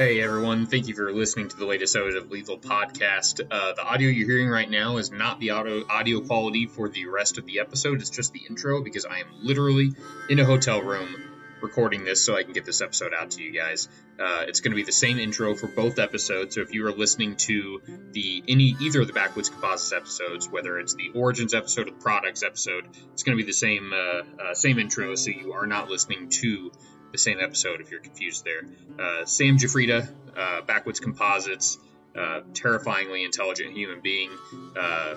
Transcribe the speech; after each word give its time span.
Hey 0.00 0.22
everyone, 0.22 0.64
thank 0.64 0.88
you 0.88 0.94
for 0.94 1.12
listening 1.12 1.50
to 1.50 1.56
the 1.58 1.66
latest 1.66 1.94
episode 1.94 2.16
of 2.16 2.30
Lethal 2.30 2.56
Podcast. 2.56 3.46
Uh, 3.50 3.74
the 3.74 3.84
audio 3.84 4.08
you're 4.08 4.26
hearing 4.26 4.48
right 4.48 4.70
now 4.70 4.96
is 4.96 5.10
not 5.10 5.38
the 5.40 5.50
audio, 5.50 5.86
audio 5.90 6.22
quality 6.22 6.64
for 6.64 6.88
the 6.88 7.04
rest 7.04 7.36
of 7.36 7.44
the 7.44 7.60
episode, 7.60 8.00
it's 8.00 8.08
just 8.08 8.32
the 8.32 8.40
intro 8.48 8.82
because 8.82 9.04
I 9.04 9.18
am 9.18 9.26
literally 9.42 9.92
in 10.30 10.38
a 10.38 10.44
hotel 10.46 10.80
room 10.80 11.14
recording 11.60 12.06
this 12.06 12.24
so 12.24 12.34
I 12.34 12.44
can 12.44 12.54
get 12.54 12.64
this 12.64 12.80
episode 12.80 13.12
out 13.12 13.32
to 13.32 13.42
you 13.42 13.52
guys. 13.52 13.88
Uh, 14.18 14.46
it's 14.48 14.60
going 14.60 14.72
to 14.72 14.76
be 14.76 14.84
the 14.84 14.90
same 14.90 15.18
intro 15.18 15.54
for 15.54 15.66
both 15.66 15.98
episodes, 15.98 16.54
so 16.54 16.62
if 16.62 16.72
you 16.72 16.86
are 16.86 16.92
listening 16.92 17.36
to 17.36 17.82
the 18.12 18.42
any 18.48 18.76
either 18.80 19.02
of 19.02 19.06
the 19.06 19.12
Backwoods 19.12 19.50
Composites 19.50 19.92
episodes, 19.92 20.48
whether 20.48 20.78
it's 20.78 20.94
the 20.94 21.10
Origins 21.14 21.52
episode 21.52 21.88
or 21.88 21.90
the 21.90 21.98
Products 21.98 22.42
episode, 22.42 22.86
it's 23.12 23.22
going 23.22 23.36
to 23.36 23.44
be 23.44 23.46
the 23.46 23.52
same 23.52 23.92
uh, 23.92 24.22
uh, 24.42 24.54
same 24.54 24.78
intro, 24.78 25.14
so 25.14 25.30
you 25.30 25.52
are 25.52 25.66
not 25.66 25.90
listening 25.90 26.30
to 26.30 26.72
the 27.12 27.18
same 27.18 27.38
episode 27.40 27.80
if 27.80 27.90
you're 27.90 28.00
confused 28.00 28.44
there. 28.44 28.62
Uh, 28.98 29.24
Sam 29.24 29.58
Jafrida, 29.58 30.08
uh, 30.36 30.62
Backwoods 30.62 31.00
Composites, 31.00 31.78
uh, 32.16 32.40
terrifyingly 32.54 33.24
intelligent 33.24 33.72
human 33.72 34.00
being. 34.00 34.30
Uh, 34.76 35.14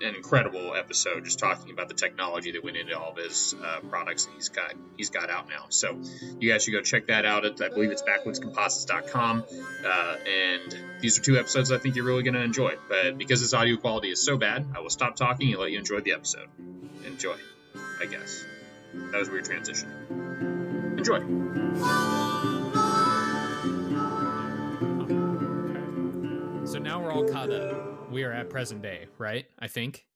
an 0.00 0.14
incredible 0.14 0.74
episode, 0.74 1.24
just 1.24 1.38
talking 1.38 1.72
about 1.72 1.88
the 1.88 1.94
technology 1.94 2.52
that 2.52 2.64
went 2.64 2.76
into 2.76 2.98
all 2.98 3.10
of 3.10 3.16
his 3.18 3.54
uh, 3.62 3.80
products 3.90 4.24
that 4.24 4.34
he's 4.34 4.48
got 4.48 4.74
he's 4.96 5.10
got 5.10 5.30
out 5.30 5.48
now. 5.48 5.66
So 5.68 6.00
you 6.40 6.50
guys 6.50 6.64
should 6.64 6.72
go 6.72 6.80
check 6.80 7.08
that 7.08 7.26
out. 7.26 7.44
At 7.44 7.60
I 7.60 7.68
believe 7.68 7.90
it's 7.90 8.02
backwoodscomposites.com. 8.02 9.44
Uh, 9.84 10.16
and 10.26 10.78
these 11.00 11.18
are 11.18 11.22
two 11.22 11.38
episodes 11.38 11.70
I 11.70 11.78
think 11.78 11.96
you're 11.96 12.04
really 12.06 12.22
going 12.22 12.34
to 12.34 12.42
enjoy. 12.42 12.76
But 12.88 13.18
because 13.18 13.40
this 13.40 13.52
audio 13.52 13.76
quality 13.76 14.10
is 14.10 14.22
so 14.22 14.36
bad, 14.38 14.66
I 14.74 14.80
will 14.80 14.90
stop 14.90 15.16
talking 15.16 15.50
and 15.52 15.60
let 15.60 15.70
you 15.70 15.78
enjoy 15.78 16.00
the 16.00 16.12
episode. 16.12 16.48
Enjoy, 17.06 17.36
I 18.00 18.06
guess. 18.06 18.44
That 18.94 19.18
was 19.18 19.28
a 19.28 19.32
weird 19.32 19.44
transition. 19.44 20.61
Enjoy. 21.02 21.18
So 26.64 26.78
now 26.78 27.02
we're 27.02 27.10
all 27.10 27.24
caught 27.24 27.50
up. 27.50 28.12
We 28.12 28.22
are 28.22 28.30
at 28.30 28.48
present 28.48 28.82
day, 28.82 29.08
right? 29.18 29.46
I 29.58 29.66
think. 29.66 30.06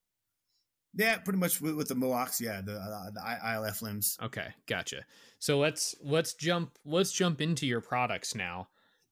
Yeah, 0.95 1.19
pretty 1.19 1.41
much 1.41 1.61
with, 1.61 1.75
with 1.75 1.89
the 1.89 1.97
Mohawks. 1.97 2.41
Yeah, 2.41 2.61
the, 2.61 2.75
uh, 2.75 3.11
the 3.11 3.21
ILF 3.21 3.83
limbs. 3.83 4.17
Okay, 4.23 4.47
gotcha. 4.69 5.05
So 5.41 5.59
let's 5.59 5.97
let's 6.05 6.35
jump 6.35 6.79
let's 6.85 7.11
jump 7.11 7.41
into 7.41 7.67
your 7.67 7.81
products 7.81 8.37
now. 8.37 8.69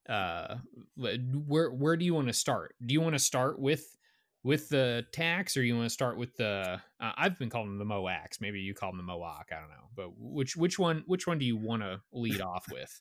Uh, 0.08 0.58
where 0.96 1.72
where 1.72 1.96
do 1.96 2.04
you 2.04 2.14
want 2.14 2.28
to 2.28 2.34
start? 2.34 2.76
Do 2.86 2.94
you 2.94 3.00
want 3.00 3.16
to 3.16 3.18
start 3.18 3.58
with 3.58 3.96
with 4.44 4.68
the 4.68 5.04
tax, 5.10 5.56
or 5.56 5.64
you 5.64 5.74
want 5.74 5.86
to 5.86 5.90
start 5.90 6.16
with 6.16 6.36
the? 6.36 6.80
Uh, 7.00 7.12
I've 7.16 7.38
been 7.38 7.50
calling 7.50 7.76
them 7.76 7.78
the 7.78 7.92
Moax. 7.92 8.40
Maybe 8.40 8.60
you 8.60 8.74
call 8.74 8.90
them 8.90 8.98
the 8.98 9.02
Mohawk. 9.02 9.48
I 9.50 9.58
don't 9.58 9.70
know, 9.70 9.88
but 9.96 10.10
which 10.16 10.56
which 10.56 10.78
one 10.78 11.02
which 11.06 11.26
one 11.26 11.38
do 11.38 11.44
you 11.44 11.56
want 11.56 11.82
to 11.82 12.00
lead 12.12 12.40
off 12.42 12.66
with? 12.70 13.00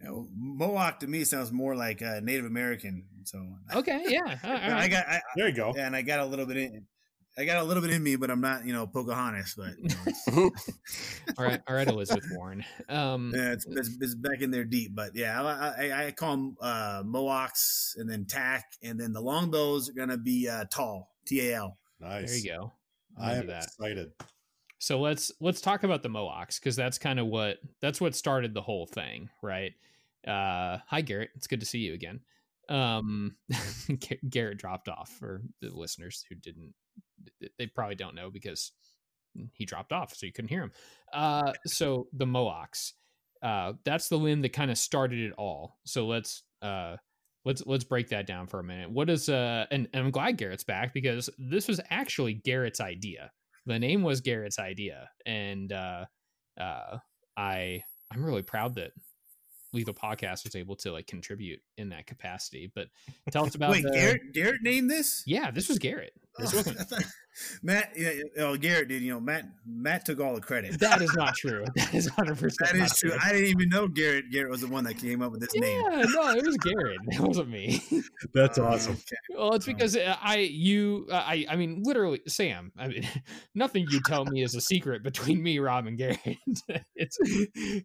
You 0.00 0.08
know, 0.08 0.28
Mohawk 0.36 1.00
to 1.00 1.06
me 1.06 1.24
sounds 1.24 1.50
more 1.50 1.74
like 1.74 2.02
uh, 2.02 2.20
Native 2.22 2.44
American. 2.44 3.04
So 3.24 3.42
okay, 3.74 4.04
yeah, 4.06 4.38
I 4.44 4.88
got 4.88 5.08
I, 5.08 5.20
there. 5.34 5.48
You 5.48 5.54
go. 5.54 5.72
And 5.76 5.96
I 5.96 6.02
got 6.02 6.20
a 6.20 6.26
little 6.26 6.46
bit 6.46 6.58
in. 6.58 6.86
I 7.38 7.46
got 7.46 7.62
a 7.62 7.64
little 7.64 7.82
bit 7.82 7.92
in 7.92 8.02
me, 8.02 8.16
but 8.16 8.30
I'm 8.30 8.40
not, 8.42 8.66
you 8.66 8.72
know, 8.72 8.86
Pocahontas. 8.86 9.54
But 9.56 9.78
you 9.78 9.88
know, 10.32 10.50
all 11.38 11.44
right, 11.44 11.60
all 11.66 11.74
right, 11.74 11.88
Elizabeth 11.88 12.26
Warren. 12.32 12.64
Um, 12.88 13.32
yeah, 13.34 13.52
it's, 13.52 13.66
it's, 13.66 13.96
it's, 14.00 14.14
back 14.14 14.42
in 14.42 14.50
there 14.50 14.64
deep, 14.64 14.94
but 14.94 15.14
yeah, 15.14 15.42
I, 15.42 15.86
I, 15.86 16.06
I 16.06 16.10
call 16.10 16.32
them 16.32 16.56
uh, 16.60 17.02
Mohawks, 17.04 17.96
and 17.98 18.08
then 18.08 18.26
tack, 18.26 18.74
and 18.82 19.00
then 19.00 19.12
the 19.12 19.20
longbows 19.20 19.88
are 19.88 19.94
gonna 19.94 20.18
be 20.18 20.48
uh, 20.48 20.64
tall, 20.70 21.10
T 21.24 21.48
A 21.48 21.56
L. 21.56 21.78
Nice. 22.00 22.30
There 22.30 22.38
you 22.38 22.60
go. 22.60 22.72
I 23.18 23.34
am 23.34 23.46
that. 23.46 23.64
excited. 23.64 24.12
So 24.78 25.00
let's 25.00 25.30
let's 25.40 25.60
talk 25.60 25.84
about 25.84 26.02
the 26.02 26.08
Mohawks 26.08 26.58
because 26.58 26.76
that's 26.76 26.98
kind 26.98 27.20
of 27.20 27.28
what 27.28 27.58
that's 27.80 28.00
what 28.00 28.14
started 28.14 28.52
the 28.52 28.62
whole 28.62 28.86
thing, 28.86 29.30
right? 29.40 29.72
Uh, 30.26 30.78
hi 30.86 31.00
Garrett, 31.00 31.30
it's 31.36 31.46
good 31.46 31.60
to 31.60 31.66
see 31.66 31.78
you 31.78 31.94
again. 31.94 32.20
Um, 32.68 33.36
Garrett 34.28 34.58
dropped 34.58 34.88
off 34.88 35.10
for 35.10 35.42
the 35.60 35.70
listeners 35.70 36.24
who 36.28 36.34
didn't 36.34 36.74
they 37.58 37.66
probably 37.66 37.94
don't 37.94 38.14
know 38.14 38.30
because 38.30 38.72
he 39.52 39.64
dropped 39.64 39.92
off, 39.92 40.14
so 40.14 40.26
you 40.26 40.32
couldn't 40.32 40.48
hear 40.48 40.62
him. 40.62 40.72
Uh, 41.12 41.52
so 41.66 42.06
the 42.12 42.26
Mohawks, 42.26 42.94
uh, 43.42 43.74
that's 43.84 44.08
the 44.08 44.18
limb 44.18 44.42
that 44.42 44.52
kind 44.52 44.70
of 44.70 44.78
started 44.78 45.20
it 45.20 45.32
all. 45.38 45.78
So 45.84 46.06
let's 46.06 46.42
uh, 46.60 46.96
let's 47.44 47.64
let's 47.66 47.84
break 47.84 48.08
that 48.08 48.26
down 48.26 48.46
for 48.46 48.60
a 48.60 48.64
minute. 48.64 48.90
What 48.90 49.10
is 49.10 49.28
uh, 49.28 49.66
and, 49.70 49.88
and 49.92 50.04
I'm 50.04 50.10
glad 50.10 50.36
Garrett's 50.36 50.64
back 50.64 50.94
because 50.94 51.30
this 51.38 51.68
was 51.68 51.80
actually 51.90 52.34
Garrett's 52.34 52.80
idea. 52.80 53.30
The 53.66 53.78
name 53.78 54.02
was 54.02 54.20
Garrett's 54.20 54.58
idea, 54.58 55.08
and 55.24 55.72
uh, 55.72 56.04
uh, 56.60 56.98
I 57.36 57.82
I'm 58.12 58.24
really 58.24 58.42
proud 58.42 58.74
that 58.76 58.92
Lethal 59.72 59.94
Podcast 59.94 60.44
was 60.44 60.54
able 60.54 60.76
to 60.76 60.92
like 60.92 61.06
contribute 61.06 61.60
in 61.78 61.90
that 61.90 62.06
capacity. 62.06 62.70
But 62.74 62.88
tell 63.30 63.46
us 63.46 63.54
about 63.54 63.70
Wait, 63.70 63.84
the... 63.84 63.90
Garrett. 63.90 64.20
Garrett 64.34 64.62
named 64.62 64.90
this. 64.90 65.22
Yeah, 65.26 65.50
this 65.50 65.68
was 65.68 65.78
Garrett. 65.78 66.12
This 66.38 66.54
oh, 66.54 66.56
wasn't 66.58 67.04
Matt. 67.62 67.92
Yeah, 67.96 68.12
oh, 68.38 68.56
Garrett 68.56 68.88
did. 68.88 69.02
You 69.02 69.14
know, 69.14 69.20
Matt. 69.20 69.44
Matt 69.66 70.04
took 70.04 70.20
all 70.20 70.34
the 70.34 70.40
credit. 70.40 70.78
That 70.80 71.00
is 71.02 71.14
not 71.14 71.34
true. 71.34 71.64
That 71.74 71.94
is 71.94 72.08
hundred 72.08 72.38
percent. 72.38 72.72
That 72.72 72.84
is 72.84 72.98
true. 72.98 73.10
true. 73.10 73.18
I 73.22 73.32
didn't 73.32 73.48
even 73.48 73.68
know 73.68 73.88
Garrett. 73.88 74.30
Garrett 74.30 74.50
was 74.50 74.60
the 74.60 74.68
one 74.68 74.84
that 74.84 74.98
came 74.98 75.22
up 75.22 75.32
with 75.32 75.40
this 75.40 75.50
yeah, 75.54 75.60
name. 75.60 75.80
Yeah, 75.80 76.02
no, 76.14 76.30
it 76.30 76.44
was 76.44 76.56
Garrett. 76.58 76.98
It 77.08 77.20
wasn't 77.20 77.48
me. 77.48 77.82
That's 78.34 78.58
uh, 78.58 78.64
awesome. 78.64 78.92
Okay. 78.92 79.16
Well, 79.30 79.54
it's 79.54 79.66
because 79.66 79.96
uh, 79.96 80.16
I, 80.22 80.38
you, 80.38 81.06
uh, 81.10 81.16
I, 81.16 81.46
I 81.48 81.56
mean, 81.56 81.82
literally, 81.84 82.20
Sam. 82.28 82.72
I 82.78 82.88
mean, 82.88 83.08
nothing 83.54 83.86
you 83.90 84.00
tell 84.00 84.24
me 84.24 84.42
is 84.42 84.54
a 84.54 84.60
secret 84.60 85.02
between 85.02 85.42
me, 85.42 85.58
Rob, 85.58 85.86
and 85.86 85.98
Garrett. 85.98 86.20
it's, 86.94 87.18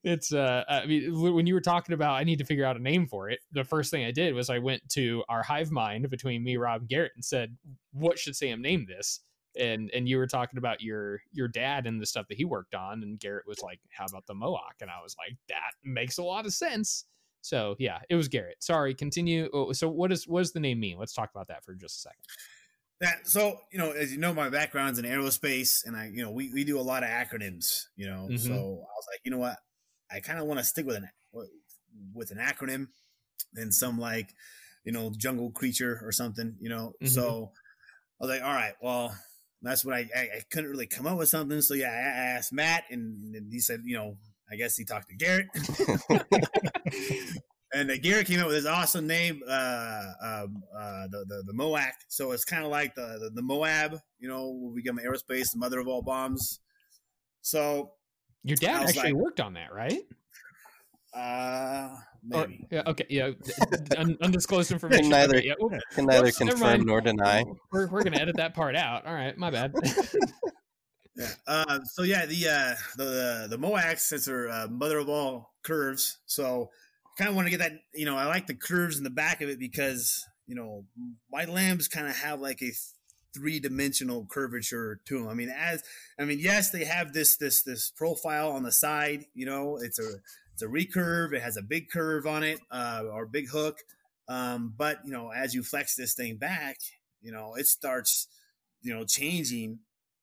it's. 0.03 0.34
uh 0.34 0.63
I 0.68 0.86
mean, 0.86 1.19
when 1.19 1.47
you 1.47 1.53
were 1.53 1.62
talking 1.62 1.94
about, 1.94 2.16
I 2.16 2.24
need 2.24 2.40
to 2.40 2.46
figure 2.46 2.66
out 2.66 2.75
a 2.75 2.81
name 2.81 3.07
for 3.07 3.30
it. 3.30 3.40
The 3.52 3.63
first 3.63 3.91
thing 3.91 4.06
I 4.06 4.12
did 4.12 4.34
was 4.34 4.50
I 4.50 4.59
went 4.59 4.88
to 4.90 5.24
our 5.30 5.44
hive 5.44 5.72
mind 5.72 6.09
between 6.09 6.44
me, 6.44 6.57
Rob, 6.57 6.81
and 6.81 6.90
Garrett, 6.90 7.13
and 7.16 7.24
said, 7.24 7.56
"What 7.97 8.19
should 8.19 8.35
Sam 8.35 8.62
name 8.62 8.85
this?" 8.88 9.22
and 9.58 9.90
and 9.94 10.08
you 10.08 10.18
were 10.18 10.28
talking 10.28 10.58
about 10.58 10.81
your 10.81 11.22
your 11.31 11.47
dad 11.47 11.88
and 11.88 12.02
the 12.02 12.06
stuff 12.06 12.28
that 12.30 12.38
he 12.38 12.46
worked 12.46 12.75
on 12.75 13.03
and 13.03 13.19
garrett 13.19 13.47
was 13.47 13.62
like 13.62 13.80
how 13.90 14.06
about 14.06 14.25
the 14.28 14.34
mohawk? 14.34 14.75
And 14.81 14.90
i 14.90 15.02
was 15.02 15.16
like 15.18 15.38
that 15.50 15.72
makes 15.84 16.18
a 16.18 16.24
lot 16.24 16.46
of 16.46 16.53
sense. 16.53 17.06
So 17.41 17.75
yeah 17.80 18.00
it 18.09 18.16
was 18.16 18.28
garrett. 18.28 18.63
Sorry 18.63 18.94
continue. 18.94 19.50
Oh, 19.53 19.72
so 19.74 19.90
what 19.90 20.12
is 20.12 20.28
what 20.28 20.40
does 20.40 20.53
the 20.53 20.59
name 20.59 20.80
mean? 20.80 20.97
Let's 20.97 21.13
talk 21.13 21.30
about 21.34 21.47
that 21.47 21.63
for 21.63 21.74
just 21.74 21.97
a 21.97 22.02
second. 22.02 22.24
That 23.02 23.28
so 23.28 23.59
you 23.72 23.78
know 23.78 23.91
as 23.91 24.12
you 24.12 24.19
know 24.19 24.34
my 24.34 24.50
background's 24.50 25.00
in 25.00 25.06
aerospace 25.06 25.86
and 25.86 25.96
i 25.96 26.09
you 26.12 26.24
know 26.24 26.31
we, 26.31 26.52
we 26.53 26.63
do 26.63 26.80
a 26.80 26.81
lot 26.81 27.03
of 27.03 27.09
acronyms 27.09 27.86
you 27.96 28.07
know? 28.07 28.28
Mm-hmm. 28.30 28.38
so 28.38 28.53
i 28.53 28.56
was 28.96 29.07
like 29.12 29.22
you 29.24 29.31
know 29.31 29.38
what? 29.38 29.57
I 30.12 30.19
kind 30.22 30.40
of 30.40 30.46
want 30.46 30.59
to 30.59 30.66
stick 30.66 30.86
with 30.86 30.96
an 30.96 31.09
with 32.13 32.31
an 32.31 32.38
acronym 32.38 32.88
than 33.53 33.72
some 33.72 34.00
like 34.00 34.34
you 34.84 34.91
know 34.91 35.12
jungle 35.16 35.52
creature 35.52 36.02
or 36.03 36.12
something 36.12 36.56
you 36.59 36.69
know? 36.69 36.94
Mm-hmm. 37.02 37.07
so 37.07 37.52
i 38.20 38.26
was 38.26 38.30
like 38.30 38.44
all 38.44 38.54
right 38.54 38.74
well 38.82 39.16
that's 39.62 39.84
what 39.84 39.96
I, 39.96 40.08
I, 40.16 40.20
I 40.20 40.42
couldn't 40.52 40.70
really 40.70 40.88
come 40.88 41.08
up 41.08 41.18
with 41.18 41.30
something. 41.30 41.62
So 41.62 41.74
yeah, 41.74 41.90
I, 41.90 42.38
asked 42.38 42.54
Matt, 42.54 42.84
and, 42.90 43.36
and, 43.36 43.52
he 43.52 43.60
said, 43.60 43.82
you 43.86 43.98
know, 43.98 44.18
I 44.52 44.56
guess 44.56 44.78
he 44.78 44.86
talked 44.86 45.10
to 45.10 45.16
Garrett, 45.16 45.48
and 47.74 47.92
uh, 47.92 47.98
Garrett 47.98 48.28
came 48.28 48.40
up 48.40 48.48
with 48.48 48.56
this 48.56 48.66
awesome 48.66 49.08
name, 49.08 49.42
uh, 49.48 50.04
um, 50.22 50.64
uh, 50.76 51.08
the, 51.10 51.26
the 51.28 51.44
the 51.48 51.54
Moac. 51.54 51.92
So 52.08 52.32
it's 52.32 52.46
kind 52.46 52.64
of 52.64 52.72
like 52.72 52.96
the, 52.96 53.18
the, 53.20 53.32
the 53.34 53.42
Moab, 53.42 54.00
you 54.20 54.30
know, 54.30 54.72
we 54.74 54.82
get 54.82 54.96
aerospace, 54.96 55.52
the 55.52 55.58
mother 55.58 55.80
of 55.80 55.88
all 55.88 56.02
bombs. 56.02 56.60
So 57.42 57.92
your 58.44 58.58
dad 58.58 58.84
actually 58.84 59.14
like, 59.14 59.22
worked 59.22 59.40
on 59.42 59.56
that, 59.56 59.74
right? 59.74 60.02
Uh, 61.14 61.96
maybe. 62.24 62.68
Or, 62.72 62.76
yeah. 62.76 62.84
Okay. 62.88 63.06
Yeah. 63.10 63.32
undisclosed 64.22 64.72
information. 64.72 65.04
Can 65.04 65.12
neither, 65.12 65.38
okay, 65.38 65.48
yeah. 65.72 65.80
can 65.92 66.06
neither 66.06 66.31
confirm 66.31 66.86
nor 66.86 67.02
deny. 67.02 67.44
We're, 67.72 67.88
we're 67.88 68.04
gonna 68.04 68.18
edit 68.18 68.38
that 68.38 68.54
part 68.54 68.75
out. 68.75 69.06
All 69.06 69.14
right. 69.14 69.38
My 69.38 69.50
bad. 69.50 69.74
yeah. 71.16 71.28
Uh, 71.48 71.80
so 71.86 72.04
yeah, 72.04 72.25
the 72.25 72.48
uh, 72.48 72.75
the 72.98 73.48
the 73.50 73.58
Moax 73.58 74.00
since 74.00 74.25
they're 74.25 74.50
uh, 74.50 74.68
mother 74.68 74.98
of 74.98 75.10
all 75.10 75.54
curves. 75.64 76.19
So 76.25 76.69
kind 77.18 77.30
of 77.30 77.36
want 77.36 77.48
to 77.48 77.52
get 77.52 77.60
that. 77.60 77.74
You 77.94 78.06
know, 78.06 78.18
I 78.18 78.25
like 78.25 78.48
the 78.48 78.56
curves 78.56 78.98
in 78.98 79.04
the 79.04 79.10
back 79.10 79.42
of 79.42 79.50
it 79.50 79.60
because 79.60 80.25
you 80.48 80.56
know 80.56 80.86
my 81.31 81.46
limbs 81.46 81.88
kind 81.88 82.08
of 82.08 82.16
have 82.18 82.40
like 82.40 82.62
a 82.62 82.72
three 83.34 83.60
dimensional 83.60 84.25
curvature 84.30 85.00
to 85.06 85.20
them. 85.20 85.28
I 85.28 85.34
mean, 85.34 85.50
as 85.50 85.84
I 86.20 86.25
mean, 86.25 86.40
yes, 86.40 86.72
they 86.72 86.86
have 86.86 87.13
this 87.13 87.38
this 87.38 87.62
this 87.63 87.92
profile 87.92 88.52
on 88.52 88.63
the 88.63 88.72
side. 88.72 89.25
You 89.34 89.46
know, 89.46 89.78
it's 89.78 90.00
a 90.00 90.16
it's 90.57 90.63
a 90.63 90.68
recurve. 90.68 91.33
It 91.33 91.44
has 91.44 91.56
a 91.56 91.62
big 91.62 91.89
curve 91.92 92.25
on 92.25 92.44
it, 92.44 92.59
uh, 92.71 93.04
or 93.12 93.27
big 93.27 93.50
hook. 93.50 93.77
Um, 94.27 94.74
but 94.75 94.98
you 95.06 95.12
know, 95.12 95.31
as 95.31 95.54
you 95.54 95.62
flex 95.62 95.95
this 95.95 96.15
thing 96.15 96.38
back, 96.38 96.77
you 97.21 97.31
know, 97.31 97.54
it 97.56 97.68
starts, 97.68 98.27
you 98.81 98.94
know, 98.94 99.06
changing 99.06 99.80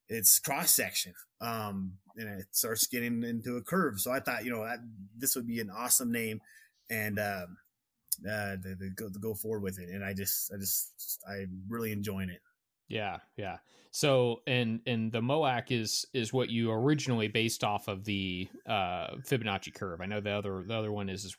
its 0.09 0.41
cross 0.41 0.75
section, 0.75 1.15
um, 1.41 1.99
and 2.17 2.41
it 2.41 2.47
starts 2.51 2.89
getting 2.89 3.23
into 3.23 3.57
a 3.57 3.63
curve. 3.63 4.01
So 4.01 4.11
I 4.11 4.19
thought, 4.21 4.45
you 4.45 4.51
know, 4.51 4.65
that, 4.65 4.81
this 5.17 5.37
would 5.37 5.47
be 5.47 5.61
an 5.61 5.71
awesome 5.71 6.11
name, 6.11 6.41
and 6.91 7.19
um, 7.21 7.57
uh, 8.29 8.57
to, 8.57 8.77
to, 8.77 8.91
go, 8.97 9.09
to 9.09 9.19
go 9.21 9.35
forward 9.35 9.63
with 9.63 9.79
it. 9.79 9.89
And 9.89 10.05
I 10.05 10.15
just, 10.15 10.53
I 10.53 10.59
just, 10.59 11.21
I'm 11.29 11.63
really 11.69 11.93
enjoying 11.93 12.29
it. 12.29 12.41
Yeah, 12.89 13.19
yeah. 13.37 13.59
So 13.91 14.43
and 14.47 14.81
and 14.87 15.13
the 15.13 15.21
MOAC 15.21 15.71
is 15.71 16.05
is 16.13 16.33
what 16.33 16.51
you 16.51 16.73
originally 16.73 17.29
based 17.29 17.63
off 17.63 17.89
of 17.89 18.05
the 18.05 18.49
uh, 18.67 19.17
Fibonacci 19.23 19.73
curve. 19.73 20.01
I 20.01 20.07
know 20.07 20.21
the 20.21 20.33
other 20.33 20.65
the 20.67 20.75
other 20.75 20.93
one 20.93 21.09
is 21.09 21.37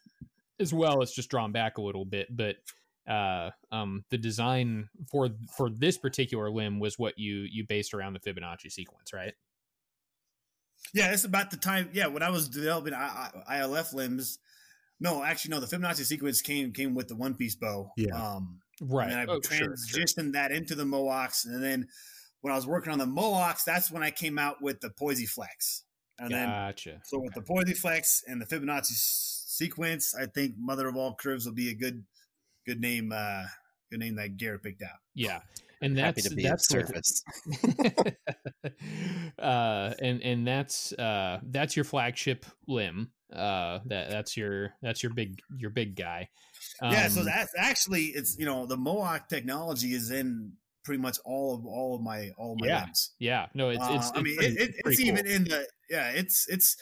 as 0.60 0.74
well. 0.74 1.02
It's 1.02 1.14
just 1.14 1.30
drawn 1.30 1.52
back 1.52 1.78
a 1.78 1.82
little 1.82 2.06
bit, 2.06 2.28
but 2.36 2.56
uh, 3.08 3.52
um, 3.72 4.04
the 4.10 4.18
design 4.18 4.90
for 5.12 5.30
for 5.56 5.70
this 5.70 5.98
particular 5.98 6.50
limb 6.50 6.80
was 6.80 6.98
what 6.98 7.20
you 7.20 7.46
you 7.52 7.66
based 7.68 7.94
around 7.94 8.14
the 8.14 8.20
Fibonacci 8.20 8.72
sequence, 8.72 9.14
right? 9.14 9.34
Yeah, 10.94 11.12
it's 11.12 11.26
about 11.26 11.52
the 11.52 11.58
time. 11.58 11.90
Yeah, 11.94 12.08
when 12.08 12.24
I 12.24 12.30
was 12.30 12.48
developing 12.48 12.94
I, 12.94 13.30
I, 13.48 13.58
ILF 13.58 13.94
limbs, 13.94 14.40
no, 15.00 15.24
actually, 15.24 15.52
no. 15.52 15.60
The 15.60 15.76
Fibonacci 15.76 16.06
sequence 16.06 16.42
came 16.42 16.72
came 16.72 16.96
with 16.96 17.08
the 17.08 17.16
one 17.16 17.36
piece 17.36 17.56
bow. 17.56 17.92
Yeah. 17.98 18.16
Um, 18.16 18.62
right. 18.82 19.12
And 19.12 19.20
I 19.20 19.26
oh, 19.26 19.40
transitioned 19.40 19.88
sure, 19.88 20.08
sure. 20.08 20.32
that 20.34 20.52
into 20.52 20.76
the 20.76 20.86
Mohawks, 20.86 21.46
and 21.46 21.64
then 21.64 21.88
when 22.42 22.52
I 22.54 22.56
was 22.56 22.68
working 22.68 22.94
on 22.94 23.00
the 23.00 23.08
Mohawks, 23.08 23.64
that's 23.64 23.92
when 23.92 24.04
I 24.04 24.12
came 24.12 24.38
out 24.38 24.62
with 24.62 24.80
the 24.80 24.90
Poisey 24.90 25.28
Flex. 25.28 25.84
And 26.20 26.30
gotcha. 26.30 26.90
then, 26.92 27.00
so 27.04 27.20
with 27.20 27.34
the 27.34 27.42
Poisey 27.42 27.76
Flex 27.76 28.24
and 28.28 28.40
the 28.42 28.46
Fibonacci 28.46 28.94
sequence, 28.94 30.14
I 30.14 30.28
think 30.28 30.54
Mother 30.58 30.88
of 30.88 30.96
All 30.96 31.16
Curves 31.16 31.46
will 31.46 31.54
be 31.54 31.70
a 31.70 31.74
good, 31.74 32.04
good 32.66 32.80
name. 32.80 33.12
Uh, 33.12 33.46
good 33.92 34.00
name 34.00 34.16
that 34.16 34.38
Garrett 34.38 34.64
picked 34.64 34.84
out. 34.84 35.00
Yeah, 35.14 35.40
and 35.82 35.98
that's 35.98 36.24
Happy 36.24 36.30
to 36.30 36.36
be 36.36 36.44
that's 36.44 36.74
of 36.74 36.88
service. 36.88 37.24
uh, 39.40 39.94
and 40.00 40.22
and 40.22 40.48
that's 40.48 40.94
uh, 40.94 41.40
that's 41.44 41.76
your 41.76 41.86
flagship 41.86 42.46
limb. 42.68 43.12
Uh, 43.34 43.80
that 43.86 44.10
that's 44.10 44.38
your 44.38 44.74
that's 44.82 45.02
your 45.02 45.14
big 45.14 45.40
your 45.58 45.72
big 45.72 45.96
guy. 45.96 46.30
Um, 46.82 46.92
yeah, 46.92 47.08
so 47.08 47.24
that's 47.24 47.54
actually 47.58 48.06
it's 48.06 48.38
you 48.38 48.46
know 48.46 48.66
the 48.66 48.78
Mohawk 48.78 49.30
technology 49.30 49.94
is 49.94 50.12
in 50.12 50.54
pretty 50.84 51.02
much 51.02 51.18
all 51.26 51.56
of 51.56 51.66
all 51.66 51.96
of 51.96 52.02
my 52.02 52.32
all 52.38 52.54
of 52.54 52.60
my 52.62 52.68
yeah. 52.68 52.82
limbs. 52.84 53.14
Yeah, 53.20 53.48
no, 53.54 53.70
it's, 53.70 53.88
it's, 53.90 54.12
uh, 54.12 54.14
I 54.16 54.22
mean, 54.22 54.38
pretty, 54.38 54.56
it, 54.56 54.70
it, 54.70 54.76
it's 54.86 54.98
cool. 55.00 55.08
even 55.08 55.26
in 55.26 55.44
the 55.46 55.68
yeah, 55.90 56.12
it's 56.12 56.46
it's 56.48 56.78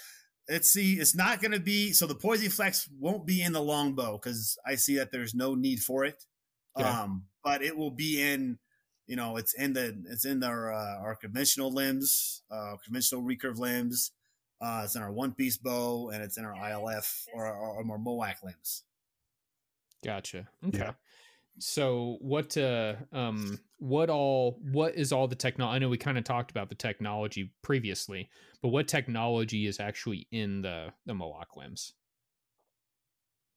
it's 0.48 0.72
see, 0.72 0.94
it's 0.94 1.16
not 1.16 1.42
going 1.42 1.52
to 1.52 1.60
be 1.60 1.94
so 1.94 2.06
the 2.06 2.16
Poisey 2.16 2.52
Flex 2.52 2.90
won't 3.00 3.26
be 3.26 3.42
in 3.42 3.54
the 3.54 3.62
longbow 3.62 4.20
because 4.22 4.58
I 4.66 4.76
see 4.76 4.98
that 4.98 5.12
there's 5.12 5.34
no 5.34 5.56
need 5.56 5.80
for 5.80 6.04
it. 6.04 6.24
Yeah. 6.78 7.04
Um, 7.04 7.26
but 7.44 7.62
it 7.62 7.78
will 7.78 7.92
be 7.92 8.22
in, 8.22 8.58
you 9.08 9.16
know, 9.16 9.38
it's 9.38 9.54
in 9.54 9.74
the 9.74 10.04
it's 10.10 10.26
in 10.26 10.44
our 10.44 10.74
uh, 10.74 11.00
our 11.00 11.16
conventional 11.16 11.72
limbs, 11.72 12.44
uh, 12.52 12.76
conventional 12.84 13.24
recurve 13.24 13.58
limbs. 13.58 14.12
Uh, 14.62 14.82
it's 14.86 14.96
in 14.96 15.02
our 15.02 15.12
one 15.12 15.34
piece 15.34 15.58
bow 15.58 16.10
and 16.10 16.24
it's 16.24 16.38
in 16.38 16.46
our 16.46 16.54
ILF 16.54 17.26
or 17.34 17.46
our, 17.46 17.78
our 17.78 17.84
more 17.84 18.00
Mohawk 18.00 18.38
limbs. 18.44 18.84
Gotcha. 20.04 20.48
Okay. 20.68 20.78
Yeah. 20.80 20.92
So 21.60 22.18
what 22.20 22.58
uh 22.58 22.96
um 23.12 23.60
what 23.78 24.10
all 24.10 24.60
what 24.72 24.96
is 24.96 25.12
all 25.12 25.28
the 25.28 25.36
technology 25.36 25.76
I 25.76 25.80
know 25.80 25.90
we 25.90 25.98
kind 25.98 26.18
of 26.18 26.24
talked 26.24 26.52
about 26.52 26.70
the 26.70 26.76
technology 26.76 27.54
previously, 27.62 28.30
but 28.62 28.70
what 28.70 28.88
technology 28.88 29.68
is 29.68 29.80
actually 29.80 30.28
in 30.32 30.64
the 30.64 30.94
the 31.06 31.14
Mohawk 31.14 31.56
limbs? 31.56 31.94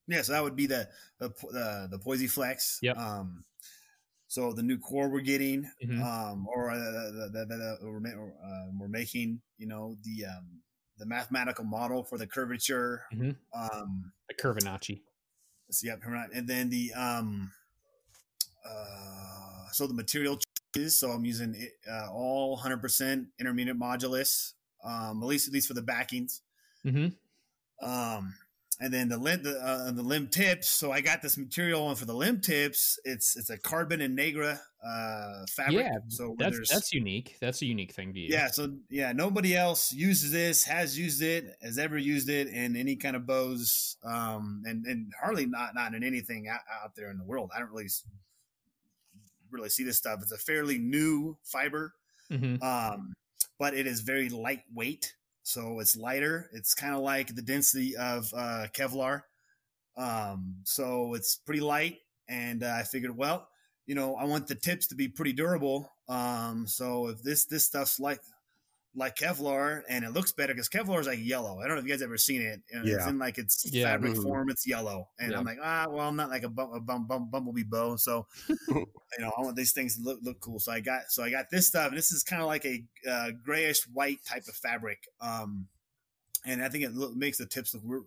Yeah, 0.08 0.22
so 0.22 0.32
that 0.32 0.42
would 0.42 0.56
be 0.56 0.66
the 0.66 0.88
the 1.18 1.30
the, 1.50 1.88
the 1.92 1.98
Poisey 1.98 2.30
Flex. 2.30 2.78
Yep. 2.82 2.98
Um 2.98 3.44
so 4.28 4.52
the 4.52 4.62
new 4.62 4.76
core 4.76 5.08
we're 5.08 5.20
getting 5.20 5.70
mm-hmm. 5.82 6.02
um 6.02 6.46
or 6.48 6.70
uh, 6.70 6.76
the, 6.76 7.30
the, 7.32 7.46
the, 7.46 7.56
the 7.56 7.78
we're, 7.82 7.98
uh, 7.98 8.66
we're 8.78 8.88
making, 8.88 9.40
you 9.56 9.66
know, 9.66 9.96
the 10.04 10.26
um 10.26 10.60
the 10.98 11.06
mathematical 11.06 11.64
model 11.64 12.04
for 12.04 12.18
the 12.18 12.26
curvature 12.26 13.04
mm-hmm. 13.14 13.30
um 13.58 14.12
the 14.28 14.34
Curvinacci. 14.34 15.00
So, 15.70 15.86
yep, 15.86 16.02
and 16.32 16.46
then 16.48 16.70
the 16.70 16.92
um 16.94 17.50
uh, 18.64 19.70
so 19.72 19.86
the 19.86 19.94
material 19.94 20.38
choices. 20.74 20.98
So 20.98 21.10
I'm 21.10 21.24
using 21.24 21.54
uh, 21.90 22.10
all 22.12 22.58
100% 22.58 23.26
intermediate 23.38 23.78
modulus, 23.78 24.54
um, 24.84 25.22
at 25.22 25.26
least 25.28 25.48
at 25.48 25.54
least 25.54 25.68
for 25.68 25.74
the 25.74 25.82
backings. 25.82 26.42
Mm-hmm. 26.84 27.88
Um, 27.88 28.34
and 28.78 28.92
then 28.92 29.08
the 29.08 29.16
limb, 29.16 29.42
the, 29.42 29.58
uh, 29.58 29.90
the 29.90 30.02
limb 30.02 30.28
tips. 30.28 30.68
So 30.68 30.92
I 30.92 31.00
got 31.00 31.22
this 31.22 31.38
material, 31.38 31.88
and 31.88 31.98
for 31.98 32.04
the 32.04 32.14
limb 32.14 32.40
tips, 32.40 32.98
it's 33.04 33.36
it's 33.36 33.50
a 33.50 33.56
carbon 33.56 34.00
Innegra 34.00 34.58
uh, 34.86 35.44
fabric. 35.48 35.78
Yeah, 35.78 35.98
so 36.08 36.36
that's 36.38 36.70
that's 36.70 36.92
unique. 36.92 37.36
That's 37.40 37.62
a 37.62 37.66
unique 37.66 37.92
thing 37.92 38.12
to 38.12 38.20
use. 38.20 38.32
Yeah, 38.32 38.48
so 38.48 38.74
yeah, 38.90 39.12
nobody 39.12 39.56
else 39.56 39.92
uses 39.92 40.30
this, 40.30 40.64
has 40.64 40.98
used 40.98 41.22
it, 41.22 41.56
has 41.62 41.78
ever 41.78 41.96
used 41.96 42.28
it 42.28 42.48
in 42.48 42.76
any 42.76 42.96
kind 42.96 43.16
of 43.16 43.26
bows, 43.26 43.96
um, 44.04 44.62
and 44.66 44.84
and 44.84 45.12
hardly 45.20 45.46
not 45.46 45.74
not 45.74 45.94
in 45.94 46.04
anything 46.04 46.48
out, 46.48 46.60
out 46.84 46.94
there 46.94 47.10
in 47.10 47.18
the 47.18 47.24
world. 47.24 47.50
I 47.54 47.58
don't 47.58 47.70
really 47.70 47.88
really 49.50 49.70
see 49.70 49.84
this 49.84 49.96
stuff. 49.96 50.20
It's 50.22 50.32
a 50.32 50.38
fairly 50.38 50.78
new 50.78 51.36
fiber, 51.44 51.94
mm-hmm. 52.30 52.62
um, 52.62 53.14
but 53.58 53.74
it 53.74 53.86
is 53.86 54.00
very 54.00 54.28
lightweight. 54.28 55.14
So 55.46 55.78
it's 55.78 55.96
lighter. 55.96 56.50
It's 56.52 56.74
kind 56.74 56.92
of 56.92 57.02
like 57.02 57.32
the 57.32 57.40
density 57.40 57.96
of 57.96 58.28
uh, 58.36 58.66
Kevlar. 58.76 59.22
Um, 59.96 60.56
so 60.64 61.14
it's 61.14 61.36
pretty 61.36 61.60
light. 61.60 61.98
And 62.28 62.64
uh, 62.64 62.74
I 62.76 62.82
figured, 62.82 63.16
well, 63.16 63.46
you 63.86 63.94
know, 63.94 64.16
I 64.16 64.24
want 64.24 64.48
the 64.48 64.56
tips 64.56 64.88
to 64.88 64.96
be 64.96 65.06
pretty 65.06 65.32
durable. 65.32 65.88
Um, 66.08 66.66
so 66.66 67.06
if 67.06 67.22
this 67.22 67.46
this 67.46 67.64
stuff's 67.64 68.00
like 68.00 68.18
like 68.96 69.14
Kevlar 69.14 69.82
and 69.88 70.04
it 70.04 70.12
looks 70.12 70.32
better 70.32 70.54
because 70.54 70.70
Kevlar 70.70 71.00
is 71.00 71.06
like 71.06 71.18
yellow. 71.20 71.60
I 71.60 71.68
don't 71.68 71.76
know 71.76 71.80
if 71.80 71.84
you 71.84 71.90
guys 71.90 72.02
ever 72.02 72.16
seen 72.16 72.40
it. 72.40 72.62
And 72.72 72.88
yeah. 72.88 72.96
It's 72.96 73.06
in 73.06 73.18
like 73.18 73.36
its 73.36 73.70
yeah. 73.70 73.84
fabric 73.84 74.14
mm-hmm. 74.14 74.22
form. 74.22 74.48
It's 74.48 74.66
yellow, 74.66 75.08
and 75.18 75.32
yeah. 75.32 75.38
I'm 75.38 75.44
like, 75.44 75.58
ah, 75.62 75.86
well, 75.88 76.08
I'm 76.08 76.16
not 76.16 76.30
like 76.30 76.42
a, 76.42 76.48
bum, 76.48 76.72
a 76.72 76.80
bum, 76.80 77.06
bum, 77.06 77.28
bumblebee 77.30 77.64
bow, 77.64 77.96
so 77.96 78.26
you 78.48 78.86
know, 79.18 79.30
I 79.36 79.42
want 79.42 79.54
these 79.54 79.72
things 79.72 79.96
to 79.96 80.02
look 80.02 80.18
look 80.22 80.40
cool. 80.40 80.58
So 80.58 80.72
I 80.72 80.80
got 80.80 81.02
so 81.08 81.22
I 81.22 81.30
got 81.30 81.46
this 81.50 81.66
stuff, 81.66 81.88
and 81.88 81.98
this 81.98 82.10
is 82.10 82.24
kind 82.24 82.40
of 82.40 82.48
like 82.48 82.64
a 82.64 82.82
uh, 83.08 83.30
grayish 83.44 83.82
white 83.92 84.24
type 84.24 84.44
of 84.48 84.54
fabric. 84.54 84.98
Um, 85.20 85.68
and 86.46 86.62
I 86.62 86.68
think 86.68 86.84
it 86.84 86.94
look, 86.94 87.14
makes 87.14 87.38
the 87.38 87.46
tips 87.46 87.74
look 87.74 88.06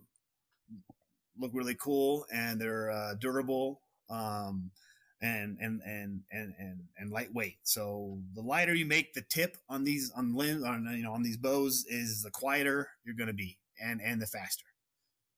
look 1.38 1.52
really 1.54 1.76
cool, 1.76 2.26
and 2.32 2.60
they're 2.60 2.90
uh, 2.90 3.14
durable. 3.14 3.80
Um, 4.08 4.72
and 5.22 5.58
and 5.60 5.82
and 5.84 6.22
and 6.30 6.54
and 6.58 6.88
and 6.98 7.10
lightweight. 7.10 7.58
So 7.62 8.22
the 8.34 8.42
lighter 8.42 8.74
you 8.74 8.86
make 8.86 9.12
the 9.14 9.22
tip 9.22 9.56
on 9.68 9.84
these 9.84 10.10
on 10.16 10.34
limbs 10.34 10.64
on 10.64 10.84
you 10.96 11.02
know 11.02 11.12
on 11.12 11.22
these 11.22 11.36
bows 11.36 11.84
is 11.88 12.22
the 12.22 12.30
quieter 12.30 12.88
you're 13.04 13.16
going 13.16 13.28
to 13.28 13.32
be, 13.34 13.58
and 13.80 14.00
and 14.00 14.20
the 14.20 14.26
faster. 14.26 14.66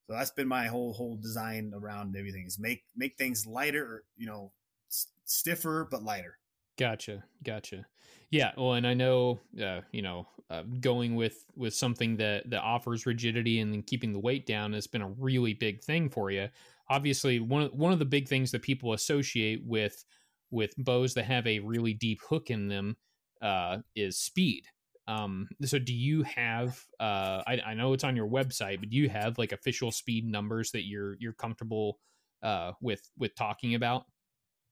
So 0.07 0.15
that's 0.15 0.31
been 0.31 0.49
my 0.49 0.67
whole 0.67 0.93
whole 0.93 1.17
design 1.17 1.73
around 1.75 2.17
everything 2.17 2.47
is 2.47 2.59
make 2.59 2.85
make 2.95 3.17
things 3.17 3.47
lighter, 3.47 4.05
you 4.17 4.27
know, 4.27 4.53
s- 4.91 5.13
stiffer 5.25 5.87
but 5.91 6.03
lighter. 6.03 6.39
Gotcha, 6.79 7.25
gotcha. 7.43 7.87
Yeah, 8.31 8.53
well, 8.57 8.75
and 8.75 8.87
I 8.87 8.95
know, 8.95 9.41
uh, 9.61 9.83
you 9.93 10.01
know, 10.01 10.27
uh, 10.49 10.63
going 10.81 11.15
with 11.17 11.45
with 11.55 11.75
something 11.75 12.17
that 12.17 12.49
that 12.51 12.63
offers 12.63 13.07
rigidity 13.07 13.61
and 13.61 13.73
then 13.73 13.83
keeping 13.83 14.13
the 14.13 14.19
weight 14.19 14.47
down 14.47 14.73
has 14.73 14.87
been 14.87 15.03
a 15.03 15.09
really 15.09 15.55
big 15.55 15.83
thing 15.83 16.09
for 16.09 16.31
you 16.31 16.49
obviously 16.93 17.41
one 17.41 17.63
of, 17.63 17.73
one 17.73 17.93
of 17.93 17.99
the 17.99 18.05
big 18.05 18.29
things 18.29 18.51
that 18.51 18.63
people 18.63 18.93
associate 18.93 19.63
with 19.65 20.05
with 20.51 20.75
bows 20.77 21.15
that 21.15 21.25
have 21.25 21.47
a 21.47 21.61
really 21.61 21.95
deep 21.95 22.21
hook 22.29 22.51
in 22.51 22.69
them 22.69 22.97
uh, 23.41 23.79
is 23.97 24.19
speed. 24.19 24.65
Um, 25.09 25.49
so 25.65 25.79
do 25.79 25.95
you 25.95 26.23
have 26.23 26.79
uh, 27.01 27.43
I, 27.47 27.61
I, 27.67 27.75
know 27.75 27.95
it's 27.95 28.05
on 28.05 28.15
your 28.15 28.29
website, 28.29 28.79
but 28.79 28.91
do 28.91 28.97
you 28.97 29.09
have 29.09 29.39
like 29.39 29.51
official 29.51 29.91
speed 29.91 30.27
numbers 30.27 30.71
that 30.73 30.85
you're 30.85 31.17
you're 31.19 31.33
comfortable 31.33 31.99
uh, 32.43 32.73
with 32.81 33.01
with 33.19 33.35
talking 33.35 33.75
about? 33.75 34.05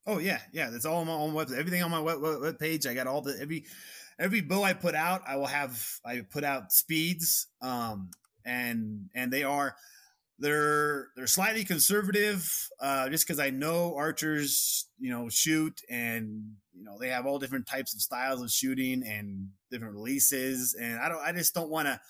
Oh 0.06 0.18
yeah, 0.18 0.38
yeah. 0.52 0.70
That's 0.70 0.84
all 0.84 0.98
on 0.98 1.06
my 1.06 1.14
own 1.14 1.32
website. 1.34 1.58
Everything 1.58 1.82
on 1.82 1.90
my 1.90 2.00
web, 2.00 2.20
web 2.20 2.58
page. 2.58 2.86
I 2.86 2.94
got 2.94 3.06
all 3.06 3.22
the 3.22 3.36
every 3.40 3.64
every 4.20 4.40
bow 4.40 4.62
I 4.62 4.74
put 4.74 4.94
out. 4.94 5.22
I 5.26 5.36
will 5.36 5.46
have 5.46 5.84
I 6.04 6.20
put 6.30 6.44
out 6.44 6.72
speeds, 6.72 7.48
um, 7.60 8.10
and 8.44 9.08
and 9.14 9.32
they 9.32 9.42
are 9.42 9.74
they're 10.40 11.08
they're 11.14 11.26
slightly 11.26 11.64
conservative, 11.64 12.50
uh, 12.80 13.08
just 13.10 13.26
because 13.26 13.38
I 13.38 13.50
know 13.50 13.94
archers, 13.94 14.88
you 14.98 15.10
know, 15.10 15.28
shoot 15.28 15.80
and 15.90 16.54
you 16.74 16.82
know 16.82 16.98
they 16.98 17.08
have 17.08 17.26
all 17.26 17.38
different 17.38 17.66
types 17.66 17.94
of 17.94 18.00
styles 18.00 18.40
of 18.40 18.50
shooting 18.50 19.02
and 19.06 19.48
different 19.70 19.94
releases, 19.94 20.74
and 20.74 20.98
I 20.98 21.10
don't, 21.10 21.20
I 21.20 21.32
just 21.32 21.54
don't 21.54 21.68
want 21.68 21.88
to, 21.88 22.00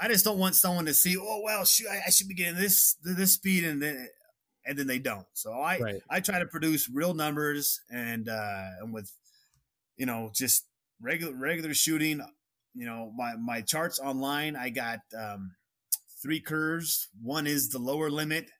I 0.00 0.06
just 0.06 0.24
don't 0.24 0.38
want 0.38 0.54
someone 0.54 0.86
to 0.86 0.94
see, 0.94 1.16
oh 1.18 1.40
well, 1.44 1.64
shoot, 1.64 1.88
I, 1.90 2.02
I, 2.06 2.10
should 2.10 2.28
be 2.28 2.34
getting 2.34 2.54
this 2.54 2.96
this 3.02 3.32
speed, 3.32 3.64
and 3.64 3.82
then 3.82 4.08
and 4.64 4.78
then 4.78 4.86
they 4.86 5.00
don't. 5.00 5.26
So 5.34 5.52
I 5.52 5.78
right. 5.78 6.02
I 6.08 6.20
try 6.20 6.38
to 6.38 6.46
produce 6.46 6.88
real 6.88 7.12
numbers 7.12 7.80
and 7.90 8.28
uh, 8.28 8.64
and 8.80 8.94
with 8.94 9.10
you 9.96 10.06
know 10.06 10.30
just 10.32 10.64
regular 11.02 11.34
regular 11.34 11.74
shooting. 11.74 12.20
You 12.72 12.86
know 12.86 13.12
my 13.16 13.34
my 13.34 13.62
charts 13.62 13.98
online. 13.98 14.54
I 14.54 14.70
got. 14.70 15.00
Um, 15.18 15.56
three 16.24 16.40
curves. 16.40 17.08
One 17.22 17.46
is 17.46 17.68
the 17.68 17.78
lower 17.78 18.10
limit. 18.10 18.50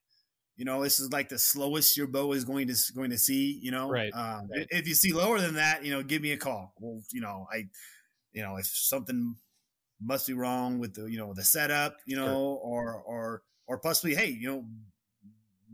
You 0.57 0.65
know, 0.65 0.85
this 0.85 1.01
is 1.01 1.11
like 1.11 1.31
the 1.31 1.39
slowest 1.39 1.97
your 1.97 2.07
bow 2.07 2.33
is 2.33 2.45
going 2.45 2.69
to 2.69 2.77
going 2.95 3.11
to 3.11 3.19
see. 3.19 3.59
You 3.61 3.73
know, 3.73 3.89
right. 3.89 4.13
Um, 4.15 4.49
right. 4.55 4.67
If 4.71 4.87
you 4.87 4.95
see 4.95 5.13
lower 5.13 5.41
than 5.41 5.55
that, 5.55 5.85
you 5.85 5.91
know, 5.91 6.03
give 6.03 6.23
me 6.23 6.31
a 6.31 6.37
call. 6.37 6.73
Well, 6.79 7.03
you 7.13 7.21
know, 7.21 7.49
I, 7.53 7.65
you 8.33 8.43
know, 8.43 8.57
if 8.57 8.67
something 8.67 9.35
must 10.01 10.27
be 10.27 10.35
wrong 10.35 10.79
with 10.79 10.95
the 10.95 11.07
you 11.07 11.19
know 11.19 11.33
the 11.35 11.43
setup, 11.43 11.97
you 12.07 12.17
know, 12.17 12.27
sure. 12.27 12.61
or 12.63 13.03
or 13.05 13.43
or 13.67 13.79
possibly, 13.79 14.15
hey, 14.15 14.29
you 14.29 14.47
know, 14.47 14.65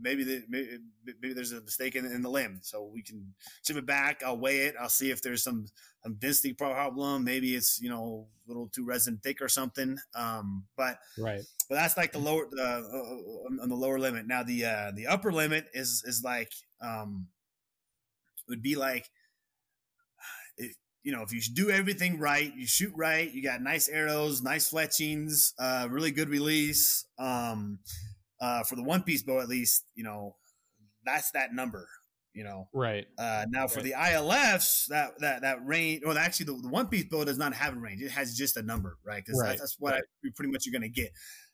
maybe, 0.01 0.23
the, 0.23 0.43
maybe, 0.49 0.79
maybe 1.05 1.33
there's 1.33 1.51
a 1.51 1.61
mistake 1.61 1.95
in, 1.95 2.05
in, 2.05 2.21
the 2.21 2.29
limb. 2.29 2.59
So 2.61 2.83
we 2.83 3.01
can 3.01 3.33
chip 3.63 3.77
it 3.77 3.85
back. 3.85 4.23
I'll 4.25 4.37
weigh 4.37 4.61
it. 4.61 4.75
I'll 4.79 4.89
see 4.89 5.11
if 5.11 5.21
there's 5.21 5.43
some, 5.43 5.67
some 6.03 6.15
density 6.15 6.53
problem. 6.53 7.23
Maybe 7.23 7.55
it's, 7.55 7.81
you 7.81 7.89
know, 7.89 8.27
a 8.45 8.47
little 8.47 8.67
too 8.67 8.85
resin 8.85 9.19
thick 9.23 9.41
or 9.41 9.49
something. 9.49 9.97
Um, 10.15 10.65
but, 10.75 10.97
right. 11.17 11.41
But 11.69 11.75
that's 11.75 11.97
like 11.97 12.11
the 12.11 12.19
lower, 12.19 12.47
uh, 12.57 12.81
on 13.61 13.69
the 13.69 13.75
lower 13.75 13.99
limit. 13.99 14.27
Now 14.27 14.43
the, 14.43 14.65
uh, 14.65 14.91
the 14.95 15.07
upper 15.07 15.31
limit 15.31 15.67
is, 15.73 16.03
is 16.05 16.21
like, 16.23 16.51
um, 16.81 17.27
would 18.49 18.61
be 18.61 18.75
like, 18.75 19.09
it, 20.57 20.75
you 21.03 21.11
know, 21.11 21.23
if 21.23 21.33
you 21.33 21.41
do 21.53 21.71
everything 21.71 22.19
right, 22.19 22.53
you 22.55 22.67
shoot 22.67 22.93
right, 22.95 23.31
you 23.31 23.41
got 23.41 23.61
nice 23.61 23.89
arrows, 23.89 24.41
nice 24.43 24.69
fletchings, 24.69 25.53
uh, 25.57 25.87
really 25.89 26.11
good 26.11 26.29
release. 26.29 27.05
Um, 27.17 27.79
uh, 28.41 28.63
for 28.63 28.75
the 28.75 28.83
one 28.83 29.03
piece 29.03 29.23
bow, 29.23 29.39
at 29.39 29.47
least, 29.47 29.85
you 29.95 30.03
know, 30.03 30.35
that's 31.05 31.31
that 31.31 31.53
number, 31.53 31.87
you 32.33 32.43
know. 32.43 32.67
Right. 32.73 33.05
Uh, 33.17 33.45
now 33.49 33.67
for 33.67 33.77
right. 33.79 33.85
the 33.85 33.91
ILFs, 33.93 34.87
that 34.87 35.11
that 35.19 35.43
that 35.43 35.65
range, 35.65 36.01
well, 36.05 36.17
actually, 36.17 36.47
the, 36.47 36.53
the, 36.63 36.69
one 36.69 36.87
piece 36.87 37.05
bow 37.05 37.23
does 37.23 37.37
not 37.37 37.53
have 37.53 37.75
a 37.75 37.79
range; 37.79 38.01
it 38.01 38.11
has 38.11 38.35
just 38.35 38.57
a 38.57 38.63
number, 38.63 38.97
right? 39.05 39.23
Because 39.23 39.39
right. 39.39 39.57
that's, 39.57 39.77
what 39.79 39.93
right. 39.93 40.03
I, 40.25 40.29
pretty 40.35 40.51
much 40.51 40.65
you're 40.65 40.77
going 40.77 40.91
to 40.91 41.01
get. 41.01 41.11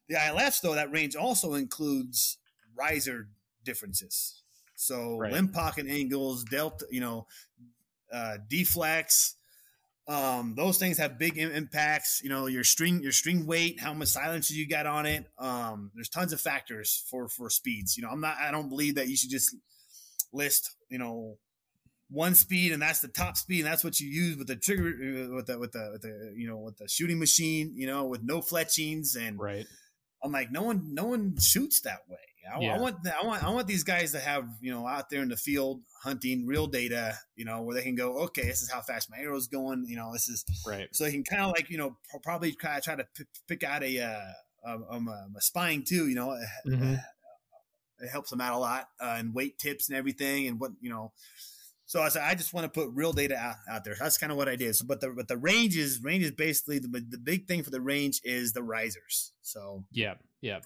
The 0.08 0.16
ILFs, 0.16 0.62
though, 0.62 0.76
that 0.76 0.92
range 0.92 1.16
also 1.16 1.54
includes 1.54 2.38
riser 2.78 3.28
differences. 3.64 4.44
So 4.76 5.18
right. 5.18 5.34
limb 5.34 5.50
pocket 5.50 5.88
angles, 5.90 6.44
delta, 6.46 6.86
you 6.90 7.02
know, 7.02 7.26
uh, 8.14 8.38
deflex, 8.50 9.34
um, 10.08 10.54
those 10.56 10.78
things 10.78 10.98
have 11.00 11.20
big 11.20 11.38
impacts. 11.38 12.22
You 12.24 12.30
know, 12.30 12.48
your 12.48 12.64
string, 12.64 13.02
your 13.02 13.12
string 13.12 13.46
weight, 13.46 13.80
how 13.80 13.94
much 13.94 14.10
silencer 14.10 14.54
you 14.54 14.68
got 14.68 14.86
on 14.86 15.06
it. 15.06 15.26
Um, 15.38 15.92
there's 15.96 16.10
tons 16.10 16.32
of 16.34 16.40
factors 16.40 17.04
for 17.10 17.28
for 17.28 17.50
speeds. 17.50 17.98
You 17.98 18.04
know, 18.04 18.10
I'm 18.10 18.22
not. 18.22 18.38
I 18.42 18.52
don't 18.52 18.70
believe 18.70 18.96
that 18.96 19.10
you 19.10 19.18
should 19.18 19.30
just 19.30 19.56
list. 20.32 20.76
You 20.90 21.00
know, 21.00 21.38
one 22.10 22.36
speed 22.36 22.72
and 22.72 22.82
that's 22.82 23.00
the 23.00 23.10
top 23.10 23.36
speed 23.36 23.60
and 23.60 23.68
that's 23.68 23.84
what 23.84 24.00
you 24.00 24.10
use 24.10 24.38
with 24.38 24.48
the 24.48 24.56
trigger 24.56 24.88
uh, 24.88 25.36
with 25.36 25.48
the 25.48 25.60
with 25.60 25.72
the 25.74 25.90
with 25.92 26.02
the 26.02 26.34
you 26.38 26.48
know 26.48 26.58
with 26.58 26.78
the 26.78 26.88
shooting 26.88 27.20
machine. 27.20 27.74
You 27.76 27.88
know, 27.88 28.06
with 28.06 28.24
no 28.24 28.42
fletchings 28.42 29.16
and 29.16 29.40
right. 29.40 29.66
I'm 30.24 30.32
like, 30.32 30.52
no 30.52 30.64
one, 30.64 30.94
no 30.94 31.06
one 31.06 31.36
shoots 31.40 31.82
that 31.82 32.00
way. 32.10 32.18
I, 32.54 32.60
yeah. 32.60 32.76
I, 32.76 32.80
want, 32.80 32.96
I 33.08 33.26
want, 33.26 33.44
I 33.44 33.50
want 33.50 33.68
these 33.68 33.84
guys 33.84 34.12
to 34.12 34.20
have, 34.20 34.48
you 34.62 34.72
know, 34.72 34.88
out 34.88 35.10
there 35.10 35.22
in 35.22 35.30
the 35.30 35.38
field 35.38 35.82
hunting 36.04 36.46
real 36.46 36.68
data, 36.68 37.18
you 37.36 37.46
know, 37.46 37.62
where 37.62 37.76
they 37.76 37.84
can 37.84 37.96
go, 37.96 38.20
okay, 38.26 38.44
this 38.44 38.62
is 38.62 38.72
how 38.72 38.82
fast 38.82 39.10
my 39.10 39.18
arrow's 39.18 39.48
going. 39.48 39.86
You 39.88 39.98
know, 39.98 40.12
this 40.14 40.28
is 40.28 40.46
right. 40.66 40.88
So 40.92 41.04
they 41.04 41.12
can 41.12 41.24
kind 41.24 41.42
of 41.42 41.50
like, 41.50 41.70
you 41.70 41.78
know, 41.78 41.98
probably 42.24 42.54
try, 42.54 42.80
try 42.80 42.96
to 42.96 43.06
p- 43.16 43.26
pick 43.48 43.64
out 43.64 43.84
a, 43.84 44.00
uh, 44.00 44.32
um, 44.66 45.08
a, 45.08 45.28
a 45.38 45.42
spine 45.42 45.84
too, 45.84 46.08
you 46.08 46.16
know, 46.16 46.38
mm-hmm. 46.66 46.94
it 46.94 48.10
helps 48.12 48.30
them 48.30 48.42
out 48.42 48.54
a 48.54 48.58
lot 48.58 48.90
uh, 49.00 49.16
and 49.18 49.34
weight 49.34 49.58
tips 49.58 49.90
and 49.90 49.98
everything 49.98 50.48
and 50.48 50.60
what, 50.60 50.72
you 50.82 50.90
know, 50.90 51.12
so 51.88 52.02
I 52.02 52.10
said, 52.10 52.24
I 52.24 52.36
just 52.36 52.54
want 52.54 52.66
to 52.66 52.70
put 52.70 52.94
real 52.94 53.14
data 53.14 53.38
out, 53.38 53.56
out 53.70 53.86
there. 53.86 53.96
That's 53.98 54.18
kind 54.18 54.30
of 54.30 54.38
what 54.38 54.50
I 54.50 54.58
did. 54.58 54.76
So, 54.76 54.86
but 54.86 55.00
the 55.00 55.10
but 55.10 55.30
the 55.30 55.38
range 55.38 55.78
is 55.78 56.04
range 56.04 56.26
is 56.26 56.32
basically 56.32 56.80
the 56.80 56.90
the 57.10 57.18
big 57.18 57.48
thing 57.48 57.64
for 57.64 57.70
the 57.70 57.80
range 57.80 58.20
is 58.26 58.52
the 58.52 58.62
risers. 58.62 59.32
So 59.42 59.86
yeah, 59.94 60.16
yeah, 60.42 60.60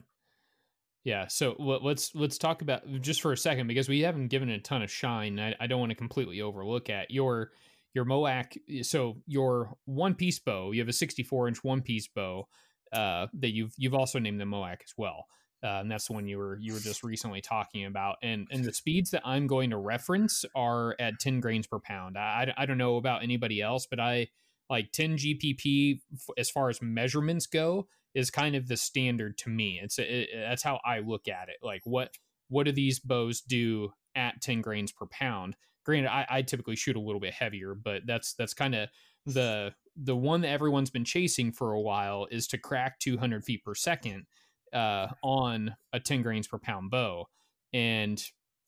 yeah. 1.04 1.28
So 1.28 1.56
let's 1.58 2.14
let's 2.14 2.38
talk 2.38 2.62
about 2.62 2.84
just 3.02 3.22
for 3.22 3.32
a 3.34 3.38
second 3.38 3.68
because 3.68 3.90
we 3.90 4.02
haven't 4.02 4.28
given 4.28 4.50
it 4.50 4.56
a 4.56 4.62
ton 4.62 4.84
of 4.84 4.92
shine. 4.92 5.40
I, 5.40 5.56
I 5.60 5.68
don't 5.68 5.80
want 5.80 5.92
to 5.92 5.96
completely 5.96 6.42
overlook 6.42 6.90
at 6.90 7.10
your 7.10 7.52
your 7.94 8.06
Moac. 8.06 8.56
So 8.84 9.18
your 9.26 9.76
one 9.86 10.16
piece 10.16 10.40
bow, 10.40 10.72
you 10.72 10.80
have 10.82 10.90
a 10.90 10.94
64 10.94 11.48
inch 11.48 11.64
one 11.64 11.82
piece 11.82 12.08
bow 12.08 12.48
uh, 12.94 13.28
that 13.34 13.54
you've 13.54 13.74
you've 13.78 13.96
also 13.96 14.20
named 14.20 14.40
the 14.40 14.46
Moac 14.46 14.82
as 14.84 14.94
well. 14.98 15.26
Uh, 15.64 15.80
and 15.82 15.92
that's 15.92 16.08
the 16.08 16.14
one 16.14 16.28
you 16.28 16.38
were 16.38 16.58
you 16.60 16.74
were 16.74 16.80
just 16.80 17.04
recently 17.04 17.42
talking 17.42 17.86
about. 17.86 18.18
And 18.22 18.48
and 18.52 18.64
the 18.64 18.74
speeds 18.74 19.12
that 19.12 19.22
I'm 19.26 19.48
going 19.48 19.72
to 19.72 19.78
reference 19.78 20.46
are 20.56 20.96
at 21.00 21.20
10 21.20 21.40
grains 21.40 21.68
per 21.68 21.80
pound. 21.80 22.18
I, 22.18 22.54
I 22.58 22.66
don't 22.66 22.78
know 22.78 22.98
about 22.98 23.24
anybody 23.24 23.62
else, 23.62 23.88
but 23.90 24.00
I 24.00 24.28
like 24.70 24.92
10 24.92 25.18
GPP 25.18 26.00
as 26.38 26.50
far 26.50 26.70
as 26.70 26.82
measurements 26.82 27.46
go 27.46 27.88
is 28.14 28.30
kind 28.30 28.56
of 28.56 28.68
the 28.68 28.78
standard 28.78 29.38
to 29.40 29.50
me. 29.50 29.80
It's 29.82 30.00
it, 30.00 30.30
that's 30.34 30.64
how 30.64 30.80
I 30.86 31.00
look 31.00 31.28
at 31.28 31.50
it. 31.50 31.58
Like 31.62 31.82
what 31.86 32.14
what 32.50 32.66
do 32.66 32.72
these 32.72 33.00
bows 33.00 33.42
do 33.42 33.94
at 34.16 34.42
10 34.42 34.62
grains 34.62 34.92
per 34.92 35.06
pound? 35.08 35.56
Granted, 35.86 36.10
I, 36.10 36.26
I 36.30 36.42
typically 36.42 36.76
shoot 36.76 36.96
a 36.96 37.02
little 37.02 37.22
bit 37.22 37.34
heavier, 37.34 37.74
but 37.74 38.04
that's 38.06 38.34
that's 38.34 38.54
kind 38.54 38.76
of 38.76 38.90
the 39.26 39.74
the 39.96 40.16
one 40.16 40.42
that 40.42 40.50
everyone's 40.50 40.90
been 40.90 41.06
chasing 41.06 41.52
for 41.52 41.74
a 41.74 41.82
while 41.82 42.28
is 42.32 42.48
to 42.48 42.58
crack 42.58 43.00
200 43.00 43.44
feet 43.44 43.64
per 43.64 43.76
second 43.76 44.26
uh, 44.74 45.08
on 45.24 45.76
a 45.94 46.00
10 46.00 46.22
grains 46.22 46.48
per 46.48 46.58
pound 46.58 46.92
bow. 46.92 47.28
And 47.74 48.22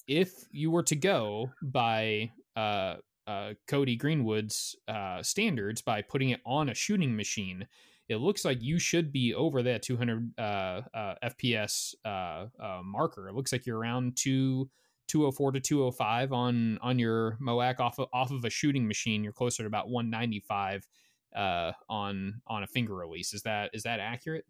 if 0.08 0.32
you 0.52 0.72
were 0.72 0.84
to 0.84 0.96
go 0.96 1.52
by 1.62 2.32
uh, 2.56 2.96
uh, 3.28 3.54
Cody 3.68 3.96
Greenwood's 3.96 4.76
uh, 4.88 5.24
standards 5.24 5.82
by 5.82 6.02
putting 6.02 6.30
it 6.30 6.42
on 6.46 6.70
a 6.70 6.74
shooting 6.74 7.16
machine, 7.16 7.68
it 8.10 8.18
looks 8.18 8.44
like 8.44 8.62
you 8.62 8.80
should 8.80 9.12
be 9.12 9.34
over 9.34 9.64
that 9.64 9.82
200 9.82 10.34
uh, 10.38 10.42
uh, 10.42 11.16
FPS 11.24 11.96
uh, 12.06 12.48
marker. 12.84 13.30
It 13.30 13.36
looks 13.36 13.52
like 13.52 13.66
you're 13.66 13.78
around 13.78 14.18
two. 14.18 14.70
204 15.10 15.52
to 15.52 15.60
205 15.60 16.32
on 16.32 16.80
on 16.82 16.98
your 16.98 17.38
Moac 17.42 17.82
off 17.82 18.00
of, 18.00 18.08
off 18.14 18.32
of 18.32 18.46
a 18.46 18.50
shooting 18.50 18.88
machine. 18.88 19.22
You're 19.22 19.34
closer 19.34 19.62
to 19.64 19.68
about 19.68 19.90
195 19.90 20.88
uh, 21.36 21.72
on 21.90 22.42
on 22.48 22.64
a 22.64 22.68
finger 22.68 22.96
release. 22.96 23.34
Is 23.34 23.44
that 23.44 23.72
is 23.74 23.84
that 23.84 24.00
accurate? 24.00 24.46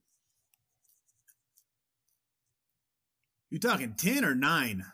You're 3.50 3.60
talking 3.60 3.94
ten 3.98 4.26
or 4.26 4.36
nine? 4.36 4.86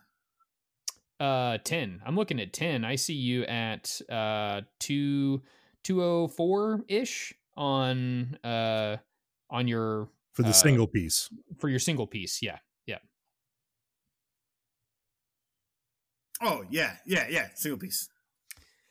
Uh, 1.20 1.58
ten. 1.64 2.02
I'm 2.06 2.16
looking 2.16 2.40
at 2.40 2.54
ten. 2.54 2.86
I 2.86 2.96
see 2.96 3.14
you 3.14 3.44
at 3.44 4.02
uh 4.10 4.62
two 4.80 5.42
two 5.84 6.04
oh 6.04 6.28
four 6.28 6.84
ish 6.88 7.34
on 7.60 8.38
uh 8.44 8.96
on 9.52 9.68
your 9.68 10.08
for 10.34 10.44
the 10.44 10.50
uh, 10.50 10.54
single 10.54 10.88
piece 10.88 11.30
for 11.60 11.70
your 11.70 11.80
single 11.80 12.08
piece. 12.08 12.42
Yeah, 12.42 12.58
yeah. 12.88 13.00
Oh 16.42 16.64
yeah, 16.70 16.96
yeah, 17.06 17.28
yeah. 17.30 17.50
Single 17.54 17.78
piece. 17.78 18.10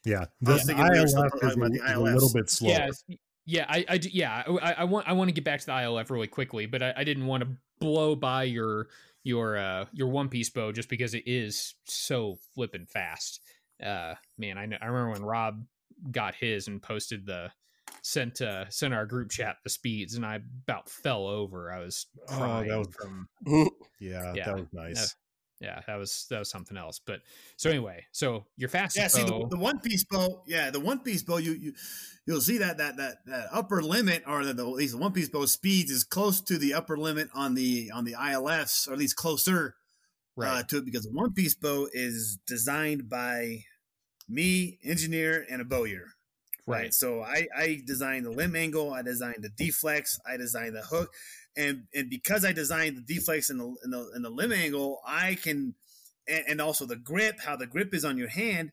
Yeah, 0.05 0.27
the 0.41 0.53
ILF 0.53 1.05
is, 1.05 1.15
a, 1.15 1.97
a 1.97 2.01
little 2.01 2.31
bit 2.33 2.51
slower. 2.51 2.73
Yeah, 2.73 3.17
yeah. 3.47 3.67
I, 3.69 3.85
I 3.89 4.01
yeah. 4.13 4.45
I, 4.63 4.73
I 4.75 4.85
want 4.85 5.09
I 5.09 5.15
want 5.15 5.29
to 5.29 5.33
get 5.33 5.45
back 5.45 5.61
to 5.61 5.67
the 5.67 5.73
ILF 5.73 6.11
really 6.11 6.29
quickly, 6.29 6.67
but 6.67 6.83
I, 6.83 6.95
I 6.99 7.05
didn't 7.05 7.27
want 7.27 7.43
to 7.43 7.49
blow 7.81 8.15
by 8.15 8.45
your 8.45 8.89
your 9.25 9.57
uh 9.57 9.87
your 9.93 10.09
one 10.09 10.29
piece 10.29 10.51
bow 10.51 10.73
just 10.73 10.89
because 10.91 11.15
it 11.15 11.25
is 11.27 11.75
so 11.85 12.37
flipping 12.55 12.87
fast. 12.87 13.41
Uh 13.83 14.15
man, 14.37 14.59
I 14.59 14.67
know, 14.67 14.77
I 14.81 14.87
remember 14.87 15.13
when 15.13 15.25
Rob 15.25 15.65
got 16.11 16.35
his 16.35 16.69
and 16.69 16.83
posted 16.83 17.27
the 17.27 17.51
sent 18.09 18.41
uh 18.41 18.65
sent 18.71 18.95
our 18.95 19.05
group 19.05 19.31
chat 19.31 19.57
the 19.65 19.71
speeds 19.71 20.15
and 20.15 20.25
I 20.25 20.41
about 20.67 20.88
fell 20.88 21.27
over. 21.27 21.71
I 21.71 21.81
was 21.81 22.07
crying 22.27 22.71
oh, 22.71 22.73
that 22.73 22.79
was, 22.79 22.95
from 22.95 23.29
yeah, 24.00 24.33
yeah, 24.35 24.47
that 24.47 24.55
was 24.55 24.67
nice. 24.73 25.05
Uh, 25.05 25.09
yeah, 25.61 25.81
that 25.87 25.97
was 25.97 26.27
that 26.31 26.38
was 26.38 26.49
something 26.50 26.77
else. 26.77 27.00
But 27.05 27.21
so 27.57 27.69
anyway, 27.69 28.07
so 28.12 28.47
your 28.57 28.71
fast 28.71 28.97
yeah. 28.97 29.09
See 29.09 29.25
the, 29.25 29.47
the, 29.50 29.59
one 29.59 29.81
piece 29.81 30.05
bow, 30.05 30.43
yeah, 30.47 30.71
the 30.71 30.81
one 30.81 31.00
piece 31.00 31.23
bow. 31.23 31.37
You 31.37 31.53
you 31.53 31.75
you'll 32.27 32.41
see 32.41 32.59
that 32.59 32.79
that 32.79 32.97
that, 32.97 33.17
that 33.27 33.49
upper 33.53 33.83
limit, 33.83 34.23
or 34.27 34.45
the, 34.45 34.55
the, 34.55 34.65
at 34.65 34.73
least 34.73 34.93
the 34.93 35.00
one 35.00 35.12
piece 35.12 35.29
bow 35.29 35.45
speeds 35.45 35.91
is 35.91 36.05
close 36.05 36.41
to 36.43 36.57
the 36.57 36.73
upper 36.73 36.97
limit 36.97 37.29
on 37.35 37.55
the 37.55 37.91
on 37.93 38.05
the 38.05 38.15
ILFs, 38.15 38.88
or 38.88 38.93
at 38.93 38.99
least 38.99 39.17
closer 39.17 39.75
right. 40.35 40.61
uh, 40.61 40.62
to 40.62 40.79
it, 40.79 40.85
because 40.87 41.03
the 41.03 41.12
one 41.12 41.35
piece 41.35 41.55
bow 41.55 41.88
is 41.93 42.38
designed 42.47 43.11
by 43.11 43.65
me, 44.29 44.79
engineer, 44.83 45.45
and 45.50 45.61
a 45.61 45.65
bowyer. 45.65 46.15
Right. 46.69 46.83
right. 46.83 46.95
So 46.95 47.23
I 47.23 47.49
I 47.57 47.81
designed 47.87 48.27
the 48.27 48.31
limb 48.31 48.55
angle, 48.55 48.93
I 48.93 49.01
designed 49.03 49.43
the 49.43 49.49
deflex, 49.49 50.19
I 50.27 50.37
designed 50.37 50.77
the 50.77 50.83
hook, 50.83 51.11
and 51.57 51.85
and 51.95 52.11
because 52.11 52.45
I 52.45 52.53
designed 52.53 52.99
the 52.99 53.15
deflex 53.15 53.49
and 53.49 53.59
the 53.59 53.75
and 53.83 53.93
the, 53.93 54.11
and 54.15 54.25
the 54.25 54.31
limb 54.31 54.53
angle, 54.53 55.01
I 55.07 55.37
can, 55.37 55.75
and, 56.29 56.45
and, 56.47 56.61
also 56.61 56.85
the 56.85 56.97
grip, 56.97 57.41
how 57.41 57.57
the 57.57 57.67
grip 57.67 57.95
is 57.95 58.05
on 58.05 58.19
your 58.19 58.29
hand, 58.29 58.73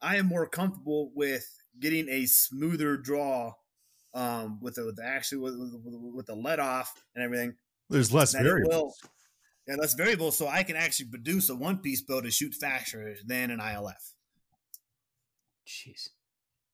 I 0.00 0.16
am 0.16 0.26
more 0.26 0.46
comfortable 0.46 1.10
with 1.16 1.44
getting 1.80 2.08
a 2.08 2.26
smoother 2.26 2.96
draw, 2.96 3.54
um, 4.14 4.60
with 4.60 4.76
the, 4.76 4.86
with 4.86 4.96
the 4.96 5.04
actually 5.04 5.38
with, 5.38 5.54
with, 5.58 6.14
with, 6.14 6.26
the 6.26 6.36
let 6.36 6.60
off 6.60 7.02
and 7.16 7.24
everything. 7.24 7.54
There's 7.90 8.12
less 8.12 8.34
variables. 8.34 9.00
Yeah, 9.66 9.76
less 9.76 9.94
variable, 9.94 10.30
so 10.30 10.46
I 10.46 10.62
can 10.62 10.76
actually 10.76 11.06
produce 11.06 11.48
a 11.48 11.56
one 11.56 11.78
piece 11.78 12.02
bow 12.02 12.20
to 12.20 12.30
shoot 12.30 12.54
faster 12.54 13.16
than 13.26 13.50
an 13.50 13.58
ILF. 13.58 14.12
Jeez. 15.66 16.10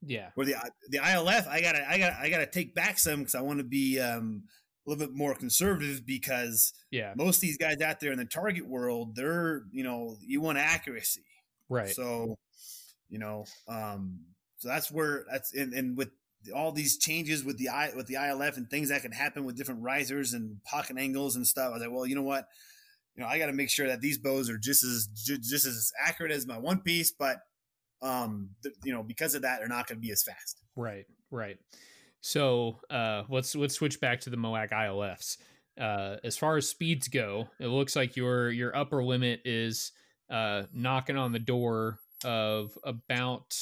Yeah. 0.05 0.31
Where 0.35 0.47
the 0.47 0.57
the 0.89 0.99
ILF, 0.99 1.49
I 1.49 1.61
gotta 1.61 1.89
I 1.89 1.99
gotta 1.99 2.19
I 2.21 2.31
gotta 2.31 2.47
take 2.47 2.75
back 2.75 2.99
some 2.99 3.21
because 3.21 3.35
I 3.35 3.41
want 3.41 3.59
to 3.59 3.65
be 3.65 3.99
um 4.01 4.45
a 4.87 4.91
little 4.91 5.07
bit 5.07 5.15
more 5.15 5.35
conservative 5.35 6.07
because 6.07 6.73
yeah, 6.91 7.13
most 7.17 7.39
of 7.39 7.43
these 7.43 7.59
guys 7.59 7.81
out 7.81 8.01
there 8.01 8.13
in 8.13 8.19
the 8.19 8.25
target 8.25 8.67
world, 8.67 9.17
they're 9.17 9.65
you 9.71 9.85
know 9.85 10.17
you 10.21 10.41
want 10.41 10.59
accuracy, 10.59 11.25
right? 11.69 11.95
So 11.95 12.37
you 13.09 13.19
know, 13.19 13.45
um, 13.69 14.21
so 14.59 14.69
that's 14.69 14.91
where 14.91 15.25
that's 15.31 15.53
and, 15.55 15.73
and 15.73 15.97
with 15.97 16.11
all 16.55 16.73
these 16.73 16.99
changes 16.99 17.45
with 17.45 17.59
the 17.59 17.69
I 17.69 17.93
with 17.95 18.07
the 18.07 18.15
ILF 18.15 18.57
and 18.57 18.71
things 18.71 18.91
that 18.91 19.03
can 19.03 19.13
happen 19.13 19.45
with 19.45 19.57
different 19.57 19.83
risers 19.83 20.33
and 20.33 20.63
pocket 20.65 20.97
angles 20.99 21.37
and 21.37 21.47
stuff. 21.47 21.69
I 21.69 21.71
was 21.71 21.83
like, 21.83 21.91
well, 21.91 22.07
you 22.07 22.15
know 22.15 22.23
what, 22.23 22.47
you 23.15 23.23
know, 23.23 23.29
I 23.29 23.39
got 23.39 23.47
to 23.47 23.53
make 23.53 23.71
sure 23.71 23.89
that 23.89 24.01
these 24.01 24.19
bows 24.19 24.49
are 24.49 24.59
just 24.59 24.85
as 24.85 25.09
just 25.25 25.67
as 25.67 25.93
accurate 26.03 26.33
as 26.33 26.47
my 26.47 26.59
one 26.59 26.81
piece, 26.81 27.11
but 27.11 27.39
um, 28.03 28.51
th- 28.63 28.75
you 28.85 28.93
know, 28.93 29.03
because 29.03 29.35
of 29.35 29.43
that, 29.43 29.59
they're 29.59 29.69
not 29.69 29.87
going 29.87 29.99
to 29.99 30.07
be 30.07 30.13
as 30.13 30.23
fast. 30.23 30.61
Right, 30.77 31.07
right. 31.31 31.59
So 32.21 32.81
uh, 32.91 33.25
let's 33.29 33.55
let's 33.55 33.75
switch 33.75 34.01
back 34.01 34.21
to 34.21 34.31
the 34.31 34.37
Moac 34.37 34.71
ILFs. 34.71 35.39
Uh, 35.81 36.17
as 36.25 36.37
far 36.37 36.57
as 36.57 36.69
speeds 36.69 37.09
go, 37.09 37.49
it 37.61 37.69
looks 37.69 37.95
like 37.95 38.17
your 38.17 38.51
your 38.51 38.77
upper 38.77 39.05
limit 39.05 39.41
is 39.45 39.93
uh, 40.31 40.65
knocking 40.73 41.17
on 41.17 41.33
the 41.33 41.39
door 41.39 41.99
of 42.25 42.77
about 42.85 43.55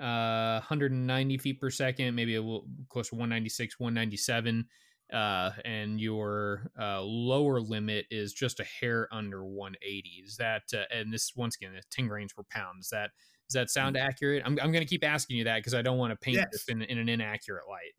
uh, 0.00 0.60
190 0.60 1.38
feet 1.38 1.60
per 1.60 1.70
second, 1.70 2.14
maybe 2.14 2.36
a 2.36 2.40
little 2.40 2.66
close 2.88 3.08
to 3.08 3.16
196, 3.16 3.80
197. 3.80 4.66
Uh, 5.12 5.50
and 5.64 5.98
your 6.00 6.70
uh, 6.78 7.00
lower 7.00 7.60
limit 7.60 8.04
is 8.10 8.34
just 8.34 8.60
a 8.60 8.64
hair 8.64 9.08
under 9.10 9.44
180. 9.44 10.22
Is 10.24 10.36
that, 10.36 10.64
uh, 10.74 10.82
and 10.94 11.12
this 11.12 11.32
once 11.34 11.56
again, 11.56 11.72
10 11.90 12.08
grains 12.08 12.32
per 12.32 12.42
pound. 12.50 12.80
Is 12.80 12.90
that, 12.90 13.10
does 13.48 13.54
that 13.54 13.70
sound 13.70 13.96
mm. 13.96 14.00
accurate? 14.00 14.42
I'm, 14.44 14.58
I'm 14.60 14.72
going 14.72 14.84
to 14.84 14.88
keep 14.88 15.04
asking 15.04 15.38
you 15.38 15.44
that 15.44 15.56
because 15.56 15.74
I 15.74 15.82
don't 15.82 15.98
want 15.98 16.12
to 16.12 16.16
paint 16.16 16.36
yes. 16.36 16.48
this 16.52 16.64
in, 16.68 16.82
in 16.82 16.98
an 16.98 17.08
inaccurate 17.08 17.68
light. 17.68 17.94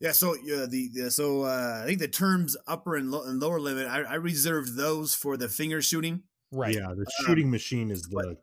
Yeah, 0.00 0.12
so 0.12 0.32
uh, 0.32 0.66
the, 0.66 0.90
the 0.92 1.10
so 1.12 1.42
uh, 1.42 1.80
I 1.84 1.86
think 1.86 2.00
the 2.00 2.08
terms 2.08 2.56
upper 2.66 2.96
and, 2.96 3.12
lo- 3.12 3.22
and 3.22 3.38
lower 3.38 3.60
limit 3.60 3.86
I, 3.86 4.00
I 4.00 4.14
reserved 4.14 4.76
those 4.76 5.14
for 5.14 5.36
the 5.36 5.48
finger 5.48 5.80
shooting. 5.80 6.24
Right. 6.50 6.74
Yeah, 6.74 6.88
the 6.88 7.06
shooting 7.24 7.44
um, 7.46 7.50
machine 7.52 7.90
is 7.90 8.02
the 8.02 8.36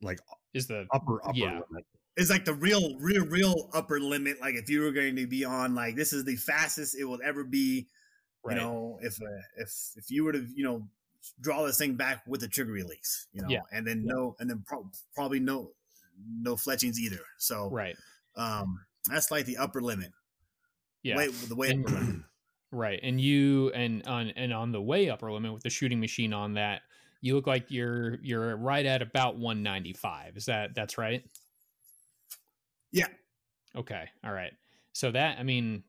like 0.00 0.20
is 0.54 0.68
the 0.68 0.86
upper 0.90 1.22
upper 1.22 1.36
yeah. 1.36 1.60
limit. 1.68 1.84
It's 2.16 2.30
like 2.30 2.46
the 2.46 2.54
real 2.54 2.96
real 2.98 3.26
real 3.26 3.68
upper 3.74 4.00
limit. 4.00 4.40
Like 4.40 4.54
if 4.54 4.70
you 4.70 4.80
were 4.80 4.90
going 4.90 5.16
to 5.16 5.26
be 5.26 5.44
on 5.44 5.74
like 5.74 5.96
this 5.96 6.14
is 6.14 6.24
the 6.24 6.36
fastest 6.36 6.96
it 6.98 7.04
will 7.04 7.20
ever 7.22 7.44
be. 7.44 7.88
Right. 8.42 8.56
You 8.56 8.62
know, 8.62 8.98
if 9.02 9.20
uh, 9.20 9.42
if 9.58 9.70
if 9.96 10.10
you 10.10 10.24
were 10.24 10.32
to 10.32 10.46
you 10.54 10.64
know 10.64 10.88
draw 11.40 11.64
this 11.66 11.78
thing 11.78 11.94
back 11.94 12.22
with 12.26 12.40
the 12.40 12.48
trigger 12.48 12.72
release, 12.72 13.26
you 13.32 13.42
know, 13.42 13.48
yeah. 13.48 13.60
and 13.72 13.86
then 13.86 14.04
yeah. 14.04 14.12
no, 14.14 14.36
and 14.38 14.48
then 14.48 14.62
pro- 14.66 14.90
probably 15.14 15.40
no 15.40 15.70
no 16.40 16.56
fletchings 16.56 16.98
either. 16.98 17.20
So 17.38 17.70
right, 17.70 17.96
um, 18.36 18.80
that's 19.08 19.30
like 19.30 19.46
the 19.46 19.56
upper 19.56 19.80
limit. 19.80 20.12
Yeah, 21.02 21.16
way, 21.16 21.28
the 21.28 21.56
way 21.56 21.70
and, 21.70 21.86
upper 21.86 21.94
limit. 21.94 22.16
Right, 22.72 23.00
and 23.02 23.20
you 23.20 23.70
and 23.70 24.06
on 24.06 24.28
and 24.36 24.52
on 24.52 24.70
the 24.70 24.80
way 24.80 25.10
upper 25.10 25.32
limit 25.32 25.52
with 25.52 25.64
the 25.64 25.70
shooting 25.70 25.98
machine 25.98 26.32
on 26.32 26.54
that, 26.54 26.82
you 27.20 27.34
look 27.34 27.48
like 27.48 27.66
you're 27.68 28.18
you're 28.22 28.56
right 28.56 28.86
at 28.86 29.02
about 29.02 29.36
195. 29.36 30.36
Is 30.36 30.44
that 30.44 30.72
that's 30.72 30.96
right? 30.96 31.24
Yeah. 32.92 33.08
Okay. 33.74 34.04
All 34.24 34.32
right. 34.32 34.52
So 34.92 35.10
that 35.10 35.38
I 35.40 35.42
mean, 35.42 35.82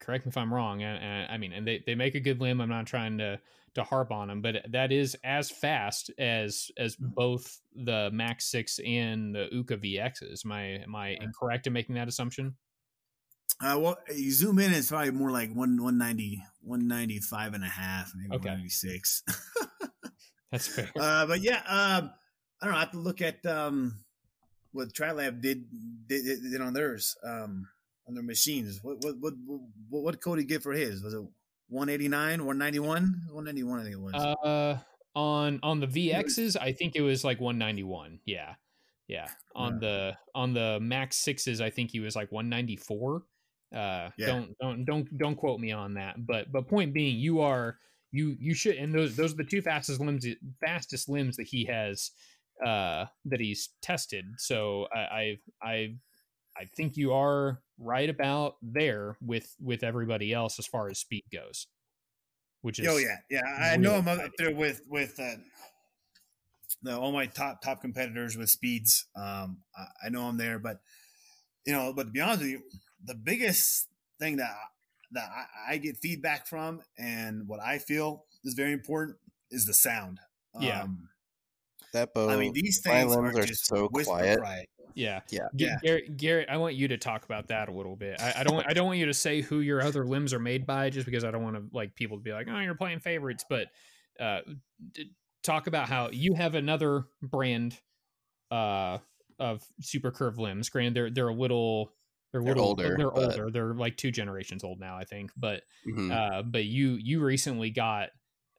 correct 0.00 0.26
me 0.26 0.30
if 0.30 0.36
I'm 0.36 0.52
wrong. 0.52 0.82
I, 0.82 1.26
I 1.26 1.38
mean, 1.38 1.52
and 1.52 1.66
they, 1.66 1.82
they 1.86 1.94
make 1.94 2.14
a 2.14 2.20
good 2.20 2.40
limb. 2.40 2.60
I'm 2.60 2.68
not 2.68 2.86
trying 2.86 3.18
to 3.18 3.40
to 3.74 3.84
harp 3.84 4.10
on 4.10 4.28
them, 4.28 4.40
but 4.40 4.56
that 4.70 4.92
is 4.92 5.16
as 5.24 5.50
fast 5.50 6.10
as 6.18 6.70
as 6.76 6.96
mm. 6.96 7.14
both 7.14 7.60
the 7.74 8.10
Max 8.12 8.50
Six 8.50 8.78
and 8.84 9.34
the 9.34 9.48
Uukha 9.54 9.78
VXs. 9.78 10.44
Am 10.44 10.52
I 10.52 10.62
am 10.62 10.96
I 10.96 11.16
incorrect 11.20 11.66
in 11.66 11.72
making 11.72 11.94
that 11.94 12.08
assumption? 12.08 12.56
Uh, 13.60 13.76
well, 13.80 13.98
you 14.14 14.30
zoom 14.30 14.58
in, 14.58 14.72
it's 14.72 14.88
probably 14.88 15.10
more 15.10 15.32
like 15.32 15.48
one 15.48 15.82
190, 15.82 16.42
195 16.62 17.54
and 17.54 17.64
a 17.64 17.66
half, 17.66 18.12
maybe 18.14 18.36
okay. 18.36 18.50
196. 18.50 19.22
That's 20.52 20.68
fair. 20.68 20.90
Uh, 20.98 21.26
but 21.26 21.40
yeah, 21.40 21.60
um, 21.66 22.10
I 22.62 22.64
don't 22.64 22.72
know. 22.72 22.76
I 22.76 22.80
have 22.80 22.92
to 22.92 22.98
look 22.98 23.20
at 23.20 23.44
um, 23.46 24.04
what 24.72 24.92
TriLab 24.92 25.40
did, 25.40 25.64
did, 26.06 26.24
did 26.24 26.60
on 26.60 26.72
theirs 26.72 27.16
um, 27.24 27.66
on 28.08 28.14
their 28.14 28.24
machines. 28.24 28.80
What 28.82 29.04
what 29.04 29.16
what 29.20 29.34
what, 29.46 30.02
what 30.02 30.20
code 30.20 30.46
get 30.48 30.62
for 30.62 30.72
his? 30.72 31.02
Was 31.02 31.14
it 31.14 31.22
189, 31.68 32.44
191, 32.44 33.22
191? 33.30 33.78
I 33.78 33.82
think 33.82 33.94
it 33.94 34.00
was. 34.00 34.14
Uh, 34.14 34.78
on 35.14 35.60
on 35.62 35.80
the 35.80 35.86
VXs, 35.86 36.56
I 36.60 36.72
think 36.72 36.96
it 36.96 37.02
was 37.02 37.24
like 37.24 37.40
191. 37.40 38.20
Yeah, 38.24 38.54
yeah. 39.06 39.28
On 39.54 39.74
yeah. 39.74 39.78
the 39.80 40.16
on 40.34 40.54
the 40.54 40.78
Max 40.80 41.16
sixes, 41.16 41.60
I 41.60 41.70
think 41.70 41.90
he 41.90 42.00
was 42.00 42.16
like 42.16 42.32
194. 42.32 43.22
Uh, 43.70 43.76
yeah. 44.16 44.26
don't 44.26 44.54
don't 44.60 44.84
don't 44.84 45.18
don't 45.18 45.36
quote 45.36 45.60
me 45.60 45.72
on 45.72 45.94
that. 45.94 46.26
But 46.26 46.50
but 46.50 46.68
point 46.68 46.94
being, 46.94 47.16
you 47.16 47.40
are 47.40 47.78
you 48.10 48.36
you 48.40 48.54
should 48.54 48.76
and 48.76 48.94
those 48.94 49.16
those 49.16 49.34
are 49.34 49.36
the 49.36 49.44
two 49.44 49.60
fastest 49.60 50.00
limbs 50.00 50.26
fastest 50.60 51.08
limbs 51.08 51.36
that 51.36 51.46
he 51.46 51.64
has 51.66 52.10
uh 52.64 53.04
that 53.26 53.38
he's 53.38 53.70
tested 53.82 54.24
so 54.38 54.86
i 54.94 54.98
i 54.98 55.38
i, 55.62 55.94
I 56.56 56.64
think 56.76 56.96
you 56.96 57.12
are 57.12 57.60
right 57.78 58.10
about 58.10 58.56
there 58.62 59.16
with 59.20 59.54
with 59.60 59.82
everybody 59.82 60.32
else 60.32 60.58
as 60.58 60.66
far 60.66 60.88
as 60.88 60.98
speed 60.98 61.24
goes 61.32 61.66
which 62.62 62.78
is 62.78 62.88
oh 62.88 62.96
yeah 62.96 63.16
yeah 63.30 63.42
i 63.72 63.76
know 63.76 63.94
i'm 63.94 64.08
up 64.08 64.30
there 64.36 64.54
with 64.54 64.82
with 64.88 65.18
uh 65.20 65.36
the, 66.82 66.96
all 66.96 67.12
my 67.12 67.26
top 67.26 67.62
top 67.62 67.80
competitors 67.80 68.36
with 68.36 68.50
speeds 68.50 69.06
um 69.16 69.58
I, 69.76 70.06
I 70.06 70.08
know 70.10 70.22
i'm 70.22 70.38
there 70.38 70.58
but 70.58 70.80
you 71.66 71.72
know 71.72 71.92
but 71.94 72.04
to 72.04 72.10
be 72.10 72.20
honest 72.20 72.40
with 72.40 72.50
you 72.50 72.62
the 73.04 73.14
biggest 73.14 73.86
thing 74.18 74.36
that 74.36 74.54
that 75.12 75.28
I, 75.30 75.74
I, 75.74 75.76
get 75.78 75.96
feedback 75.96 76.46
from 76.46 76.82
and 76.98 77.48
what 77.48 77.60
I 77.60 77.78
feel 77.78 78.24
is 78.44 78.54
very 78.54 78.72
important 78.72 79.16
is 79.50 79.64
the 79.64 79.74
sound. 79.74 80.20
Yeah. 80.60 80.82
Um, 80.82 81.08
that 81.92 82.14
bow. 82.14 82.28
I 82.28 82.36
mean, 82.36 82.52
these 82.52 82.80
things 82.80 83.14
are, 83.14 83.26
are 83.26 83.46
so 83.48 83.88
quiet. 83.88 84.40
Yeah, 84.94 85.20
yeah, 85.30 85.46
yeah. 85.54 85.76
Garrett, 85.82 86.16
Garrett, 86.16 86.48
I 86.48 86.56
want 86.56 86.74
you 86.74 86.88
to 86.88 86.96
talk 86.96 87.24
about 87.24 87.48
that 87.48 87.68
a 87.68 87.72
little 87.72 87.94
bit. 87.94 88.20
I, 88.20 88.40
I 88.40 88.42
don't, 88.42 88.66
I 88.66 88.72
don't 88.72 88.86
want 88.86 88.98
you 88.98 89.06
to 89.06 89.14
say 89.14 89.42
who 89.42 89.60
your 89.60 89.80
other 89.80 90.04
limbs 90.04 90.34
are 90.34 90.40
made 90.40 90.66
by, 90.66 90.90
just 90.90 91.06
because 91.06 91.22
I 91.22 91.30
don't 91.30 91.44
want 91.44 91.54
to 91.54 91.62
like 91.72 91.94
people 91.94 92.16
to 92.16 92.22
be 92.22 92.32
like, 92.32 92.48
oh, 92.50 92.58
you're 92.58 92.74
playing 92.74 92.98
favorites. 92.98 93.44
But 93.48 93.68
uh, 94.18 94.40
talk 95.44 95.68
about 95.68 95.88
how 95.88 96.10
you 96.10 96.34
have 96.34 96.56
another 96.56 97.04
brand 97.22 97.78
uh, 98.50 98.98
of 99.38 99.62
super 99.80 100.10
curved 100.10 100.38
limbs. 100.38 100.68
Granted, 100.68 100.94
they're 100.94 101.10
they're 101.10 101.28
a 101.28 101.34
little 101.34 101.92
they're, 102.32 102.42
they're 102.42 102.54
little, 102.54 102.66
older. 102.66 102.96
They're 102.98 103.10
but... 103.10 103.22
older. 103.22 103.50
They're 103.52 103.74
like 103.74 103.96
two 103.96 104.10
generations 104.10 104.64
old 104.64 104.80
now, 104.80 104.96
I 104.96 105.04
think. 105.04 105.30
But 105.36 105.62
mm-hmm. 105.86 106.10
uh, 106.10 106.42
but 106.42 106.64
you 106.64 106.98
you 107.00 107.22
recently 107.22 107.70
got 107.70 108.08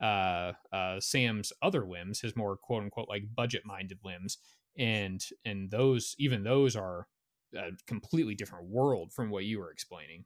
uh, 0.01 0.53
uh, 0.71 0.99
Sam's 0.99 1.51
other 1.61 1.85
limbs, 1.85 2.21
his 2.21 2.35
more 2.35 2.57
quote 2.57 2.83
unquote 2.83 3.09
like 3.09 3.23
budget 3.35 3.63
minded 3.65 3.99
limbs, 4.03 4.37
and 4.77 5.23
and 5.45 5.71
those 5.71 6.15
even 6.17 6.43
those 6.43 6.75
are 6.75 7.07
a 7.55 7.71
completely 7.87 8.35
different 8.35 8.69
world 8.69 9.11
from 9.13 9.29
what 9.29 9.45
you 9.45 9.59
were 9.59 9.71
explaining. 9.71 10.25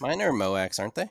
Mine 0.00 0.22
are 0.22 0.32
Moax, 0.32 0.80
aren't 0.80 0.94
they? 0.94 1.10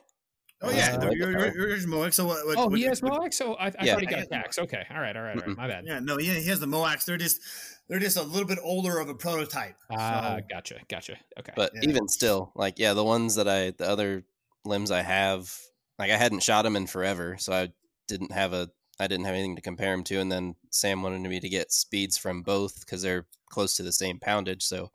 Oh 0.62 0.70
yeah, 0.70 0.96
uh, 0.96 1.10
you're, 1.10 1.32
you're, 1.32 1.76
you're 1.76 1.86
Moax. 1.86 2.14
So 2.14 2.24
what, 2.24 2.46
what, 2.46 2.56
oh, 2.56 2.66
what, 2.68 2.78
he 2.78 2.84
has 2.84 3.02
Moax. 3.02 3.34
So 3.34 3.54
I, 3.54 3.66
I 3.66 3.72
yeah. 3.82 3.92
thought 3.92 4.00
he 4.00 4.06
got 4.06 4.28
Tax. 4.28 4.58
Okay, 4.58 4.86
all 4.90 5.00
right, 5.00 5.14
all 5.14 5.22
right, 5.22 5.36
all 5.36 5.46
right. 5.46 5.56
My 5.56 5.68
bad. 5.68 5.84
Yeah, 5.86 5.98
no, 6.00 6.18
yeah, 6.18 6.32
he 6.32 6.48
has 6.48 6.60
the 6.60 6.66
Moax. 6.66 7.04
They're 7.04 7.18
just 7.18 7.42
they're 7.88 7.98
just 7.98 8.16
a 8.16 8.22
little 8.22 8.46
bit 8.46 8.58
older 8.62 8.98
of 8.98 9.10
a 9.10 9.14
prototype. 9.14 9.76
Ah, 9.90 10.36
uh, 10.36 10.40
gotcha, 10.48 10.80
gotcha. 10.88 11.16
Okay, 11.38 11.52
but 11.54 11.72
yeah. 11.74 11.88
even 11.88 12.08
still, 12.08 12.52
like, 12.54 12.78
yeah, 12.78 12.94
the 12.94 13.04
ones 13.04 13.34
that 13.34 13.46
I, 13.46 13.72
the 13.72 13.86
other 13.86 14.24
limbs 14.64 14.90
I 14.90 15.02
have, 15.02 15.54
like, 15.98 16.10
I 16.10 16.16
hadn't 16.16 16.42
shot 16.42 16.62
them 16.62 16.76
in 16.76 16.86
forever, 16.86 17.36
so 17.38 17.52
I 17.52 17.68
didn't 18.08 18.32
have 18.32 18.52
a, 18.52 18.70
I 18.98 19.06
didn't 19.06 19.26
have 19.26 19.34
anything 19.34 19.56
to 19.56 19.62
compare 19.62 19.92
him 19.92 20.04
to. 20.04 20.20
And 20.20 20.30
then 20.30 20.56
Sam 20.70 21.02
wanted 21.02 21.20
me 21.20 21.40
to 21.40 21.48
get 21.48 21.72
speeds 21.72 22.16
from 22.16 22.42
both 22.42 22.80
because 22.80 23.02
they're 23.02 23.26
close 23.50 23.76
to 23.76 23.82
the 23.82 23.92
same 23.92 24.18
poundage. 24.18 24.62
So 24.62 24.90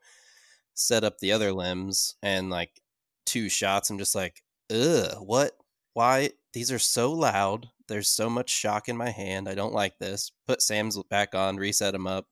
set 0.73 1.03
up 1.03 1.19
the 1.19 1.31
other 1.31 1.53
limbs 1.53 2.15
and 2.23 2.49
like 2.49 2.81
two 3.25 3.49
shots. 3.49 3.89
I'm 3.89 3.97
just 3.97 4.15
like, 4.15 4.43
ugh, 4.71 5.15
what? 5.19 5.53
why 5.93 6.31
these 6.53 6.71
are 6.71 6.79
so 6.79 7.11
loud. 7.11 7.69
There's 7.87 8.09
so 8.09 8.29
much 8.29 8.49
shock 8.49 8.87
in 8.87 8.97
my 8.97 9.09
hand. 9.09 9.49
I 9.49 9.55
don't 9.55 9.73
like 9.73 9.97
this. 9.99 10.31
Put 10.47 10.61
Sam's 10.61 11.01
back 11.09 11.35
on, 11.35 11.57
reset 11.57 11.95
him 11.95 12.07
up, 12.07 12.27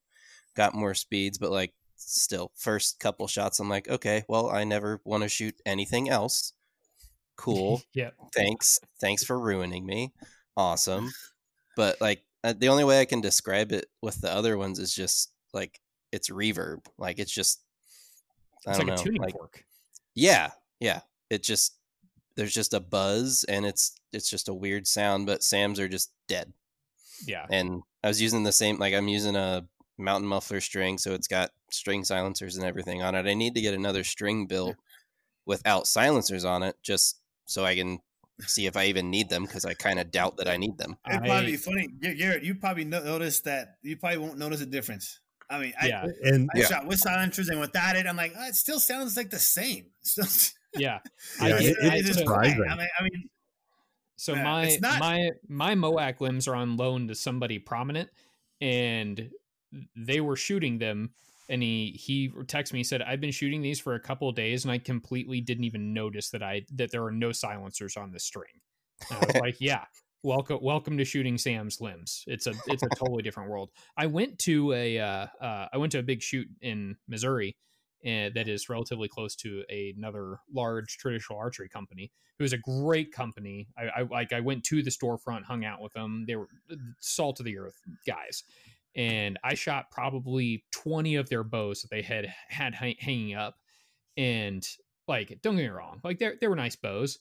got 0.55 0.75
more 0.75 0.93
speeds, 0.93 1.37
but 1.37 1.51
like 1.51 1.73
still, 1.95 2.51
first 2.55 2.99
couple 2.99 3.27
shots, 3.27 3.59
I'm 3.59 3.69
like, 3.69 3.89
okay, 3.89 4.23
well, 4.27 4.49
I 4.49 4.63
never 4.63 5.01
want 5.03 5.23
to 5.23 5.29
shoot 5.29 5.55
anything 5.65 6.09
else. 6.09 6.53
Cool. 7.39 7.81
yeah. 7.93 8.09
Thanks. 8.35 8.79
Thanks 8.99 9.23
for 9.23 9.39
ruining 9.39 9.85
me. 9.85 10.13
Awesome. 10.55 11.11
But 11.77 12.01
like 12.01 12.25
uh, 12.43 12.53
the 12.57 12.67
only 12.67 12.83
way 12.83 12.99
I 12.99 13.05
can 13.05 13.21
describe 13.21 13.71
it 13.71 13.85
with 14.01 14.19
the 14.19 14.29
other 14.29 14.57
ones 14.57 14.79
is 14.79 14.93
just 14.93 15.31
like 15.53 15.79
it's 16.11 16.29
reverb. 16.29 16.85
Like 16.97 17.19
it's 17.19 17.31
just 17.31 17.61
I 18.67 18.71
it's 18.71 18.79
don't 18.79 18.87
like 18.87 19.05
know. 19.05 19.11
like, 19.21 19.31
fork. 19.31 19.63
Yeah, 20.13 20.49
yeah. 20.81 20.99
It 21.29 21.41
just 21.41 21.79
there's 22.39 22.53
just 22.53 22.73
a 22.73 22.79
buzz 22.79 23.45
and 23.49 23.65
it's 23.65 23.99
it's 24.13 24.29
just 24.29 24.47
a 24.47 24.53
weird 24.53 24.87
sound 24.87 25.25
but 25.25 25.43
sam's 25.43 25.77
are 25.77 25.89
just 25.89 26.13
dead 26.29 26.53
yeah 27.27 27.45
and 27.51 27.83
i 28.01 28.07
was 28.07 28.21
using 28.21 28.43
the 28.43 28.51
same 28.51 28.77
like 28.77 28.93
i'm 28.93 29.09
using 29.09 29.35
a 29.35 29.65
mountain 29.97 30.29
muffler 30.29 30.61
string 30.61 30.97
so 30.97 31.13
it's 31.13 31.27
got 31.27 31.51
string 31.69 32.05
silencers 32.05 32.55
and 32.55 32.65
everything 32.65 33.03
on 33.03 33.13
it 33.13 33.25
i 33.25 33.33
need 33.33 33.53
to 33.53 33.61
get 33.61 33.73
another 33.73 34.05
string 34.05 34.47
built 34.47 34.77
without 35.45 35.85
silencers 35.85 36.45
on 36.45 36.63
it 36.63 36.77
just 36.81 37.19
so 37.49 37.65
i 37.65 37.75
can 37.75 37.99
see 38.41 38.65
if 38.65 38.77
i 38.77 38.85
even 38.85 39.09
need 39.09 39.29
them 39.29 39.43
because 39.43 39.65
i 39.65 39.73
kind 39.73 39.99
of 39.99 40.11
doubt 40.11 40.37
that 40.37 40.47
i 40.47 40.55
need 40.55 40.77
them 40.77 40.95
it'd 41.09 41.23
probably 41.23 41.51
be 41.51 41.57
funny 41.57 41.87
garrett 41.87 42.43
you 42.43 42.55
probably 42.55 42.85
notice 42.85 43.41
that 43.41 43.75
you 43.81 43.97
probably 43.97 44.17
won't 44.17 44.37
notice 44.37 44.61
a 44.61 44.65
difference 44.65 45.19
I 45.49 45.59
mean, 45.59 45.73
yeah. 45.83 46.03
I, 46.03 46.27
and 46.29 46.49
I 46.53 46.59
yeah. 46.59 46.65
shot 46.67 46.85
with 46.85 46.99
silencers 46.99 47.49
and 47.49 47.59
without 47.59 47.95
it. 47.95 48.05
I'm 48.05 48.15
like, 48.15 48.33
oh, 48.37 48.47
it 48.47 48.55
still 48.55 48.79
sounds 48.79 49.17
like 49.17 49.29
the 49.31 49.39
same. 49.39 49.87
Still, 50.01 50.27
yeah, 50.77 50.99
I, 51.41 51.49
it, 51.49 51.75
it's 51.81 52.17
surprising. 52.17 52.63
I 52.69 52.75
mean, 52.75 52.87
I 52.99 53.03
mean, 53.03 53.29
So 54.15 54.33
Yeah, 54.33 54.43
my 54.43 54.77
not- 54.81 54.99
my 54.99 55.31
my 55.47 55.75
Moac 55.75 56.21
limbs 56.21 56.47
are 56.47 56.55
on 56.55 56.77
loan 56.77 57.07
to 57.07 57.15
somebody 57.15 57.57
prominent, 57.57 58.09
and 58.61 59.31
they 59.95 60.21
were 60.21 60.35
shooting 60.35 60.77
them. 60.77 61.11
And 61.49 61.63
he 61.63 61.99
he 61.99 62.29
texted 62.29 62.73
me 62.73 62.79
he 62.79 62.83
said 62.83 63.01
I've 63.01 63.21
been 63.21 63.31
shooting 63.31 63.61
these 63.61 63.79
for 63.79 63.95
a 63.95 63.99
couple 63.99 64.29
of 64.29 64.35
days 64.35 64.63
and 64.63 64.71
I 64.71 64.77
completely 64.77 65.41
didn't 65.41 65.63
even 65.63 65.93
notice 65.93 66.29
that 66.29 66.43
I 66.43 66.65
that 66.75 66.91
there 66.91 67.03
are 67.03 67.11
no 67.11 67.31
silencers 67.31 67.97
on 67.97 68.11
the 68.11 68.19
string. 68.19 68.61
And 69.09 69.19
I 69.19 69.25
was 69.25 69.35
like, 69.41 69.55
yeah, 69.59 69.85
welcome 70.23 70.59
welcome 70.61 70.97
to 70.97 71.05
shooting 71.05 71.37
Sam's 71.37 71.79
limbs. 71.81 72.23
It's 72.27 72.47
a 72.47 72.53
it's 72.67 72.83
a 72.83 72.89
totally 72.95 73.23
different 73.23 73.49
world. 73.49 73.69
I 73.97 74.07
went 74.07 74.39
to 74.39 74.73
a 74.73 74.99
uh, 74.99 75.27
uh, 75.41 75.67
I 75.73 75.77
went 75.77 75.91
to 75.93 75.99
a 75.99 76.03
big 76.03 76.21
shoot 76.21 76.47
in 76.61 76.97
Missouri, 77.07 77.55
and 78.03 78.33
that 78.33 78.47
is 78.47 78.69
relatively 78.69 79.07
close 79.07 79.35
to 79.37 79.63
another 79.69 80.39
large 80.53 80.97
traditional 80.97 81.39
archery 81.39 81.69
company. 81.69 82.11
It 82.39 82.43
was 82.43 82.53
a 82.53 82.57
great 82.57 83.11
company. 83.11 83.67
I, 83.77 84.01
I 84.01 84.01
like 84.03 84.33
I 84.33 84.39
went 84.39 84.63
to 84.65 84.81
the 84.81 84.91
storefront, 84.91 85.43
hung 85.43 85.65
out 85.65 85.81
with 85.81 85.93
them. 85.93 86.25
They 86.27 86.35
were 86.35 86.47
salt 86.99 87.39
of 87.39 87.45
the 87.45 87.57
earth 87.57 87.79
guys, 88.05 88.43
and 88.95 89.37
I 89.43 89.53
shot 89.53 89.91
probably 89.91 90.65
twenty 90.71 91.15
of 91.15 91.29
their 91.29 91.43
bows 91.43 91.81
that 91.81 91.91
they 91.91 92.01
had 92.01 92.33
had 92.47 92.75
hang- 92.75 92.97
hanging 92.99 93.35
up. 93.35 93.55
And 94.17 94.67
like, 95.07 95.39
don't 95.41 95.55
get 95.55 95.63
me 95.63 95.67
wrong, 95.69 96.01
like 96.03 96.19
they 96.19 96.31
they 96.39 96.47
were 96.47 96.55
nice 96.55 96.75
bows, 96.75 97.19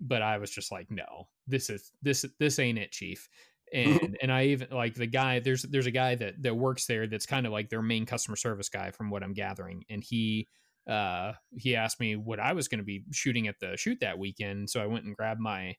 but 0.00 0.22
I 0.22 0.38
was 0.38 0.50
just 0.50 0.72
like, 0.72 0.90
no, 0.90 1.28
this 1.46 1.70
is 1.70 1.92
this 2.02 2.24
this 2.38 2.58
ain't 2.58 2.78
it, 2.78 2.92
chief. 2.92 3.28
And 3.72 4.16
and 4.22 4.30
I 4.30 4.44
even 4.46 4.68
like 4.70 4.94
the 4.94 5.08
guy. 5.08 5.40
There's 5.40 5.62
there's 5.62 5.86
a 5.86 5.90
guy 5.90 6.14
that 6.14 6.40
that 6.44 6.54
works 6.54 6.86
there 6.86 7.08
that's 7.08 7.26
kind 7.26 7.46
of 7.46 7.52
like 7.52 7.68
their 7.68 7.82
main 7.82 8.06
customer 8.06 8.36
service 8.36 8.68
guy, 8.68 8.92
from 8.92 9.10
what 9.10 9.24
I'm 9.24 9.34
gathering, 9.34 9.82
and 9.90 10.04
he 10.04 10.46
uh 10.88 11.32
he 11.56 11.74
asked 11.74 11.98
me 11.98 12.14
what 12.14 12.38
I 12.38 12.52
was 12.52 12.68
going 12.68 12.78
to 12.78 12.84
be 12.84 13.02
shooting 13.10 13.48
at 13.48 13.58
the 13.58 13.76
shoot 13.76 13.98
that 14.02 14.20
weekend. 14.20 14.70
So 14.70 14.80
I 14.80 14.86
went 14.86 15.04
and 15.04 15.16
grabbed 15.16 15.40
my 15.40 15.70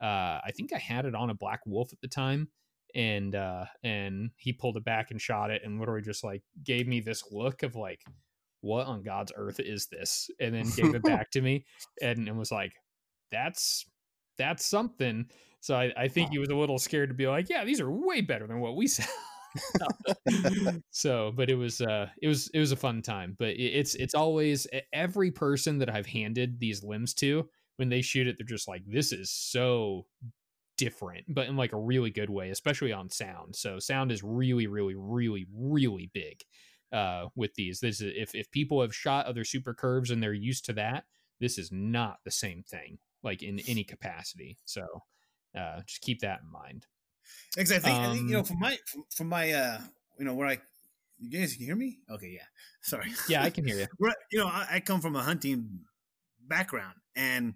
uh 0.00 0.40
I 0.42 0.52
think 0.56 0.72
I 0.72 0.78
had 0.78 1.04
it 1.04 1.14
on 1.14 1.28
a 1.28 1.34
black 1.34 1.60
wolf 1.66 1.92
at 1.92 2.00
the 2.00 2.08
time 2.08 2.48
and 2.94 3.34
uh 3.34 3.64
and 3.82 4.30
he 4.36 4.52
pulled 4.52 4.76
it 4.76 4.84
back 4.84 5.10
and 5.10 5.20
shot 5.20 5.50
it 5.50 5.62
and 5.64 5.80
literally 5.80 6.02
just 6.02 6.22
like 6.22 6.42
gave 6.62 6.86
me 6.86 7.00
this 7.00 7.24
look 7.30 7.62
of 7.62 7.74
like 7.74 8.00
what 8.64 8.86
on 8.86 9.02
God's 9.02 9.32
earth 9.36 9.60
is 9.60 9.86
this? 9.86 10.30
And 10.40 10.54
then 10.54 10.64
gave 10.74 10.94
it 10.94 11.02
back 11.04 11.30
to 11.32 11.42
me 11.42 11.66
and, 12.02 12.26
and 12.26 12.38
was 12.38 12.50
like, 12.50 12.72
that's 13.30 13.84
that's 14.38 14.66
something. 14.66 15.26
So 15.60 15.76
I, 15.76 15.92
I 15.96 16.08
think 16.08 16.30
he 16.30 16.38
was 16.38 16.48
a 16.48 16.56
little 16.56 16.78
scared 16.78 17.10
to 17.10 17.14
be 17.14 17.28
like, 17.28 17.48
yeah, 17.48 17.64
these 17.64 17.80
are 17.80 17.90
way 17.90 18.20
better 18.20 18.46
than 18.46 18.60
what 18.60 18.76
we 18.76 18.86
said. 18.86 19.06
so, 20.90 21.32
but 21.36 21.48
it 21.48 21.54
was 21.54 21.80
uh 21.80 22.08
it 22.20 22.26
was 22.26 22.48
it 22.52 22.58
was 22.58 22.72
a 22.72 22.76
fun 22.76 23.02
time. 23.02 23.36
But 23.38 23.50
it's 23.50 23.94
it's 23.94 24.14
always 24.14 24.66
every 24.92 25.30
person 25.30 25.78
that 25.78 25.90
I've 25.90 26.06
handed 26.06 26.58
these 26.58 26.82
limbs 26.82 27.14
to 27.14 27.48
when 27.76 27.88
they 27.88 28.02
shoot 28.02 28.26
it, 28.26 28.36
they're 28.38 28.46
just 28.46 28.68
like, 28.68 28.82
this 28.86 29.12
is 29.12 29.30
so 29.30 30.06
different, 30.76 31.26
but 31.28 31.48
in 31.48 31.56
like 31.56 31.72
a 31.72 31.78
really 31.78 32.10
good 32.10 32.30
way, 32.30 32.50
especially 32.50 32.92
on 32.92 33.10
sound. 33.10 33.56
So 33.56 33.78
sound 33.78 34.12
is 34.12 34.22
really, 34.22 34.66
really, 34.66 34.94
really, 34.96 35.46
really 35.52 36.10
big 36.12 36.42
uh, 36.92 37.26
with 37.34 37.54
these. 37.54 37.80
This 37.80 38.00
is 38.00 38.12
if 38.16 38.34
if 38.34 38.50
people 38.50 38.80
have 38.82 38.94
shot 38.94 39.26
other 39.26 39.44
super 39.44 39.74
curves 39.74 40.10
and 40.10 40.22
they're 40.22 40.32
used 40.32 40.64
to 40.66 40.72
that, 40.74 41.04
this 41.40 41.58
is 41.58 41.70
not 41.72 42.18
the 42.24 42.30
same 42.30 42.62
thing, 42.62 42.98
like 43.22 43.42
in 43.42 43.60
any 43.66 43.84
capacity. 43.84 44.58
So 44.64 44.82
uh, 45.58 45.80
just 45.86 46.00
keep 46.00 46.20
that 46.20 46.40
in 46.42 46.50
mind. 46.50 46.86
Exactly. 47.56 47.90
Think, 47.90 48.04
I 48.04 48.12
think 48.12 48.26
you 48.28 48.32
know, 48.32 48.38
Um, 48.40 48.44
from 48.44 48.60
my 48.60 48.78
from, 49.14 49.28
my 49.28 49.52
uh, 49.52 49.80
you 50.18 50.24
know, 50.24 50.34
where 50.34 50.48
I, 50.48 50.58
you 51.18 51.38
guys 51.38 51.54
can 51.54 51.64
hear 51.64 51.76
me? 51.76 51.98
Okay, 52.10 52.32
yeah. 52.34 52.46
Sorry. 52.82 53.12
Yeah, 53.28 53.42
I 53.42 53.50
can 53.50 53.66
hear 53.66 53.76
you. 53.76 53.86
Where, 53.98 54.14
you 54.30 54.38
know, 54.38 54.46
I, 54.46 54.66
I 54.72 54.80
come 54.80 55.00
from 55.00 55.16
a 55.16 55.22
hunting 55.22 55.80
background, 56.46 56.96
and 57.16 57.54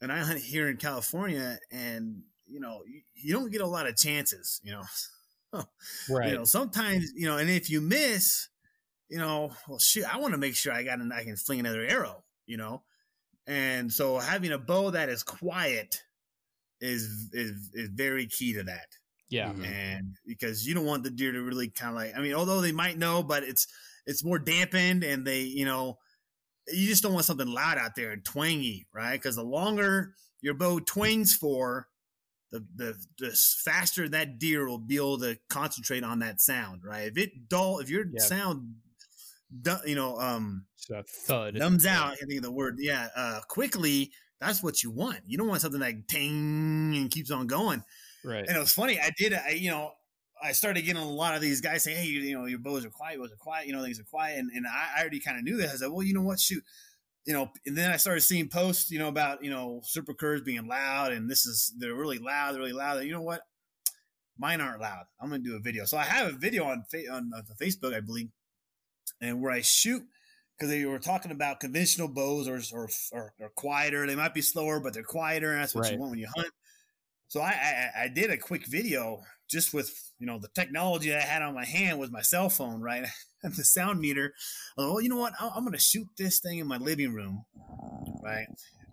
and 0.00 0.12
I 0.12 0.18
hunt 0.18 0.40
here 0.40 0.68
in 0.68 0.76
California, 0.76 1.58
and 1.70 2.22
you 2.46 2.60
know, 2.60 2.82
you, 2.86 3.02
you 3.14 3.32
don't 3.32 3.50
get 3.50 3.60
a 3.60 3.66
lot 3.66 3.86
of 3.88 3.96
chances. 3.96 4.60
You 4.64 4.72
know, 4.72 5.64
Right. 6.08 6.28
you 6.30 6.34
know, 6.34 6.44
sometimes 6.44 7.12
you 7.14 7.26
know, 7.26 7.38
and 7.38 7.50
if 7.50 7.70
you 7.70 7.80
miss, 7.80 8.48
you 9.08 9.18
know, 9.18 9.52
well, 9.68 9.78
shoot, 9.78 10.04
I 10.12 10.18
want 10.18 10.32
to 10.34 10.38
make 10.38 10.56
sure 10.56 10.72
I 10.72 10.82
got 10.82 11.00
an, 11.00 11.12
I 11.12 11.24
can 11.24 11.36
fling 11.36 11.60
another 11.60 11.82
arrow. 11.82 12.24
You 12.46 12.56
know, 12.56 12.82
and 13.46 13.92
so 13.92 14.18
having 14.18 14.52
a 14.52 14.58
bow 14.58 14.90
that 14.90 15.08
is 15.08 15.22
quiet 15.22 16.02
is 16.80 17.30
is 17.32 17.70
is 17.72 17.88
very 17.90 18.26
key 18.26 18.54
to 18.54 18.64
that 18.64 18.86
yeah. 19.30 19.52
Mhm. 19.52 19.64
and 19.64 20.16
because 20.26 20.66
you 20.66 20.74
don't 20.74 20.84
want 20.86 21.04
the 21.04 21.10
deer 21.10 21.32
to 21.32 21.40
really 21.42 21.68
kind 21.68 21.90
of 21.90 21.96
like 21.96 22.12
i 22.16 22.20
mean 22.20 22.34
although 22.34 22.60
they 22.60 22.72
might 22.72 22.98
know 22.98 23.22
but 23.22 23.44
it's 23.44 23.66
it's 24.06 24.24
more 24.24 24.38
dampened 24.38 25.04
and 25.04 25.26
they 25.26 25.42
you 25.42 25.64
know 25.64 25.98
you 26.68 26.86
just 26.86 27.02
don't 27.02 27.12
want 27.14 27.24
something 27.24 27.48
loud 27.48 27.78
out 27.78 27.94
there 27.96 28.12
and 28.12 28.24
twangy 28.24 28.86
right 28.92 29.14
because 29.14 29.36
the 29.36 29.44
longer 29.44 30.14
your 30.40 30.54
bow 30.54 30.80
twangs 30.80 31.34
for 31.34 31.88
the, 32.52 32.64
the 32.76 33.06
the 33.18 33.30
faster 33.64 34.08
that 34.10 34.38
deer 34.38 34.68
will 34.68 34.78
be 34.78 34.96
able 34.96 35.18
to 35.18 35.36
concentrate 35.48 36.04
on 36.04 36.20
that 36.20 36.40
sound 36.40 36.84
right 36.84 37.08
if 37.08 37.18
it 37.18 37.48
dull 37.48 37.78
if 37.80 37.88
your 37.90 38.04
Yeah. 38.12 38.20
sound 38.22 38.74
you 39.84 39.94
know 39.94 40.18
um 40.18 40.66
thud. 41.26 41.54
numbs 41.54 41.84
out. 41.86 42.12
I 42.12 42.16
think 42.26 42.38
of 42.38 42.42
the 42.42 42.50
word, 42.52 42.76
yeah, 42.78 43.08
uh, 43.16 43.40
quickly. 43.48 44.12
That's 44.40 44.62
what 44.62 44.82
you 44.82 44.90
want. 44.90 45.20
You 45.26 45.38
don't 45.38 45.46
want 45.46 45.60
something 45.60 45.80
like 45.80 46.08
ting 46.08 46.94
and 46.96 47.10
keeps 47.10 47.30
on 47.30 47.46
going. 47.46 47.84
Right. 48.24 48.44
And 48.46 48.56
it 48.56 48.58
was 48.60 48.72
funny. 48.72 48.98
I 48.98 49.10
did, 49.16 49.32
I, 49.34 49.50
you 49.50 49.70
know, 49.70 49.92
I 50.42 50.50
started 50.52 50.82
getting 50.84 51.00
a 51.00 51.08
lot 51.08 51.36
of 51.36 51.40
these 51.40 51.60
guys 51.60 51.84
saying, 51.84 51.96
"Hey, 51.98 52.06
you, 52.06 52.20
you 52.20 52.36
know, 52.36 52.46
your 52.46 52.58
bows 52.58 52.84
are 52.84 52.90
quiet, 52.90 53.18
bows 53.20 53.30
are 53.32 53.36
quiet, 53.36 53.66
you 53.68 53.72
know, 53.72 53.82
things 53.84 54.00
are 54.00 54.04
quiet." 54.04 54.38
And, 54.38 54.50
and 54.50 54.66
I, 54.66 54.88
I 54.96 55.00
already 55.00 55.20
kind 55.20 55.38
of 55.38 55.44
knew 55.44 55.58
that. 55.58 55.68
I 55.70 55.74
said, 55.76 55.90
"Well, 55.92 56.02
you 56.02 56.14
know 56.14 56.22
what? 56.22 56.40
Shoot, 56.40 56.64
you 57.24 57.32
know." 57.32 57.50
And 57.66 57.76
then 57.76 57.90
I 57.90 57.96
started 57.96 58.20
seeing 58.22 58.48
posts, 58.48 58.90
you 58.90 58.98
know, 58.98 59.08
about 59.08 59.42
you 59.44 59.50
know 59.50 59.80
super 59.84 60.14
curves 60.14 60.42
being 60.42 60.66
loud, 60.66 61.12
and 61.12 61.28
this 61.30 61.46
is 61.46 61.72
they're 61.78 61.94
really 61.94 62.18
loud, 62.18 62.52
they're 62.54 62.60
really 62.60 62.72
loud. 62.72 63.02
You 63.04 63.12
know 63.12 63.22
what? 63.22 63.42
Mine 64.38 64.60
aren't 64.60 64.80
loud. 64.80 65.04
I'm 65.20 65.28
gonna 65.30 65.42
do 65.42 65.56
a 65.56 65.60
video. 65.60 65.84
So 65.84 65.96
I 65.98 66.04
have 66.04 66.28
a 66.28 66.36
video 66.36 66.64
on 66.64 66.84
fa- 66.90 67.10
on 67.12 67.30
uh, 67.36 67.42
Facebook, 67.60 67.94
I 67.94 68.00
believe, 68.00 68.30
and 69.20 69.40
where 69.42 69.52
I 69.52 69.60
shoot 69.60 70.02
because 70.56 70.70
they 70.70 70.84
were 70.84 70.98
talking 70.98 71.30
about 71.32 71.60
conventional 71.60 72.08
bows 72.08 72.48
or, 72.48 72.60
or 72.72 72.88
or 73.12 73.34
or 73.38 73.48
quieter. 73.50 74.06
They 74.06 74.14
might 74.16 74.34
be 74.34 74.42
slower, 74.42 74.80
but 74.80 74.94
they're 74.94 75.02
quieter, 75.02 75.52
and 75.52 75.60
that's 75.60 75.74
what 75.74 75.82
Right. 75.84 75.92
you 75.94 75.98
want 75.98 76.10
when 76.10 76.18
you 76.20 76.28
hunt. 76.34 76.48
So 77.32 77.40
I, 77.40 77.48
I 77.48 78.02
I 78.02 78.08
did 78.08 78.30
a 78.30 78.36
quick 78.36 78.66
video 78.66 79.22
just 79.48 79.72
with 79.72 79.90
you 80.18 80.26
know 80.26 80.38
the 80.38 80.50
technology 80.54 81.14
I 81.14 81.20
had 81.20 81.40
on 81.40 81.54
my 81.54 81.64
hand 81.64 81.98
was 81.98 82.10
my 82.10 82.20
cell 82.20 82.50
phone, 82.50 82.82
right? 82.82 83.06
And 83.42 83.54
the 83.56 83.64
sound 83.64 84.00
meter. 84.00 84.34
I 84.76 84.82
was 84.82 84.86
like, 84.86 84.94
well, 84.94 85.00
you 85.00 85.08
know 85.08 85.16
what? 85.16 85.32
I'm, 85.40 85.50
I'm 85.56 85.64
going 85.64 85.72
to 85.72 85.80
shoot 85.80 86.06
this 86.18 86.40
thing 86.40 86.58
in 86.58 86.66
my 86.66 86.76
living 86.76 87.14
room, 87.14 87.46
right? 88.22 88.44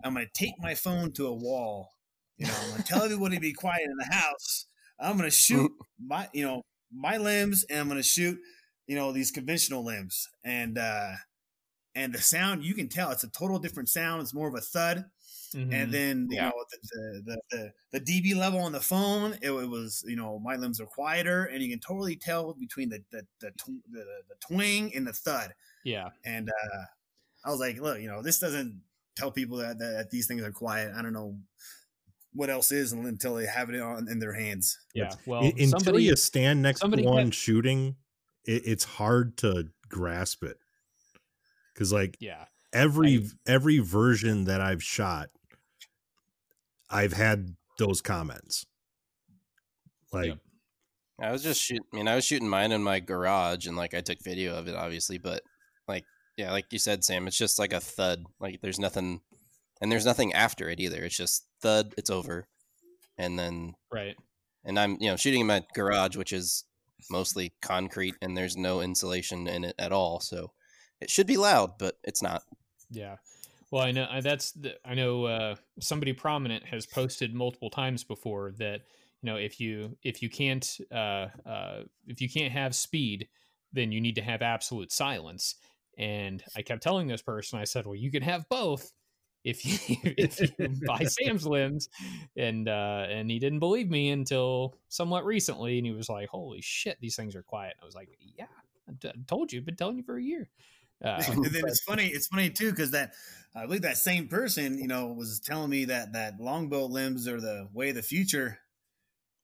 I'm 0.02 0.14
going 0.14 0.24
to 0.24 0.32
take 0.32 0.54
my 0.58 0.74
phone 0.74 1.12
to 1.12 1.26
a 1.26 1.34
wall. 1.34 1.90
You 2.38 2.46
know, 2.46 2.54
I'm 2.62 2.70
going 2.70 2.82
to 2.82 2.88
tell 2.88 3.02
everybody 3.02 3.36
to 3.36 3.42
be 3.42 3.52
quiet 3.52 3.82
in 3.84 3.96
the 3.98 4.14
house. 4.16 4.64
I'm 4.98 5.18
going 5.18 5.28
to 5.28 5.36
shoot 5.36 5.70
my 6.02 6.26
you 6.32 6.46
know 6.46 6.62
my 6.90 7.18
limbs, 7.18 7.66
and 7.68 7.78
I'm 7.78 7.88
going 7.88 8.00
to 8.00 8.02
shoot 8.02 8.38
you 8.86 8.96
know 8.96 9.12
these 9.12 9.30
conventional 9.30 9.84
limbs, 9.84 10.26
and 10.44 10.78
uh 10.78 11.12
and 11.94 12.14
the 12.14 12.22
sound 12.22 12.64
you 12.64 12.72
can 12.72 12.88
tell 12.88 13.10
it's 13.10 13.22
a 13.22 13.28
total 13.28 13.58
different 13.58 13.90
sound. 13.90 14.22
It's 14.22 14.32
more 14.32 14.48
of 14.48 14.54
a 14.54 14.62
thud 14.62 15.04
Mhm. 15.54 15.72
and 15.72 15.92
then 15.92 16.28
you 16.30 16.36
Yeah. 16.36 16.48
know 16.50 16.64
the, 16.70 17.22
the 17.26 17.40
the 17.50 17.72
the 17.98 18.00
dB 18.00 18.36
level 18.36 18.60
on 18.60 18.72
the 18.72 18.80
phone, 18.80 19.32
it, 19.42 19.50
it 19.50 19.68
was 19.68 20.04
you 20.06 20.16
know 20.16 20.38
my 20.38 20.56
limbs 20.56 20.80
are 20.80 20.86
quieter, 20.86 21.44
and 21.46 21.62
you 21.62 21.68
can 21.70 21.80
totally 21.80 22.16
tell 22.16 22.54
between 22.54 22.88
the 22.88 23.02
the 23.10 23.26
the, 23.40 23.50
tw- 23.52 23.82
the, 23.90 24.04
the 24.28 24.34
twang 24.40 24.94
and 24.94 25.06
the 25.06 25.12
thud. 25.12 25.52
yeah. 25.84 26.10
And 26.24 26.48
uh, 26.48 26.82
I 27.44 27.50
was 27.50 27.58
like, 27.58 27.80
look, 27.80 28.00
you 28.00 28.06
know, 28.08 28.22
this 28.22 28.38
doesn't 28.38 28.80
tell 29.16 29.30
people 29.32 29.56
that, 29.58 29.78
that, 29.78 29.90
that 29.96 30.10
these 30.10 30.26
things 30.26 30.42
are 30.42 30.52
quiet. 30.52 30.92
I 30.96 31.02
don't 31.02 31.12
know 31.14 31.36
what 32.32 32.48
else 32.50 32.70
is 32.70 32.92
until 32.92 33.34
they 33.34 33.46
have 33.46 33.70
it 33.70 33.80
on 33.80 34.06
in 34.08 34.18
their 34.20 34.34
hands. 34.34 34.78
Yeah. 34.94 35.10
Well, 35.26 35.40
Un- 35.44 35.52
until 35.58 35.80
somebody, 35.80 36.04
you 36.04 36.14
stand 36.16 36.62
next 36.62 36.80
to 36.80 36.86
one 36.88 37.24
had- 37.24 37.34
shooting, 37.34 37.96
it, 38.44 38.62
it's 38.66 38.84
hard 38.84 39.36
to 39.38 39.68
grasp 39.88 40.44
it. 40.44 40.58
Because 41.74 41.92
like 41.92 42.16
yeah. 42.20 42.44
every 42.72 43.16
I- 43.16 43.50
every 43.52 43.78
version 43.78 44.44
that 44.44 44.60
I've 44.60 44.82
shot, 44.82 45.30
I've 46.90 47.12
had 47.12 47.54
those 47.78 48.00
comments. 48.00 48.66
Like 50.12 50.26
Yep. 50.26 50.38
I 51.22 51.32
was 51.32 51.42
just 51.42 51.60
shooting. 51.60 51.84
I 51.92 51.96
mean, 51.96 52.08
I 52.08 52.14
was 52.14 52.24
shooting 52.24 52.48
mine 52.48 52.72
in 52.72 52.82
my 52.82 52.98
garage, 52.98 53.66
and 53.66 53.76
like 53.76 53.92
I 53.94 54.00
took 54.00 54.22
video 54.22 54.56
of 54.56 54.68
it, 54.68 54.74
obviously. 54.74 55.18
But 55.18 55.42
like, 55.86 56.04
yeah, 56.36 56.50
like 56.50 56.66
you 56.72 56.78
said, 56.78 57.04
Sam, 57.04 57.26
it's 57.26 57.36
just 57.36 57.58
like 57.58 57.72
a 57.74 57.80
thud. 57.80 58.24
Like 58.40 58.60
there's 58.62 58.78
nothing, 58.78 59.20
and 59.82 59.92
there's 59.92 60.06
nothing 60.06 60.32
after 60.32 60.70
it 60.70 60.80
either. 60.80 61.04
It's 61.04 61.16
just 61.16 61.46
thud. 61.60 61.94
It's 61.98 62.08
over, 62.10 62.48
and 63.18 63.38
then 63.38 63.74
Right. 63.92 64.16
and 64.64 64.78
I'm 64.78 64.96
you 64.98 65.10
know 65.10 65.16
shooting 65.16 65.42
in 65.42 65.46
my 65.46 65.62
garage, 65.74 66.16
which 66.16 66.32
is 66.32 66.64
mostly 67.10 67.52
concrete, 67.60 68.14
and 68.22 68.34
there's 68.36 68.56
no 68.56 68.80
insulation 68.80 69.46
in 69.46 69.64
it 69.64 69.74
at 69.78 69.92
all. 69.92 70.20
So 70.20 70.52
it 71.02 71.10
should 71.10 71.26
be 71.26 71.36
loud, 71.36 71.76
but 71.78 71.96
it's 72.02 72.22
not. 72.22 72.42
Yeah. 72.90 73.16
Well, 73.70 73.82
I 73.82 73.92
know 73.92 74.06
I- 74.10 74.20
that's 74.20 74.52
the, 74.52 74.74
I 74.84 74.94
know 74.94 75.24
uh, 75.24 75.54
somebody 75.80 76.12
prominent 76.12 76.64
has 76.66 76.86
posted 76.86 77.34
multiple 77.34 77.70
times 77.70 78.04
before 78.04 78.52
that 78.58 78.82
you 79.22 79.26
know 79.26 79.36
if 79.36 79.60
you 79.60 79.96
if 80.02 80.22
you 80.22 80.30
can't 80.30 80.78
uh, 80.92 81.28
uh, 81.46 81.82
if 82.06 82.20
you 82.20 82.28
can't 82.28 82.52
have 82.52 82.74
speed, 82.74 83.28
then 83.72 83.92
you 83.92 84.00
need 84.00 84.16
to 84.16 84.22
have 84.22 84.42
absolute 84.42 84.92
silence. 84.92 85.56
And 85.98 86.42
I 86.56 86.62
kept 86.62 86.82
telling 86.82 87.08
this 87.08 87.22
person, 87.22 87.58
I 87.58 87.64
said, 87.64 87.84
well, 87.86 87.94
you 87.94 88.10
can 88.10 88.22
have 88.22 88.48
both. 88.48 88.92
if 89.44 89.64
you 89.64 89.78
if 90.16 90.40
you 90.40 90.48
buy 90.86 91.04
Sam's 91.04 91.46
limbs, 91.46 91.88
and 92.36 92.68
uh, 92.68 93.06
and 93.08 93.30
he 93.30 93.38
didn't 93.38 93.60
believe 93.60 93.90
me 93.90 94.10
until 94.10 94.76
somewhat 94.88 95.24
recently, 95.24 95.78
and 95.78 95.86
he 95.86 95.92
was 95.92 96.08
like, 96.08 96.28
"Holy 96.28 96.60
shit, 96.62 96.98
these 97.00 97.16
things 97.16 97.36
are 97.36 97.42
quiet." 97.42 97.74
And 97.78 97.82
I 97.84 97.86
was 97.86 97.94
like, 97.94 98.10
"Yeah, 98.20 98.46
I 98.88 98.92
t- 99.00 99.12
told 99.28 99.52
you, 99.52 99.60
I've 99.60 99.66
been 99.66 99.76
telling 99.76 99.96
you 99.98 100.02
for 100.02 100.16
a 100.18 100.22
year." 100.22 100.48
Uh, 101.04 101.22
and 101.28 101.44
then 101.44 101.64
it's 101.66 101.82
funny. 101.82 102.06
It's 102.06 102.26
funny 102.26 102.50
too 102.50 102.70
because 102.70 102.92
that 102.92 103.12
I 103.54 103.66
believe 103.66 103.82
that 103.82 103.96
same 103.96 104.28
person, 104.28 104.78
you 104.78 104.86
know, 104.86 105.08
was 105.08 105.40
telling 105.40 105.70
me 105.70 105.86
that 105.86 106.12
that 106.12 106.40
longbow 106.40 106.86
limbs 106.86 107.26
are 107.26 107.40
the 107.40 107.68
way 107.72 107.90
of 107.90 107.96
the 107.96 108.02
future, 108.02 108.58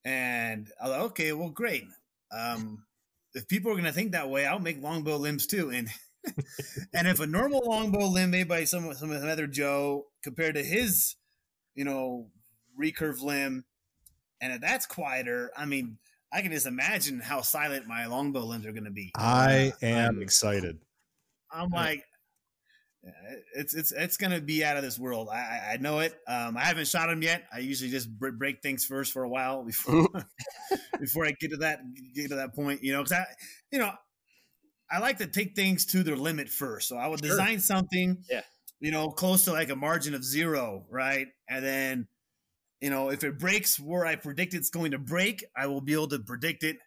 and 0.05 0.69
I 0.81 0.87
was 0.87 0.91
like, 0.91 1.05
okay, 1.11 1.33
well, 1.33 1.49
great. 1.49 1.85
Um, 2.31 2.85
if 3.33 3.47
people 3.47 3.71
are 3.71 3.75
going 3.75 3.85
to 3.85 3.91
think 3.91 4.13
that 4.13 4.29
way, 4.29 4.45
I'll 4.45 4.59
make 4.59 4.81
longbow 4.81 5.17
limbs 5.17 5.47
too. 5.47 5.69
And 5.69 5.89
and 6.93 7.07
if 7.07 7.19
a 7.19 7.27
normal 7.27 7.61
longbow 7.65 8.07
limb 8.07 8.31
made 8.31 8.47
by 8.47 8.63
some 8.63 8.93
some 8.93 9.11
other 9.11 9.47
Joe 9.47 10.05
compared 10.23 10.55
to 10.55 10.63
his, 10.63 11.15
you 11.75 11.85
know, 11.85 12.27
recurve 12.79 13.21
limb, 13.21 13.65
and 14.41 14.53
if 14.53 14.61
that's 14.61 14.85
quieter, 14.85 15.51
I 15.57 15.65
mean, 15.65 15.97
I 16.31 16.41
can 16.41 16.51
just 16.51 16.67
imagine 16.67 17.19
how 17.19 17.41
silent 17.41 17.87
my 17.87 18.05
longbow 18.05 18.45
limbs 18.45 18.65
are 18.65 18.71
going 18.71 18.85
to 18.85 18.91
be. 18.91 19.11
I 19.15 19.73
am 19.81 20.21
excited. 20.21 20.79
I'm 21.51 21.69
like, 21.69 22.03
it's 23.55 23.73
it's 23.73 23.91
it's 23.91 24.17
gonna 24.17 24.41
be 24.41 24.63
out 24.63 24.77
of 24.77 24.83
this 24.83 24.99
world. 24.99 25.29
I 25.31 25.73
I 25.73 25.77
know 25.77 25.99
it. 25.99 26.13
Um, 26.27 26.57
I 26.57 26.61
haven't 26.61 26.87
shot 26.87 27.09
him 27.09 27.21
yet. 27.21 27.43
I 27.53 27.59
usually 27.59 27.89
just 27.89 28.09
break 28.19 28.61
things 28.61 28.85
first 28.85 29.13
for 29.13 29.23
a 29.23 29.29
while 29.29 29.63
before 29.63 30.07
before 30.99 31.25
I 31.25 31.31
get 31.39 31.51
to 31.51 31.57
that 31.57 31.79
get 32.13 32.29
to 32.29 32.35
that 32.35 32.55
point. 32.55 32.83
You 32.83 32.93
know, 32.93 33.03
because 33.03 33.13
I 33.13 33.25
you 33.71 33.79
know 33.79 33.91
I 34.89 34.99
like 34.99 35.17
to 35.19 35.27
take 35.27 35.55
things 35.55 35.85
to 35.87 36.03
their 36.03 36.15
limit 36.15 36.49
first. 36.49 36.87
So 36.87 36.97
I 36.97 37.07
would 37.07 37.19
sure. 37.19 37.29
design 37.29 37.59
something, 37.59 38.17
yeah, 38.29 38.41
you 38.79 38.91
know, 38.91 39.09
close 39.09 39.45
to 39.45 39.51
like 39.51 39.69
a 39.69 39.75
margin 39.75 40.13
of 40.13 40.23
zero, 40.23 40.85
right, 40.89 41.27
and 41.49 41.63
then 41.63 42.07
you 42.81 42.89
know 42.89 43.09
if 43.09 43.23
it 43.23 43.39
breaks 43.39 43.79
where 43.79 44.05
I 44.05 44.15
predict 44.15 44.53
it's 44.53 44.69
going 44.69 44.91
to 44.91 44.99
break, 44.99 45.45
I 45.55 45.67
will 45.67 45.81
be 45.81 45.93
able 45.93 46.09
to 46.09 46.19
predict 46.19 46.63
it 46.63 46.77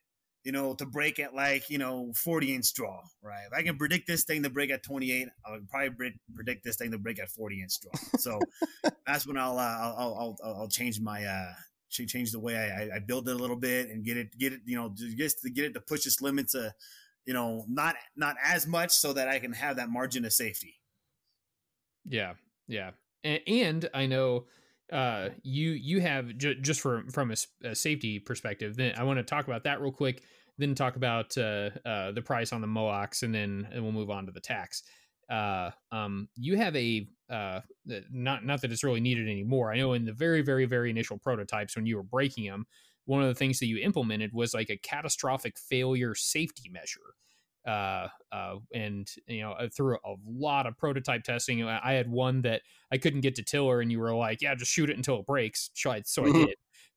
you 0.44 0.52
know, 0.52 0.74
to 0.74 0.86
break 0.86 1.18
at 1.18 1.34
like, 1.34 1.68
you 1.68 1.78
know, 1.78 2.12
40 2.14 2.54
inch 2.54 2.72
draw, 2.74 3.00
right? 3.22 3.44
If 3.46 3.52
I 3.56 3.62
can 3.62 3.76
predict 3.76 4.06
this 4.06 4.24
thing 4.24 4.42
to 4.42 4.50
break 4.50 4.70
at 4.70 4.82
28, 4.82 5.28
I 5.46 5.50
would 5.50 5.68
probably 5.68 6.14
predict 6.34 6.64
this 6.64 6.76
thing 6.76 6.90
to 6.92 6.98
break 6.98 7.20
at 7.20 7.30
40 7.30 7.62
inch 7.62 7.80
draw. 7.80 7.92
So 8.18 8.40
that's 9.06 9.26
when 9.26 9.36
I'll, 9.36 9.58
uh, 9.58 9.94
I'll, 9.98 10.36
I'll, 10.42 10.54
I'll, 10.60 10.68
change 10.68 11.00
my, 11.00 11.24
uh, 11.24 11.52
change 11.90 12.32
the 12.32 12.40
way 12.40 12.56
I, 12.56 12.96
I 12.96 12.98
build 13.00 13.28
it 13.28 13.36
a 13.36 13.38
little 13.38 13.56
bit 13.56 13.90
and 13.90 14.04
get 14.04 14.16
it, 14.16 14.36
get 14.38 14.52
it, 14.54 14.60
you 14.64 14.76
know, 14.76 14.94
just 15.16 15.40
to 15.42 15.50
get 15.50 15.66
it 15.66 15.74
to 15.74 15.80
push 15.80 16.06
its 16.06 16.22
limits, 16.22 16.54
uh, 16.54 16.70
you 17.26 17.34
know, 17.34 17.64
not, 17.68 17.96
not 18.16 18.36
as 18.42 18.66
much 18.66 18.92
so 18.92 19.12
that 19.12 19.28
I 19.28 19.40
can 19.40 19.52
have 19.52 19.76
that 19.76 19.90
margin 19.90 20.24
of 20.24 20.32
safety. 20.32 20.76
Yeah. 22.06 22.34
Yeah. 22.66 22.92
And, 23.22 23.40
and 23.46 23.90
I 23.92 24.06
know, 24.06 24.46
uh, 24.92 25.30
you 25.42 25.70
you 25.70 26.00
have 26.00 26.36
ju- 26.36 26.56
just 26.56 26.80
from 26.80 27.08
from 27.10 27.30
a, 27.30 27.68
a, 27.68 27.74
safety 27.74 28.18
perspective. 28.18 28.76
Then 28.76 28.94
I 28.96 29.04
want 29.04 29.18
to 29.18 29.22
talk 29.22 29.46
about 29.46 29.64
that 29.64 29.80
real 29.80 29.92
quick. 29.92 30.22
Then 30.58 30.74
talk 30.74 30.96
about 30.96 31.36
uh, 31.38 31.70
uh, 31.84 32.12
the 32.12 32.22
price 32.22 32.52
on 32.52 32.60
the 32.60 32.66
Moax, 32.66 33.22
and 33.22 33.34
then 33.34 33.68
and 33.72 33.82
we'll 33.82 33.92
move 33.92 34.10
on 34.10 34.26
to 34.26 34.32
the 34.32 34.40
tax. 34.40 34.82
Uh, 35.30 35.70
um, 35.92 36.28
you 36.34 36.56
have 36.56 36.74
a 36.76 37.06
uh, 37.30 37.60
not 38.10 38.44
not 38.44 38.60
that 38.62 38.72
it's 38.72 38.84
really 38.84 39.00
needed 39.00 39.28
anymore. 39.28 39.72
I 39.72 39.76
know 39.78 39.92
in 39.92 40.04
the 40.04 40.12
very 40.12 40.42
very 40.42 40.66
very 40.66 40.90
initial 40.90 41.18
prototypes 41.18 41.76
when 41.76 41.86
you 41.86 41.96
were 41.96 42.02
breaking 42.02 42.46
them, 42.46 42.66
one 43.04 43.22
of 43.22 43.28
the 43.28 43.34
things 43.34 43.58
that 43.60 43.66
you 43.66 43.78
implemented 43.78 44.32
was 44.32 44.54
like 44.54 44.70
a 44.70 44.76
catastrophic 44.76 45.58
failure 45.58 46.14
safety 46.14 46.68
measure 46.70 47.14
uh, 47.66 48.08
uh, 48.32 48.54
and 48.72 49.08
you 49.26 49.42
know 49.42 49.54
through 49.76 49.96
a 50.04 50.14
lot 50.26 50.66
of 50.66 50.76
prototype 50.78 51.22
testing 51.22 51.62
i 51.64 51.92
had 51.92 52.10
one 52.10 52.42
that 52.42 52.62
i 52.90 52.98
couldn't 52.98 53.20
get 53.20 53.34
to 53.34 53.42
tiller 53.42 53.80
and 53.80 53.92
you 53.92 53.98
were 53.98 54.14
like 54.14 54.40
yeah 54.40 54.54
just 54.54 54.70
shoot 54.70 54.88
it 54.88 54.96
until 54.96 55.20
it 55.20 55.26
breaks 55.26 55.70
so 55.74 55.90
i, 55.90 56.02
so 56.04 56.26
I 56.26 56.32
did 56.32 56.54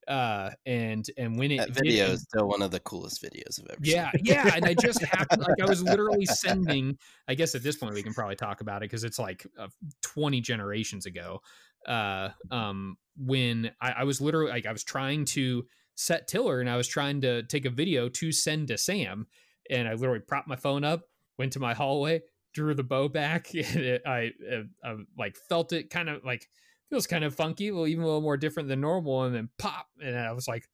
uh 0.08 0.50
and 0.66 1.06
and 1.16 1.38
when 1.38 1.50
it 1.50 1.58
that 1.58 1.70
video 1.70 2.06
is 2.06 2.22
still 2.22 2.46
one 2.46 2.62
of 2.62 2.70
the 2.70 2.80
coolest 2.80 3.22
videos 3.22 3.60
i've 3.60 3.70
ever 3.70 3.80
yeah 3.82 4.10
seen. 4.12 4.24
yeah 4.24 4.54
and 4.54 4.64
i 4.66 4.74
just 4.74 5.02
happened 5.02 5.42
like 5.42 5.60
i 5.62 5.66
was 5.66 5.82
literally 5.82 6.26
sending 6.26 6.96
i 7.28 7.34
guess 7.34 7.54
at 7.54 7.62
this 7.62 7.76
point 7.76 7.94
we 7.94 8.02
can 8.02 8.12
probably 8.12 8.36
talk 8.36 8.60
about 8.60 8.82
it 8.82 8.90
because 8.90 9.04
it's 9.04 9.18
like 9.18 9.46
uh, 9.58 9.68
20 10.02 10.40
generations 10.40 11.06
ago 11.06 11.40
uh 11.86 12.28
um 12.50 12.96
when 13.16 13.70
I, 13.80 13.92
I 13.98 14.04
was 14.04 14.20
literally 14.20 14.50
like 14.50 14.66
i 14.66 14.72
was 14.72 14.84
trying 14.84 15.24
to 15.26 15.64
set 15.94 16.28
tiller 16.28 16.60
and 16.60 16.68
i 16.68 16.76
was 16.76 16.88
trying 16.88 17.20
to 17.22 17.42
take 17.44 17.64
a 17.64 17.70
video 17.70 18.08
to 18.10 18.32
send 18.32 18.68
to 18.68 18.76
sam 18.78 19.26
and 19.70 19.88
I 19.88 19.94
literally 19.94 20.20
propped 20.20 20.48
my 20.48 20.56
phone 20.56 20.84
up, 20.84 21.02
went 21.38 21.52
to 21.54 21.60
my 21.60 21.74
hallway, 21.74 22.22
drew 22.52 22.74
the 22.74 22.84
bow 22.84 23.08
back, 23.08 23.48
and 23.54 23.76
it, 23.76 24.02
I, 24.06 24.30
I, 24.50 24.62
I, 24.84 24.96
like 25.18 25.36
felt 25.36 25.72
it 25.72 25.90
kind 25.90 26.08
of 26.08 26.24
like 26.24 26.48
feels 26.90 27.06
kind 27.06 27.24
of 27.24 27.34
funky, 27.34 27.70
well, 27.70 27.86
even 27.86 28.02
a 28.04 28.06
little 28.06 28.20
more 28.20 28.36
different 28.36 28.68
than 28.68 28.80
normal, 28.80 29.24
and 29.24 29.34
then 29.34 29.48
pop, 29.58 29.86
and 30.02 30.16
I 30.16 30.32
was 30.32 30.48
like, 30.48 30.68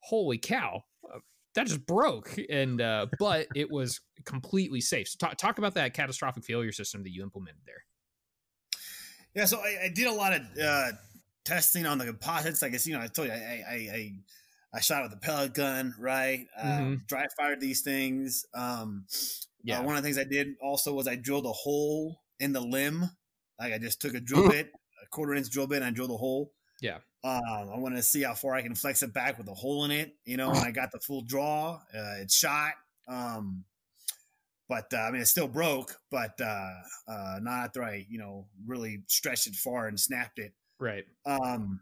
"Holy 0.00 0.38
cow!" 0.38 0.82
Uh, 1.12 1.18
that 1.54 1.66
just 1.66 1.86
broke, 1.86 2.38
and 2.50 2.80
uh, 2.80 3.06
but 3.18 3.46
it 3.54 3.70
was 3.70 4.00
completely 4.24 4.80
safe. 4.80 5.08
So 5.08 5.16
talk, 5.18 5.36
talk 5.36 5.58
about 5.58 5.74
that 5.74 5.94
catastrophic 5.94 6.44
failure 6.44 6.72
system 6.72 7.02
that 7.02 7.10
you 7.10 7.22
implemented 7.22 7.62
there. 7.66 7.84
Yeah, 9.34 9.46
so 9.46 9.58
I, 9.58 9.86
I 9.86 9.88
did 9.92 10.06
a 10.06 10.12
lot 10.12 10.32
of 10.32 10.42
uh, 10.62 10.92
testing 11.44 11.86
on 11.86 11.98
the 11.98 12.06
composites. 12.06 12.62
I 12.62 12.68
guess 12.68 12.86
you 12.86 12.94
know 12.94 13.00
I 13.00 13.08
told 13.08 13.28
you 13.28 13.34
I, 13.34 13.64
I, 13.68 13.74
I 13.74 14.12
I 14.74 14.80
shot 14.80 15.04
with 15.04 15.12
a 15.12 15.16
pellet 15.16 15.54
gun, 15.54 15.94
right? 15.98 16.46
Uh, 16.58 16.64
mm-hmm. 16.64 16.94
dry 17.06 17.26
fired 17.36 17.60
these 17.60 17.82
things. 17.82 18.44
Um, 18.54 19.06
yeah. 19.62 19.78
Uh, 19.78 19.84
one 19.84 19.96
of 19.96 20.02
the 20.02 20.06
things 20.06 20.18
I 20.18 20.24
did 20.24 20.48
also 20.60 20.92
was 20.92 21.06
I 21.06 21.14
drilled 21.14 21.46
a 21.46 21.52
hole 21.52 22.20
in 22.40 22.52
the 22.52 22.60
limb. 22.60 23.08
Like 23.58 23.72
I 23.72 23.78
just 23.78 24.00
took 24.00 24.14
a 24.14 24.20
drill 24.20 24.50
bit, 24.50 24.70
a 25.02 25.06
quarter 25.10 25.34
inch 25.34 25.48
drill 25.50 25.68
bit, 25.68 25.76
and 25.76 25.84
I 25.84 25.90
drilled 25.90 26.10
a 26.10 26.16
hole. 26.16 26.52
Yeah. 26.82 26.98
Um, 27.22 27.70
I 27.72 27.78
wanted 27.78 27.96
to 27.96 28.02
see 28.02 28.22
how 28.22 28.34
far 28.34 28.54
I 28.54 28.62
can 28.62 28.74
flex 28.74 29.02
it 29.02 29.14
back 29.14 29.38
with 29.38 29.48
a 29.48 29.54
hole 29.54 29.84
in 29.84 29.90
it. 29.92 30.12
You 30.24 30.36
know, 30.36 30.50
and 30.50 30.58
I 30.58 30.72
got 30.72 30.90
the 30.90 30.98
full 30.98 31.22
draw. 31.22 31.80
Uh, 31.94 32.20
it 32.20 32.30
shot. 32.30 32.72
Um, 33.08 33.64
but 34.68 34.92
uh, 34.92 34.98
I 34.98 35.10
mean, 35.10 35.20
it 35.20 35.26
still 35.26 35.48
broke, 35.48 35.96
but 36.10 36.40
uh, 36.40 36.72
uh, 37.06 37.38
not 37.40 37.64
after 37.64 37.84
I, 37.84 38.06
you 38.08 38.18
know, 38.18 38.46
really 38.66 39.04
stretched 39.08 39.46
it 39.46 39.54
far 39.54 39.86
and 39.86 40.00
snapped 40.00 40.38
it. 40.38 40.52
Right. 40.80 41.04
Um, 41.24 41.80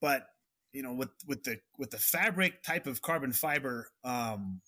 but 0.00 0.26
you 0.72 0.82
know 0.82 0.92
with 0.92 1.10
with 1.26 1.42
the 1.44 1.58
with 1.78 1.90
the 1.90 1.98
fabric 1.98 2.62
type 2.62 2.86
of 2.86 3.02
carbon 3.02 3.32
fiber 3.32 3.90
um 4.04 4.60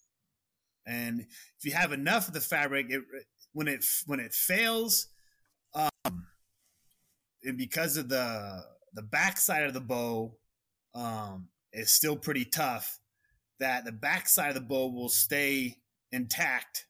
and 0.86 1.20
if 1.20 1.64
you 1.64 1.72
have 1.72 1.92
enough 1.92 2.28
of 2.28 2.34
the 2.34 2.40
fabric 2.40 2.86
it 2.90 3.02
when 3.52 3.68
it 3.68 3.84
when 4.06 4.20
it 4.20 4.32
fails 4.32 5.08
um 5.74 6.26
and 7.44 7.56
because 7.56 7.96
of 7.96 8.08
the 8.08 8.62
the 8.94 9.02
backside 9.02 9.64
of 9.64 9.74
the 9.74 9.80
bow 9.80 10.34
um 10.94 11.48
is 11.72 11.92
still 11.92 12.16
pretty 12.16 12.44
tough 12.44 12.98
that 13.60 13.84
the 13.84 13.92
backside 13.92 14.48
of 14.48 14.54
the 14.54 14.60
bow 14.60 14.88
will 14.88 15.08
stay 15.08 15.76
intact 16.10 16.86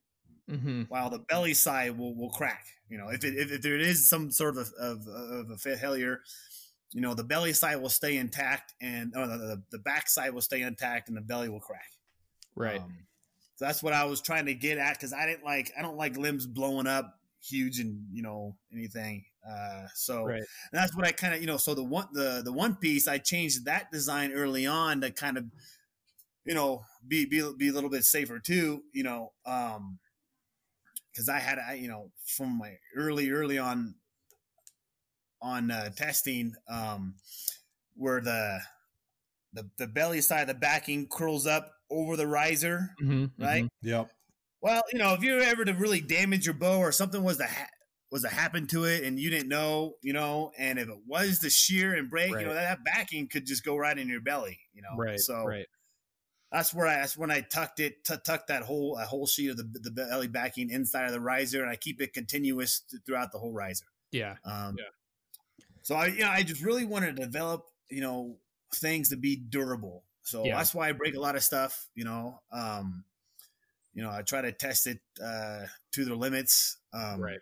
mm-hmm. 0.50 0.82
while 0.88 1.10
the 1.10 1.18
belly 1.18 1.54
side 1.54 1.96
will 1.98 2.14
will 2.16 2.30
crack 2.30 2.64
you 2.88 2.96
know 2.96 3.08
if 3.08 3.24
it 3.24 3.34
if, 3.36 3.52
if 3.52 3.62
there 3.62 3.78
is 3.78 4.08
some 4.08 4.30
sort 4.30 4.56
of 4.56 4.72
of, 4.80 5.06
of 5.06 5.50
a 5.50 5.56
failure 5.56 6.20
you 6.92 7.00
know 7.00 7.14
the 7.14 7.24
belly 7.24 7.52
side 7.52 7.76
will 7.76 7.88
stay 7.88 8.16
intact 8.16 8.74
and 8.80 9.12
or 9.16 9.26
the, 9.26 9.62
the, 9.70 9.78
back 9.78 10.08
side 10.08 10.32
will 10.34 10.42
stay 10.42 10.62
intact 10.62 11.08
and 11.08 11.16
the 11.16 11.22
belly 11.22 11.48
will 11.48 11.60
crack. 11.60 11.90
Right. 12.54 12.80
Um, 12.80 12.94
so 13.56 13.64
that's 13.64 13.82
what 13.82 13.92
i 13.92 14.04
was 14.04 14.20
trying 14.20 14.46
to 14.46 14.54
get 14.54 14.78
at 14.78 14.94
because 14.94 15.12
i 15.12 15.26
didn't 15.26 15.44
like 15.44 15.72
i 15.78 15.82
don't 15.82 15.96
like 15.96 16.16
limbs 16.16 16.46
blowing 16.46 16.86
up 16.86 17.18
huge 17.42 17.80
and 17.80 18.06
you 18.12 18.22
know 18.22 18.56
anything. 18.72 19.24
Uh 19.48 19.86
so 19.94 20.24
right. 20.24 20.44
that's 20.72 20.94
what 20.94 21.04
i 21.04 21.10
kind 21.10 21.34
of 21.34 21.40
you 21.40 21.46
know 21.46 21.56
so 21.56 21.74
the 21.74 21.82
one 21.82 22.06
the 22.12 22.42
the 22.44 22.52
one 22.52 22.76
piece 22.76 23.08
i 23.08 23.18
changed 23.18 23.64
that 23.64 23.90
design 23.90 24.30
early 24.32 24.66
on 24.66 25.00
to 25.00 25.10
kind 25.10 25.36
of 25.36 25.44
you 26.44 26.54
know 26.54 26.84
be 27.08 27.24
be, 27.24 27.42
be 27.58 27.68
a 27.68 27.72
little 27.72 27.90
bit 27.90 28.04
safer 28.04 28.38
too 28.38 28.84
you 28.92 29.02
know 29.02 29.32
um 29.46 29.98
because 31.10 31.28
i 31.28 31.40
had 31.40 31.58
I, 31.58 31.74
you 31.74 31.88
know 31.88 32.12
from 32.24 32.56
my 32.56 32.76
early 32.96 33.30
early 33.30 33.58
on 33.58 33.96
on 35.42 35.70
uh, 35.70 35.90
testing 35.90 36.54
um, 36.70 37.14
where 37.96 38.20
the, 38.20 38.60
the 39.52 39.68
the 39.78 39.86
belly 39.86 40.20
side 40.20 40.42
of 40.42 40.48
the 40.48 40.54
backing 40.54 41.08
curls 41.08 41.46
up 41.46 41.72
over 41.90 42.16
the 42.16 42.26
riser, 42.26 42.90
mm-hmm, 43.02 43.42
right? 43.42 43.64
Mm-hmm. 43.64 43.88
Yep. 43.88 44.10
Well, 44.62 44.82
you 44.92 44.98
know, 44.98 45.12
if 45.14 45.22
you 45.22 45.34
were 45.34 45.40
ever 45.40 45.64
to 45.64 45.72
really 45.72 46.00
damage 46.00 46.46
your 46.46 46.54
bow 46.54 46.78
or 46.78 46.92
something 46.92 47.22
was 47.22 47.38
to 47.38 47.46
ha- 47.46 47.68
was 48.12 48.22
to 48.22 48.28
happen 48.28 48.66
to 48.68 48.84
it 48.84 49.04
and 49.04 49.18
you 49.18 49.30
didn't 49.30 49.48
know, 49.48 49.94
you 50.02 50.12
know, 50.12 50.52
and 50.58 50.78
if 50.78 50.88
it 50.88 50.98
was 51.06 51.40
to 51.40 51.50
shear 51.50 51.94
and 51.94 52.10
break, 52.10 52.32
right. 52.32 52.42
you 52.42 52.46
know, 52.46 52.54
that, 52.54 52.78
that, 52.78 52.84
backing 52.84 53.26
could 53.26 53.46
just 53.46 53.64
go 53.64 53.76
right 53.76 53.98
in 53.98 54.08
your 54.08 54.20
belly, 54.20 54.60
you 54.72 54.82
know. 54.82 54.96
Right. 54.96 55.18
So 55.18 55.44
right. 55.44 55.66
that's 56.52 56.72
where 56.72 56.86
I 56.86 56.96
that's 56.96 57.16
when 57.16 57.30
I 57.30 57.40
tucked 57.40 57.80
it, 57.80 58.04
t- 58.04 58.14
tucked 58.24 58.48
that 58.48 58.62
whole 58.62 58.96
a 58.96 59.04
whole 59.04 59.26
sheet 59.26 59.50
of 59.50 59.56
the 59.56 59.64
the 59.82 59.90
belly 59.90 60.28
backing 60.28 60.70
inside 60.70 61.06
of 61.06 61.12
the 61.12 61.20
riser, 61.20 61.62
and 61.62 61.70
I 61.70 61.76
keep 61.76 62.00
it 62.00 62.12
continuous 62.12 62.82
throughout 63.04 63.32
the 63.32 63.38
whole 63.38 63.52
riser. 63.52 63.86
Yeah. 64.12 64.36
Um, 64.44 64.76
yeah. 64.78 64.84
So 65.82 65.94
I, 65.94 66.06
you 66.06 66.20
know, 66.20 66.30
I 66.30 66.42
just 66.42 66.62
really 66.62 66.84
want 66.84 67.04
to 67.04 67.12
develop, 67.12 67.66
you 67.88 68.00
know, 68.00 68.36
things 68.74 69.08
to 69.10 69.16
be 69.16 69.36
durable. 69.36 70.04
So 70.22 70.44
yeah. 70.44 70.56
that's 70.56 70.74
why 70.74 70.88
I 70.88 70.92
break 70.92 71.14
a 71.16 71.20
lot 71.20 71.34
of 71.36 71.42
stuff. 71.42 71.88
You 71.94 72.04
know, 72.04 72.40
um, 72.52 73.04
you 73.94 74.02
know, 74.02 74.10
I 74.10 74.22
try 74.22 74.40
to 74.42 74.52
test 74.52 74.86
it 74.86 75.00
uh, 75.22 75.66
to 75.92 76.04
their 76.04 76.14
limits. 76.16 76.76
Um, 76.94 77.20
right. 77.20 77.40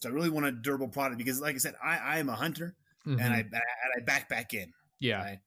So 0.00 0.08
I 0.08 0.12
really 0.12 0.30
want 0.30 0.46
a 0.46 0.52
durable 0.52 0.88
product 0.88 1.18
because, 1.18 1.40
like 1.40 1.54
I 1.54 1.58
said, 1.58 1.74
I, 1.82 1.96
I 1.98 2.18
am 2.18 2.28
a 2.28 2.34
hunter 2.34 2.74
Mhm. 3.06 3.20
and 3.20 3.34
I 3.34 3.38
and 3.38 3.52
I 3.96 4.00
back 4.04 4.28
back 4.28 4.54
in. 4.54 4.72
yeah. 5.00 5.22
right? 5.22 5.38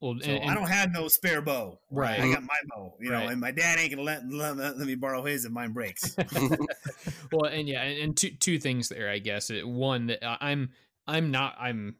Well, 0.00 0.16
So 0.22 0.30
and- 0.30 0.50
I 0.50 0.54
don't 0.54 0.68
have 0.68 0.92
no 0.92 1.08
spare 1.08 1.42
bow. 1.42 1.78
Right. 1.90 2.20
I 2.20 2.32
got 2.32 2.42
my 2.42 2.56
bow, 2.68 2.94
you 3.00 3.10
know, 3.10 3.16
Right. 3.16 3.30
and 3.32 3.40
my 3.40 3.50
dad 3.50 3.78
ain't 3.78 3.90
gonna 3.90 4.02
let, 4.02 4.22
let, 4.30 4.56
let 4.56 4.76
me 4.78 4.94
borrow 4.94 5.22
his 5.24 5.44
if 5.44 5.50
mine 5.52 5.72
breaks. 5.72 6.16
well 7.32 7.44
and 7.46 7.68
yeah 7.68 7.82
and, 7.82 7.98
and 7.98 8.16
two 8.16 8.30
two 8.30 8.58
things 8.58 8.88
there 8.88 9.08
i 9.10 9.18
guess 9.18 9.50
Uh, 9.50 9.60
one 9.66 10.06
that 10.06 10.20
i'm 10.42 10.70
i'm 11.06 11.30
not 11.30 11.54
i'm 11.58 11.96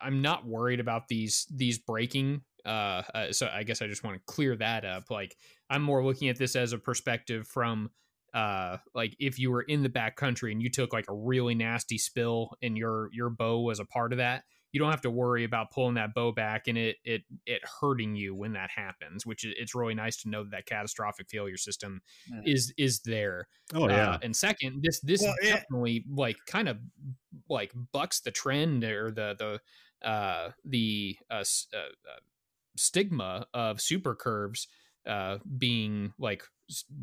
i'm 0.00 0.22
not 0.22 0.46
worried 0.46 0.80
about 0.80 1.08
these 1.08 1.46
these 1.50 1.78
breaking 1.78 2.40
uh, 2.66 3.02
uh 3.14 3.32
so 3.32 3.48
i 3.52 3.62
guess 3.62 3.82
i 3.82 3.86
just 3.86 4.04
want 4.04 4.16
to 4.16 4.32
clear 4.32 4.56
that 4.56 4.84
up 4.84 5.10
like 5.10 5.36
i'm 5.70 5.82
more 5.82 6.04
looking 6.04 6.28
at 6.28 6.38
this 6.38 6.56
as 6.56 6.72
a 6.72 6.78
perspective 6.78 7.46
from 7.46 7.90
uh 8.32 8.76
like 8.94 9.14
if 9.18 9.38
you 9.38 9.50
were 9.50 9.62
in 9.62 9.82
the 9.82 9.88
back 9.88 10.16
country 10.16 10.52
and 10.52 10.62
you 10.62 10.70
took 10.70 10.92
like 10.92 11.06
a 11.08 11.14
really 11.14 11.54
nasty 11.54 11.98
spill 11.98 12.50
and 12.62 12.76
your 12.76 13.08
your 13.12 13.30
bow 13.30 13.60
was 13.60 13.80
a 13.80 13.84
part 13.84 14.12
of 14.12 14.18
that 14.18 14.44
you 14.74 14.80
don't 14.80 14.90
have 14.90 15.00
to 15.02 15.10
worry 15.10 15.44
about 15.44 15.70
pulling 15.70 15.94
that 15.94 16.14
bow 16.14 16.32
back 16.32 16.68
and 16.68 16.76
it 16.76 16.98
it 17.04 17.22
it 17.46 17.62
hurting 17.80 18.16
you 18.16 18.34
when 18.34 18.52
that 18.52 18.70
happens 18.70 19.24
which 19.24 19.44
is, 19.44 19.54
it's 19.56 19.74
really 19.74 19.94
nice 19.94 20.16
to 20.18 20.28
know 20.28 20.44
that, 20.44 20.50
that 20.50 20.66
catastrophic 20.66 21.30
failure 21.30 21.56
system 21.56 22.02
Yeah. 22.26 22.44
is 22.44 22.74
is 22.76 23.00
there 23.02 23.48
Oh 23.74 23.88
yeah. 23.88 24.16
uh, 24.16 24.18
and 24.22 24.34
second, 24.34 24.82
this 24.82 25.00
this 25.00 25.26
Well, 25.26 25.34
yeah. 25.42 25.64
definitely 25.70 26.06
like 26.08 26.38
kind 26.46 26.68
of 26.70 26.78
like 27.48 27.72
bucks 27.92 28.20
the 28.20 28.30
trend 28.30 28.84
or 28.84 29.10
the 29.10 29.60
the 30.02 30.06
uh, 30.06 30.52
the 30.64 31.18
uh, 31.30 31.44
uh, 31.74 31.76
uh, 31.78 32.20
stigma 32.76 33.46
of 33.54 33.80
super 33.80 34.14
curves 34.14 34.68
uh, 35.06 35.38
being 35.58 36.14
like 36.18 36.44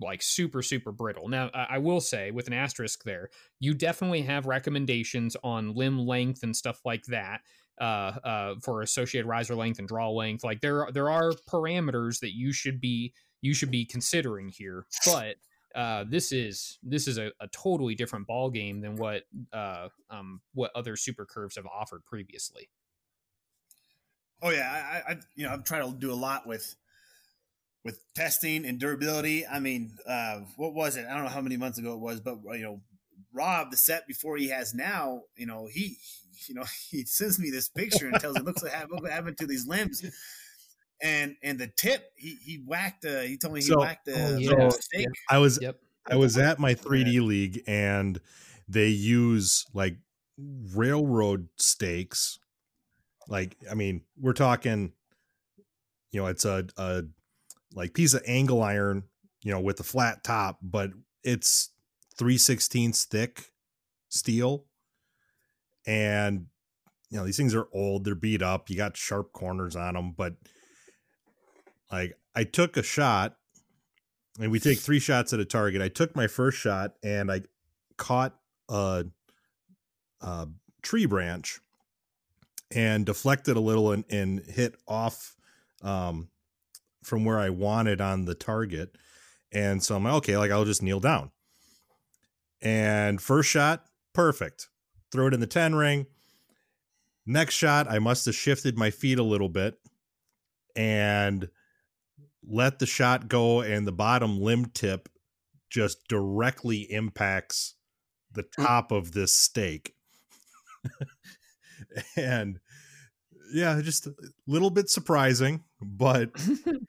like 0.01 0.21
super 0.21 0.61
super 0.63 0.91
brittle. 0.91 1.29
Now, 1.29 1.49
I, 1.53 1.67
I 1.71 1.77
will 1.79 2.01
say 2.01 2.31
with 2.31 2.47
an 2.47 2.53
asterisk 2.53 3.03
there, 3.03 3.29
you 3.59 3.73
definitely 3.73 4.23
have 4.23 4.45
recommendations 4.47 5.37
on 5.43 5.75
limb 5.75 5.99
length 5.99 6.43
and 6.43 6.55
stuff 6.55 6.81
like 6.85 7.05
that. 7.05 7.41
Uh, 7.81 8.13
uh, 8.23 8.55
for 8.61 8.83
associated 8.83 9.27
riser 9.27 9.55
length 9.55 9.79
and 9.79 9.87
draw 9.87 10.07
length, 10.07 10.43
like 10.43 10.61
there 10.61 10.87
there 10.93 11.09
are 11.09 11.31
parameters 11.49 12.19
that 12.19 12.31
you 12.35 12.53
should 12.53 12.79
be 12.79 13.11
you 13.41 13.55
should 13.55 13.71
be 13.71 13.85
considering 13.85 14.49
here, 14.49 14.85
but 15.03 15.37
uh, 15.73 16.05
this 16.07 16.31
is 16.31 16.77
this 16.83 17.07
is 17.07 17.17
a, 17.17 17.31
a 17.39 17.47
totally 17.47 17.95
different 17.95 18.27
ball 18.27 18.49
game 18.49 18.81
than 18.81 18.95
what 18.97 19.23
uh, 19.53 19.87
um, 20.09 20.41
what 20.53 20.69
other 20.75 20.95
super 20.95 21.25
curves 21.25 21.55
have 21.55 21.65
offered 21.65 22.05
previously. 22.05 22.69
Oh 24.41 24.49
yeah, 24.49 25.01
I, 25.07 25.13
I 25.13 25.17
you 25.35 25.45
know 25.45 25.53
I've 25.53 25.63
tried 25.63 25.83
to 25.83 25.91
do 25.91 26.11
a 26.11 26.13
lot 26.13 26.45
with 26.45 26.75
with 27.83 27.99
testing 28.13 28.65
and 28.65 28.79
durability. 28.79 29.45
I 29.47 29.59
mean, 29.59 29.97
uh, 30.07 30.41
what 30.57 30.73
was 30.73 30.97
it? 30.97 31.05
I 31.09 31.15
don't 31.15 31.23
know 31.23 31.29
how 31.29 31.41
many 31.41 31.57
months 31.57 31.77
ago 31.77 31.93
it 31.93 31.99
was, 31.99 32.19
but 32.19 32.37
you 32.51 32.61
know, 32.61 32.81
Rob, 33.33 33.71
the 33.71 33.77
set 33.77 34.07
before 34.07 34.37
he 34.37 34.49
has 34.49 34.73
now, 34.73 35.21
you 35.35 35.45
know, 35.45 35.67
he 35.71 35.97
you 36.47 36.55
know 36.55 36.63
he 36.89 37.05
sends 37.05 37.39
me 37.39 37.49
this 37.49 37.69
picture 37.69 38.07
and 38.07 38.19
tells 38.19 38.35
me, 38.37 38.41
"Looks 38.43 38.63
like 38.63 38.73
what 38.91 39.11
happened 39.11 39.37
to 39.39 39.47
these 39.47 39.67
limbs." 39.67 40.03
And 41.03 41.35
and 41.41 41.57
the 41.59 41.67
tip, 41.67 42.11
he 42.15 42.35
he 42.43 42.57
whacked. 42.65 43.05
Uh, 43.05 43.21
he 43.21 43.37
told 43.37 43.53
me 43.55 43.61
he 43.61 43.67
So- 43.67 43.79
whacked 43.79 44.05
the, 44.05 44.13
Oh, 44.13 44.35
the 44.35 44.71
yeah. 44.93 45.05
I 45.29 45.39
was 45.39 45.59
Yep. 45.61 45.79
I 46.09 46.15
was 46.15 46.37
at 46.37 46.59
my 46.59 46.73
3D 46.73 47.21
league 47.21 47.61
and 47.67 48.19
they 48.67 48.87
use 48.87 49.65
like 49.73 49.97
railroad 50.37 51.47
stakes. 51.57 52.39
Like, 53.27 53.55
I 53.69 53.75
mean, 53.75 54.01
we're 54.19 54.33
talking, 54.33 54.93
you 56.11 56.19
know, 56.21 56.27
it's 56.27 56.43
a, 56.45 56.65
a 56.77 57.03
like 57.73 57.93
piece 57.93 58.13
of 58.15 58.23
angle 58.25 58.63
iron, 58.63 59.03
you 59.43 59.51
know, 59.51 59.59
with 59.59 59.79
a 59.79 59.83
flat 59.83 60.23
top, 60.23 60.57
but 60.61 60.89
it's 61.23 61.69
3 62.17 62.37
16ths 62.37 63.05
thick 63.05 63.51
steel. 64.09 64.65
And, 65.85 66.47
you 67.09 67.17
know, 67.17 67.25
these 67.25 67.37
things 67.37 67.55
are 67.55 67.67
old, 67.73 68.05
they're 68.05 68.15
beat 68.15 68.41
up, 68.41 68.69
you 68.69 68.77
got 68.77 68.97
sharp 68.97 69.33
corners 69.33 69.75
on 69.75 69.95
them, 69.95 70.13
but 70.15 70.35
like 71.91 72.17
I 72.35 72.43
took 72.43 72.77
a 72.77 72.83
shot 72.83 73.37
and 74.39 74.51
we 74.51 74.59
take 74.59 74.79
three 74.79 74.99
shots 74.99 75.33
at 75.33 75.39
a 75.39 75.45
target. 75.45 75.81
I 75.81 75.89
took 75.89 76.15
my 76.15 76.27
first 76.27 76.57
shot 76.57 76.93
and 77.03 77.31
I 77.31 77.41
caught 77.97 78.35
a, 78.69 79.05
a 80.21 80.47
tree 80.81 81.05
branch 81.05 81.59
and 82.73 83.05
deflected 83.05 83.57
a 83.57 83.59
little 83.59 83.91
and, 83.91 84.05
and 84.09 84.45
hit 84.45 84.75
off 84.87 85.35
um, 85.83 86.29
from 87.03 87.25
where 87.25 87.39
I 87.39 87.49
wanted 87.49 87.99
on 87.99 88.25
the 88.25 88.35
target. 88.35 88.95
And 89.51 89.83
so 89.83 89.95
I'm 89.95 90.03
like, 90.05 90.13
okay, 90.13 90.37
like 90.37 90.51
I'll 90.51 90.65
just 90.65 90.81
kneel 90.81 91.01
down. 91.01 91.31
And 92.61 93.21
first 93.21 93.49
shot, 93.49 93.85
perfect. 94.13 94.69
Throw 95.11 95.27
it 95.27 95.33
in 95.33 95.39
the 95.39 95.47
10 95.47 95.75
ring. 95.75 96.07
Next 97.25 97.53
shot, 97.55 97.89
I 97.89 97.99
must 97.99 98.25
have 98.25 98.35
shifted 98.35 98.77
my 98.77 98.89
feet 98.89 99.19
a 99.19 99.23
little 99.23 99.49
bit 99.49 99.77
and 100.75 101.49
let 102.47 102.79
the 102.79 102.85
shot 102.85 103.27
go 103.27 103.61
and 103.61 103.85
the 103.85 103.91
bottom 103.91 104.39
limb 104.41 104.65
tip 104.65 105.09
just 105.69 106.07
directly 106.07 106.81
impacts 106.91 107.75
the 108.31 108.43
top 108.43 108.91
of 108.91 109.11
this 109.11 109.33
stake. 109.33 109.95
and 112.15 112.59
yeah, 113.53 113.79
just 113.81 114.07
a 114.07 114.13
little 114.47 114.69
bit 114.69 114.89
surprising, 114.89 115.63
but 115.81 116.31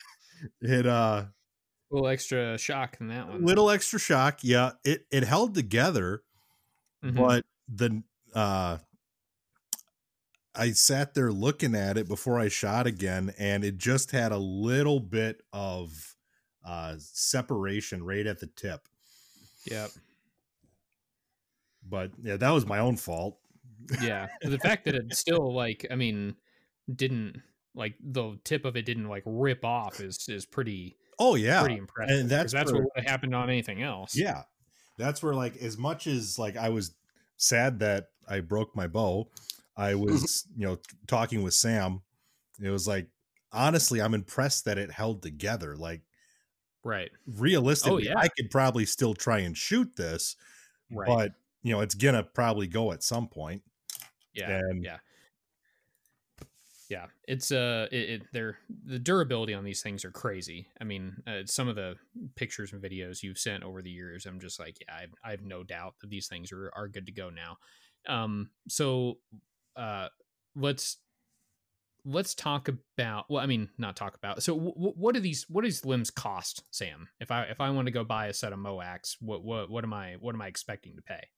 it 0.60 0.86
uh 0.86 1.24
a 1.26 1.94
little 1.94 2.08
extra 2.08 2.56
shock 2.56 2.96
in 3.00 3.08
that 3.08 3.28
one. 3.28 3.44
little 3.44 3.68
extra 3.70 3.98
shock. 3.98 4.38
Yeah, 4.42 4.72
it 4.84 5.06
it 5.10 5.24
held 5.24 5.54
together, 5.54 6.22
Mhm. 7.04 7.16
but 7.16 7.44
the 7.68 8.02
uh 8.34 8.78
I 10.54 10.72
sat 10.72 11.14
there 11.14 11.32
looking 11.32 11.74
at 11.74 11.96
it 11.96 12.06
before 12.08 12.38
I 12.38 12.48
shot 12.48 12.86
again, 12.86 13.32
and 13.38 13.64
it 13.64 13.78
just 13.78 14.10
had 14.10 14.32
a 14.32 14.36
little 14.38 15.00
bit 15.00 15.42
of 15.52 16.14
uh 16.64 16.94
separation 16.98 18.04
right 18.04 18.26
at 18.26 18.38
the 18.40 18.46
tip. 18.48 18.86
Yep. 19.70 19.90
But 21.88 22.12
yeah, 22.22 22.36
that 22.36 22.50
was 22.50 22.66
my 22.66 22.78
own 22.78 22.96
fault. 22.96 23.38
Yeah. 24.00 24.28
the 24.42 24.58
fact 24.60 24.84
that 24.84 24.94
it 24.94 25.12
still 25.16 25.52
like 25.52 25.84
I 25.90 25.96
mean 25.96 26.36
didn't 26.94 27.42
like 27.74 27.94
the 28.00 28.38
tip 28.44 28.64
of 28.64 28.76
it 28.76 28.84
didn't 28.84 29.08
like 29.08 29.24
rip 29.26 29.64
off 29.64 29.98
is 30.00 30.28
is 30.28 30.46
pretty 30.46 30.96
Oh 31.18 31.34
yeah. 31.34 31.60
pretty 31.60 31.78
impressive. 31.78 32.20
and 32.20 32.28
that's 32.28 32.52
that's 32.52 32.72
where- 32.72 32.82
what 32.82 33.04
happened 33.04 33.34
on 33.34 33.48
anything 33.50 33.82
else. 33.82 34.16
Yeah. 34.16 34.42
That's 34.98 35.20
where 35.22 35.34
like 35.34 35.56
as 35.56 35.76
much 35.78 36.06
as 36.06 36.38
like 36.38 36.56
I 36.56 36.68
was 36.68 36.94
sad 37.42 37.80
that 37.80 38.08
I 38.28 38.40
broke 38.40 38.74
my 38.76 38.86
bow, 38.86 39.28
I 39.76 39.94
was, 39.96 40.46
you 40.56 40.66
know, 40.66 40.78
talking 41.06 41.42
with 41.42 41.54
Sam. 41.54 42.02
It 42.60 42.70
was 42.70 42.86
like 42.86 43.08
honestly, 43.52 44.00
I'm 44.00 44.14
impressed 44.14 44.64
that 44.64 44.78
it 44.78 44.90
held 44.90 45.22
together. 45.22 45.76
Like 45.76 46.02
Right. 46.84 47.10
Oh, 47.14 47.32
realistically, 47.38 48.06
yeah. 48.06 48.18
I 48.18 48.28
could 48.28 48.50
probably 48.50 48.86
still 48.86 49.14
try 49.14 49.38
and 49.40 49.56
shoot 49.56 49.94
this, 49.96 50.36
Right. 50.90 51.06
but 51.06 51.32
you 51.62 51.72
know, 51.72 51.80
it's 51.80 51.94
gonna 51.94 52.22
probably 52.24 52.66
go 52.66 52.92
at 52.92 53.02
some 53.02 53.28
point. 53.28 53.62
yeah. 54.34 54.58
and- 54.58 54.82
yeah. 54.84 54.98
Yeah, 56.88 57.06
it's 57.26 57.52
uh, 57.52 57.86
it, 57.90 58.10
it 58.10 58.22
they're 58.32 58.58
the 58.84 58.98
durability 58.98 59.54
on 59.54 59.64
these 59.64 59.82
things 59.82 60.04
are 60.04 60.10
crazy. 60.10 60.66
I 60.80 60.84
mean, 60.84 61.22
uh, 61.26 61.46
some 61.46 61.68
of 61.68 61.76
the 61.76 61.94
pictures 62.34 62.72
and 62.72 62.82
videos 62.82 63.22
you've 63.22 63.38
sent 63.38 63.62
over 63.62 63.82
the 63.82 63.90
years, 63.90 64.26
I'm 64.26 64.40
just 64.40 64.60
like, 64.60 64.76
yeah, 64.80 64.94
I, 64.94 65.28
I 65.28 65.30
have 65.30 65.42
no 65.42 65.62
doubt 65.62 65.94
that 66.00 66.10
these 66.10 66.26
things 66.26 66.52
are 66.52 66.70
are 66.74 66.88
good 66.88 67.06
to 67.06 67.12
go 67.12 67.30
now. 67.30 67.58
Um, 68.06 68.50
so, 68.68 69.18
uh, 69.76 70.08
let's 70.54 70.98
let's 72.04 72.34
talk 72.34 72.68
about. 72.68 73.26
Well, 73.30 73.42
I 73.42 73.46
mean, 73.46 73.68
not 73.78 73.96
talk 73.96 74.14
about. 74.14 74.42
So, 74.42 74.54
w- 74.54 74.74
w- 74.74 74.94
what 74.96 75.14
do 75.14 75.20
these 75.20 75.46
what 75.48 75.64
these 75.64 75.84
limbs 75.84 76.10
cost, 76.10 76.64
Sam? 76.70 77.08
If 77.20 77.30
I 77.30 77.44
if 77.44 77.60
I 77.60 77.70
want 77.70 77.86
to 77.86 77.92
go 77.92 78.04
buy 78.04 78.26
a 78.26 78.34
set 78.34 78.52
of 78.52 78.58
Moacs, 78.58 79.16
what 79.20 79.44
what 79.44 79.70
what 79.70 79.84
am 79.84 79.92
I 79.92 80.16
what 80.20 80.34
am 80.34 80.42
I 80.42 80.48
expecting 80.48 80.96
to 80.96 81.02
pay? 81.02 81.28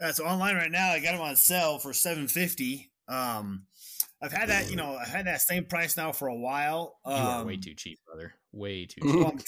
Uh, 0.00 0.12
so 0.12 0.24
online 0.24 0.56
right 0.56 0.70
now, 0.70 0.90
I 0.90 1.00
got 1.00 1.12
them 1.12 1.20
on 1.20 1.36
sale 1.36 1.78
for 1.78 1.92
seven 1.92 2.28
fifty. 2.28 2.90
Um, 3.08 3.66
I've 4.24 4.32
had 4.32 4.48
that, 4.48 4.70
you 4.70 4.76
know, 4.76 4.96
I've 4.96 5.08
had 5.08 5.26
that 5.26 5.40
same 5.42 5.64
price 5.66 5.96
now 5.96 6.12
for 6.12 6.28
a 6.28 6.34
while. 6.36 6.96
Um, 7.04 7.12
You 7.14 7.28
are 7.28 7.44
way 7.44 7.56
too 7.58 7.74
cheap, 7.74 7.98
brother. 8.06 8.34
Way 8.52 8.86
too 8.86 9.00
cheap. 9.02 9.14
well, 9.16 9.28
I'm, 9.28 9.38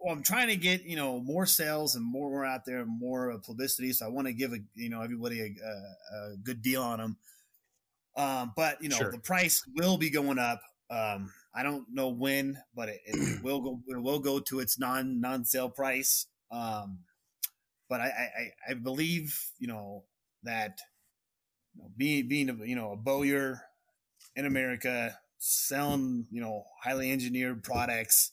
well, 0.00 0.14
I'm 0.14 0.22
trying 0.22 0.48
to 0.48 0.56
get 0.56 0.84
you 0.84 0.96
know 0.96 1.20
more 1.20 1.46
sales 1.46 1.96
and 1.96 2.04
more, 2.04 2.30
more 2.30 2.44
out 2.44 2.64
there, 2.64 2.80
and 2.80 2.98
more 2.98 3.32
uh, 3.32 3.38
publicity. 3.44 3.92
So 3.92 4.06
I 4.06 4.08
want 4.08 4.28
to 4.28 4.32
give 4.32 4.52
a 4.52 4.58
you 4.74 4.88
know 4.88 5.02
everybody 5.02 5.40
a, 5.40 5.44
a, 5.44 6.32
a 6.32 6.36
good 6.42 6.62
deal 6.62 6.82
on 6.82 6.98
them. 6.98 7.16
Um, 8.16 8.52
but 8.56 8.82
you 8.82 8.88
know 8.88 8.96
Sure. 8.96 9.10
the 9.12 9.18
price 9.18 9.62
will 9.76 9.98
be 9.98 10.10
going 10.10 10.38
up. 10.38 10.62
Um, 10.90 11.32
I 11.54 11.62
don't 11.62 11.84
know 11.92 12.08
when, 12.08 12.56
but 12.74 12.88
it, 12.88 13.00
it 13.04 13.42
will 13.44 13.60
go. 13.60 13.80
It 13.88 14.00
will 14.02 14.20
go 14.20 14.38
to 14.40 14.60
its 14.60 14.78
non 14.78 15.20
non 15.20 15.44
sale 15.44 15.68
price. 15.68 16.26
Um, 16.50 17.00
but 17.88 18.00
I, 18.00 18.04
I 18.06 18.08
I- 18.08 18.70
I 18.70 18.74
believe 18.74 19.38
you 19.58 19.66
know 19.68 20.04
that 20.44 20.78
you 21.74 21.82
know, 21.82 21.90
being 21.96 22.26
being 22.28 22.48
a, 22.48 22.54
you 22.64 22.74
know 22.76 22.92
a 22.92 22.96
bowyer 22.96 23.60
in 24.36 24.46
America 24.46 25.16
selling 25.38 26.26
you 26.30 26.40
know 26.40 26.64
highly 26.82 27.10
engineered 27.10 27.62
products 27.62 28.32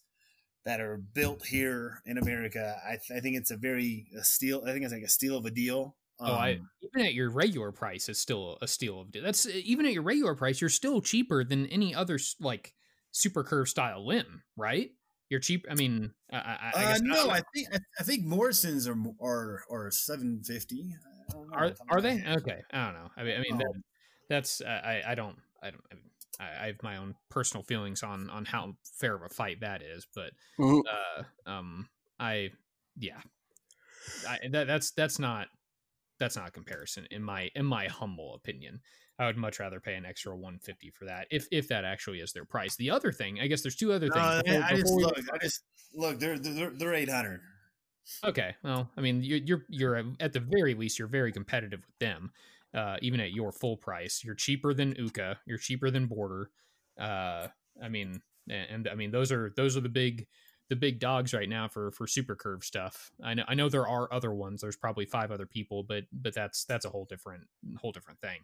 that 0.66 0.82
are 0.82 0.98
built 0.98 1.46
here 1.46 2.02
in 2.06 2.18
America. 2.18 2.76
I, 2.86 2.98
th- 2.98 3.18
I 3.18 3.22
think 3.22 3.38
it's 3.38 3.52
a 3.52 3.56
very 3.58 4.08
a 4.20 4.24
steal. 4.24 4.64
I 4.68 4.72
think 4.74 4.84
it's 4.84 4.94
like 4.94 5.04
a 5.04 5.08
steal 5.10 5.38
of 5.38 5.46
a 5.46 5.52
deal. 5.52 5.96
oh, 6.20 6.34
I 6.34 6.54
Um, 6.56 6.70
even 6.82 7.06
at 7.08 7.14
your 7.14 7.30
regular 7.30 7.72
price, 7.72 8.10
it's 8.10 8.20
still 8.20 8.58
a 8.62 8.68
steal 8.68 9.00
of 9.00 9.12
deal. 9.12 9.24
that's 9.24 9.46
even 9.48 9.86
at 9.86 9.94
your 9.94 10.04
regular 10.04 10.36
price, 10.36 10.60
you're 10.60 10.70
still 10.70 11.00
cheaper 11.02 11.46
than 11.46 11.68
any 11.68 11.96
other 11.96 12.20
like 12.42 12.74
super 13.12 13.44
curve 13.46 13.70
style 13.70 14.06
limb, 14.06 14.42
right? 14.58 14.92
You're 15.30 15.40
cheap. 15.40 15.66
I 15.72 15.76
mean, 15.76 16.12
I, 16.34 16.38
I, 16.38 16.72
I 16.76 16.86
uh, 16.94 16.98
no, 17.02 17.30
I 17.30 17.42
think 17.54 17.68
I, 18.00 18.04
think 18.04 18.26
Morrison's 18.26 18.88
are 18.90 18.98
are 19.22 19.64
are 19.72 19.92
seven 19.92 20.42
fifty. 20.44 20.96
are 21.54 21.74
are 21.90 22.02
they 22.02 22.24
okay? 22.26 22.62
I 22.74 22.86
don't 22.86 22.94
know. 22.94 23.10
I 23.16 23.24
mean, 23.24 23.38
I 23.38 23.40
mean 23.42 23.58
that, 23.58 23.68
Oh. 23.74 23.80
that's 24.30 24.60
uh, 24.62 24.82
I 24.84 25.02
I 25.12 25.16
don't 25.16 25.38
I 25.64 25.72
don't. 25.72 25.84
I, 26.40 26.44
I 26.44 26.64
I 26.64 26.68
have 26.68 26.84
my 26.84 26.98
own 26.98 27.16
personal 27.30 27.64
feelings 27.64 28.04
on 28.04 28.30
on 28.30 28.46
how 28.46 28.76
fair 29.00 29.16
of 29.16 29.24
a 29.24 29.30
fight 29.30 29.62
that 29.62 29.82
is, 29.82 30.06
but 30.16 30.32
Mhm. 30.60 30.82
uh, 30.88 31.50
um, 31.50 31.90
I 32.20 32.52
yeah, 32.98 33.20
I, 34.28 34.40
that 34.52 34.68
that's 34.68 34.92
that's 34.92 35.20
not 35.20 35.48
that's 36.20 36.36
not 36.36 36.48
a 36.48 36.52
comparison 36.52 37.08
in 37.12 37.24
my 37.24 37.50
in 37.56 37.66
my 37.66 37.88
humble 37.88 38.36
opinion. 38.36 38.82
I 39.20 39.26
would 39.26 39.38
much 39.38 39.60
rather 39.60 39.80
pay 39.80 39.96
an 39.96 40.06
extra 40.06 40.36
150 40.36 40.92
for 40.92 41.06
that 41.06 41.28
if 41.32 41.48
if 41.52 41.68
that 41.70 41.86
actually 41.86 42.20
is 42.20 42.34
their 42.34 42.46
price. 42.46 42.76
The 42.76 42.92
other 42.92 43.12
thing, 43.12 43.40
I 43.40 43.48
guess 43.48 43.62
there's 43.64 43.76
two 43.76 43.92
other 43.92 44.10
things. 44.10 44.16
No, 44.26 44.42
before- 44.46 44.64
I 44.64 44.70
just 44.72 44.84
before 44.84 45.00
look. 45.02 45.18
I 45.34 45.38
just 45.40 45.64
look. 45.96 46.20
They're 46.20 46.38
they're 46.38 46.70
they're 46.78 46.94
eight 46.94 47.10
hundred. 47.10 47.42
Okay, 48.24 48.56
well, 48.64 48.90
I 48.96 49.02
mean, 49.02 49.22
you're 49.24 49.40
you're 49.40 49.66
you're 49.70 50.04
at 50.20 50.34
the 50.34 50.40
very 50.40 50.76
least 50.76 50.98
you're 51.00 51.08
very 51.08 51.32
competitive 51.32 51.82
with 51.86 51.98
them, 52.00 52.32
uh, 52.78 52.98
even 53.02 53.20
at 53.20 53.32
your 53.34 53.52
full 53.52 53.76
price. 53.76 54.22
You're 54.24 54.36
cheaper 54.36 54.74
than 54.74 54.94
Uukha. 54.94 55.38
You're 55.48 55.58
cheaper 55.58 55.90
than 55.90 56.06
Border. 56.06 56.52
Uh, 57.00 57.48
I 57.84 57.90
mean, 57.90 58.22
and, 58.48 58.70
and 58.70 58.88
I 58.88 58.96
mean 58.96 59.12
those 59.12 59.32
are 59.32 59.52
those 59.58 59.76
are 59.76 59.82
the 59.82 59.90
big 59.90 60.28
the 60.70 60.76
big 60.76 61.00
dogs 61.00 61.34
right 61.34 61.50
now 61.50 61.68
for 61.68 61.92
for 61.92 62.06
super 62.06 62.36
curve 62.36 62.64
stuff. 62.64 63.12
I 63.24 63.34
know 63.34 63.44
I 63.48 63.56
know 63.56 63.68
there 63.68 63.88
are 63.88 64.14
other 64.14 64.32
ones. 64.32 64.62
There's 64.62 64.78
probably 64.78 65.06
five 65.06 65.32
other 65.32 65.48
people, 65.48 65.84
but 65.84 66.04
but 66.14 66.36
that's 66.36 66.66
that's 66.66 66.86
a 66.86 66.90
whole 66.90 67.06
different 67.06 67.44
whole 67.82 67.92
different 67.92 68.22
thing. 68.22 68.42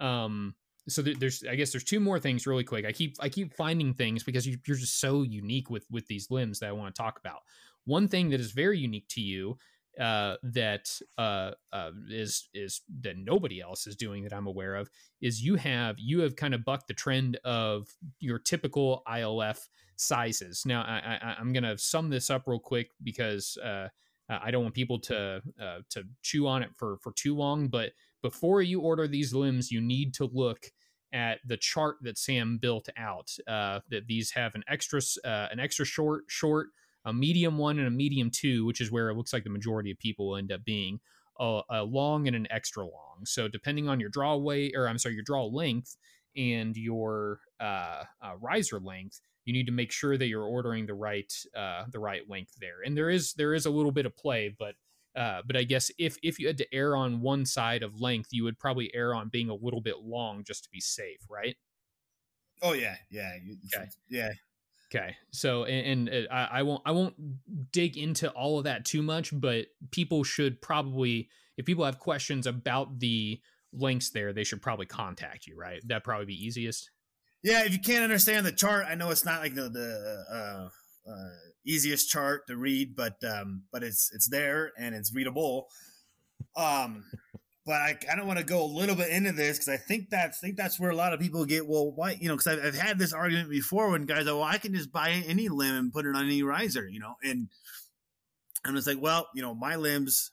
Um, 0.00 0.54
so 0.88 1.02
there, 1.02 1.14
there's 1.18 1.44
I 1.44 1.54
guess 1.54 1.70
there's 1.70 1.84
two 1.84 2.00
more 2.00 2.18
things 2.18 2.46
really 2.46 2.64
quick. 2.64 2.86
I 2.86 2.92
keep 2.92 3.16
I 3.20 3.28
keep 3.28 3.54
finding 3.54 3.92
things 3.92 4.22
because 4.22 4.46
you, 4.46 4.56
you're 4.66 4.78
just 4.78 5.00
so 5.00 5.22
unique 5.22 5.68
with 5.68 5.84
with 5.90 6.06
these 6.06 6.30
limbs 6.30 6.60
that 6.60 6.68
I 6.68 6.72
want 6.72 6.94
to 6.94 7.02
talk 7.02 7.18
about. 7.18 7.40
One 7.84 8.08
thing 8.08 8.30
that 8.30 8.40
is 8.40 8.52
very 8.52 8.78
unique 8.78 9.08
to 9.10 9.20
you 9.20 9.58
uh, 10.00 10.36
that 10.42 10.90
uh, 11.16 11.52
uh, 11.72 11.90
is 12.10 12.48
is 12.52 12.82
that 13.00 13.16
nobody 13.16 13.60
else 13.60 13.86
is 13.86 13.96
doing 13.96 14.22
that 14.24 14.32
I'm 14.32 14.46
aware 14.46 14.74
of 14.74 14.90
is 15.20 15.42
you 15.42 15.56
have 15.56 15.96
you 15.98 16.20
have 16.20 16.36
kind 16.36 16.54
of 16.54 16.64
bucked 16.64 16.88
the 16.88 16.94
trend 16.94 17.38
of 17.44 17.88
your 18.20 18.38
typical 18.38 19.02
ILF 19.08 19.68
sizes. 19.96 20.64
Now 20.66 20.82
I, 20.82 21.34
I'm 21.38 21.52
going 21.52 21.62
to 21.62 21.78
sum 21.78 22.10
this 22.10 22.28
up 22.28 22.42
real 22.46 22.58
quick 22.58 22.90
because 23.02 23.56
uh, 23.64 23.88
I 24.28 24.50
don't 24.50 24.62
want 24.62 24.74
people 24.74 24.98
to 25.00 25.40
uh, 25.60 25.78
to 25.90 26.04
chew 26.22 26.46
on 26.46 26.62
it 26.62 26.70
for 26.76 26.98
for 26.98 27.12
too 27.12 27.34
long. 27.34 27.68
But 27.68 27.92
before 28.22 28.62
you 28.62 28.80
order 28.80 29.08
these 29.08 29.32
limbs, 29.32 29.70
you 29.70 29.80
need 29.80 30.14
to 30.14 30.28
look 30.32 30.66
at 31.12 31.38
the 31.46 31.56
chart 31.56 31.96
that 32.02 32.18
Sam 32.18 32.58
built 32.58 32.88
out. 32.98 33.30
Uh, 33.46 33.80
that 33.88 34.06
these 34.06 34.32
have 34.32 34.54
an 34.54 34.64
extra 34.68 35.00
an 35.24 35.58
extra 35.58 35.86
short 35.86 36.24
short 36.28 36.68
a 37.06 37.12
medium 37.14 37.56
one 37.56 37.78
and 37.78 37.88
a 37.88 37.90
medium 37.90 38.30
two, 38.30 38.66
which 38.66 38.80
is 38.82 38.90
where 38.92 39.08
it 39.08 39.14
looks 39.16 39.32
like 39.32 39.44
the 39.44 39.50
majority 39.50 39.90
of 39.90 39.98
people 39.98 40.28
will 40.28 40.36
end 40.36 40.52
up 40.52 40.64
being 40.64 41.00
a, 41.40 41.62
a 41.70 41.82
long 41.84 42.26
and 42.26 42.36
an 42.36 42.46
extra 42.50 42.84
long. 42.84 43.22
So 43.24 43.48
depending 43.48 43.88
on 43.88 44.00
your 44.00 44.10
draw 44.10 44.36
weight, 44.36 44.74
or 44.76 44.88
I'm 44.88 44.98
sorry, 44.98 45.14
your 45.14 45.24
draw 45.24 45.46
length 45.46 45.96
and 46.36 46.76
your 46.76 47.40
uh, 47.60 48.04
uh, 48.22 48.36
riser 48.38 48.78
length, 48.80 49.20
you 49.44 49.52
need 49.54 49.66
to 49.66 49.72
make 49.72 49.92
sure 49.92 50.18
that 50.18 50.26
you're 50.26 50.44
ordering 50.44 50.86
the 50.86 50.94
right 50.94 51.32
uh, 51.56 51.84
the 51.90 52.00
right 52.00 52.28
length 52.28 52.54
there. 52.60 52.82
And 52.84 52.96
there 52.96 53.08
is 53.10 53.32
there 53.34 53.54
is 53.54 53.64
a 53.66 53.70
little 53.70 53.92
bit 53.92 54.04
of 54.06 54.16
play, 54.16 54.54
but 54.58 54.74
uh, 55.14 55.42
but 55.46 55.56
I 55.56 55.62
guess 55.62 55.90
if 55.98 56.16
if 56.22 56.38
you 56.38 56.46
had 56.48 56.58
to 56.58 56.74
err 56.74 56.96
on 56.96 57.20
one 57.22 57.46
side 57.46 57.82
of 57.82 58.00
length, 58.00 58.28
you 58.32 58.44
would 58.44 58.58
probably 58.58 58.94
err 58.94 59.14
on 59.14 59.28
being 59.30 59.48
a 59.48 59.54
little 59.54 59.80
bit 59.80 60.00
long 60.00 60.44
just 60.44 60.64
to 60.64 60.70
be 60.70 60.80
safe, 60.80 61.20
right? 61.30 61.56
Oh 62.62 62.72
yeah, 62.72 62.96
yeah, 63.10 63.36
you- 63.42 63.58
Okay. 63.74 63.88
yeah. 64.08 64.32
Okay, 64.94 65.16
so 65.32 65.64
and, 65.64 66.08
and 66.08 66.26
uh, 66.28 66.32
I, 66.32 66.58
I 66.58 66.62
won't 66.62 66.82
I 66.86 66.92
won't 66.92 67.14
dig 67.72 67.96
into 67.96 68.30
all 68.30 68.58
of 68.58 68.64
that 68.64 68.84
too 68.84 69.02
much, 69.02 69.30
but 69.32 69.66
people 69.90 70.22
should 70.22 70.62
probably 70.62 71.28
if 71.56 71.64
people 71.64 71.84
have 71.84 71.98
questions 71.98 72.46
about 72.46 73.00
the 73.00 73.40
links 73.72 74.10
there, 74.10 74.32
they 74.32 74.44
should 74.44 74.62
probably 74.62 74.86
contact 74.86 75.46
you, 75.46 75.56
right? 75.56 75.80
That'd 75.86 76.04
probably 76.04 76.26
be 76.26 76.46
easiest. 76.46 76.90
Yeah, 77.42 77.64
if 77.64 77.72
you 77.72 77.78
can't 77.78 78.04
understand 78.04 78.46
the 78.46 78.52
chart, 78.52 78.86
I 78.88 78.94
know 78.94 79.10
it's 79.10 79.24
not 79.24 79.40
like 79.40 79.54
the 79.54 79.68
the 79.68 80.24
uh, 80.32 81.10
uh, 81.10 81.30
easiest 81.64 82.08
chart 82.08 82.46
to 82.46 82.56
read, 82.56 82.94
but 82.96 83.22
um, 83.24 83.62
but 83.72 83.82
it's 83.82 84.10
it's 84.14 84.28
there 84.28 84.72
and 84.78 84.94
it's 84.94 85.14
readable. 85.14 85.68
Um, 86.56 87.04
but 87.66 87.74
I, 87.74 87.98
I 88.10 88.14
don't 88.14 88.28
want 88.28 88.38
to 88.38 88.44
go 88.44 88.64
a 88.64 88.64
little 88.64 88.94
bit 88.94 89.10
into 89.10 89.32
this 89.32 89.58
because 89.58 89.68
I 89.68 89.76
think 89.76 90.10
that 90.10 90.28
I 90.28 90.32
think 90.32 90.56
that's 90.56 90.78
where 90.78 90.90
a 90.90 90.96
lot 90.96 91.12
of 91.12 91.20
people 91.20 91.44
get 91.44 91.66
well, 91.66 91.90
why 91.90 92.12
you 92.12 92.28
know? 92.28 92.34
Because 92.36 92.46
I've, 92.58 92.64
I've 92.64 92.78
had 92.78 92.98
this 92.98 93.12
argument 93.12 93.50
before 93.50 93.90
when 93.90 94.06
guys 94.06 94.26
are 94.28 94.36
well, 94.36 94.44
I 94.44 94.58
can 94.58 94.72
just 94.72 94.92
buy 94.92 95.10
any 95.26 95.48
limb 95.48 95.74
and 95.74 95.92
put 95.92 96.06
it 96.06 96.14
on 96.14 96.24
any 96.24 96.42
riser, 96.42 96.88
you 96.88 97.00
know, 97.00 97.16
and 97.22 97.48
I'm 98.64 98.74
just 98.76 98.86
like, 98.86 99.00
well, 99.00 99.28
you 99.34 99.42
know, 99.42 99.54
my 99.54 99.76
limbs, 99.76 100.30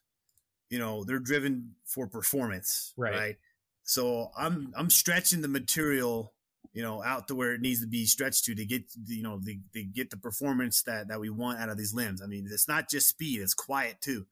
you 0.70 0.80
know, 0.80 1.04
they're 1.04 1.20
driven 1.20 1.76
for 1.86 2.08
performance, 2.08 2.94
Right. 2.96 3.14
right? 3.14 3.36
So 3.84 4.30
I'm 4.38 4.72
I'm 4.78 4.90
stretching 4.90 5.42
the 5.42 5.48
material 5.48 6.34
you 6.74 6.82
know, 6.82 7.04
out 7.04 7.28
to 7.28 7.36
where 7.36 7.54
it 7.54 7.62
needs 7.62 7.82
to 7.82 7.88
be 7.88 8.06
stretched 8.06 8.46
to 8.46 8.56
to 8.56 8.66
get, 8.66 8.82
you 9.06 9.22
know, 9.22 9.40
the, 9.40 9.60
the 9.74 9.84
get 9.84 10.10
the 10.10 10.18
performance 10.18 10.82
that 10.84 11.08
that 11.08 11.20
we 11.20 11.30
want 11.30 11.60
out 11.60 11.70
of 11.70 11.78
these 11.78 11.94
limbs. 11.94 12.20
I 12.22 12.26
mean, 12.26 12.48
it's 12.52 12.68
not 12.68 12.90
just 12.90 13.08
speed; 13.08 13.42
it's 13.42 13.54
quiet 13.54 14.02
too, 14.02 14.26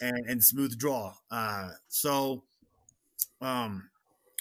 and 0.00 0.18
and 0.28 0.42
smooth 0.44 0.78
draw. 0.78 1.14
Uh, 1.30 1.70
so, 1.88 2.44
um, 3.40 3.88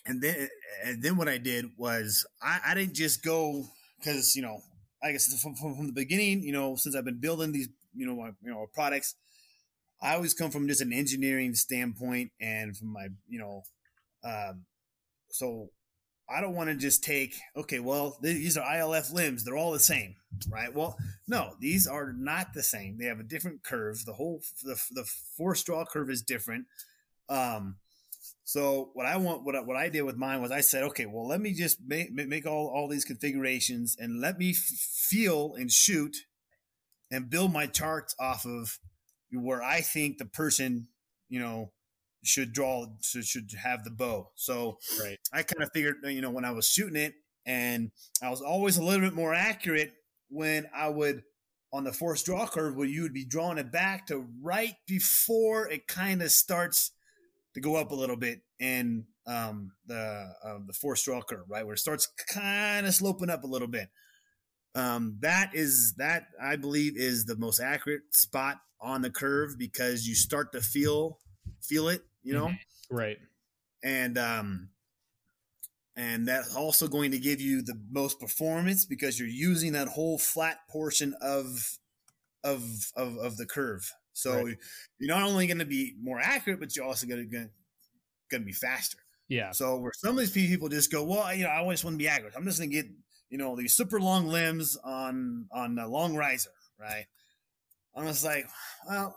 and 0.05 0.21
then 0.21 0.49
and 0.85 1.03
then 1.03 1.17
what 1.17 1.29
I 1.29 1.37
did 1.37 1.65
was 1.77 2.25
I, 2.41 2.59
I 2.67 2.73
didn't 2.75 2.95
just 2.95 3.23
go 3.23 3.65
because 3.99 4.35
you 4.35 4.41
know, 4.41 4.61
I 5.03 5.11
guess 5.13 5.27
from, 5.41 5.55
from 5.55 5.75
from 5.75 5.87
the 5.87 5.93
beginning, 5.93 6.43
you 6.43 6.53
know, 6.53 6.75
since 6.75 6.95
I've 6.95 7.05
been 7.05 7.19
building 7.21 7.51
these, 7.51 7.69
you 7.95 8.05
know, 8.05 8.15
my 8.15 8.29
you 8.43 8.51
know 8.51 8.67
products, 8.73 9.15
I 10.01 10.15
always 10.15 10.33
come 10.33 10.51
from 10.51 10.67
just 10.67 10.81
an 10.81 10.93
engineering 10.93 11.55
standpoint 11.55 12.31
and 12.41 12.75
from 12.77 12.93
my, 12.93 13.09
you 13.27 13.39
know, 13.39 13.63
um, 14.23 14.65
so 15.29 15.69
I 16.29 16.41
don't 16.41 16.55
want 16.55 16.69
to 16.69 16.75
just 16.75 17.03
take, 17.03 17.35
okay, 17.55 17.79
well, 17.79 18.17
these 18.21 18.57
are 18.57 18.63
ILF 18.63 19.11
limbs. 19.11 19.43
They're 19.43 19.57
all 19.57 19.71
the 19.71 19.79
same, 19.79 20.15
right? 20.49 20.73
Well, 20.73 20.97
no, 21.27 21.55
these 21.59 21.87
are 21.87 22.13
not 22.13 22.53
the 22.53 22.63
same. 22.63 22.97
They 22.97 23.05
have 23.05 23.19
a 23.19 23.23
different 23.23 23.63
curve. 23.63 24.05
The 24.05 24.13
whole, 24.13 24.41
the, 24.63 24.79
the 24.91 25.05
force 25.37 25.63
draw 25.63 25.85
curve 25.85 26.09
is 26.09 26.21
different. 26.21 26.65
Um, 27.29 27.77
so 28.43 28.91
what 28.93 29.05
I 29.05 29.17
want, 29.17 29.43
what 29.43 29.55
I, 29.55 29.61
what 29.61 29.77
I 29.77 29.89
did 29.89 30.03
with 30.03 30.17
mine 30.17 30.41
was 30.41 30.51
I 30.51 30.61
said, 30.61 30.83
okay, 30.85 31.05
well, 31.05 31.27
let 31.27 31.41
me 31.41 31.53
just 31.53 31.79
make, 31.85 32.11
make 32.11 32.45
all, 32.45 32.67
all 32.67 32.87
these 32.87 33.05
configurations 33.05 33.95
and 33.99 34.21
let 34.21 34.37
me 34.37 34.51
f- 34.51 34.57
feel 34.57 35.55
and 35.55 35.71
shoot 35.71 36.15
and 37.11 37.29
build 37.29 37.51
my 37.51 37.65
charts 37.65 38.15
off 38.19 38.45
of 38.45 38.77
where 39.31 39.63
I 39.63 39.81
think 39.81 40.17
the 40.17 40.25
person, 40.25 40.87
you 41.27 41.39
know, 41.39 41.71
should 42.23 42.53
draw 42.53 42.85
should, 43.01 43.25
should 43.25 43.49
have 43.61 43.83
the 43.83 43.91
bow. 43.91 44.31
So 44.35 44.77
Right. 44.99 45.17
I 45.31 45.43
kind 45.43 45.63
of 45.63 45.69
figured, 45.73 45.97
you 46.03 46.21
know, 46.21 46.31
when 46.31 46.45
I 46.45 46.51
was 46.51 46.67
shooting 46.67 46.95
it, 46.95 47.13
and 47.45 47.91
I 48.21 48.29
was 48.29 48.41
always 48.41 48.77
a 48.77 48.83
little 48.83 49.01
bit 49.01 49.13
more 49.15 49.33
accurate 49.33 49.93
when 50.29 50.67
I 50.75 50.89
would 50.89 51.23
on 51.71 51.83
the 51.83 51.93
force 51.93 52.23
draw 52.23 52.47
curve, 52.47 52.75
where 52.75 52.87
you 52.87 53.03
would 53.03 53.13
be 53.13 53.25
drawing 53.25 53.57
it 53.57 53.71
back 53.71 54.07
to 54.07 54.27
right 54.41 54.75
before 54.87 55.67
it 55.69 55.87
kind 55.87 56.21
of 56.21 56.31
starts 56.31 56.91
to 57.53 57.61
go 57.61 57.75
up 57.75 57.91
a 57.91 57.95
little 57.95 58.17
bit 58.17 58.41
in 58.59 59.05
um, 59.27 59.71
the 59.85 60.33
uh, 60.43 60.57
the 60.65 60.73
force 60.73 61.03
draw 61.03 61.21
curve, 61.21 61.45
right 61.47 61.65
where 61.65 61.75
it 61.75 61.79
starts 61.79 62.07
kind 62.29 62.85
of 62.85 62.93
sloping 62.93 63.29
up 63.29 63.43
a 63.43 63.47
little 63.47 63.67
bit. 63.67 63.89
Um, 64.75 65.17
that 65.21 65.51
is 65.53 65.95
that 65.97 66.27
I 66.41 66.55
believe 66.55 66.93
is 66.95 67.25
the 67.25 67.37
most 67.37 67.59
accurate 67.59 68.01
spot 68.13 68.57
on 68.81 69.01
the 69.01 69.09
curve 69.09 69.57
because 69.57 70.07
you 70.07 70.15
start 70.15 70.51
to 70.53 70.61
feel 70.61 71.19
feel 71.61 71.87
it, 71.89 72.01
you 72.23 72.33
know 72.33 72.51
Right. 72.89 73.17
and 73.83 74.17
um 74.17 74.69
and 75.95 76.27
that's 76.27 76.55
also 76.55 76.87
going 76.87 77.11
to 77.11 77.19
give 77.19 77.41
you 77.41 77.61
the 77.61 77.79
most 77.91 78.19
performance 78.19 78.85
because 78.85 79.19
you're 79.19 79.27
using 79.27 79.73
that 79.73 79.87
whole 79.87 80.17
flat 80.17 80.57
portion 80.69 81.13
of 81.21 81.77
of 82.43 82.63
of, 82.95 83.17
of 83.17 83.37
the 83.37 83.45
curve 83.45 83.91
so 84.13 84.43
Right. 84.43 84.57
you're 84.99 85.15
not 85.15 85.27
only 85.27 85.47
going 85.47 85.59
to 85.59 85.65
be 85.65 85.95
more 86.01 86.19
accurate 86.19 86.59
but 86.59 86.75
you're 86.75 86.85
also 86.85 87.05
going 87.07 87.29
to 87.29 87.35
going 87.35 87.49
to 88.31 88.39
be 88.45 88.53
faster 88.53 88.97
Yeah. 89.27 89.51
so 89.51 89.77
where 89.77 89.91
some 89.95 90.11
of 90.17 90.19
these 90.19 90.31
people 90.31 90.69
just 90.69 90.91
go 90.91 91.03
well 91.03 91.33
you 91.33 91.43
know 91.43 91.49
i 91.49 91.67
just 91.71 91.83
want 91.83 91.95
to 91.95 91.97
be 91.97 92.07
accurate 92.07 92.33
i'm 92.37 92.45
just 92.45 92.59
going 92.59 92.69
to 92.69 92.75
get 92.75 92.85
you 93.29 93.37
know 93.37 93.55
these 93.55 93.73
super 93.75 93.99
long 93.99 94.27
limbs 94.27 94.77
on 94.83 95.47
on 95.51 95.77
a 95.77 95.87
long 95.87 96.15
riser 96.15 96.51
right 96.79 97.05
i'm 97.95 98.05
just 98.07 98.23
like 98.23 98.45
well 98.87 99.15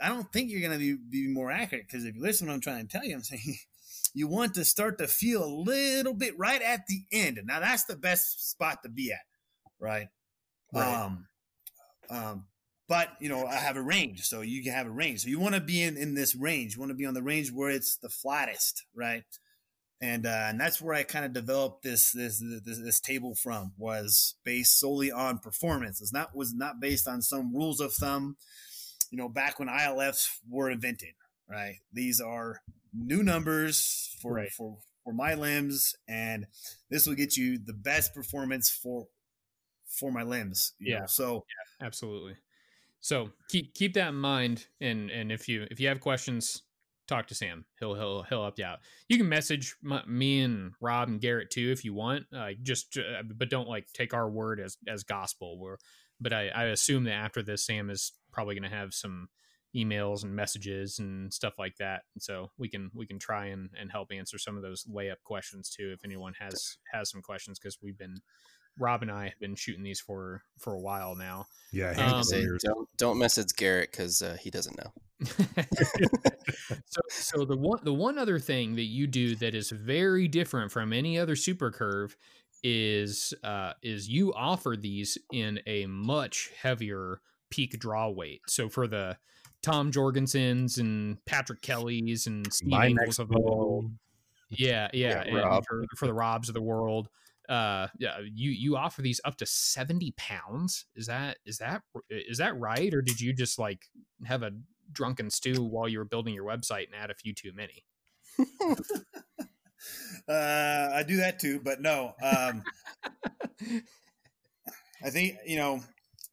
i 0.00 0.08
don't 0.08 0.32
think 0.32 0.50
you're 0.50 0.60
going 0.60 0.72
to 0.72 0.78
be, 0.78 1.26
be 1.26 1.28
more 1.28 1.50
accurate 1.50 1.86
because 1.86 2.04
if 2.04 2.14
you 2.14 2.22
listen 2.22 2.46
to 2.46 2.50
what 2.50 2.54
i'm 2.54 2.60
trying 2.60 2.86
to 2.86 2.92
tell 2.92 3.04
you 3.04 3.14
i'm 3.14 3.22
saying 3.22 3.56
you 4.14 4.28
want 4.28 4.54
to 4.54 4.64
start 4.64 4.98
to 4.98 5.06
feel 5.06 5.44
a 5.44 5.46
little 5.46 6.14
bit 6.14 6.38
right 6.38 6.60
at 6.60 6.86
the 6.86 7.02
end. 7.12 7.40
Now 7.44 7.60
that's 7.60 7.84
the 7.84 7.96
best 7.96 8.50
spot 8.50 8.82
to 8.82 8.88
be 8.88 9.12
at, 9.12 9.18
right? 9.80 10.08
Right. 10.72 10.94
Um, 10.94 11.26
um, 12.10 12.44
but 12.88 13.10
you 13.20 13.28
know 13.28 13.46
I 13.46 13.54
have 13.54 13.76
a 13.76 13.82
range, 13.82 14.22
so 14.22 14.42
you 14.42 14.62
can 14.62 14.72
have 14.72 14.86
a 14.86 14.90
range. 14.90 15.20
So 15.20 15.28
you 15.28 15.40
want 15.40 15.54
to 15.54 15.60
be 15.60 15.82
in 15.82 15.96
in 15.96 16.14
this 16.14 16.34
range. 16.34 16.74
You 16.74 16.80
want 16.80 16.90
to 16.90 16.96
be 16.96 17.06
on 17.06 17.14
the 17.14 17.22
range 17.22 17.50
where 17.50 17.70
it's 17.70 17.96
the 17.96 18.10
flattest, 18.10 18.84
right? 18.94 19.22
And 20.00 20.26
uh, 20.26 20.46
and 20.48 20.60
that's 20.60 20.82
where 20.82 20.94
I 20.94 21.04
kind 21.04 21.24
of 21.24 21.32
developed 21.32 21.84
this, 21.84 22.10
this 22.10 22.42
this 22.64 22.80
this 22.80 23.00
table 23.00 23.34
from 23.34 23.72
was 23.78 24.34
based 24.44 24.78
solely 24.78 25.12
on 25.12 25.38
performance. 25.38 26.02
It's 26.02 26.12
not 26.12 26.34
was 26.34 26.52
not 26.54 26.80
based 26.80 27.08
on 27.08 27.22
some 27.22 27.54
rules 27.54 27.80
of 27.80 27.94
thumb. 27.94 28.36
You 29.12 29.18
know, 29.18 29.28
back 29.28 29.60
when 29.60 29.68
ILFs 29.68 30.26
were 30.48 30.68
invented, 30.70 31.14
right? 31.48 31.76
These 31.92 32.20
are 32.20 32.62
new 32.92 33.22
numbers 33.22 34.16
for 34.20 34.34
Right. 34.34 34.50
for 34.50 34.78
for 35.04 35.12
my 35.12 35.34
limbs, 35.34 35.94
and 36.08 36.46
this 36.90 37.06
will 37.06 37.14
get 37.14 37.36
you 37.36 37.58
the 37.58 37.72
best 37.72 38.12
performance 38.14 38.68
for 38.70 39.06
for 39.86 40.10
my 40.10 40.22
limbs. 40.24 40.72
you 40.80 40.94
know? 40.94 41.00
Yeah. 41.00 41.06
So 41.06 41.44
absolutely 41.80 42.36
so 43.00 43.30
keep 43.48 43.74
keep 43.74 43.94
that 43.94 44.08
in 44.08 44.14
mind 44.14 44.66
and 44.80 45.10
and 45.10 45.30
if 45.32 45.48
you 45.48 45.66
if 45.70 45.80
you 45.80 45.88
have 45.88 46.00
questions 46.00 46.62
talk 47.08 47.26
to 47.26 47.34
sam 47.34 47.64
he'll 47.80 47.94
he'll 47.94 48.22
he'll 48.22 48.42
help 48.42 48.58
you 48.58 48.64
out 48.64 48.78
you 49.08 49.18
can 49.18 49.28
message 49.28 49.74
my, 49.82 50.02
me 50.06 50.40
and 50.40 50.72
rob 50.80 51.08
and 51.08 51.20
garrett 51.20 51.50
too 51.50 51.70
if 51.72 51.84
you 51.84 51.92
want 51.92 52.24
uh, 52.34 52.50
just 52.62 52.96
uh, 52.96 53.22
but 53.36 53.50
don't 53.50 53.68
like 53.68 53.92
take 53.92 54.14
our 54.14 54.30
word 54.30 54.60
as 54.60 54.78
as 54.88 55.02
gospel 55.02 55.58
We're, 55.58 55.76
but 56.20 56.32
i 56.32 56.48
i 56.48 56.64
assume 56.66 57.04
that 57.04 57.14
after 57.14 57.42
this 57.42 57.66
sam 57.66 57.90
is 57.90 58.12
probably 58.32 58.54
going 58.54 58.70
to 58.70 58.76
have 58.76 58.94
some 58.94 59.28
emails 59.74 60.22
and 60.22 60.34
messages 60.34 60.98
and 60.98 61.32
stuff 61.32 61.54
like 61.58 61.76
that. 61.78 62.02
And 62.14 62.22
so 62.22 62.50
we 62.58 62.68
can 62.68 62.90
we 62.94 63.06
can 63.06 63.18
try 63.18 63.46
and 63.46 63.70
and 63.78 63.90
help 63.90 64.12
answer 64.12 64.38
some 64.38 64.56
of 64.56 64.62
those 64.62 64.84
layup 64.84 65.22
questions 65.24 65.70
too 65.70 65.92
if 65.94 66.04
anyone 66.04 66.34
has 66.38 66.76
has 66.92 67.10
some 67.10 67.22
questions 67.22 67.58
because 67.58 67.78
we've 67.82 67.98
been 67.98 68.16
rob 68.78 69.02
and 69.02 69.10
i 69.10 69.24
have 69.24 69.38
been 69.38 69.54
shooting 69.54 69.82
these 69.82 70.00
for 70.00 70.42
for 70.58 70.74
a 70.74 70.80
while 70.80 71.14
now. 71.14 71.46
Yeah, 71.72 71.90
Um, 71.90 72.22
Say, 72.22 72.44
don't 72.64 72.88
don't 72.96 73.18
message 73.18 73.54
Garrett 73.56 73.90
because 73.90 74.22
uh, 74.22 74.36
he 74.40 74.50
doesn't 74.50 74.78
know. 74.78 74.92
so 76.86 77.00
so 77.08 77.44
the 77.44 77.56
one 77.56 77.78
the 77.84 77.94
one 77.94 78.18
other 78.18 78.38
thing 78.38 78.74
that 78.76 78.84
you 78.84 79.06
do 79.06 79.36
that 79.36 79.54
is 79.54 79.70
very 79.70 80.26
different 80.28 80.72
from 80.72 80.92
any 80.92 81.18
other 81.18 81.36
super 81.36 81.70
curve 81.70 82.16
is 82.64 83.34
uh 83.44 83.72
is 83.82 84.08
you 84.08 84.32
offer 84.34 84.76
these 84.78 85.18
in 85.32 85.60
a 85.66 85.86
much 85.86 86.50
heavier 86.60 87.20
peak 87.52 87.78
draw 87.78 88.08
weight. 88.08 88.40
So 88.48 88.68
for 88.68 88.88
the 88.88 89.18
Tom 89.62 89.92
Jorgensens 89.92 90.78
and 90.78 91.24
Patrick 91.26 91.60
Kellys 91.62 92.26
and 92.26 92.52
Steve 92.52 92.70
My 92.70 92.86
Angles 92.86 93.18
of 93.18 93.28
the 93.28 93.38
world. 93.38 93.92
Yeah, 94.50 94.88
yeah, 94.92 95.24
Yeah, 95.24 95.54
and 95.54 95.64
for, 95.66 95.84
for 95.96 96.06
the 96.06 96.14
Robs 96.14 96.48
of 96.48 96.54
the 96.54 96.62
world. 96.62 97.08
Uh 97.48 97.88
yeah, 97.98 98.18
you 98.20 98.50
you 98.50 98.76
offer 98.76 99.02
these 99.02 99.20
up 99.24 99.36
to 99.36 99.46
70 99.46 100.14
pounds. 100.16 100.86
Is 100.96 101.06
that 101.06 101.38
is 101.44 101.58
that 101.58 101.82
is 102.08 102.38
that 102.38 102.58
right? 102.58 102.92
Or 102.94 103.02
did 103.02 103.20
you 103.20 103.32
just 103.32 103.58
like 103.58 103.86
have 104.24 104.42
a 104.42 104.52
drunken 104.90 105.28
stew 105.30 105.62
while 105.62 105.88
you 105.88 105.98
were 105.98 106.04
building 106.04 106.34
your 106.34 106.44
website 106.44 106.86
and 106.86 106.94
add 106.94 107.10
a 107.10 107.14
few 107.14 107.34
too 107.34 107.52
many? 107.52 107.84
uh, 110.28 110.90
I 110.94 111.02
do 111.06 111.16
that 111.16 111.40
too, 111.40 111.60
but 111.62 111.80
no. 111.80 112.14
Um, 112.22 112.62
I 115.04 115.10
think 115.10 115.36
you 115.44 115.56
know 115.56 115.80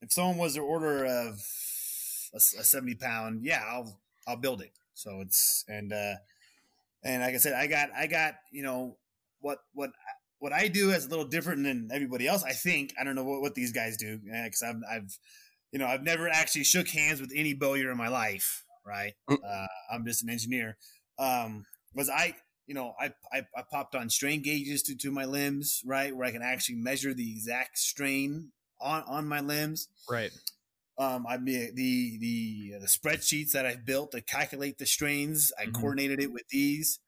if 0.02 0.12
someone 0.12 0.38
was 0.38 0.54
to 0.54 0.60
order 0.60 1.04
of 1.04 1.34
a, 2.34 2.40
seventy 2.40 2.94
pound, 2.94 3.44
yeah, 3.44 3.62
I'll 3.66 3.98
I'll 4.26 4.36
build 4.36 4.62
it. 4.62 4.72
So 4.94 5.20
it's 5.20 5.64
and 5.68 5.92
uh, 5.92 6.14
and 7.04 7.22
like 7.22 7.34
I 7.34 7.38
said, 7.38 7.54
I 7.54 7.66
got 7.66 7.90
I 7.96 8.06
got 8.06 8.34
you 8.50 8.62
know 8.62 8.96
what 9.40 9.58
what 9.72 9.90
what 10.38 10.52
I 10.52 10.68
do 10.68 10.90
is 10.90 11.06
a 11.06 11.08
little 11.08 11.26
different 11.26 11.64
than 11.64 11.90
everybody 11.92 12.26
else. 12.26 12.44
I 12.44 12.52
think 12.52 12.94
I 13.00 13.04
don't 13.04 13.14
know 13.14 13.24
what, 13.24 13.40
what 13.40 13.54
these 13.54 13.72
guys 13.72 13.96
do 13.96 14.18
because 14.18 14.62
I've 14.62 14.80
I've 14.90 15.18
you 15.72 15.78
know 15.78 15.86
I've 15.86 16.02
never 16.02 16.28
actually 16.28 16.64
shook 16.64 16.88
hands 16.88 17.20
with 17.20 17.32
any 17.34 17.54
bowyer 17.54 17.90
in 17.90 17.98
my 17.98 18.08
life. 18.08 18.64
Right, 18.86 19.14
Mm. 19.28 19.36
uh, 19.46 19.66
I'm 19.92 20.04
just 20.06 20.22
an 20.22 20.30
engineer. 20.30 20.76
Um, 21.18 21.64
was 21.94 22.08
I 22.08 22.34
you 22.66 22.74
know, 22.74 22.94
I, 23.00 23.12
I, 23.32 23.38
I 23.56 23.64
popped 23.68 23.96
on 23.96 24.08
strain 24.10 24.42
gauges 24.42 24.84
to, 24.84 24.94
to 24.98 25.10
my 25.10 25.24
limbs, 25.24 25.82
right, 25.84 26.14
where 26.14 26.24
I 26.24 26.30
can 26.30 26.40
actually 26.40 26.76
measure 26.76 27.12
the 27.12 27.32
exact 27.32 27.76
strain 27.78 28.52
on, 28.80 29.02
on 29.06 29.26
my 29.28 29.40
limbs. 29.40 29.88
Right. 30.08 30.30
Um, 30.98 31.26
I 31.26 31.38
mean, 31.38 31.74
the 31.74 32.18
the 32.18 32.72
the 32.80 32.86
spreadsheets 32.86 33.52
that 33.52 33.64
I've 33.64 33.86
built 33.86 34.12
to 34.12 34.20
calculate 34.20 34.78
the 34.78 34.86
strains, 34.86 35.50
I 35.58 35.66
Mhm. 35.66 35.74
coordinated 35.74 36.20
it 36.20 36.30
with 36.32 36.46
these, 36.50 36.98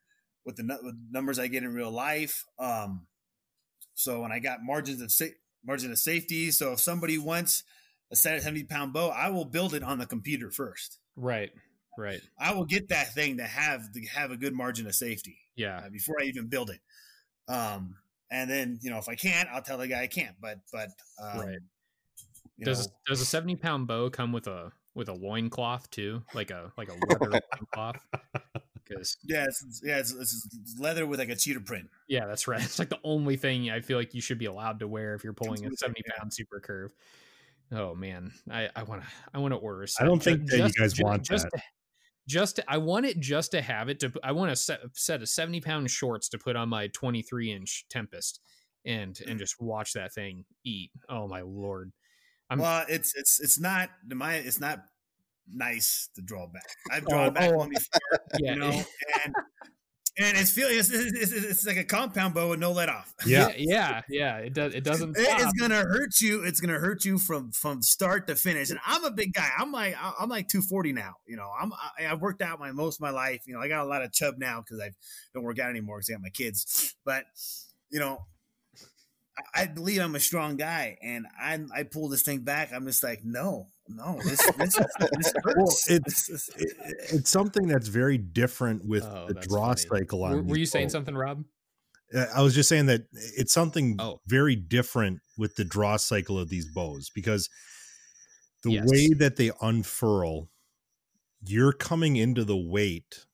with 0.47 0.57
the 0.57 0.65
with 0.83 0.95
numbers 1.11 1.39
I 1.39 1.49
get 1.49 1.63
in 1.63 1.75
real 1.75 1.91
life. 1.91 2.47
Um, 2.59 3.07
so 3.95 4.23
when 4.23 4.33
I 4.33 4.39
got 4.39 4.63
margins 4.63 5.03
of 5.03 5.13
sa- 5.13 5.27
margin 5.63 5.93
of 5.93 5.99
safety, 5.99 6.51
so 6.51 6.73
if 6.73 6.81
somebody 6.81 7.19
wants 7.19 7.65
a 8.11 8.17
set 8.17 8.37
of 8.37 8.43
seventy 8.43 8.65
pound 8.65 8.93
bow, 8.95 9.09
I 9.11 9.29
will 9.29 9.45
build 9.45 9.75
it 9.75 9.83
on 9.83 9.99
the 9.99 10.07
computer 10.07 10.51
first. 10.51 10.99
Right. 11.17 11.51
Right. 11.99 12.23
I 12.39 12.55
will 12.55 12.65
get 12.65 12.89
that 12.89 13.13
thing 13.13 13.37
to 13.37 13.45
have 13.47 13.93
to 13.93 14.01
have 14.07 14.31
a 14.31 14.37
good 14.39 14.55
margin 14.55 14.87
of 14.87 14.95
safety 14.95 15.37
Yeah. 15.55 15.81
uh, 15.81 15.91
before 15.91 16.17
I 16.19 16.25
even 16.25 16.49
build 16.49 16.71
it. 16.71 16.81
Um, 17.53 17.97
and 18.33 18.51
then 18.51 18.79
you 18.83 18.91
know 18.91 18.99
if 18.99 19.09
I 19.09 19.15
can't, 19.15 19.49
I'll 19.53 19.63
tell 19.63 19.79
the 19.79 19.87
guy 19.89 20.03
I 20.03 20.07
can't. 20.09 20.35
But 20.41 20.59
but 20.73 20.89
um, 21.23 21.41
Right. 21.41 21.59
Does 22.61 22.87
know, 22.87 22.93
does 23.09 23.21
a 23.21 23.25
70 23.25 23.57
pound 23.57 23.87
bow 23.87 24.09
come 24.11 24.33
with 24.33 24.47
a 24.47 24.73
with 24.95 25.09
a 25.09 25.13
loincloth 25.15 25.91
too? 25.91 26.23
Like 26.35 26.51
a 26.51 26.73
like 26.77 26.89
a 26.89 26.95
leather 27.09 27.41
loincloth? 27.59 27.97
Because 28.85 29.17
yeah, 29.25 29.45
it's, 29.45 29.63
it's- 29.63 29.81
yeah, 29.85 29.99
it's, 29.99 30.13
it's 30.13 30.77
leather 30.79 31.07
with 31.07 31.19
like 31.21 31.29
a 31.31 31.37
cheetah 31.37 31.61
print. 31.61 31.89
yeah, 32.09 32.27
that's 32.27 32.47
right. 32.49 32.61
It's 32.65 32.79
like 32.81 32.91
the 32.91 32.99
only 33.05 33.37
thing 33.37 33.71
I 33.71 33.81
feel 33.81 33.97
like 33.97 34.13
you 34.13 34.21
should 34.21 34.39
be 34.39 34.47
allowed 34.47 34.81
to 34.81 34.89
wear 34.89 35.15
if 35.15 35.23
you're 35.25 35.33
pulling 35.33 35.61
a 35.61 35.65
with 35.65 35.75
it, 35.75 35.79
70 35.79 36.03
yeah. 36.05 36.29
super 36.29 36.59
curve. 36.61 36.91
Oh 37.71 37.95
man, 37.95 38.33
I 38.51 38.69
I 38.77 38.83
want 38.83 39.03
to 39.03 39.09
I 39.33 39.39
want 39.39 39.53
to 39.55 39.59
order. 39.59 39.81
a 39.83 39.85
I 39.85 39.87
set. 39.87 40.05
don't 40.05 40.21
Ju- 40.21 40.37
think 40.37 40.51
that 40.51 40.59
you 40.59 40.73
guys 40.79 41.01
want 41.01 41.23
just 41.23 41.47
that. 41.53 41.63
Just 42.29 42.57
to, 42.57 42.65
I 42.69 42.79
want 42.79 43.07
it 43.07 43.19
just 43.19 43.51
to 43.51 43.63
have 43.63 43.89
it 43.89 44.01
to. 44.01 44.13
I 44.23 44.33
want 44.33 44.53
a 44.53 44.57
set 44.57 44.81
set 44.95 45.23
of 45.23 45.29
70 45.29 45.61
pound 45.61 45.91
shorts 45.91 46.29
to 46.31 46.39
put 46.39 46.55
on 46.57 46.69
my 46.69 46.89
23 46.89 47.53
inch 47.53 47.85
Tempest 47.91 48.41
and 48.85 49.19
and 49.21 49.33
hmm. 49.33 49.39
just 49.39 49.61
watch 49.61 49.93
that 49.95 50.13
thing 50.13 50.45
eat. 50.65 50.91
Oh 51.09 51.29
my 51.29 51.43
lord. 51.43 51.93
I'm- 52.51 52.59
well, 52.59 52.85
it's 52.89 53.15
it's 53.17 53.41
it's 53.41 53.61
not 53.61 53.91
my 54.09 54.35
it's 54.35 54.61
not 54.61 54.85
nice 55.49 56.09
to 56.15 56.23
draw 56.23 56.47
back. 56.47 56.67
I've 56.91 57.05
Oh, 57.07 57.11
drawn 57.11 57.33
back 57.33 57.53
oh. 57.53 57.57
one 57.57 57.71
before, 57.71 58.21
Yeah, 58.41 58.53
you 58.53 58.59
know, 58.59 58.83
and 59.25 59.35
and 60.19 60.37
it's 60.37 60.51
feeling 60.51 60.79
it's, 60.79 60.91
it's, 60.91 61.33
it's, 61.33 61.33
it's 61.33 61.67
like 61.67 61.79
a 61.79 61.85
compound 61.85 62.35
bow 62.35 62.51
with 62.51 62.59
no 62.59 62.73
let 62.73 62.91
off. 62.91 63.15
Yeah. 63.25 63.53
yeah, 63.57 64.03
yeah, 64.09 64.37
yeah. 64.37 64.37
It 64.39 64.53
does. 64.53 64.75
It 64.75 64.85
doesn't. 64.85 65.17
It 65.17 65.25
Stop. 65.25 65.41
is 65.41 65.53
gonna 65.59 65.83
hurt 65.83 66.21
you. 66.21 66.45
It's 66.45 66.61
gonna 66.61 66.79
hurt 66.79 67.05
you 67.05 67.19
from 67.19 67.51
from 67.53 67.83
start 67.83 68.27
to 68.27 68.37
finish. 68.37 68.71
And 68.71 68.79
I'm 68.85 69.05
a 69.05 69.11
big 69.11 69.33
guy. 69.33 69.49
I'm 69.57 69.73
like 69.73 69.97
I'm 70.21 70.29
like 70.29 70.49
240 70.49 70.93
now. 70.93 71.15
You 71.27 71.37
know, 71.37 71.51
I'm 71.59 71.73
I, 71.73 72.07
I've 72.11 72.21
worked 72.21 72.43
out 72.43 72.61
my 72.61 72.73
most 72.73 72.97
of 72.97 73.01
my 73.01 73.11
life. 73.11 73.43
You 73.47 73.55
know, 73.55 73.61
I 73.61 73.69
got 73.69 73.85
a 73.85 73.89
lot 73.89 74.03
of 74.03 74.13
chub 74.13 74.35
now 74.39 74.61
because 74.61 74.81
I 74.81 74.91
don't 75.35 75.45
work 75.45 75.59
out 75.59 75.71
anymore 75.71 75.99
because 75.99 76.11
I 76.11 76.13
got 76.15 76.23
my 76.23 76.31
kids. 76.31 76.95
But 77.07 77.25
you 77.91 78.01
know, 78.01 78.19
I, 79.55 79.63
I 79.63 79.67
believe 79.67 80.03
I'm 80.03 80.15
a 80.15 80.21
strong 80.21 80.57
guy, 80.57 80.99
and 81.03 81.27
I 81.41 81.59
I 81.75 81.83
pull 81.85 82.11
this 82.11 82.23
thing 82.23 82.41
back. 82.41 82.71
I'm 82.73 82.87
just 82.87 83.03
like, 83.03 83.25
no, 83.25 83.69
no, 83.89 84.19
this 84.25 84.41
this, 84.59 84.75
this 84.77 85.33
hurts. 85.43 85.57
Well, 85.57 85.67
it's 85.69 85.87
This- 85.87 86.27
this- 86.27 86.51
it- 86.57 86.77
it's 87.13 87.31
something 87.31 87.67
that's 87.67 87.89
very 87.89 88.19
different 88.19 88.87
with 88.87 89.05
Oh, 89.05 89.27
the 89.29 89.35
draw 89.35 89.75
funny. 89.75 89.81
cycle 90.01 90.25
on 90.25 90.33
Were, 90.33 90.43
were 90.43 90.57
you 90.59 90.67
saying 90.67 90.87
bows. 90.87 90.93
something, 90.93 91.15
Rob? 91.15 91.45
Uh, 92.15 92.27
I 92.35 92.43
was 92.43 92.55
just 92.55 92.69
saying 92.69 92.87
that 92.87 93.03
it's 93.37 93.53
something 93.53 93.97
Oh. 93.99 94.21
very 94.27 94.55
different 94.57 95.21
with 95.39 95.57
the 95.57 95.65
draw 95.65 95.97
cycle 95.97 96.39
of 96.39 96.49
these 96.51 96.67
bows 96.73 97.11
because 97.15 97.49
the 98.63 98.73
Yes. 98.73 98.85
way 98.87 99.09
that 99.15 99.37
they 99.37 99.51
unfurl, 99.61 100.49
you're 101.45 101.73
coming 101.73 102.17
into 102.17 102.45
the 102.45 102.57
weight 102.57 103.27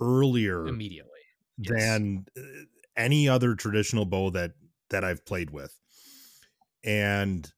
earlier 0.00 0.66
Immediately. 0.66 1.10
Yes. 1.58 1.70
than 1.72 2.26
uh, 2.36 2.40
any 2.96 3.28
other 3.28 3.54
traditional 3.54 4.04
bow 4.06 4.30
that 4.30 4.52
that 4.90 5.02
I've 5.04 5.24
played 5.26 5.50
with. 5.50 5.74
And 6.84 7.50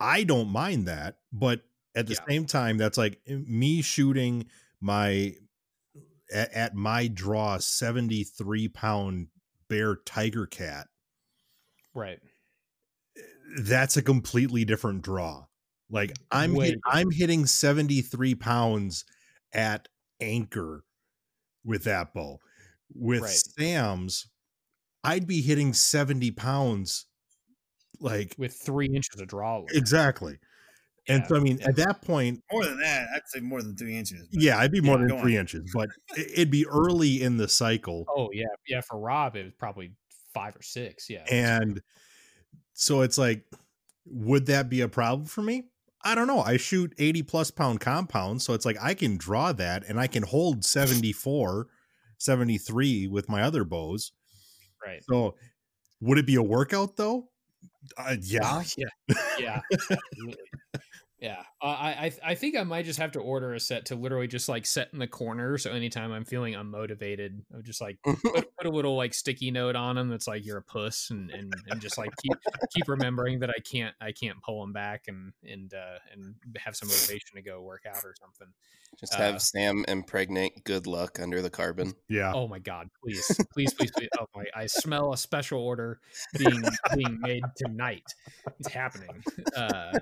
I 0.00 0.24
don't 0.24 0.48
mind 0.50 0.88
that, 0.88 1.18
but 1.32 1.62
at 1.94 2.06
the 2.06 2.14
Yeah. 2.14 2.24
same 2.28 2.46
time 2.46 2.78
that's 2.78 2.98
like 2.98 3.20
eh, 3.26 3.36
me 3.36 3.82
shooting 3.82 4.48
my 4.80 5.36
at, 6.32 6.52
at 6.52 6.74
my 6.74 7.08
draw 7.08 7.58
73 7.58 8.68
pound 8.68 9.28
bear 9.68 9.96
tiger 9.96 10.46
cat 10.46 10.88
Right. 11.94 12.20
that's 13.62 13.96
a 13.96 14.02
completely 14.02 14.64
different 14.64 15.02
draw. 15.02 15.46
Like 15.88 16.16
I'm 16.30 16.54
hit, 16.54 16.76
I'm 16.86 17.10
hitting 17.10 17.46
73 17.46 18.34
pounds 18.34 19.04
at 19.52 19.88
anchor 20.20 20.84
with 21.64 21.84
that 21.84 22.14
bow. 22.14 22.40
With 22.94 23.26
Right. 23.26 23.28
Sam's, 23.28 24.28
I'd 25.04 25.26
be 25.26 25.42
hitting 25.42 25.74
70 25.74 26.30
pounds 26.32 27.06
like 28.00 28.34
With 28.38 28.54
three 28.54 28.86
inches 28.86 29.20
of 29.20 29.28
draw. 29.28 29.58
length. 29.58 29.74
exactly. 29.76 30.38
And 31.08 31.24
so 31.26 31.36
I 31.36 31.40
mean 31.40 31.60
at 31.62 31.76
that 31.76 32.02
point, 32.02 32.42
more 32.52 32.64
than 32.64 32.78
that, 32.80 33.08
I'd 33.14 33.22
say 33.26 33.40
more 33.40 33.62
than 33.62 33.76
three 33.76 33.96
inches. 33.96 34.28
yeah, 34.32 34.58
I'd 34.58 34.70
be 34.70 34.80
more 34.80 35.00
Yeah, 35.00 35.06
than 35.08 35.20
three 35.22 35.36
on. 35.36 35.40
inches, 35.40 35.70
but 35.74 35.88
it- 36.16 36.30
it'd 36.32 36.50
be 36.50 36.66
early 36.66 37.22
in 37.22 37.36
the 37.36 37.48
cycle. 37.48 38.04
Oh 38.08 38.30
yeah, 38.32 38.44
yeah. 38.68 38.80
For 38.82 38.98
Rob, 38.98 39.34
it 39.36 39.44
was 39.44 39.54
probably 39.58 39.92
five 40.34 40.54
or 40.54 40.62
six. 40.62 41.08
Yeah. 41.10 41.24
And 41.30 41.80
so 42.74 43.00
it's 43.00 43.18
like, 43.18 43.44
would 44.04 44.46
that 44.46 44.68
be 44.68 44.80
a 44.82 44.88
problem 44.88 45.26
for 45.26 45.42
me? 45.42 45.64
I 46.02 46.14
don't 46.14 46.26
know. 46.26 46.40
I 46.40 46.56
shoot 46.56 46.94
80 46.98 47.22
plus 47.24 47.50
pound 47.50 47.80
compounds, 47.80 48.44
so 48.44 48.54
it's 48.54 48.64
like 48.64 48.76
I 48.80 48.94
can 48.94 49.16
draw 49.16 49.52
that 49.52 49.84
and 49.88 49.98
I 49.98 50.06
can 50.06 50.22
hold 50.22 50.64
74, 50.64 51.66
73 52.18 53.06
with 53.08 53.28
my 53.28 53.42
other 53.42 53.64
bows. 53.64 54.12
Right. 54.84 55.02
So 55.10 55.34
would 56.00 56.18
it 56.18 56.26
be 56.26 56.36
a 56.36 56.42
workout 56.42 56.96
though? 56.96 57.29
Uh, 57.96 58.16
yeah. 58.20 58.62
Yeah. 58.76 58.86
Yeah. 59.38 59.60
absolutely. 61.20 61.28
Yeah, 61.28 61.42
uh, 61.62 61.66
I 61.66 61.90
I 61.90 62.12
I 62.30 62.34
think 62.34 62.56
I 62.56 62.62
might 62.62 62.84
just 62.84 62.98
have 62.98 63.12
to 63.12 63.20
order 63.20 63.54
a 63.54 63.60
set 63.60 63.86
to 63.86 63.94
literally 63.94 64.26
just 64.26 64.48
like 64.48 64.66
set 64.66 64.88
in 64.92 64.98
the 64.98 65.06
corner. 65.06 65.58
So 65.58 65.70
anytime 65.70 66.12
I'm 66.12 66.24
feeling 66.24 66.54
unmotivated, 66.54 67.42
I'll 67.54 67.62
just 67.62 67.80
like 67.80 67.98
put, 68.02 68.22
put 68.58 68.66
a 68.66 68.70
little 68.70 68.96
like 68.96 69.14
sticky 69.14 69.50
note 69.50 69.76
on 69.76 69.96
them 69.96 70.08
that's 70.08 70.26
like 70.26 70.44
you're 70.46 70.58
a 70.58 70.62
puss, 70.62 71.10
and 71.10 71.30
and, 71.30 71.52
and 71.68 71.80
just 71.80 71.98
like 71.98 72.10
keep 72.22 72.32
keep 72.74 72.88
remembering 72.88 73.40
that 73.40 73.50
I 73.50 73.60
can't 73.60 73.94
I 74.00 74.12
can't 74.12 74.40
pull 74.42 74.60
them 74.60 74.72
back 74.72 75.04
and 75.08 75.32
and 75.44 75.72
uh, 75.74 75.98
and 76.12 76.34
have 76.56 76.76
some 76.76 76.88
motivation 76.88 77.36
to 77.36 77.42
go 77.42 77.60
work 77.60 77.82
out 77.86 78.04
or 78.04 78.14
something. 78.20 78.48
Just 78.98 79.14
have 79.14 79.36
Uh, 79.36 79.38
Sam 79.38 79.84
impregnate 79.88 80.64
good 80.64 80.86
luck 80.86 81.18
under 81.20 81.40
the 81.40 81.50
carbon. 81.50 81.94
Yeah. 82.08 82.32
Oh 82.34 82.48
my 82.48 82.58
god, 82.58 82.88
please, 83.02 83.40
please, 83.52 83.72
please, 83.72 83.90
please. 83.92 84.08
Oh 84.18 84.26
my, 84.34 84.44
I 84.54 84.66
smell 84.66 85.12
a 85.12 85.16
special 85.16 85.60
order 85.60 86.00
being 86.36 86.62
being 86.96 87.18
made 87.20 87.44
tonight. 87.56 88.04
It's 88.58 88.68
happening. 88.68 89.22
Uh, 89.56 89.98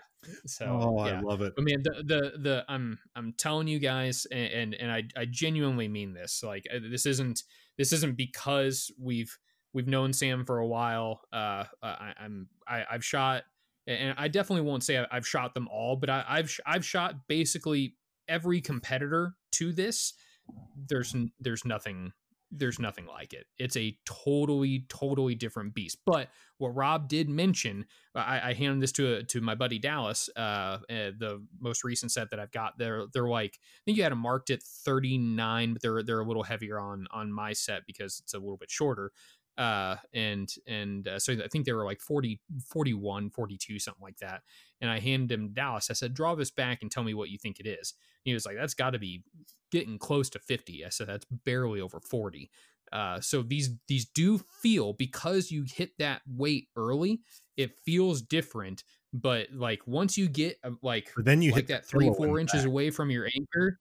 so 0.47 0.67
oh, 0.67 1.07
yeah. 1.07 1.19
I 1.19 1.21
love 1.21 1.41
it. 1.41 1.53
I 1.59 1.61
mean, 1.61 1.83
the 1.83 2.03
the 2.05 2.33
the 2.39 2.65
I'm 2.69 2.99
I'm 3.17 3.35
telling 3.37 3.69
you 3.69 3.79
guys, 3.79 4.27
and 4.31 4.53
and, 4.53 4.75
and 4.75 4.93
I 4.93 5.05
I 5.17 5.25
genuinely 5.25 5.89
mean 5.89 6.13
this. 6.13 6.43
Like 6.43 6.67
uh, 6.75 6.79
this 6.91 7.07
isn't 7.07 7.43
this 7.77 7.93
isn't 7.93 8.17
because 8.17 8.91
we've 9.01 9.37
we've 9.73 9.89
known 9.89 10.13
Sam 10.13 10.45
for 10.45 10.59
a 10.59 10.67
while. 10.67 11.23
Uh, 11.33 11.65
I, 11.83 12.15
I'm 12.21 12.49
I, 12.67 12.85
I've 12.91 13.05
shot, 13.05 13.45
and 13.87 14.15
I 14.19 14.29
definitely 14.29 14.69
won't 14.69 14.85
say 14.85 15.05
I've 15.11 15.27
shot 15.27 15.55
them 15.55 15.69
all, 15.69 15.97
but 15.97 16.11
I, 16.11 16.25
I've 16.29 16.57
I've 16.67 16.85
shot 16.85 17.29
basically 17.29 17.97
every 18.29 18.61
competitor 18.61 19.35
to 19.53 19.73
this. 19.73 20.15
There's 20.89 21.15
there's 21.41 21.65
nothing 21.65 22.13
there's 22.51 22.79
nothing 22.79 23.07
like 23.07 23.33
it. 23.35 23.47
It's 23.59 23.77
a 23.77 23.97
totally, 24.05 24.87
totally 24.89 25.35
different 25.35 25.75
beast. 25.75 25.99
But 26.07 26.29
what 26.57 26.75
Rob 26.75 27.09
did 27.09 27.29
mention, 27.29 27.87
I, 28.15 28.51
I 28.51 28.53
handed 28.55 28.81
this 28.83 28.93
to 28.93 29.23
to 29.23 29.41
my 29.41 29.55
buddy 29.55 29.79
Dallas, 29.79 30.31
uh, 30.37 30.41
uh, 30.41 30.79
the 30.89 31.45
most 31.61 31.85
recent 31.85 32.11
set 32.11 32.31
that 32.31 32.41
I've 32.41 32.53
got. 32.53 32.79
They're 32.79 33.05
they're 33.13 33.29
like 33.29 33.59
I 33.63 33.81
think 33.85 33.97
you 33.97 34.03
had 34.03 34.13
them 34.13 34.19
marked 34.19 34.51
at 34.51 34.63
39, 34.63 35.75
but 35.75 35.83
they're 35.83 36.03
they're 36.03 36.21
a 36.21 36.27
little 36.27 36.43
heavier 36.43 36.79
on 36.79 37.07
on 37.11 37.33
my 37.33 37.53
set 37.53 37.87
because 37.87 38.21
it's 38.21 38.35
a 38.35 38.39
little 38.39 38.57
bit 38.57 38.71
shorter. 38.71 39.13
Uh, 39.59 39.97
and 40.15 40.55
and 40.69 41.09
uh, 41.09 41.19
so 41.19 41.33
I 41.33 41.49
think 41.49 41.67
they 41.67 41.73
were 41.73 41.85
like 41.85 42.01
40, 42.01 42.41
41, 42.65 43.31
42, 43.31 43.79
something 43.81 44.03
like 44.03 44.19
that. 44.19 44.43
And 44.81 44.89
I 44.89 45.01
handed 45.01 45.33
him 45.33 45.53
Dallas. 45.53 45.91
I 45.91 45.95
said, 45.95 46.15
draw 46.15 46.37
this 46.37 46.53
back 46.53 46.79
and 46.81 46.91
tell 46.91 47.03
me 47.03 47.13
what 47.13 47.29
you 47.29 47.39
think 47.39 47.59
it 47.59 47.67
is. 47.67 47.95
He 48.23 48.33
was 48.33 48.47
like, 48.47 48.57
that's 48.57 48.75
got 48.75 48.91
to 48.91 49.01
be 49.01 49.25
getting 49.73 49.99
close 49.99 50.31
to 50.31 50.39
50. 50.39 50.85
I 50.85 50.91
said, 50.91 51.09
that's 51.09 51.27
barely 51.45 51.81
over 51.81 51.99
40. 52.01 52.51
Uh, 52.93 53.21
so 53.21 53.43
these 53.43 53.71
these 53.89 54.07
do 54.07 54.39
feel 54.39 54.93
because 54.93 55.51
you 55.51 55.65
hit 55.65 55.91
that 55.99 56.23
weight 56.27 56.69
early, 56.77 57.21
it 57.57 57.79
feels 57.85 58.23
different. 58.23 58.85
But 59.13 59.49
like 59.53 59.83
once 59.87 60.17
you 60.17 60.29
get 60.29 60.59
uh, 60.63 60.71
like 60.83 61.11
But 61.17 61.25
then 61.25 61.43
you 61.43 61.51
like 61.51 61.67
hit 61.67 61.69
that 61.69 61.87
three 61.87 62.11
four 62.11 62.39
inches 62.39 62.63
back. 62.63 62.67
away 62.67 62.91
from 62.91 63.11
your 63.11 63.27
anchor, 63.27 63.79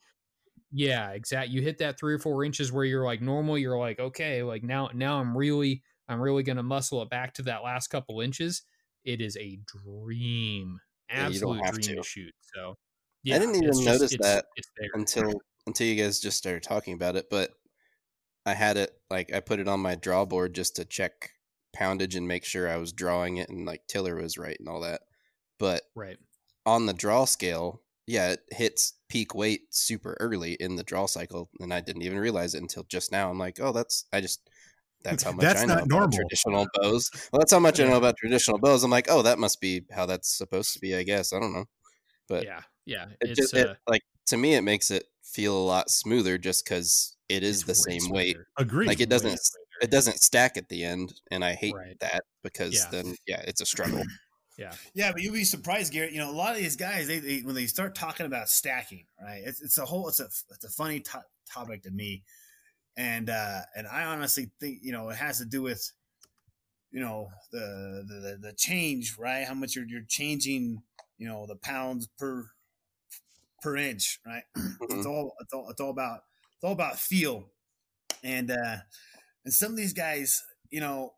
yeah, 0.72 1.12
exactly. 1.12 1.54
You 1.56 1.62
hit 1.62 1.78
that 1.80 2.00
three 2.00 2.14
or 2.14 2.20
four 2.20 2.44
inches 2.44 2.72
where 2.72 2.86
you're 2.86 3.06
like 3.06 3.22
normal. 3.22 3.58
You're 3.58 3.78
like 3.78 4.00
okay, 4.00 4.44
like 4.44 4.64
now 4.64 4.90
now 4.94 5.20
I'm 5.20 5.36
really 5.38 5.84
I'm 6.10 6.20
really 6.22 6.44
gonna 6.44 6.64
muscle 6.64 7.02
it 7.02 7.10
back 7.10 7.34
to 7.36 7.42
that 7.44 7.64
last 7.64 7.88
couple 7.88 8.22
inches. 8.22 8.64
It 9.06 9.22
is 9.22 9.38
a 9.38 9.60
dream, 9.66 10.80
Yeah, 11.10 11.28
absolute 11.28 11.64
have 11.64 11.74
dream 11.76 11.84
to. 11.84 11.96
to. 11.96 12.04
shoot. 12.04 12.34
So 12.56 12.76
yeah, 13.24 13.36
I 13.36 13.40
didn't 13.40 13.56
even 13.56 13.70
it's 13.70 13.78
just- 13.80 13.88
notice 13.88 14.14
it's- 14.14 14.32
that 14.34 14.46
it's 14.56 14.68
until 14.94 15.34
until 15.66 15.88
you 15.88 16.02
guys 16.02 16.20
just 16.20 16.38
started 16.38 16.64
talking 16.64 16.94
about 16.94 17.16
it. 17.16 17.30
But 17.30 17.52
I 18.46 18.54
had 18.54 18.78
it 18.78 18.92
like 19.10 19.34
I 19.34 19.40
put 19.40 19.60
it 19.60 19.68
on 19.68 19.80
my 19.80 19.96
draw 19.96 20.26
board 20.26 20.54
just 20.56 20.76
to 20.78 20.86
check 20.86 21.32
poundage 21.76 22.16
and 22.16 22.28
make 22.28 22.44
sure 22.46 22.70
I 22.70 22.78
was 22.78 22.94
drawing 22.94 23.38
it 23.38 23.50
and 23.50 23.66
like 23.66 23.86
tiller 23.88 24.16
was 24.16 24.38
right 24.38 24.56
and 24.60 24.68
all 24.70 24.82
that. 24.82 25.02
But 25.60 25.84
right. 25.96 26.18
on 26.66 26.86
the 26.86 26.94
draw 26.94 27.26
scale, 27.26 27.82
yeah, 28.08 28.32
it 28.32 28.40
hits 28.52 28.94
peak 29.10 29.36
weight 29.36 29.62
super 29.72 30.18
early 30.20 30.54
in 30.54 30.76
the 30.78 30.84
draw 30.84 31.06
cycle, 31.06 31.50
and 31.60 31.74
I 31.74 31.82
didn't 31.82 32.02
even 32.04 32.18
realize 32.18 32.56
it 32.56 32.62
until 32.62 32.84
just 32.84 33.12
now. 33.12 33.30
I'm 33.30 33.38
like, 33.38 33.60
oh, 33.62 33.74
that's 33.74 34.06
I 34.14 34.22
just 34.22 34.50
that's 35.04 35.24
how 35.24 35.32
much 35.34 35.42
That's 35.44 35.62
I 35.62 35.66
know 35.66 35.74
about 35.76 35.90
normal. 35.90 36.18
traditional 36.18 36.68
bows. 36.76 37.10
Well, 37.32 37.40
that's 37.40 37.52
how 37.52 37.60
much 37.60 37.80
I 37.80 37.84
know 37.84 37.98
about 37.98 38.16
traditional 38.18 38.58
bows. 38.60 38.84
I'm 38.84 38.92
like, 38.92 39.08
oh, 39.10 39.22
that 39.22 39.40
must 39.40 39.60
be 39.62 39.84
how 39.92 40.06
that's 40.06 40.36
supposed 40.36 40.74
to 40.74 40.80
be. 40.80 40.96
I 40.96 41.04
guess 41.04 41.34
I 41.34 41.40
don't 41.40 41.54
know, 41.54 41.66
but 42.30 42.46
yeah, 42.46 42.62
yeah. 42.86 43.06
it 43.22 43.36
just 43.36 43.54
uh, 43.56 43.60
it, 43.60 43.78
like 43.88 44.02
to 44.28 44.38
me, 44.38 44.56
it 44.56 44.62
makes 44.62 44.90
it 44.90 45.04
feel 45.24 45.56
a 45.58 45.60
lot 45.66 45.90
smoother 45.90 46.38
just 46.38 46.64
because 46.66 47.16
it 47.28 47.44
is 47.44 47.64
the 47.64 47.76
same 47.76 48.10
weight. 48.10 48.36
smoother. 48.36 48.48
Agreed. 48.58 48.88
Like 48.88 49.02
it 49.02 49.10
doesn't 49.10 49.40
it 49.82 49.92
doesn't 49.92 50.20
stack 50.22 50.56
at 50.56 50.70
the 50.70 50.84
end, 50.86 51.14
and 51.30 51.44
I 51.44 51.54
hate 51.54 51.76
Right. 51.76 52.00
that 52.00 52.24
because 52.42 52.74
Yeah. 52.74 52.90
then 52.90 53.16
yeah, 53.28 53.42
it's 53.46 53.62
a 53.62 53.66
struggle. 53.74 54.02
Yeah, 54.58 54.74
Yeah, 54.96 55.12
but 55.12 55.22
you'll 55.22 55.34
be 55.34 55.44
surprised, 55.44 55.94
Garrett. 55.94 56.12
You 56.14 56.20
know, 56.20 56.32
a 56.32 56.34
lot 56.34 56.52
of 56.56 56.58
these 56.58 56.76
guys, 56.76 57.08
they, 57.08 57.20
they 57.20 57.40
when 57.42 57.54
they 57.54 57.68
start 57.68 57.94
talking 57.96 58.26
about 58.26 58.50
stacking, 58.50 59.06
right? 59.22 59.42
It's, 59.46 59.62
it's 59.62 59.78
a 59.78 59.86
whole, 59.86 60.08
it's 60.08 60.20
a, 60.20 60.26
it's 60.26 60.66
a 60.66 60.70
funny 60.70 61.00
to- 61.02 61.26
topic 61.52 61.84
to 61.84 61.92
me, 61.92 62.24
and 62.98 63.30
uh, 63.30 63.62
and 63.76 63.88
I 63.88 64.06
honestly 64.06 64.50
think 64.60 64.80
you 64.82 64.92
know 64.92 65.10
it 65.10 65.18
has 65.18 65.38
to 65.40 65.46
do 65.46 65.62
with, 65.62 65.92
you 66.92 67.00
know, 67.02 67.30
the 67.52 68.04
the 68.08 68.16
the, 68.16 68.38
the 68.50 68.54
change, 68.54 69.16
right? 69.20 69.46
How 69.46 69.54
much 69.54 69.76
you're 69.76 69.86
you're 69.88 70.02
changing, 70.08 70.82
you 71.18 71.28
know, 71.28 71.46
the 71.46 71.56
pounds 71.58 72.08
per 72.18 72.48
per 73.62 73.76
inch, 73.78 74.20
right? 74.26 74.44
it's 74.90 75.06
all 75.06 75.34
it's 75.42 75.54
all 75.54 75.70
it's 75.70 75.82
all 75.82 75.92
about 75.92 76.22
it's 76.56 76.64
all 76.64 76.72
about 76.72 77.00
feel, 77.00 77.50
and 78.24 78.52
uh, 78.52 78.78
and 79.46 79.54
some 79.54 79.72
of 79.72 79.78
these 79.78 79.94
guys, 79.94 80.44
you 80.70 80.80
know, 80.80 81.14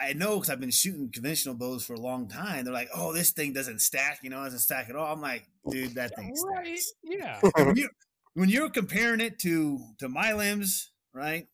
I 0.00 0.12
know 0.12 0.36
because 0.36 0.50
I've 0.50 0.60
been 0.60 0.70
shooting 0.70 1.10
conventional 1.12 1.54
bows 1.54 1.84
for 1.84 1.94
a 1.94 2.00
long 2.00 2.28
time. 2.28 2.64
They're 2.64 2.74
like, 2.74 2.90
"Oh, 2.94 3.12
this 3.12 3.30
thing 3.30 3.52
doesn't 3.52 3.80
stack. 3.80 4.20
You 4.22 4.30
know, 4.30 4.40
it 4.42 4.46
doesn't 4.46 4.60
stack 4.60 4.88
at 4.88 4.96
all." 4.96 5.12
I'm 5.12 5.20
like, 5.20 5.48
"Dude, 5.70 5.94
that 5.94 6.14
thing 6.16 6.34
right. 6.46 6.78
stacks." 6.78 6.92
Yeah, 7.02 7.40
when, 7.56 7.76
you, 7.76 7.88
when 8.34 8.48
you're 8.48 8.70
comparing 8.70 9.20
it 9.20 9.38
to 9.40 9.78
to 9.98 10.08
my 10.08 10.32
limbs, 10.32 10.90
right? 11.14 11.46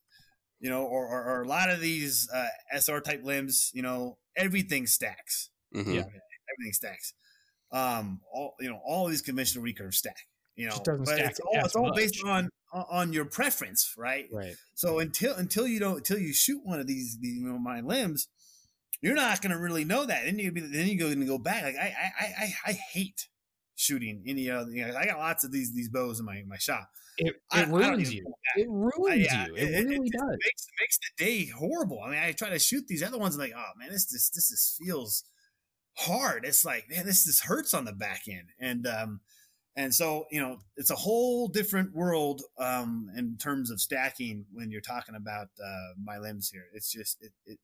You 0.61 0.71
know, 0.71 0.85
or, 0.85 1.07
or, 1.07 1.25
or 1.25 1.43
a 1.43 1.49
lot 1.49 1.71
of 1.71 1.81
these 1.81 2.29
uh, 2.33 2.47
SR 2.73 3.01
type 3.01 3.25
limbs, 3.25 3.71
you 3.75 3.83
know, 3.83 4.19
everything 4.37 4.87
stacks. 4.87 5.51
Mhm. 5.75 5.87
Yeah. 5.87 6.01
Everything 6.01 6.73
stacks. 6.73 7.15
Um, 7.73 8.21
all 8.33 8.55
you 8.61 8.69
know, 8.69 8.81
all 8.85 9.09
these 9.09 9.23
conventional 9.23 9.65
recurves 9.65 9.95
stack. 9.95 10.27
You 10.57 10.67
know, 10.67 10.73
Just 10.73 10.85
but 10.85 11.07
stack 11.07 11.31
it's 11.31 11.41
all 11.41 11.65
it's 11.65 11.77
all 11.77 11.93
based 11.95 12.23
on 12.25 12.49
on- 12.73 13.13
your 13.13 13.25
preference, 13.25 13.95
right? 13.97 14.29
right. 14.33 14.55
So 14.75 14.99
until 14.99 15.35
until 15.35 15.67
you 15.67 15.79
don't 15.81 15.99
until 15.99 16.19
you 16.19 16.33
shoot 16.33 16.61
one 16.65 16.81
of 16.81 16.87
these, 16.87 17.19
these 17.21 17.37
you 17.39 17.47
know, 17.47 17.59
my 17.59 17.81
limbs, 17.81 18.29
you're 19.01 19.15
not 19.15 19.41
gonna 19.43 19.59
really 19.59 19.85
know 19.85 20.07
that. 20.07 20.25
Then 20.25 20.39
you 20.39 20.53
be 20.53 20.61
then 20.61 20.87
you 20.89 20.99
go 20.99 21.09
and 21.09 21.27
go 21.27 21.39
back. 21.39 21.63
Like 21.65 21.77
I 21.77 21.95
I 22.19 22.25
I, 22.45 22.55
I 22.67 22.73
hate 22.73 23.29
shooting 23.75 24.25
any 24.27 24.51
other. 24.51 24.71
You 24.71 24.87
know, 24.87 24.97
I 24.97 25.07
got 25.07 25.19
lots 25.19 25.45
of 25.45 25.53
these 25.53 25.73
these 25.75 25.89
bows 25.89 26.21
in 26.21 26.27
my 26.27 26.37
in 26.37 26.49
my 26.49 26.59
shop. 26.59 26.89
It, 27.19 27.35
I- 27.51 27.63
I 27.63 27.65
ruins 27.67 28.13
even 28.13 28.25
you. 28.27 28.35
It 28.57 28.69
ruins 28.71 29.11
I- 29.11 29.15
yeah, 29.15 29.47
you. 29.47 29.55
It, 29.55 29.85
really 29.85 30.09
just 30.09 30.13
does. 30.13 30.39
makes 30.45 30.67
makes 30.81 30.99
the 30.99 31.25
day 31.25 31.47
horrible. 31.47 32.01
I 32.05 32.11
mean, 32.11 32.19
I 32.19 32.33
try 32.33 32.49
to 32.51 32.59
shoot 32.59 32.87
these 32.89 33.03
other 33.03 33.19
ones, 33.19 33.35
and 33.35 33.43
like, 33.43 33.53
oh 33.55 33.71
man, 33.79 33.91
this 33.91 34.07
this 34.07 34.31
this 34.31 34.51
is, 34.51 34.79
feels 34.83 35.25
hard. 35.95 36.45
It's 36.47 36.65
like, 36.65 36.87
man, 36.89 37.05
this 37.05 37.25
this 37.25 37.41
hurts 37.41 37.75
on 37.75 37.85
the 37.85 37.93
back 37.93 38.23
end, 38.29 38.49
and 38.59 38.87
um, 38.87 39.21
and 39.77 39.95
so 39.95 40.27
you 40.31 40.41
know, 40.41 40.59
it's 40.77 40.91
a 40.91 40.95
whole 40.97 41.49
different 41.49 41.95
world 41.95 42.43
um 42.59 43.11
in 43.17 43.37
terms 43.37 43.71
of 43.71 43.81
stacking 43.81 44.45
when 44.53 44.71
you're 44.71 44.81
talking 44.81 45.15
about 45.15 45.49
uh 45.63 45.93
my 46.03 46.19
limbs 46.19 46.51
here. 46.51 46.65
It's 46.75 46.91
just 46.91 47.23
it, 47.23 47.33
it 47.47 47.59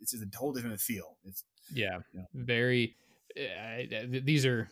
it's 0.00 0.12
just 0.12 0.22
a 0.24 0.38
whole 0.38 0.52
different 0.52 0.80
feel. 0.80 1.16
It's 1.24 1.44
Yeah, 1.72 1.98
Yeah. 2.14 2.22
very. 2.34 2.96
I, 3.36 3.88
I- 3.92 4.20
these 4.24 4.44
are 4.46 4.68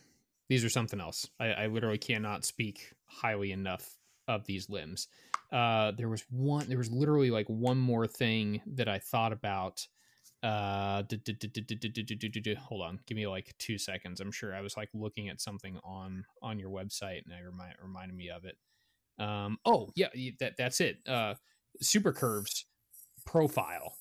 these 0.49 0.65
are 0.65 0.69
something 0.71 1.01
else. 1.01 1.29
I, 1.39 1.47
I 1.53 1.67
literally 1.69 1.99
cannot 1.99 2.45
speak 2.45 2.93
highly 3.07 3.53
enough 3.53 3.97
of 4.27 4.45
these 4.47 4.69
limbs. 4.69 5.07
Uh, 5.53 5.93
there 5.93 6.09
was 6.09 6.25
one. 6.31 6.69
There 6.69 6.79
was 6.79 6.91
literally 6.91 7.31
like 7.31 7.47
one 7.47 7.79
more 7.79 8.07
thing 8.07 8.61
that 8.67 8.89
I 8.89 8.99
thought 8.99 9.33
about 9.33 9.87
uh 10.43 11.03
hold 12.59 12.83
on 12.83 12.99
give 13.07 13.17
me 13.17 13.27
like 13.27 13.55
two 13.59 13.77
seconds 13.77 14.21
i'm 14.21 14.33
sure 14.33 14.55
i 14.55 14.61
was 14.63 14.77
like 14.77 14.89
looking 14.95 15.29
at 15.29 15.41
something 15.41 15.79
on 15.85 16.25
on 16.41 16.59
your 16.59 16.71
website 16.71 17.21
and 17.27 17.35
i 17.35 17.41
remind 17.45 17.75
reminded 17.83 18.17
me 18.17 18.31
of 18.31 18.45
it 18.45 18.57
um 19.23 19.59
oh 19.67 19.91
yeah 19.97 20.09
that 20.39 20.55
that's 20.57 20.81
it 20.81 20.97
uh 21.07 21.35
super 21.83 22.13
curves 22.13 22.65
profile 23.27 23.95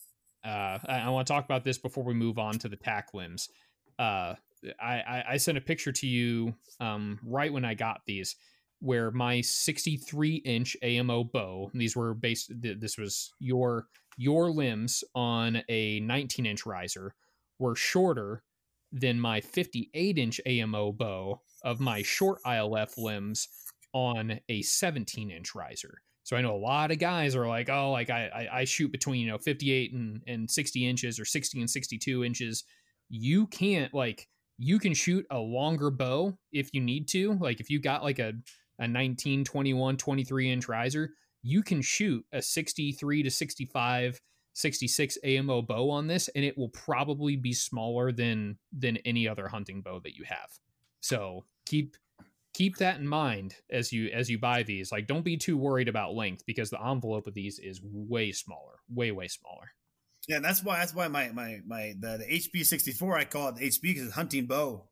uh 0.46 0.80
i, 0.88 1.10
want 1.10 1.28
to 1.28 1.34
talk 1.34 1.44
about 1.44 1.66
this 1.66 1.78
before 1.78 2.06
we 2.06 2.14
move 2.14 2.40
on 2.40 2.58
to 2.58 2.70
the 2.70 2.78
tack 2.78 3.10
limbs 3.14 3.50
uh 3.98 4.34
I, 4.82 5.24
I 5.30 5.38
sent 5.38 5.58
a 5.58 5.62
picture 5.62 5.92
to 5.92 6.08
you 6.08 6.56
um 6.80 7.20
right 7.26 7.52
when 7.52 7.66
i 7.66 7.74
got 7.74 8.02
these 8.06 8.38
where 8.80 9.12
my 9.12 9.42
63 9.42 10.36
inch 10.36 10.78
amo 10.84 11.26
bow 11.26 11.70
these 11.74 11.98
were 11.98 12.14
based 12.14 12.52
this 12.62 12.98
was 12.98 13.34
your 13.40 13.88
your 14.20 14.52
limbs 14.52 15.02
on 15.16 15.64
a 15.70 16.02
19 16.02 16.46
inch 16.46 16.66
riser 16.66 17.16
were 17.58 17.74
shorter 17.74 18.44
than 18.92 19.18
my 19.18 19.40
58 19.40 20.18
inch 20.18 20.42
AMO 20.46 20.92
bow 20.92 21.40
of 21.64 21.80
my 21.80 22.02
short 22.02 22.40
ILF 22.46 22.98
limbs 22.98 23.48
on 23.94 24.42
a 24.50 24.62
17 24.62 25.32
inch 25.32 25.56
riser. 25.56 26.02
So 26.24 26.36
I 26.36 26.42
know 26.42 26.54
a 26.54 26.58
lot 26.58 26.92
of 26.92 27.00
guys 27.00 27.34
are 27.34 27.48
like, 27.48 27.70
oh, 27.70 27.92
like 27.92 28.10
I, 28.10 28.28
I, 28.28 28.60
I 28.60 28.64
shoot 28.66 28.92
between 28.92 29.22
you 29.22 29.28
know 29.28 29.38
58 29.38 29.94
and, 29.94 30.22
and 30.28 30.52
60 30.52 30.86
inches 30.86 31.18
or 31.18 31.24
60 31.24 31.62
and 31.62 31.70
62 31.70 32.26
inches. 32.26 32.66
You 33.08 33.48
can't 33.48 33.94
like 33.94 34.28
you 34.58 34.80
can 34.80 34.94
shoot 34.94 35.26
a 35.32 35.40
longer 35.40 35.92
bow 35.92 36.38
if 36.52 36.74
you 36.74 36.82
need 36.82 37.08
to. 37.10 37.36
Like 37.36 37.62
if 37.62 37.70
you 37.70 37.80
got 37.80 38.04
like 38.04 38.20
a 38.20 38.34
a 38.80 38.88
19, 38.88 39.46
21, 39.46 39.98
23 39.98 40.52
inch 40.52 40.68
riser, 40.68 41.12
you 41.42 41.64
can 41.64 41.82
shoot 41.82 42.26
a 42.34 42.42
63 42.42 43.24
to 43.24 43.32
65 43.32 44.20
66 44.54 45.18
AMO 45.24 45.62
bow 45.62 45.90
on 45.90 46.08
this 46.08 46.28
and 46.36 46.44
it 46.44 46.58
will 46.58 46.70
probably 46.70 47.36
be 47.36 47.54
smaller 47.54 48.12
than 48.12 48.58
than 48.78 48.98
any 48.98 49.28
other 49.28 49.48
hunting 49.48 49.82
bow 49.82 50.00
that 50.04 50.16
you 50.16 50.26
have. 50.26 50.50
So 51.02 51.46
keep 51.66 51.96
keep 52.54 52.78
that 52.78 53.00
in 53.00 53.08
mind 53.08 53.56
as 53.70 53.94
you 53.94 54.10
as 54.10 54.30
you 54.30 54.38
buy 54.38 54.64
these. 54.64 54.92
Like 54.92 55.08
don't 55.08 55.24
be 55.24 55.38
too 55.38 55.58
worried 55.58 55.88
about 55.88 56.14
length 56.14 56.44
because 56.46 56.70
the 56.70 56.84
envelope 56.84 57.28
of 57.28 57.34
these 57.34 57.60
is 57.60 57.80
way 57.84 58.32
smaller, 58.32 58.80
way 58.90 59.12
way 59.12 59.28
smaller. 59.28 59.72
Yeah, 60.28 60.40
that's 60.40 60.64
why 60.64 60.80
that's 60.80 60.94
why 60.94 61.08
my 61.08 61.32
my 61.32 61.60
my 61.66 61.94
the, 62.00 62.18
the 62.18 62.26
HB 62.26 62.66
sixty 62.66 62.92
four 62.92 63.18
I 63.18 63.24
call 63.24 63.50
it 63.50 63.56
the 63.56 63.68
HB 63.68 63.82
because 63.82 64.04
it's 64.04 64.14
hunting 64.14 64.46
bow. 64.46 64.90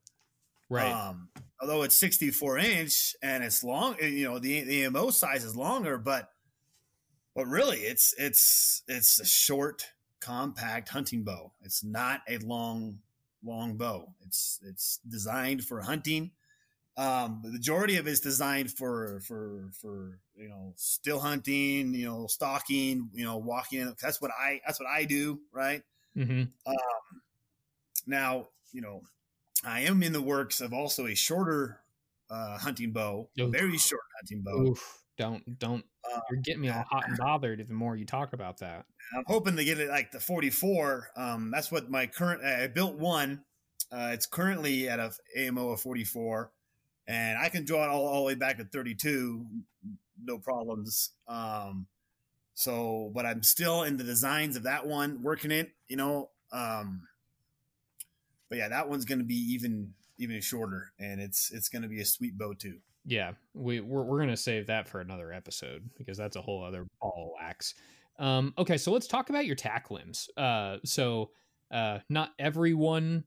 Right. 0.69 0.91
Um, 0.91 1.29
although 1.61 1.83
it's 1.83 1.95
sixty 1.95 2.31
four 2.31 2.57
inch 2.57 3.15
and 3.21 3.43
it's 3.43 3.63
long, 3.63 3.97
you 4.01 4.29
know 4.29 4.39
the 4.39 4.61
the 4.61 4.85
AMO 4.85 5.09
size 5.09 5.43
is 5.43 5.55
longer, 5.55 5.97
but 5.97 6.29
but 7.37 7.45
really 7.45 7.77
it's 7.77 8.15
it's 8.17 8.81
it's 8.87 9.19
a 9.19 9.25
short, 9.25 9.85
compact 10.19 10.89
hunting 10.89 11.23
bow. 11.23 11.53
It's 11.61 11.83
not 11.83 12.21
a 12.27 12.39
long 12.39 12.97
long 13.45 13.77
bow. 13.77 14.15
It's 14.25 14.59
it's 14.67 14.99
designed 15.07 15.63
for 15.63 15.79
hunting. 15.81 16.31
Um, 16.97 17.41
the 17.43 17.51
majority 17.51 17.97
of 17.97 18.07
it's 18.07 18.21
designed 18.21 18.71
for 18.71 19.19
for 19.19 19.69
for 19.79 20.19
you 20.35 20.49
know 20.49 20.73
still 20.77 21.19
hunting, 21.19 21.93
you 21.93 22.07
know 22.07 22.25
stalking, 22.25 23.11
you 23.13 23.23
know 23.23 23.37
walking. 23.37 23.93
That's 24.01 24.19
what 24.19 24.31
I 24.31 24.59
that's 24.65 24.79
what 24.79 24.89
I 24.89 25.05
do, 25.05 25.39
right? 25.53 25.83
Mm-hmm. 26.17 26.41
Um, 26.65 27.21
now 28.07 28.47
you 28.73 28.81
know 28.81 29.03
I 29.63 29.81
am 29.81 30.01
in 30.01 30.11
the 30.11 30.23
works 30.23 30.59
of 30.59 30.73
also 30.73 31.05
a 31.05 31.13
shorter 31.13 31.81
uh, 32.31 32.57
hunting 32.57 32.93
bow, 32.93 33.29
Oof. 33.39 33.51
very 33.51 33.77
short 33.77 34.01
hunting 34.19 34.41
bow. 34.41 34.71
Oof. 34.71 35.03
Don't 35.17 35.59
don't 35.59 35.83
Uh, 36.05 36.19
you're 36.29 36.41
getting 36.41 36.61
me 36.61 36.69
all 36.69 36.85
hot 36.89 37.07
and 37.07 37.17
bothered 37.17 37.65
the 37.67 37.73
more 37.73 37.95
you 37.95 38.05
talk 38.05 38.33
about 38.33 38.59
that. 38.59 38.85
I'm 39.15 39.23
hoping 39.25 39.55
to 39.55 39.63
get 39.63 39.79
it 39.79 39.89
like 39.89 40.11
the 40.11 40.19
44. 40.19 41.09
Um, 41.15 41.51
that's 41.51 41.71
what 41.71 41.89
my 41.89 42.07
current. 42.07 42.43
I 42.43 42.67
built 42.67 42.95
one. 42.95 43.43
Uh, 43.91 44.09
it's 44.13 44.25
currently 44.25 44.89
at 44.89 44.99
a 44.99 45.11
AMO 45.37 45.69
of 45.69 45.81
44, 45.81 46.51
and 47.07 47.37
I 47.39 47.49
can 47.49 47.63
draw 47.65 47.85
it 47.85 47.89
all, 47.89 48.05
all 48.05 48.19
the 48.19 48.25
way 48.25 48.35
back 48.35 48.57
to 48.57 48.65
32, 48.65 49.45
no 50.23 50.37
problems. 50.39 51.11
Um, 51.27 51.87
so, 52.53 53.11
but 53.13 53.25
I'm 53.25 53.43
still 53.43 53.83
in 53.83 53.97
the 53.97 54.03
designs 54.03 54.55
of 54.57 54.63
that 54.63 54.85
one, 54.85 55.23
working 55.23 55.51
it. 55.51 55.71
You 55.87 55.95
know, 55.95 56.29
um, 56.51 57.07
but 58.49 58.57
yeah, 58.57 58.67
that 58.69 58.89
one's 58.89 59.05
going 59.05 59.19
to 59.19 59.25
be 59.25 59.53
even 59.53 59.93
even 60.17 60.41
shorter, 60.41 60.91
and 60.99 61.21
it's 61.21 61.51
it's 61.51 61.69
going 61.69 61.83
to 61.83 61.87
be 61.87 62.01
a 62.01 62.05
sweet 62.05 62.37
bow 62.37 62.53
too. 62.53 62.79
Yeah, 63.07 63.31
we 63.53 63.79
we're, 63.79 64.03
we're 64.03 64.19
gonna 64.19 64.35
save 64.35 64.67
that 64.67 64.87
for 64.87 64.99
another 64.99 65.31
episode 65.31 65.89
because 65.97 66.17
that's 66.17 66.35
a 66.35 66.41
whole 66.41 66.61
other 66.61 66.85
ball 67.01 67.33
of 67.33 67.41
wax. 67.41 67.73
Um, 68.19 68.53
okay, 68.57 68.77
so 68.77 68.91
let's 68.91 69.07
talk 69.07 69.29
about 69.29 69.45
your 69.45 69.55
tack 69.55 69.89
limbs. 69.89 70.29
Uh, 70.35 70.77
so 70.83 71.31
uh, 71.71 71.99
not 72.09 72.31
everyone 72.37 73.23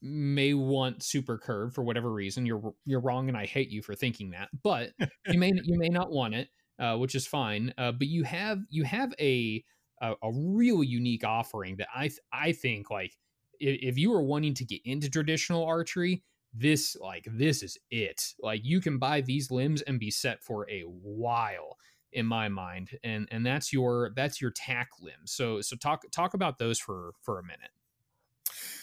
may 0.00 0.54
want 0.54 1.02
super 1.02 1.38
curve 1.38 1.74
for 1.74 1.82
whatever 1.82 2.12
reason. 2.12 2.46
You're 2.46 2.72
you're 2.84 3.00
wrong, 3.00 3.28
and 3.28 3.36
I 3.36 3.46
hate 3.46 3.68
you 3.68 3.82
for 3.82 3.96
thinking 3.96 4.30
that. 4.30 4.48
But 4.62 4.92
you 5.26 5.40
may 5.40 5.52
you 5.64 5.76
may 5.76 5.88
not 5.88 6.12
want 6.12 6.34
it, 6.34 6.48
uh, 6.78 6.96
which 6.96 7.16
is 7.16 7.26
fine. 7.26 7.74
Uh, 7.76 7.90
but 7.92 8.06
you 8.06 8.22
have 8.22 8.60
you 8.70 8.84
have 8.84 9.12
a 9.18 9.64
a, 10.02 10.14
a 10.22 10.30
real 10.32 10.84
unique 10.84 11.24
offering 11.24 11.76
that 11.78 11.88
I 11.94 12.08
th- 12.08 12.20
I 12.32 12.52
think 12.52 12.90
like 12.90 13.16
if, 13.58 13.78
if 13.82 13.98
you 13.98 14.12
are 14.14 14.22
wanting 14.22 14.54
to 14.54 14.64
get 14.64 14.82
into 14.84 15.10
traditional 15.10 15.64
archery, 15.64 16.22
this 16.58 16.96
like 17.00 17.26
this 17.30 17.62
is 17.62 17.78
it. 17.90 18.34
Like 18.40 18.64
you 18.64 18.80
can 18.80 18.98
buy 18.98 19.20
these 19.20 19.50
limbs 19.50 19.82
and 19.82 20.00
be 20.00 20.10
set 20.10 20.42
for 20.42 20.68
a 20.70 20.82
while 20.82 21.78
in 22.12 22.26
my 22.26 22.48
mind, 22.48 22.98
and 23.04 23.28
and 23.30 23.44
that's 23.44 23.72
your 23.72 24.12
that's 24.16 24.40
your 24.40 24.50
tack 24.50 24.90
limbs. 25.00 25.32
So 25.32 25.60
so 25.60 25.76
talk 25.76 26.04
talk 26.10 26.34
about 26.34 26.58
those 26.58 26.78
for 26.78 27.12
for 27.20 27.38
a 27.38 27.42
minute. 27.42 27.70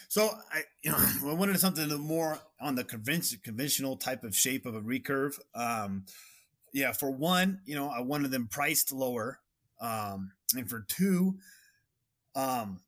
So 0.07 0.29
I, 0.51 0.61
you 0.83 0.91
know, 0.91 0.97
I 1.31 1.33
wanted 1.33 1.59
something 1.59 1.89
more 1.99 2.39
on 2.61 2.75
the 2.75 2.83
convention, 2.83 3.39
conventional 3.43 3.97
type 3.97 4.23
of 4.23 4.35
shape 4.35 4.65
of 4.65 4.75
a 4.75 4.81
recurve. 4.81 5.39
Um, 5.55 6.05
yeah, 6.73 6.91
for 6.91 7.11
one, 7.11 7.61
you 7.65 7.75
know, 7.75 7.89
I 7.89 8.01
wanted 8.01 8.31
them 8.31 8.47
priced 8.47 8.91
lower, 8.91 9.39
um, 9.79 10.31
and 10.55 10.67
for 10.67 10.85
two, 10.87 11.37
um, 12.35 12.81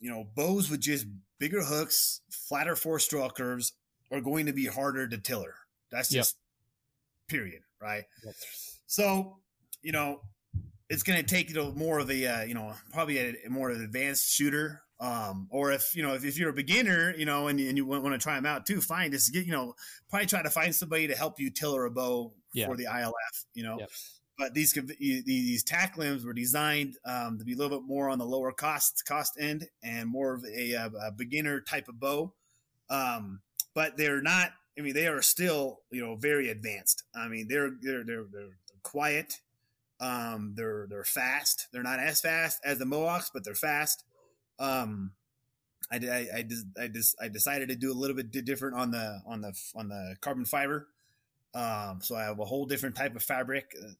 you 0.00 0.10
know, 0.10 0.26
bows 0.34 0.68
with 0.68 0.80
just 0.80 1.06
bigger 1.38 1.62
hooks, 1.62 2.22
flatter 2.30 2.74
force 2.74 3.06
draw 3.06 3.30
curves 3.30 3.72
are 4.10 4.20
going 4.20 4.46
to 4.46 4.52
be 4.52 4.66
harder 4.66 5.06
to 5.08 5.18
tiller. 5.18 5.54
That's 5.90 6.10
Yep. 6.12 6.20
just 6.20 6.36
period, 7.28 7.62
right? 7.80 8.04
Yep. 8.24 8.34
So, 8.86 9.38
you 9.82 9.92
know, 9.92 10.20
it's 10.88 11.02
going 11.04 11.18
to 11.20 11.24
take 11.24 11.48
you 11.48 11.54
know 11.54 11.72
more 11.72 11.98
of 12.00 12.10
a 12.10 12.26
uh, 12.26 12.42
you 12.42 12.54
know 12.54 12.74
probably 12.92 13.18
a, 13.18 13.34
a 13.46 13.50
more 13.50 13.70
of 13.70 13.76
an 13.76 13.84
advanced 13.84 14.28
shooter 14.34 14.82
um, 14.98 15.46
or 15.50 15.70
if 15.72 15.94
you 15.94 16.02
know 16.02 16.14
if, 16.14 16.24
if 16.24 16.36
you're 16.36 16.50
a 16.50 16.52
beginner 16.52 17.14
you 17.16 17.24
know 17.24 17.46
and, 17.46 17.60
and 17.60 17.76
you 17.76 17.86
want, 17.86 18.02
want 18.02 18.12
to 18.12 18.18
try 18.18 18.34
them 18.34 18.44
out 18.44 18.66
too 18.66 18.80
fine 18.80 19.12
just 19.12 19.32
get 19.32 19.46
you 19.46 19.52
know 19.52 19.72
probably 20.10 20.26
try 20.26 20.42
to 20.42 20.50
find 20.50 20.74
somebody 20.74 21.06
to 21.06 21.14
help 21.14 21.38
you 21.38 21.48
tiller 21.48 21.84
a 21.84 21.90
bow 21.92 22.32
Yeah. 22.52 22.66
for 22.66 22.76
the 22.76 22.84
ilf 22.86 23.12
you 23.54 23.62
know 23.62 23.78
Yep. 23.78 23.90
but 24.36 24.52
these 24.54 24.72
these 24.98 25.24
these 25.24 25.62
tack 25.62 25.96
limbs 25.96 26.24
were 26.24 26.32
designed 26.32 26.96
um, 27.06 27.38
to 27.38 27.44
be 27.44 27.52
a 27.52 27.56
little 27.56 27.78
bit 27.78 27.86
more 27.86 28.10
on 28.10 28.18
the 28.18 28.26
lower 28.26 28.50
cost 28.50 29.04
cost 29.06 29.34
end 29.38 29.68
and 29.84 30.08
more 30.10 30.34
of 30.34 30.44
a, 30.44 30.72
a, 30.72 30.90
a 31.06 31.12
beginner 31.12 31.60
type 31.60 31.86
of 31.88 32.00
bow 32.00 32.34
um, 32.90 33.40
but 33.74 33.96
they're 33.96 34.22
not 34.22 34.50
i 34.78 34.82
mean 34.82 34.94
they 34.94 35.06
are 35.06 35.22
still 35.22 35.80
you 35.90 36.00
know 36.00 36.16
very 36.16 36.48
advanced 36.50 37.04
i 37.14 37.28
mean 37.28 37.46
they're 37.48 37.70
they're 37.82 38.04
they're, 38.04 38.24
they're 38.30 38.56
quiet 38.82 39.40
um, 40.00 40.54
they're 40.56 40.86
they're 40.88 41.04
fast. 41.04 41.68
They're 41.72 41.82
not 41.82 42.00
as 42.00 42.20
fast 42.20 42.60
as 42.64 42.78
the 42.78 42.86
Moacs, 42.86 43.30
but 43.32 43.44
they're 43.44 43.54
fast. 43.54 44.04
Um, 44.58 45.12
I 45.92 45.96
I 45.96 46.26
I, 46.38 46.42
just, 46.42 46.66
I 46.80 46.88
just 46.88 47.16
I 47.20 47.28
decided 47.28 47.68
to 47.68 47.76
do 47.76 47.92
a 47.92 47.94
little 47.94 48.16
bit 48.16 48.30
different 48.30 48.76
on 48.76 48.90
the 48.90 49.20
on 49.26 49.42
the 49.42 49.52
on 49.74 49.88
the 49.88 50.16
carbon 50.20 50.46
fiber. 50.46 50.88
Um, 51.54 52.00
so 52.00 52.16
I 52.16 52.22
have 52.22 52.38
a 52.38 52.44
whole 52.44 52.64
different 52.64 52.96
type 52.96 53.14
of 53.14 53.22
fabric 53.22 53.74
uh, 53.78 53.90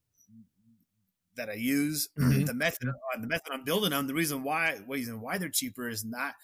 that 1.36 1.50
I 1.50 1.54
use. 1.54 2.08
Mhm. 2.18 2.46
The 2.46 2.54
method 2.54 2.88
uh, 2.88 3.20
the 3.20 3.26
method 3.26 3.52
I'm 3.52 3.64
building 3.64 3.90
them. 3.90 4.06
The 4.06 4.14
reason 4.14 4.42
why 4.42 4.80
reason 4.88 5.20
why 5.20 5.36
they're 5.36 5.50
cheaper 5.50 5.88
is 5.88 6.04
not 6.04 6.34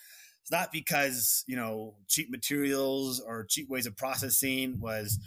it's 0.46 0.52
not 0.52 0.70
because 0.70 1.42
you 1.48 1.56
know 1.56 1.96
cheap 2.06 2.30
materials 2.30 3.18
or 3.20 3.44
cheap 3.48 3.68
ways 3.68 3.86
of 3.86 3.96
processing. 3.96 4.78
Was 4.78 5.18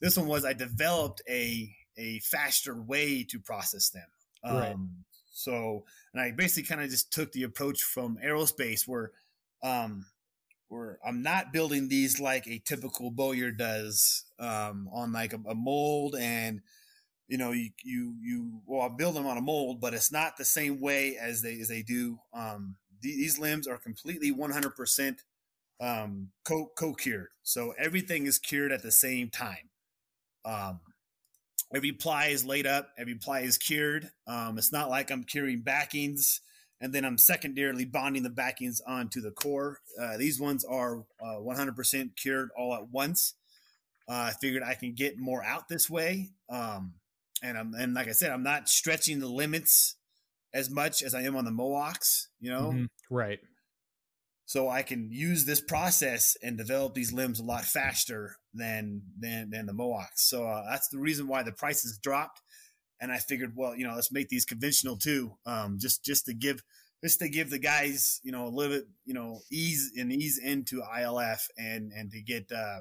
this 0.00 0.16
one 0.16 0.28
was 0.28 0.44
I 0.44 0.52
developed 0.52 1.22
a 1.28 1.74
a 1.98 2.20
faster 2.20 2.80
way 2.80 3.24
to 3.24 3.40
process 3.40 3.90
them. 3.90 4.06
Um, 4.44 4.56
Right. 4.56 4.76
So, 5.32 5.84
and 6.12 6.22
I 6.22 6.30
basically 6.30 6.68
kind 6.68 6.82
of 6.82 6.90
just 6.90 7.12
took 7.12 7.32
the 7.32 7.42
approach 7.44 7.82
from 7.82 8.18
aerospace 8.24 8.86
where, 8.86 9.10
um, 9.62 10.06
where 10.68 10.98
I'm 11.04 11.22
not 11.22 11.52
building 11.52 11.88
these 11.88 12.20
like 12.20 12.46
a 12.46 12.58
typical 12.58 13.10
bowyer 13.10 13.50
does, 13.50 14.24
um, 14.38 14.88
on 14.92 15.12
like 15.12 15.32
a, 15.32 15.40
a 15.48 15.54
mold 15.54 16.14
and, 16.14 16.60
you 17.26 17.38
know, 17.38 17.52
you, 17.52 17.70
you, 17.82 18.14
you, 18.20 18.60
well, 18.66 18.82
I 18.82 18.88
build 18.88 19.16
them 19.16 19.26
on 19.26 19.38
a 19.38 19.42
mold, 19.42 19.80
but 19.80 19.94
it's 19.94 20.12
not 20.12 20.36
the 20.36 20.44
same 20.44 20.80
way 20.80 21.16
as 21.16 21.42
they, 21.42 21.58
as 21.60 21.68
they 21.68 21.82
do. 21.82 22.18
Um, 22.34 22.76
these 23.00 23.38
limbs 23.38 23.66
are 23.66 23.78
completely 23.78 24.32
100%, 24.32 25.18
um, 25.80 26.28
co, 26.44 26.70
co-cured. 26.76 27.28
So 27.42 27.74
everything 27.78 28.26
is 28.26 28.38
cured 28.38 28.72
at 28.72 28.82
the 28.82 28.92
same 28.92 29.30
time. 29.30 29.70
Um, 30.44 30.80
every 31.74 31.92
ply 31.92 32.26
is 32.26 32.44
laid 32.44 32.66
up, 32.66 32.90
every 32.98 33.14
ply 33.14 33.40
is 33.40 33.58
cured. 33.58 34.10
Um, 34.26 34.58
it's 34.58 34.72
not 34.72 34.90
like 34.90 35.10
I'm 35.10 35.24
curing 35.24 35.60
backings 35.60 36.40
and 36.80 36.92
then 36.92 37.04
I'm 37.04 37.18
secondarily 37.18 37.84
bonding 37.84 38.22
the 38.22 38.30
backings 38.30 38.80
onto 38.86 39.20
the 39.20 39.30
core. 39.30 39.80
Uh, 40.00 40.16
these 40.16 40.40
ones 40.40 40.64
are 40.64 41.04
uh, 41.22 41.36
100% 41.38 42.16
cured 42.16 42.50
all 42.56 42.74
at 42.74 42.88
once. 42.88 43.34
Uh, 44.08 44.30
I 44.30 44.32
figured 44.40 44.62
I 44.62 44.74
can 44.74 44.94
get 44.94 45.18
more 45.18 45.44
out 45.44 45.68
this 45.68 45.90
way. 45.90 46.30
Um, 46.48 46.94
and 47.42 47.58
I'm, 47.58 47.74
and 47.74 47.94
like 47.94 48.08
I 48.08 48.12
said, 48.12 48.30
I'm 48.30 48.42
not 48.42 48.68
stretching 48.68 49.20
the 49.20 49.28
limits 49.28 49.96
as 50.52 50.70
much 50.70 51.02
as 51.02 51.14
I 51.14 51.22
am 51.22 51.36
on 51.36 51.44
the 51.44 51.50
Moacs, 51.50 52.26
you 52.40 52.50
know? 52.50 52.72
Mhm. 52.72 52.88
Right. 53.10 53.40
so 54.46 54.68
I 54.68 54.82
can 54.82 55.12
use 55.12 55.44
this 55.44 55.60
process 55.60 56.36
and 56.42 56.58
develop 56.58 56.94
these 56.94 57.12
limbs 57.12 57.38
a 57.38 57.44
lot 57.44 57.64
faster 57.64 58.34
than 58.52 59.02
than 59.16 59.50
than 59.50 59.66
the 59.66 59.72
Moacs. 59.72 60.18
So 60.18 60.44
uh, 60.44 60.64
that's 60.68 60.88
the 60.88 60.98
reason 60.98 61.28
why 61.28 61.44
the 61.44 61.52
prices 61.52 61.98
dropped. 62.02 62.40
And 63.00 63.12
I 63.12 63.18
figured, 63.18 63.52
well, 63.56 63.76
you 63.76 63.86
know, 63.86 63.94
let's 63.94 64.10
make 64.10 64.28
these 64.28 64.44
conventional 64.44 64.96
too, 64.98 65.36
um, 65.46 65.78
just 65.78 66.04
just 66.04 66.24
to 66.26 66.34
give 66.34 66.62
just 67.04 67.20
to 67.20 67.28
give 67.28 67.48
the 67.50 67.60
guys, 67.60 68.20
you 68.24 68.32
know, 68.32 68.46
a 68.46 68.50
little 68.50 68.76
bit, 68.78 68.88
you 69.04 69.14
know, 69.14 69.40
ease 69.52 69.92
and 69.96 70.12
ease 70.12 70.36
into 70.38 70.82
ILF 70.82 71.42
and 71.56 71.92
and 71.92 72.10
to 72.10 72.20
get 72.20 72.50
uh, 72.50 72.80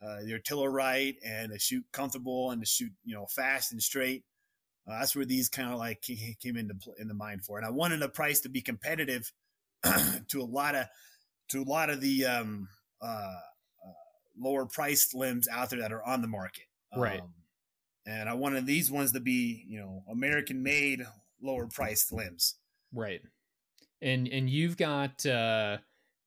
uh, 0.00 0.20
your 0.24 0.38
tiller 0.38 0.70
right 0.70 1.16
and 1.26 1.50
to 1.52 1.58
shoot 1.58 1.84
comfortable 1.92 2.52
and 2.52 2.62
to 2.62 2.66
shoot, 2.66 2.92
you 3.04 3.14
know, 3.16 3.26
fast 3.26 3.72
and 3.72 3.82
straight. 3.82 4.22
Uh, 4.88 4.98
that's 4.98 5.14
where 5.14 5.24
these 5.24 5.48
kind 5.48 5.72
of 5.72 5.78
like 5.78 6.02
came 6.02 6.56
into 6.56 6.74
in 6.98 7.08
the 7.08 7.14
mind 7.14 7.44
for. 7.44 7.56
And 7.56 7.66
I 7.66 7.70
wanted 7.70 8.00
the 8.00 8.08
price 8.08 8.40
to 8.40 8.48
be 8.48 8.60
competitive 8.60 9.32
to 9.84 10.40
a 10.40 10.44
lot 10.44 10.74
of 10.74 10.86
to 11.50 11.62
a 11.62 11.64
lot 11.64 11.90
of 11.90 12.00
the 12.00 12.24
um, 12.24 12.68
uh, 13.00 13.06
uh, 13.06 13.92
lower 14.38 14.66
priced 14.66 15.14
limbs 15.14 15.46
out 15.48 15.70
there 15.70 15.80
that 15.80 15.92
are 15.92 16.04
on 16.04 16.22
the 16.22 16.28
market. 16.28 16.64
Right. 16.96 17.20
Um, 17.20 17.34
and 18.06 18.28
I 18.28 18.34
wanted 18.34 18.66
these 18.66 18.90
ones 18.90 19.12
to 19.12 19.20
be, 19.20 19.64
you 19.68 19.78
know, 19.78 20.02
American 20.10 20.62
made, 20.62 21.06
lower 21.40 21.66
priced 21.66 22.12
limbs. 22.12 22.56
Right. 22.92 23.20
And 24.00 24.26
and 24.28 24.50
you've 24.50 24.76
got 24.76 25.24
uh 25.24 25.78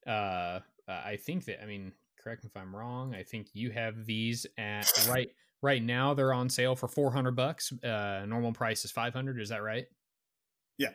uh 0.07 0.59
I 0.87 1.17
think 1.17 1.45
that 1.45 1.61
I 1.61 1.65
mean 1.65 1.91
correct 2.23 2.43
me 2.43 2.49
if 2.53 2.59
I'm 2.59 2.73
wrong. 2.73 3.13
I 3.13 3.23
think 3.23 3.47
you 3.53 3.71
have 3.71 4.05
these 4.05 4.45
at 4.57 4.89
right 5.09 5.29
right 5.65 5.83
now 5.83 6.13
they're 6.13 6.33
on 6.33 6.49
sale 6.49 6.75
for 6.75 6.87
400 6.87 7.35
bucks. 7.35 7.73
Uh 7.83 8.25
normal 8.27 8.53
price 8.53 8.85
is 8.85 8.91
500, 8.91 9.41
is 9.41 9.49
that 9.49 9.63
right? 9.63 9.85
Yeah. 10.77 10.91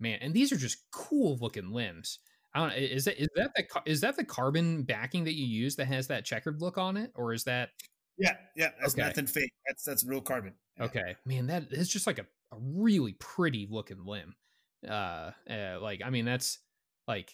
Man, 0.00 0.18
and 0.20 0.34
these 0.34 0.52
are 0.52 0.56
just 0.56 0.78
cool 0.92 1.36
looking 1.40 1.70
limbs. 1.72 2.18
I 2.54 2.60
don't 2.60 2.68
know, 2.70 2.76
is 2.76 3.04
that 3.06 3.20
is 3.20 3.28
that 3.36 3.52
the 3.54 3.82
is 3.86 4.00
that 4.02 4.16
the 4.16 4.24
carbon 4.24 4.82
backing 4.84 5.24
that 5.24 5.34
you 5.34 5.46
use 5.46 5.76
that 5.76 5.86
has 5.86 6.06
that 6.08 6.24
checkered 6.24 6.60
look 6.60 6.78
on 6.78 6.96
it 6.96 7.12
or 7.14 7.32
is 7.32 7.44
that 7.44 7.70
Yeah, 8.16 8.36
yeah, 8.56 8.70
that's 8.80 8.94
Okay. 8.94 9.02
nothing 9.02 9.26
fake. 9.26 9.52
That's 9.66 9.84
that's 9.84 10.04
real 10.04 10.20
carbon. 10.20 10.54
Yeah. 10.78 10.84
Okay, 10.84 11.16
man, 11.26 11.46
that 11.48 11.72
is 11.72 11.88
just 11.88 12.06
like 12.06 12.18
a, 12.18 12.26
a 12.52 12.56
really 12.58 13.14
pretty 13.14 13.66
looking 13.70 14.04
limb. 14.04 14.34
Uh, 14.88 15.32
uh, 15.50 15.78
like 15.80 16.02
I 16.04 16.10
mean, 16.10 16.24
that's 16.24 16.58
like 17.08 17.32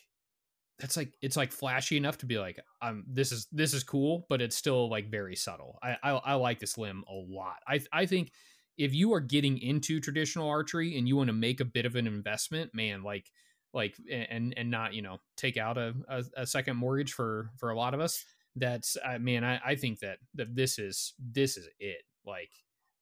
that's 0.80 0.96
like 0.96 1.12
it's 1.22 1.36
like 1.36 1.52
flashy 1.52 1.96
enough 1.96 2.18
to 2.18 2.26
be 2.26 2.38
like, 2.38 2.58
um, 2.82 3.04
this 3.06 3.32
is 3.32 3.46
this 3.52 3.74
is 3.74 3.82
cool, 3.82 4.26
but 4.28 4.40
it's 4.40 4.56
still 4.56 4.88
like 4.88 5.10
very 5.10 5.36
subtle. 5.36 5.78
I 5.82 5.96
I, 6.02 6.10
I 6.10 6.34
like 6.34 6.58
this 6.58 6.78
limb 6.78 7.04
a 7.08 7.14
lot. 7.14 7.56
I 7.68 7.80
I 7.92 8.06
think 8.06 8.32
if 8.78 8.94
you 8.94 9.12
are 9.12 9.20
getting 9.20 9.58
into 9.58 10.00
traditional 10.00 10.48
archery 10.48 10.96
and 10.96 11.06
you 11.06 11.16
want 11.16 11.28
to 11.28 11.34
make 11.34 11.60
a 11.60 11.64
bit 11.64 11.84
of 11.84 11.96
an 11.96 12.06
investment, 12.06 12.74
man, 12.74 13.02
like 13.02 13.30
like 13.72 13.94
and 14.10 14.54
and 14.56 14.70
not 14.70 14.94
you 14.94 15.02
know 15.02 15.18
take 15.36 15.56
out 15.56 15.78
a, 15.78 15.94
a, 16.08 16.24
a 16.38 16.46
second 16.46 16.76
mortgage 16.76 17.12
for 17.12 17.50
for 17.56 17.70
a 17.70 17.76
lot 17.76 17.94
of 17.94 18.00
us 18.00 18.24
that's 18.56 18.96
i 19.06 19.18
man 19.18 19.44
i 19.44 19.60
i 19.64 19.74
think 19.74 20.00
that 20.00 20.18
that 20.34 20.54
this 20.54 20.78
is 20.78 21.14
this 21.32 21.56
is 21.56 21.68
it 21.78 22.02
like 22.26 22.50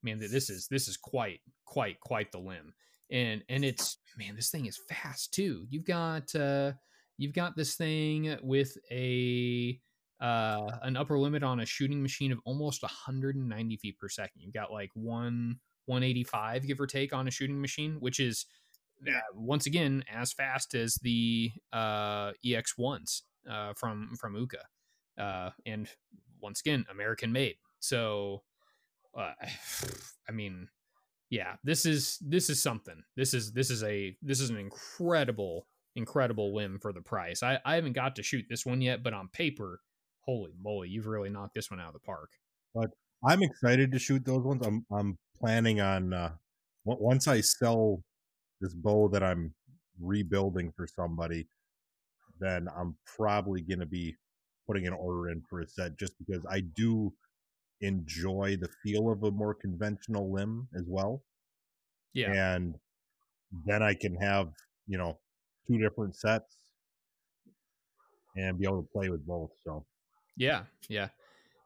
man 0.03 0.19
th- 0.19 0.31
this 0.31 0.51
is 0.51 0.69
this 0.69 0.89
is 0.89 0.97
quite 0.97 1.41
quite 1.65 1.99
quite 2.01 2.31
the 2.33 2.39
limb 2.39 2.75
and 3.11 3.43
and 3.49 3.65
it's 3.65 3.97
man 4.19 4.37
this 4.37 4.51
thing 4.51 4.67
is 4.67 4.79
fast 4.89 5.33
too 5.33 5.67
you've 5.71 5.87
got 5.87 6.35
uh 6.35 6.73
you've 7.19 7.35
got 7.35 7.57
this 7.57 7.75
thing 7.75 8.37
with 8.43 8.77
a 8.91 9.79
uh 10.21 10.71
an 10.83 10.97
upper 10.97 11.19
limit 11.19 11.43
on 11.43 11.61
a 11.61 11.67
shooting 11.67 12.03
machine 12.03 12.33
of 12.33 12.41
almost 12.45 12.83
190 12.83 13.77
feet 13.77 13.99
per 13.99 14.09
second. 14.09 14.41
You've 14.41 14.55
got 14.55 14.73
like 14.73 14.91
one 14.95 15.59
185 15.87 16.67
give 16.67 16.81
or 16.81 16.87
take 16.87 17.13
on 17.13 17.29
a 17.29 17.31
shooting 17.31 17.61
machine 17.61 17.97
which 18.01 18.21
is 18.21 18.47
uh, 19.07 19.13
once 19.35 19.67
again 19.67 20.05
as 20.13 20.33
fast 20.33 20.75
as 20.75 20.97
the 20.97 21.51
uh 21.73 22.33
ex1s 22.45 23.23
uh 23.49 23.73
from 23.75 24.15
from 24.19 24.35
Uukha 24.35 25.23
uh 25.23 25.51
and 25.67 25.89
once 26.41 26.61
again 26.61 26.85
american 26.91 27.33
made. 27.33 27.57
So 27.81 28.43
uh, 29.17 29.33
I 30.29 30.33
mean, 30.33 30.69
yeah, 31.31 31.57
this 31.65 31.85
is 31.85 32.19
this 32.21 32.49
is 32.49 32.63
something. 32.63 33.03
This 33.17 33.35
is 33.35 33.53
this 33.53 33.71
is 33.71 33.83
a 33.83 34.17
this 34.23 34.41
is 34.41 34.51
an 34.51 34.57
incredible 34.57 35.67
incredible 35.99 36.55
limb 36.55 36.79
for 36.81 36.93
the 36.95 37.03
price. 37.03 37.43
I 37.43 37.61
I 37.65 37.75
haven't 37.77 37.95
got 37.95 38.17
to 38.17 38.23
shoot 38.23 38.47
this 38.49 38.65
one 38.67 38.81
yet, 38.81 39.03
but 39.03 39.13
on 39.15 39.29
paper, 39.29 39.83
holy 40.21 40.55
moly, 40.59 40.89
you've 40.91 41.07
really 41.07 41.31
knocked 41.31 41.55
this 41.55 41.71
one 41.71 41.81
out 41.81 41.89
of 41.89 41.95
the 41.95 42.01
park. 42.01 42.31
But 42.75 42.91
I'm 43.27 43.43
excited 43.43 43.93
to 43.93 43.99
shoot 43.99 44.25
those 44.25 44.45
ones. 44.45 44.67
I'm 44.67 44.87
I'm 44.91 45.19
planning 45.37 45.81
on 45.81 46.13
uh, 46.15 46.37
on- 46.87 47.01
once 47.01 47.29
I 47.29 47.41
sell 47.43 48.03
this 48.61 48.75
bow 48.75 49.09
that 49.11 49.23
I'm 49.23 49.55
rebuilding 50.01 50.73
for 50.73 50.87
somebody, 50.87 51.49
then 52.41 52.69
I'm 52.69 52.97
probably 53.07 53.63
going 53.63 53.81
to 53.81 53.87
be 53.87 54.17
putting 54.67 54.87
an 54.87 54.93
order 54.93 55.31
in 55.31 55.43
for 55.43 55.61
a 55.61 55.67
set 55.69 55.99
just 55.99 56.15
because 56.19 56.45
I 56.51 56.61
do 56.61 57.15
enjoy 57.81 58.57
the 58.61 58.69
feel 58.83 59.11
of 59.11 59.23
a 59.25 59.31
more 59.33 59.55
conventional 59.55 60.33
limb 60.33 60.69
as 60.75 60.85
well. 60.89 61.25
Yeah, 62.13 62.35
And 62.35 62.77
then 63.67 63.83
I 63.83 63.95
can 63.95 64.17
have, 64.17 64.53
you 64.87 64.99
know, 64.99 65.21
two 65.69 65.79
different 65.79 66.17
sets 66.17 66.57
and 68.37 68.59
be 68.59 68.67
able 68.67 68.83
to 68.83 68.89
play 68.93 69.09
with 69.11 69.27
both. 69.27 69.51
So 69.63 69.85
yeah, 70.37 70.63
yeah. 70.89 71.09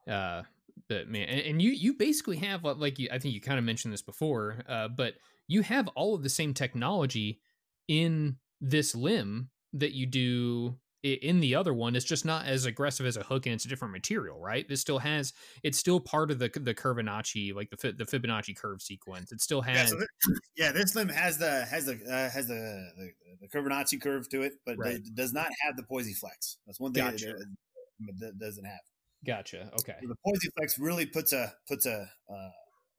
Uh, 0.09 0.43
but 0.89 1.09
man, 1.09 1.29
and, 1.29 1.41
and 1.41 1.63
you 1.63 1.71
you 1.71 1.95
basically 1.95 2.37
have 2.39 2.65
like 2.65 2.99
you, 2.99 3.09
I 3.13 3.19
think 3.19 3.35
you 3.35 3.41
kind 3.41 3.59
of 3.59 3.65
mentioned 3.65 3.93
this 3.93 4.03
before, 4.03 4.63
uh, 4.69 4.89
but 4.89 5.15
you 5.47 5.63
have 5.63 5.89
all 5.89 6.15
of 6.15 6.23
the 6.23 6.29
same 6.29 6.55
technology 6.55 7.41
in 7.89 8.37
this 8.61 8.95
limb 8.95 9.51
that 9.75 9.93
you 9.93 10.07
do 10.07 10.77
in 11.03 11.41
the 11.41 11.55
other 11.55 11.75
one. 11.75 11.97
It's 11.97 12.05
just 12.05 12.25
not 12.25 12.47
as 12.47 12.65
aggressive 12.65 13.07
as 13.07 13.17
a 13.17 13.23
hook, 13.23 13.47
and 13.47 13.55
it's 13.55 13.65
a 13.65 13.69
different 13.69 13.93
material, 13.93 14.39
right? 14.39 14.69
This 14.69 14.81
still 14.81 14.99
has 14.99 15.33
it's 15.63 15.79
still 15.79 16.01
part 16.01 16.31
of 16.31 16.39
the 16.39 16.49
the 16.49 16.75
Fibonacci, 16.75 17.55
like 17.55 17.71
the 17.71 17.93
the 17.93 18.05
Fibonacci 18.05 18.57
curve 18.57 18.81
sequence. 18.83 19.33
It 19.33 19.41
still 19.41 19.63
Yeah, 19.67 19.79
has 19.79 19.91
so 19.91 19.99
th- 19.99 20.09
yeah, 20.57 20.73
this 20.73 20.95
limb 20.95 21.09
has 21.09 21.39
the 21.39 21.65
has 21.67 21.87
the 21.87 21.95
uh, 22.09 22.31
has 22.31 22.47
the, 22.49 22.89
the 22.97 23.11
the 23.43 23.99
curve 23.99 24.29
to 24.31 24.43
it, 24.43 24.53
but 24.65 24.77
Right. 24.79 24.95
it 24.95 25.15
does 25.15 25.33
not 25.33 25.49
have 25.65 25.77
the 25.77 25.83
Poisey 25.83 26.17
flex. 26.17 26.59
That's 26.67 26.79
one 26.81 26.93
thing 26.93 27.05
Gotcha. 27.05 27.27
that, 27.27 27.37
it- 27.37 28.19
that 28.19 28.39
doesn't 28.39 28.65
have. 28.65 28.81
gotcha. 29.25 29.71
Okay, 29.81 29.95
The 30.03 30.17
Poisey 30.27 30.49
flex 30.57 30.79
really 30.79 31.07
puts 31.07 31.33
a 31.33 31.53
puts 31.69 31.87
a 31.87 32.09
uh, 32.29 32.35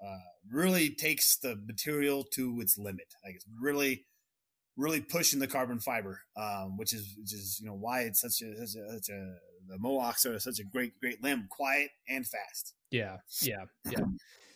uh, 0.06 0.18
really 0.50 0.90
takes 0.90 1.38
the 1.38 1.56
material 1.66 2.24
to 2.34 2.60
its 2.62 2.78
limit. 2.78 3.08
Like 3.26 3.36
it's 3.36 3.46
really 3.62 4.06
really 4.78 5.02
pushing 5.02 5.40
the 5.40 5.48
carbon 5.48 5.80
fiber, 5.80 6.22
um, 6.38 6.78
which 6.78 6.94
is 6.94 7.16
which 7.18 7.34
is 7.34 7.60
you 7.62 7.68
know 7.68 7.76
why 7.76 8.02
it's 8.02 8.22
such 8.22 8.42
a 8.42 8.66
such 8.66 8.82
a, 8.82 8.92
such 8.94 9.10
a 9.10 9.36
the 9.68 9.78
Moacs 9.78 10.26
are 10.26 10.40
such 10.40 10.60
a 10.60 10.64
great 10.64 11.00
great 11.00 11.24
limb, 11.24 11.48
quiet 11.50 11.92
and 12.08 12.26
fast. 12.26 12.74
Yeah, 12.92 13.18
yeah, 13.42 13.66
yeah. 13.90 14.06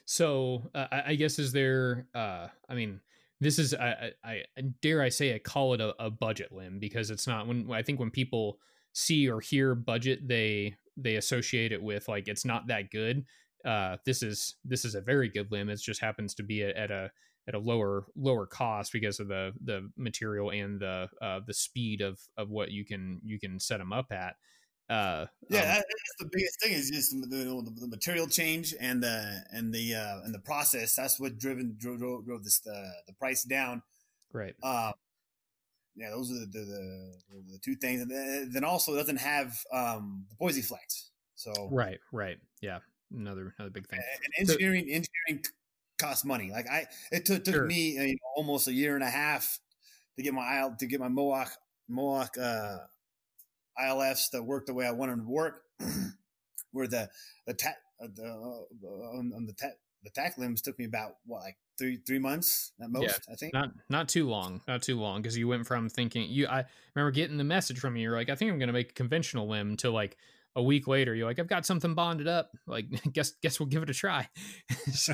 So 0.06 0.70
uh, 0.74 0.88
I, 1.06 1.16
guess 1.16 1.38
is 1.38 1.52
there? 1.52 2.08
Uh, 2.16 2.48
I 2.70 2.76
mean, 2.76 3.02
this 3.42 3.60
is 3.60 3.74
I, 3.74 4.12
I, 4.24 4.44
I 4.58 4.62
dare 4.82 5.02
I 5.02 5.10
say 5.10 5.36
I 5.36 5.40
call 5.40 5.74
it 5.74 5.82
a, 5.82 5.94
a 6.02 6.10
budget 6.10 6.52
limb 6.52 6.80
because 6.80 7.10
it's 7.10 7.28
not 7.28 7.48
when 7.48 7.70
I 7.72 7.82
think 7.82 8.00
when 8.00 8.12
people 8.12 8.60
see 8.94 9.30
or 9.30 9.42
hear 9.42 9.76
budget 9.76 10.28
they 10.28 10.76
they 10.96 11.16
associate 11.16 11.72
it 11.72 11.82
with 11.82 12.08
like 12.08 12.28
it's 12.28 12.46
not 12.46 12.68
that 12.68 12.90
good. 12.90 13.26
Uh, 13.66 13.98
this 14.06 14.24
is 14.24 14.56
this 14.64 14.86
is 14.86 14.96
a 14.96 15.02
very 15.02 15.30
good 15.30 15.52
limb. 15.52 15.70
It 15.70 15.80
just 15.80 16.02
happens 16.02 16.34
to 16.36 16.44
be 16.44 16.64
at 16.64 16.92
a 16.92 17.12
at 17.48 17.56
a 17.56 17.60
lower 17.60 18.06
lower 18.16 18.46
cost 18.46 18.92
because 18.92 19.20
of 19.20 19.28
the 19.28 19.54
the 19.64 19.90
material 19.96 20.52
and 20.52 20.80
the 20.80 21.08
uh, 21.22 21.40
the 21.46 21.54
speed 21.54 22.02
of 22.02 22.20
of 22.38 22.50
what 22.50 22.72
you 22.72 22.86
can 22.86 23.22
you 23.24 23.40
can 23.40 23.60
set 23.60 23.78
them 23.78 23.94
up 23.94 24.12
at. 24.12 24.36
Uh, 24.90 25.26
Yeah, 25.50 25.60
um, 25.60 25.68
that, 25.68 25.86
that's 25.86 26.16
the 26.20 26.30
biggest 26.32 26.62
thing 26.62 26.72
is 26.72 26.90
just 26.90 27.12
the, 27.12 27.28
the, 27.28 27.72
the 27.82 27.88
material 27.88 28.26
change 28.26 28.74
and 28.80 29.04
the 29.04 29.44
and 29.52 29.74
the 29.74 29.96
uh, 29.96 30.22
and 30.24 30.34
the 30.34 30.40
process. 30.40 30.96
That's 30.96 31.20
what 31.20 31.38
driven 31.38 31.76
drove, 31.78 32.00
drove, 32.00 32.44
this 32.44 32.60
the 32.60 32.92
the 33.08 33.14
price 33.14 33.44
down. 33.44 33.82
right. 34.32 34.56
Uh, 34.64 34.92
yeah, 35.96 36.12
those 36.12 36.32
are 36.32 36.36
the 36.36 36.46
the, 36.46 37.14
the, 37.52 37.60
two 37.60 37.76
things, 37.76 38.02
and 38.02 38.54
then, 38.54 38.64
also 38.64 38.94
it 38.94 38.98
doesn't 38.98 39.18
have 39.18 39.58
um, 39.74 40.26
the 40.30 40.36
Boise 40.36 40.62
flex. 40.62 41.10
So 41.36 41.70
Right, 41.72 42.00
right. 42.12 42.38
Yeah. 42.62 42.80
Another 43.12 43.54
another 43.58 43.72
big 43.72 43.88
thing. 43.88 44.00
and 44.00 44.50
engineering 44.50 44.84
engineering 44.84 45.44
costs 45.98 46.26
money. 46.26 46.52
Like 46.52 46.68
I, 46.70 46.86
it 47.12 47.26
took, 47.26 47.44
took 47.44 47.56
Sure. 47.56 47.66
me 47.66 47.98
uh, 47.98 48.04
you 48.04 48.14
know, 48.14 48.30
almost 48.36 48.68
a 48.68 48.74
year 48.74 48.96
and 48.96 49.04
a 49.04 49.10
half 49.10 49.60
to 50.18 50.24
get 50.24 50.34
my 50.34 50.70
to 50.80 50.86
get 50.86 51.00
my 51.00 51.10
Moac 51.10 51.50
Moac 51.90 52.38
uh, 52.38 52.78
ILFs 53.80 54.32
to 54.32 54.42
work 54.42 54.66
the 54.66 54.74
way 54.74 54.86
I 54.86 54.92
wanted 54.92 55.14
them 55.14 55.26
to 55.26 55.32
work. 55.32 55.62
Where 56.72 56.88
the 56.88 57.10
the 57.46 57.54
ta- 57.54 57.76
uh, 58.02 58.08
the 58.14 58.26
uh, 58.26 58.88
on, 59.18 59.32
on 59.36 59.46
the 59.46 59.54
ta- 59.54 59.78
the 60.04 60.10
tack 60.10 60.38
limbs 60.38 60.62
took 60.62 60.78
me 60.78 60.86
about 60.86 61.16
what 61.26 61.42
like 61.42 61.58
three 61.80 62.00
three 62.06 62.20
months 62.20 62.72
at 62.82 62.90
most. 62.92 63.04
Yeah. 63.04 63.34
I 63.34 63.36
think. 63.36 63.54
Not 63.54 63.72
not 63.90 64.10
too 64.10 64.28
long, 64.28 64.62
not 64.68 64.82
too 64.82 65.00
long, 65.00 65.22
because 65.22 65.38
you 65.38 65.48
went 65.48 65.66
from 65.66 65.90
thinking 65.90 66.30
you. 66.30 66.48
I 66.48 66.66
remember 66.94 67.12
getting 67.12 67.38
the 67.38 67.44
message 67.44 67.80
from 67.80 67.96
you. 67.96 68.04
You're 68.04 68.18
like, 68.18 68.30
I 68.30 68.36
think 68.36 68.52
I'm 68.52 68.60
going 68.60 68.68
to 68.68 68.74
make 68.74 68.92
a 68.92 68.94
conventional 68.94 69.48
limb. 69.48 69.78
To 69.78 69.90
like 69.90 70.18
a 70.58 70.64
week 70.64 70.88
later, 70.88 71.14
you're 71.14 71.28
like, 71.28 71.38
I've 71.40 71.48
got 71.48 71.66
something 71.68 71.94
bonded 71.94 72.28
up. 72.28 72.50
Like, 72.66 72.88
guess 73.14 73.34
guess 73.42 73.60
we'll 73.60 73.68
give 73.70 73.84
it 73.84 73.90
a 73.90 73.94
try. 73.94 74.28
so, 74.92 75.14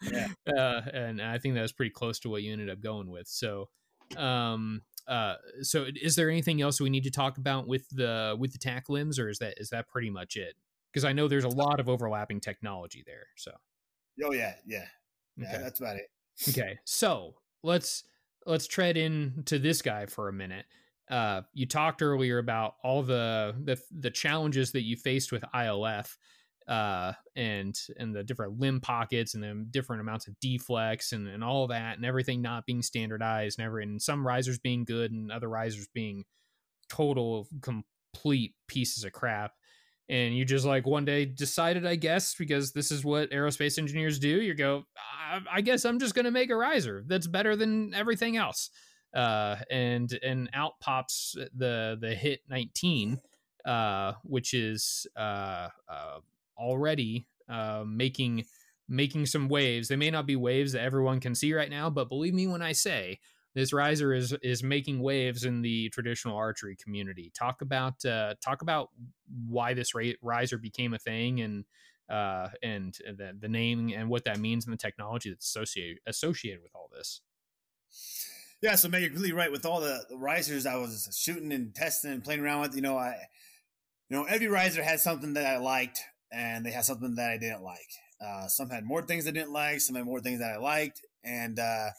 Yeah. 0.00 0.28
uh, 0.46 0.80
and 0.92 1.20
I 1.20 1.36
think 1.38 1.56
that 1.56 1.62
was 1.62 1.72
pretty 1.72 1.90
close 1.90 2.20
to 2.20 2.30
what 2.30 2.42
you 2.42 2.52
ended 2.52 2.70
up 2.70 2.80
going 2.80 3.10
with. 3.10 3.26
So, 3.26 3.68
um, 4.16 4.82
uh, 5.08 5.34
so 5.62 5.86
is 6.00 6.14
there 6.16 6.30
anything 6.30 6.62
else 6.62 6.80
we 6.80 6.90
need 6.90 7.04
to 7.04 7.10
talk 7.10 7.36
about 7.38 7.66
with 7.66 7.88
the 7.90 8.36
with 8.38 8.52
the 8.52 8.58
tack 8.58 8.88
limbs, 8.88 9.18
or 9.18 9.28
is 9.28 9.38
that 9.40 9.54
is 9.58 9.70
that 9.70 9.88
pretty 9.88 10.10
much 10.10 10.36
it? 10.36 10.54
Because 10.92 11.04
I 11.04 11.12
know 11.12 11.26
there's 11.26 11.44
a 11.44 11.48
lot 11.48 11.80
of 11.80 11.88
overlapping 11.88 12.40
technology 12.40 13.02
there. 13.04 13.26
So, 13.36 13.50
Oh 14.24 14.32
yeah, 14.32 14.54
yeah, 14.64 14.84
yeah. 15.36 15.48
okay. 15.54 15.62
That's 15.62 15.80
about 15.80 15.96
it. 15.96 16.06
Okay, 16.48 16.78
so 16.84 17.34
let's 17.64 18.04
let's 18.46 18.68
tread 18.68 18.96
into 18.96 19.58
this 19.58 19.82
guy 19.82 20.06
for 20.06 20.28
a 20.28 20.32
minute. 20.32 20.66
Uh, 21.10 21.42
you 21.52 21.66
talked 21.66 22.00
earlier 22.02 22.38
about 22.38 22.74
all 22.82 23.02
the 23.02 23.54
the 23.64 23.78
the 23.98 24.10
challenges 24.10 24.72
that 24.72 24.82
you 24.82 24.96
faced 24.96 25.32
with 25.32 25.44
ILF 25.54 26.16
uh, 26.66 27.12
and 27.36 27.78
and 27.98 28.14
the 28.14 28.24
different 28.24 28.58
limb 28.58 28.80
pockets 28.80 29.34
and 29.34 29.42
the 29.42 29.66
different 29.70 30.00
amounts 30.00 30.28
of 30.28 30.34
deflex 30.42 31.12
and, 31.12 31.28
and 31.28 31.44
all 31.44 31.66
that 31.66 31.96
and 31.96 32.06
everything 32.06 32.40
not 32.40 32.64
being 32.64 32.82
standardized 32.82 33.58
and 33.58 33.66
every 33.66 33.82
and 33.82 34.00
some 34.00 34.26
risers 34.26 34.58
being 34.58 34.84
good 34.84 35.12
and 35.12 35.30
other 35.30 35.48
risers 35.48 35.88
being 35.94 36.24
total 36.88 37.46
complete 37.60 38.54
pieces 38.66 39.04
of 39.04 39.12
crap. 39.12 39.52
And 40.08 40.36
you 40.36 40.44
just 40.44 40.66
like 40.66 40.86
one 40.86 41.06
day 41.06 41.24
decided 41.24 41.86
i 41.86 41.96
guess 41.96 42.34
because 42.34 42.72
this 42.72 42.90
is 42.90 43.04
what 43.06 43.30
aerospace 43.30 43.78
engineers 43.78 44.18
do 44.18 44.28
you 44.28 44.52
go 44.52 44.84
i, 45.30 45.40
I 45.50 45.60
guess 45.62 45.86
i'm 45.86 45.98
just 45.98 46.14
going 46.14 46.26
to 46.26 46.30
make 46.30 46.50
a 46.50 46.56
riser 46.56 47.04
that's 47.06 47.26
better 47.26 47.56
than 47.56 47.94
everything 47.94 48.36
else 48.36 48.68
uh, 49.14 49.56
and 49.70 50.18
and 50.22 50.50
out 50.52 50.80
pops 50.80 51.36
the 51.54 51.96
the 52.00 52.14
hit 52.14 52.40
19 52.48 53.20
uh, 53.64 54.12
which 54.24 54.52
is 54.52 55.06
uh, 55.16 55.68
uh 55.88 56.18
already 56.56 57.26
uh, 57.48 57.84
making 57.86 58.44
making 58.88 59.26
some 59.26 59.48
waves. 59.48 59.88
They 59.88 59.96
may 59.96 60.10
not 60.10 60.26
be 60.26 60.36
waves 60.36 60.72
that 60.72 60.82
everyone 60.82 61.20
can 61.20 61.34
see 61.34 61.54
right 61.54 61.70
now, 61.70 61.90
but 61.90 62.08
believe 62.08 62.34
me 62.34 62.46
when 62.46 62.62
I 62.62 62.72
say 62.72 63.18
this 63.54 63.72
riser 63.72 64.12
is 64.12 64.34
is 64.42 64.62
making 64.62 65.00
waves 65.00 65.44
in 65.44 65.62
the 65.62 65.88
traditional 65.90 66.36
archery 66.36 66.76
community. 66.76 67.32
Talk 67.34 67.62
about 67.62 68.04
uh, 68.04 68.34
talk 68.42 68.62
about 68.62 68.90
why 69.46 69.74
this 69.74 69.92
riser 70.22 70.58
became 70.58 70.94
a 70.94 70.98
thing 70.98 71.40
and 71.40 71.64
uh, 72.10 72.48
and 72.62 72.96
the, 73.06 73.36
the 73.38 73.48
name 73.48 73.92
and 73.94 74.08
what 74.08 74.24
that 74.24 74.38
means 74.38 74.66
and 74.66 74.72
the 74.72 74.78
technology 74.78 75.30
that's 75.30 75.46
associated 75.46 75.98
associated 76.06 76.62
with 76.62 76.74
all 76.74 76.90
this. 76.94 77.20
Yeah, 78.64 78.76
so 78.76 78.88
Meg, 78.88 79.02
you're 79.02 79.12
really 79.12 79.32
right. 79.34 79.52
With 79.52 79.66
all 79.66 79.82
the, 79.82 80.06
the 80.08 80.16
risers 80.16 80.64
I 80.64 80.76
was 80.76 81.14
shooting 81.14 81.52
and 81.52 81.74
testing 81.74 82.12
and 82.12 82.24
playing 82.24 82.40
around 82.40 82.62
with, 82.62 82.74
you 82.74 82.80
know, 82.80 82.96
I, 82.96 83.14
you 84.08 84.16
know, 84.16 84.24
every 84.24 84.46
riser 84.46 84.82
had 84.82 85.00
something 85.00 85.34
that 85.34 85.44
I 85.44 85.58
liked 85.58 86.00
and 86.32 86.64
they 86.64 86.70
had 86.70 86.86
something 86.86 87.14
that 87.16 87.28
I 87.28 87.36
didn't 87.36 87.62
like. 87.62 87.90
Uh, 88.26 88.46
some 88.48 88.70
had 88.70 88.86
more 88.86 89.02
things 89.02 89.28
I 89.28 89.32
didn't 89.32 89.52
like, 89.52 89.82
some 89.82 89.96
had 89.96 90.06
more 90.06 90.20
things 90.20 90.38
that 90.38 90.50
I 90.50 90.56
liked, 90.56 91.02
and 91.22 91.58
uh, 91.58 91.90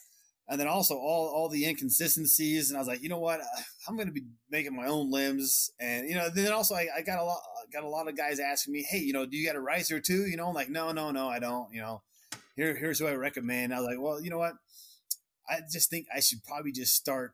and 0.47 0.59
then 0.59 0.67
also 0.67 0.95
all 0.95 1.31
all 1.35 1.49
the 1.49 1.67
inconsistencies. 1.67 2.71
And 2.71 2.77
I 2.77 2.81
was 2.81 2.87
like, 2.87 3.03
you 3.03 3.09
know 3.09 3.19
what, 3.19 3.41
I'm 3.87 3.95
going 3.95 4.07
to 4.07 4.11
be 4.13 4.25
making 4.49 4.75
my 4.75 4.87
own 4.87 5.11
limbs, 5.11 5.69
and 5.79 6.09
you 6.09 6.15
know, 6.15 6.29
then 6.33 6.51
also 6.51 6.73
I, 6.73 6.87
I 6.97 7.03
got 7.03 7.19
a 7.19 7.23
lot 7.23 7.41
got 7.71 7.83
a 7.83 7.87
lot 7.87 8.07
of 8.07 8.17
guys 8.17 8.39
asking 8.39 8.73
me, 8.73 8.87
hey, 8.89 8.97
you 8.97 9.13
know, 9.13 9.27
do 9.27 9.37
you 9.37 9.45
got 9.45 9.55
a 9.55 9.61
riser 9.61 9.99
too? 9.99 10.25
You 10.25 10.35
know, 10.35 10.47
I'm 10.47 10.55
like, 10.55 10.69
no, 10.69 10.91
no, 10.93 11.11
no, 11.11 11.27
I 11.29 11.37
don't. 11.37 11.71
You 11.71 11.81
know, 11.81 12.01
here 12.55 12.75
here's 12.75 12.97
who 12.97 13.05
I 13.05 13.13
recommend. 13.13 13.71
I 13.71 13.81
was 13.81 13.87
like, 13.87 14.01
well, 14.01 14.19
you 14.19 14.31
know 14.31 14.39
what, 14.39 14.53
I 15.49 15.59
just 15.71 15.89
think 15.89 16.07
I 16.15 16.19
should 16.19 16.43
probably 16.43 16.71
just 16.71 16.95
start 16.95 17.33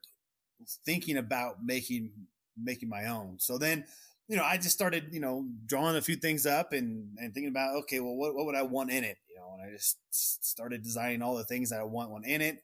thinking 0.86 1.18
about 1.18 1.64
making 1.64 2.12
making 2.57 2.89
my 2.89 3.07
own. 3.07 3.38
So 3.39 3.57
then 3.57 3.86
you 4.32 4.38
know, 4.38 4.45
I 4.45 4.55
just 4.55 4.72
started, 4.72 5.09
you 5.12 5.20
know, 5.20 5.45
drawing 5.66 5.97
a 5.97 6.01
few 6.01 6.16
things 6.16 6.45
up 6.45 6.72
and, 6.72 7.18
and 7.18 7.34
thinking 7.34 7.49
about, 7.49 7.76
okay, 7.80 7.99
well, 7.99 8.16
what, 8.16 8.34
what 8.34 8.45
would 8.45 8.55
I 8.55 8.62
want 8.62 8.89
in 8.89 9.03
it? 9.03 9.18
You 9.30 9.36
know, 9.36 9.53
and 9.53 9.62
I 9.62 9.74
just 9.76 9.97
started 10.16 10.84
designing 10.84 11.22
all 11.22 11.36
the 11.36 11.43
things 11.43 11.70
that 11.72 11.82
I 11.82 11.84
want 11.84 12.12
one 12.12 12.24
in 12.24 12.39
it, 12.39 12.64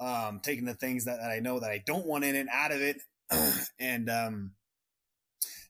um, 0.00 0.40
taking 0.42 0.64
the 0.64 0.72
things 0.72 1.04
that, 1.04 1.18
that 1.20 1.30
I 1.30 1.40
know 1.40 1.60
that 1.60 1.70
I 1.70 1.82
don't 1.84 2.06
want 2.06 2.24
in 2.24 2.34
it 2.34 2.46
out 2.50 2.72
of 2.72 2.80
it. 2.80 3.02
and, 3.78 4.08
um, 4.08 4.52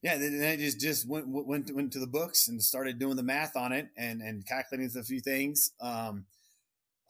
yeah, 0.00 0.16
then, 0.16 0.38
then 0.38 0.52
I 0.52 0.56
just, 0.56 0.78
just 0.78 1.08
went, 1.08 1.26
went, 1.26 1.74
went 1.74 1.92
to 1.94 1.98
the 1.98 2.06
books 2.06 2.46
and 2.46 2.62
started 2.62 3.00
doing 3.00 3.16
the 3.16 3.24
math 3.24 3.56
on 3.56 3.72
it 3.72 3.88
and, 3.96 4.22
and 4.22 4.46
calculating 4.46 4.96
a 4.96 5.02
few 5.02 5.18
things. 5.18 5.72
Um, 5.80 6.26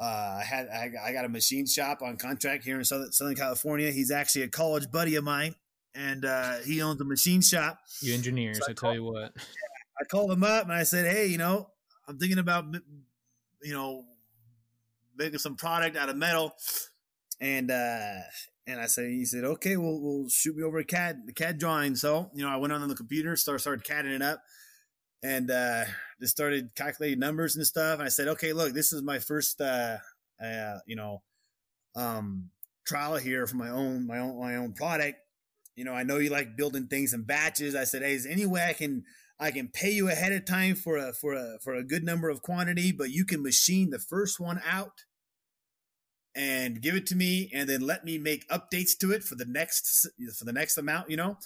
uh, 0.00 0.38
I 0.40 0.44
had, 0.44 0.68
I, 0.68 0.90
I 1.04 1.12
got 1.12 1.24
a 1.24 1.28
machine 1.28 1.66
shop 1.66 2.02
on 2.02 2.16
contract 2.16 2.64
here 2.64 2.78
in 2.78 2.84
Southern, 2.84 3.12
Southern 3.12 3.36
California. 3.36 3.90
He's 3.90 4.10
actually 4.10 4.42
a 4.42 4.48
college 4.48 4.90
buddy 4.90 5.16
of 5.16 5.24
mine 5.24 5.54
and 5.94 6.24
uh, 6.24 6.56
he 6.58 6.82
owns 6.82 7.00
a 7.00 7.04
machine 7.04 7.42
shop. 7.42 7.78
You 8.00 8.14
engineers, 8.14 8.58
so 8.58 8.64
I, 8.68 8.70
I 8.70 8.74
tell 8.74 8.94
you 8.94 9.04
what. 9.04 9.32
I 10.00 10.04
called 10.10 10.32
him 10.32 10.42
up 10.42 10.64
and 10.64 10.72
I 10.72 10.82
said, 10.84 11.10
"Hey, 11.10 11.26
you 11.26 11.38
know, 11.38 11.68
I'm 12.08 12.18
thinking 12.18 12.38
about, 12.38 12.64
you 13.62 13.72
know, 13.72 14.04
making 15.16 15.38
some 15.38 15.56
product 15.56 15.96
out 15.96 16.08
of 16.08 16.16
metal." 16.16 16.52
And 17.40 17.70
uh, 17.70 18.14
and 18.66 18.80
I 18.80 18.86
said, 18.86 19.10
he 19.10 19.24
said, 19.24 19.44
"Okay, 19.44 19.76
we'll 19.76 20.00
we'll 20.00 20.28
shoot 20.28 20.56
me 20.56 20.62
over 20.62 20.78
a 20.78 20.84
CAD 20.84 21.26
the 21.26 21.32
CAD 21.32 21.58
drawing." 21.58 21.94
So 21.94 22.30
you 22.34 22.44
know, 22.44 22.50
I 22.50 22.56
went 22.56 22.72
on 22.72 22.86
the 22.88 22.94
computer, 22.94 23.36
started 23.36 23.60
started 23.60 23.84
CADing 23.84 24.14
it 24.14 24.22
up, 24.22 24.42
and 25.22 25.50
uh, 25.50 25.84
just 26.20 26.32
started 26.32 26.70
calculating 26.74 27.18
numbers 27.18 27.56
and 27.56 27.66
stuff. 27.66 27.98
And 27.98 28.06
I 28.06 28.08
said, 28.08 28.28
"Okay, 28.28 28.52
look, 28.52 28.72
this 28.74 28.92
is 28.92 29.02
my 29.02 29.18
first, 29.18 29.60
uh, 29.60 29.98
uh, 30.42 30.78
you 30.86 30.96
know, 30.96 31.22
um, 31.94 32.50
trial 32.86 33.16
here 33.16 33.46
for 33.46 33.56
my 33.56 33.70
own 33.70 34.06
my 34.06 34.18
own 34.18 34.40
my 34.40 34.56
own 34.56 34.72
product." 34.72 35.18
you 35.76 35.84
know, 35.84 35.92
I 35.94 36.02
know 36.02 36.18
you 36.18 36.30
like 36.30 36.56
building 36.56 36.86
things 36.86 37.14
in 37.14 37.22
batches. 37.22 37.74
I 37.74 37.84
said, 37.84 38.02
hey, 38.02 38.12
is 38.12 38.26
any 38.26 38.46
way 38.46 38.66
I 38.68 38.72
can 38.72 39.04
I 39.40 39.50
can 39.50 39.68
pay 39.68 39.90
you 39.90 40.08
ahead 40.08 40.32
of 40.32 40.44
time 40.44 40.74
for 40.74 40.96
a 40.96 41.12
for 41.12 41.34
a 41.34 41.58
for 41.62 41.74
a 41.74 41.82
good 41.82 42.04
number 42.04 42.28
of 42.28 42.42
quantity, 42.42 42.92
but 42.92 43.10
you 43.10 43.24
can 43.24 43.42
machine 43.42 43.90
the 43.90 43.98
first 43.98 44.38
one 44.38 44.60
out 44.68 45.04
and 46.34 46.80
give 46.80 46.94
it 46.94 47.06
to 47.06 47.16
me 47.16 47.50
and 47.52 47.68
then 47.68 47.82
let 47.82 48.04
me 48.04 48.18
make 48.18 48.48
updates 48.48 48.96
to 48.98 49.12
it 49.12 49.22
for 49.22 49.34
the 49.34 49.44
next 49.44 50.06
for 50.38 50.44
the 50.44 50.52
next 50.52 50.78
amount, 50.78 51.10
you 51.10 51.16
know? 51.16 51.36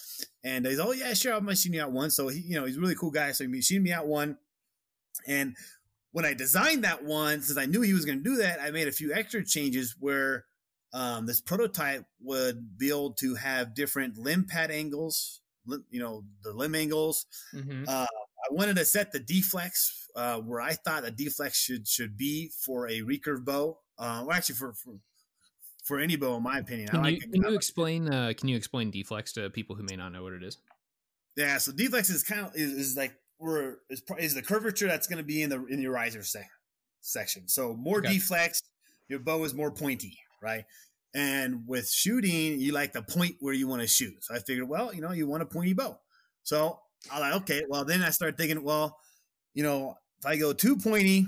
And 0.45 0.67
he's, 0.67 0.79
oh 0.79 0.93
yeah, 0.93 1.15
sure, 1.15 1.35
I'll 1.35 1.41
machine 1.41 1.73
you 1.73 1.83
out 1.83 1.93
one. 1.93 2.11
So 2.11 2.29
he, 2.29 2.41
you 2.41 2.55
know, 2.55 2.65
he's 2.67 2.77
a 2.77 2.81
really 2.81 2.95
cool 2.95 3.11
guy. 3.11 3.33
So 3.33 3.45
he 3.45 3.49
machined 3.49 3.83
me 3.83 3.93
out 3.93 4.07
one. 4.07 4.39
And 5.27 5.57
when 6.13 6.25
I 6.25 6.35
designed 6.35 6.85
that 6.85 7.05
one, 7.05 7.43
since 7.43 7.59
I 7.59 7.67
knew 7.67 7.83
he 7.83 7.93
was 7.93 8.05
going 8.05 8.19
to 8.19 8.25
do 8.25 8.37
that, 8.37 8.61
I 8.61 8.71
made 8.71 8.89
a 8.89 8.93
few 8.93 9.13
extra 9.13 9.45
changes 9.45 9.97
where 9.99 10.45
um, 10.93 11.27
this 11.27 11.41
prototype 11.41 12.05
would 12.23 12.79
be 12.79 12.89
able 12.89 13.13
to 13.15 13.35
have 13.35 13.75
different 13.75 14.17
limb 14.17 14.47
pad 14.49 14.71
angles, 14.71 15.41
you 15.91 16.01
know, 16.01 16.25
the 16.43 16.53
limb 16.53 16.75
angles. 16.75 17.27
Mm-hmm. 17.55 17.85
Uh, 17.89 18.07
I 18.07 18.55
wanted 18.55 18.77
to 18.77 18.85
set 18.85 19.13
the 19.13 19.21
deflex 19.21 19.91
uh, 20.15 20.39
where 20.39 20.61
I 20.61 20.75
thought 20.75 21.07
a 21.07 21.11
deflex 21.11 21.55
should 21.55 21.89
should 21.89 22.17
be 22.17 22.51
for 22.65 22.89
a 22.89 23.01
recurve 23.01 23.45
bow. 23.45 23.79
Uh, 23.99 24.25
well, 24.27 24.37
actually, 24.37 24.57
for, 24.57 24.73
for 24.73 24.95
for 25.85 26.01
any 26.01 26.17
bow, 26.17 26.37
in 26.37 26.43
my 26.43 26.59
opinion. 26.59 26.89
Can, 26.89 27.05
you, 27.05 27.21
can 27.21 27.43
you 27.43 27.55
explain? 27.55 28.13
Uh, 28.13 28.33
can 28.37 28.49
you 28.49 28.57
explain 28.57 28.91
deflex 28.91 29.33
to 29.35 29.49
people 29.51 29.77
who 29.77 29.85
may 29.85 29.97
not 29.97 30.13
know 30.13 30.23
what 30.23 30.33
it 30.33 30.43
is? 30.43 30.59
Yeah, 31.37 31.59
so 31.59 31.71
deflex 31.71 32.11
is 32.11 32.23
kind 32.23 32.47
of 32.47 32.53
is, 32.55 32.73
is 32.73 32.97
like 32.97 33.15
we're 33.39 33.77
is, 33.89 34.03
is 34.19 34.35
the 34.35 34.43
curvature 34.43 34.87
that's 34.87 35.07
going 35.07 35.19
to 35.19 35.25
be 35.25 35.43
in 35.43 35.51
the 35.51 35.65
in 35.67 35.81
your 35.81 35.93
riser 35.93 36.23
se- 36.23 36.49
section. 37.03 37.47
So 37.47 37.75
more 37.75 37.99
okay. 37.99 38.17
deflex, 38.17 38.63
your 39.09 39.21
bow 39.21 39.45
is 39.45 39.55
more 39.55 39.71
pointy 39.71 40.19
right? 40.47 40.65
And 41.15 41.67
with 41.67 41.91
shooting, 41.91 42.61
you 42.61 42.73
like 42.73 42.93
the 42.93 43.03
point 43.03 43.37
where 43.41 43.55
you 43.55 43.67
want 43.67 43.83
to 43.83 43.89
shoot. 43.89 44.23
So 44.25 44.35
I 44.35 44.39
figured, 44.39 44.69
well, 44.69 44.95
you 44.95 45.01
know, 45.01 45.13
you 45.13 45.27
want 45.27 45.43
a 45.43 45.47
pointy 45.47 45.73
bow. 45.73 45.99
So 46.43 46.81
I 47.11 47.21
like, 47.21 47.35
okay, 47.43 47.63
well, 47.69 47.85
then 47.85 48.03
I 48.03 48.11
started 48.11 48.37
thinking, 48.37 48.63
well, 48.63 48.99
you 49.55 49.63
know, 49.63 49.97
if 50.19 50.27
I 50.27 50.37
go 50.37 50.53
too 50.53 50.77
pointy, 50.77 51.27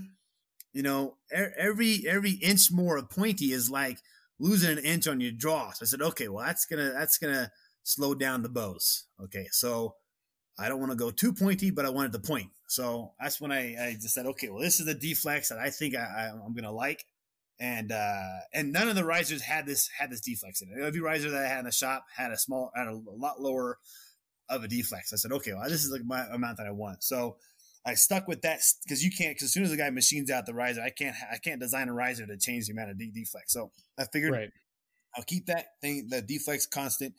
you 0.72 0.82
know, 0.82 1.16
every 1.32 2.04
every 2.06 2.32
inch 2.32 2.70
more 2.70 2.96
of 2.96 3.10
pointy 3.10 3.52
is 3.52 3.70
like 3.70 3.98
losing 4.38 4.70
an 4.70 4.84
inch 4.84 5.06
on 5.08 5.20
your 5.20 5.32
draw. 5.32 5.72
So 5.72 5.84
I 5.84 5.86
said, 5.86 6.02
okay, 6.02 6.28
well, 6.28 6.44
that's 6.44 6.66
gonna 6.66 6.92
that's 6.92 7.18
gonna 7.18 7.50
slow 7.82 8.14
down 8.14 8.42
the 8.42 8.48
bows. 8.48 9.04
Okay, 9.22 9.46
so 9.50 9.94
I 10.58 10.68
don't 10.68 10.80
want 10.80 10.92
to 10.92 10.96
go 10.96 11.10
too 11.10 11.32
pointy, 11.32 11.70
but 11.70 11.84
I 11.84 11.90
wanted 11.90 12.12
the 12.12 12.18
point. 12.18 12.50
So 12.66 13.12
that's 13.20 13.40
when 13.40 13.52
I, 13.52 13.76
I 13.88 13.92
just 13.94 14.14
said, 14.14 14.26
okay, 14.26 14.50
well, 14.50 14.60
this 14.60 14.80
is 14.80 14.86
the 14.86 14.94
deflex 14.94 15.48
that 15.48 15.58
I 15.58 15.70
think 15.70 15.94
I, 15.94 16.30
I'm 16.32 16.54
gonna 16.54 16.72
like 16.72 17.04
and 17.60 17.90
uh, 17.90 18.38
and 18.52 18.72
none 18.72 18.88
of 18.88 18.94
the 18.94 19.04
risers 19.04 19.42
had 19.42 19.66
this 19.66 19.88
had 19.88 20.10
this 20.10 20.20
deflex 20.20 20.62
in 20.62 20.68
it. 20.70 20.84
Every 20.84 21.00
riser 21.00 21.30
that 21.30 21.44
I 21.44 21.48
had 21.48 21.60
in 21.60 21.64
the 21.64 21.72
shop 21.72 22.06
had 22.14 22.30
a 22.30 22.38
small 22.38 22.70
had 22.74 22.86
a 22.86 22.94
lot 22.94 23.40
lower 23.40 23.78
of 24.48 24.64
a 24.64 24.68
deflex. 24.68 25.12
I 25.12 25.16
said, 25.16 25.32
okay, 25.32 25.52
well, 25.52 25.68
this 25.68 25.84
is 25.84 25.90
like 25.90 26.04
my 26.04 26.24
amount 26.32 26.58
that 26.58 26.66
I 26.66 26.70
want. 26.70 27.02
So 27.02 27.36
I 27.86 27.94
stuck 27.94 28.28
with 28.28 28.42
that 28.42 28.60
because 28.84 29.04
you 29.04 29.10
can't. 29.10 29.30
Because 29.30 29.46
as 29.46 29.52
soon 29.52 29.64
as 29.64 29.70
the 29.70 29.76
guy 29.76 29.90
machines 29.90 30.30
out 30.30 30.46
the 30.46 30.54
riser, 30.54 30.82
I 30.82 30.90
can't. 30.90 31.16
I 31.32 31.38
can't 31.38 31.60
design 31.60 31.88
a 31.88 31.92
riser 31.92 32.26
to 32.26 32.36
change 32.36 32.66
the 32.66 32.72
amount 32.72 32.90
of 32.90 32.98
de- 32.98 33.10
deflex. 33.10 33.48
So 33.48 33.70
I 33.98 34.04
figured 34.04 34.32
right. 34.32 34.50
I'll 35.16 35.24
keep 35.24 35.46
that 35.46 35.66
thing, 35.80 36.08
the 36.08 36.22
deflex 36.22 36.68
constant, 36.68 37.14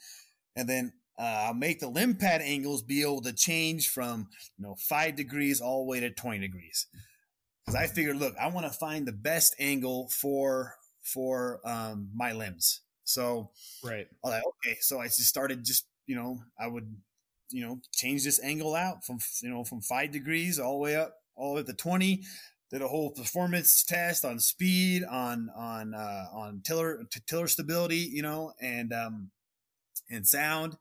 and 0.55 0.70
then 0.70 0.93
uh, 1.20 1.45
I'll 1.47 1.53
make 1.53 1.80
the 1.80 1.89
limb 1.89 2.16
pad 2.16 2.41
angles 2.41 2.84
be 2.84 3.01
able 3.01 3.22
to 3.22 3.34
change 3.34 3.89
from 3.89 4.28
you 4.57 4.66
know 4.66 4.76
five 4.78 5.16
degrees 5.16 5.60
all 5.60 5.86
the 5.86 5.89
way 5.89 5.99
to 5.99 6.12
twenty 6.12 6.39
degrees 6.39 6.88
because 7.70 7.76
I 7.76 7.88
figured, 7.88 8.18
look, 8.18 8.36
I 8.41 8.47
want 8.47 8.66
to 8.66 8.78
find 8.78 9.07
the 9.07 9.12
best 9.12 9.55
angle 9.60 10.10
for 10.10 10.76
for 11.03 11.60
um, 11.66 12.10
my 12.16 12.32
limbs. 12.34 12.82
So 13.03 13.51
right, 13.84 14.07
I 14.24 14.30
like, 14.30 14.43
okay, 14.66 14.78
so 14.82 14.99
I 14.99 15.05
just 15.05 15.26
started 15.26 15.64
just 15.66 15.86
you 16.05 16.16
know 16.16 16.39
I 16.60 16.68
would 16.68 16.95
you 17.52 17.66
know 17.66 17.80
change 17.93 18.24
this 18.24 18.41
angle 18.43 18.76
out 18.76 19.04
from 19.06 19.20
you 19.41 19.50
know 19.50 19.64
from 19.64 19.82
five 19.82 20.12
degrees 20.12 20.60
all 20.60 20.74
the 20.74 20.80
way 20.80 20.95
up 20.95 21.16
all 21.36 21.50
the 21.50 21.56
way 21.56 21.62
up 21.62 21.68
to 21.68 21.74
twenty. 21.74 22.24
Did 22.72 22.84
a 22.84 22.88
whole 22.88 23.10
performance 23.10 23.84
test 23.84 24.24
on 24.24 24.39
speed, 24.39 25.04
on 25.04 25.50
on 25.56 25.95
uh, 25.95 26.26
on 26.32 26.62
tiller 26.64 27.04
tiller 27.26 27.47
stability, 27.47 28.08
you 28.12 28.22
know, 28.22 28.54
and 28.62 28.93
um, 28.93 29.32
and 30.10 30.28
sound. 30.28 30.78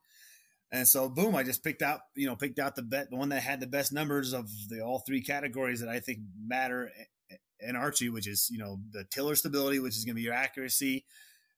And 0.71 0.87
so, 0.87 1.09
boom, 1.09 1.35
I 1.35 1.41
just 1.41 1.63
picked 1.63 1.81
out, 1.81 2.01
you 2.15 2.27
know, 2.27 2.35
picked 2.35 2.59
out 2.59 2.75
the 2.75 2.83
bet, 2.83 3.09
the 3.09 3.15
one 3.15 3.29
that 3.29 3.41
had 3.41 3.59
the 3.59 3.65
best 3.65 3.91
numbers 3.91 4.33
of 4.33 4.47
the 4.69 4.81
all 4.81 4.99
three 4.99 5.21
categories 5.21 5.79
that 5.79 5.89
I 5.89 5.99
think 5.99 6.19
matter 6.45 6.91
in 7.59 7.75
archery, 7.75 8.09
which 8.09 8.27
is, 8.27 8.49
you 8.51 8.59
know, 8.59 8.79
the 8.91 9.03
tiller 9.05 9.35
stability, 9.35 9.79
which 9.79 9.97
is 9.97 10.05
going 10.05 10.15
to 10.15 10.19
be 10.19 10.23
your 10.23 10.33
accuracy, 10.33 11.05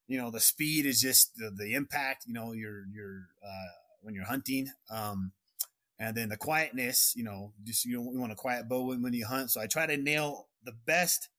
you 0.08 0.18
know, 0.18 0.32
the 0.32 0.40
speed 0.40 0.86
is 0.86 1.02
just 1.02 1.36
the, 1.36 1.52
the 1.56 1.74
impact, 1.74 2.26
you 2.26 2.34
know, 2.34 2.54
your, 2.54 2.86
your, 2.94 3.28
uh, 3.46 3.72
when 4.02 4.14
you're 4.14 4.26
hunting. 4.26 4.70
Um, 4.90 5.32
and 6.00 6.18
then 6.18 6.30
the 6.30 6.38
quietness, 6.38 7.14
you 7.16 7.24
know, 7.24 7.54
just 7.64 7.86
you, 7.86 8.02
you 8.02 8.20
want 8.20 8.32
a 8.32 8.36
quiet 8.36 8.68
bow 8.68 8.86
when, 8.86 9.04
when 9.04 9.14
you 9.14 9.26
hunt. 9.26 9.52
So 9.52 9.62
I 9.62 9.68
try 9.68 9.86
to 9.86 9.98
nail 9.98 10.48
the 10.64 10.74
best, 10.86 11.30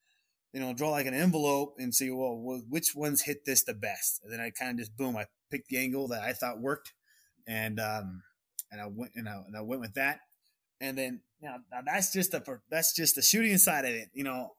you 0.52 0.60
know, 0.60 0.72
draw 0.72 0.90
like 0.90 1.06
an 1.06 1.14
envelope 1.14 1.74
and 1.78 1.92
see, 1.94 2.10
well, 2.10 2.62
which 2.68 2.94
ones 2.94 3.22
hit 3.22 3.44
this 3.44 3.64
the 3.64 3.74
best. 3.74 4.20
And 4.22 4.32
then 4.32 4.40
I 4.40 4.50
kind 4.50 4.70
of 4.70 4.78
just 4.78 4.96
boom, 4.96 5.16
I 5.16 5.26
picked 5.50 5.68
the 5.68 5.78
angle 5.78 6.08
that 6.08 6.22
I 6.22 6.32
thought 6.32 6.60
worked, 6.60 6.92
and 7.46 7.80
um, 7.80 8.22
and 8.70 8.80
I 8.80 8.86
went 8.86 9.12
and 9.16 9.28
I, 9.28 9.42
and 9.46 9.56
I 9.56 9.62
went 9.62 9.80
with 9.80 9.94
that. 9.94 10.20
And 10.80 10.96
then 10.96 11.20
now, 11.40 11.56
now 11.72 11.80
that's 11.84 12.12
just 12.12 12.32
the 12.32 12.60
that's 12.70 12.94
just 12.94 13.16
the 13.16 13.22
shooting 13.22 13.58
side 13.58 13.84
of 13.84 13.92
it, 13.92 14.10
you 14.14 14.24
know. 14.24 14.50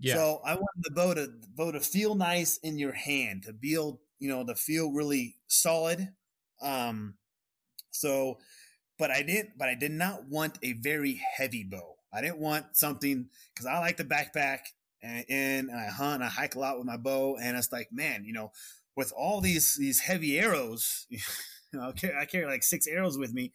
Yeah. 0.00 0.14
So 0.14 0.40
I 0.44 0.54
want 0.54 0.70
the 0.78 0.90
bow 0.90 1.14
to 1.14 1.28
bow 1.54 1.72
to 1.72 1.80
feel 1.80 2.14
nice 2.14 2.58
in 2.58 2.78
your 2.78 2.92
hand, 2.92 3.44
to 3.44 3.52
feel 3.52 4.00
you 4.18 4.28
know 4.28 4.44
to 4.44 4.54
feel 4.54 4.92
really 4.92 5.36
solid. 5.46 6.08
Um, 6.62 7.14
so 7.92 8.38
but 9.02 9.10
I 9.10 9.22
didn't. 9.22 9.58
But 9.58 9.68
I 9.68 9.74
did 9.74 9.90
not 9.90 10.28
want 10.28 10.58
a 10.62 10.74
very 10.74 11.20
heavy 11.36 11.64
bow. 11.64 11.96
I 12.12 12.20
didn't 12.20 12.38
want 12.38 12.76
something 12.76 13.28
because 13.52 13.66
I 13.66 13.80
like 13.80 13.96
the 13.96 14.04
backpack 14.04 14.58
and, 15.02 15.24
and 15.28 15.70
I 15.72 15.86
hunt. 15.86 16.16
And 16.16 16.24
I 16.24 16.28
hike 16.28 16.54
a 16.54 16.60
lot 16.60 16.78
with 16.78 16.86
my 16.86 16.96
bow, 16.96 17.36
and 17.36 17.56
it's 17.56 17.72
like, 17.72 17.88
man, 17.90 18.24
you 18.24 18.32
know, 18.32 18.52
with 18.96 19.12
all 19.16 19.40
these 19.40 19.74
these 19.74 19.98
heavy 19.98 20.38
arrows, 20.38 21.06
you 21.10 21.18
know, 21.72 21.88
I 21.88 21.92
carry, 21.92 22.16
I 22.16 22.24
carry 22.26 22.46
like 22.46 22.62
six 22.62 22.86
arrows 22.86 23.18
with 23.18 23.32
me, 23.32 23.52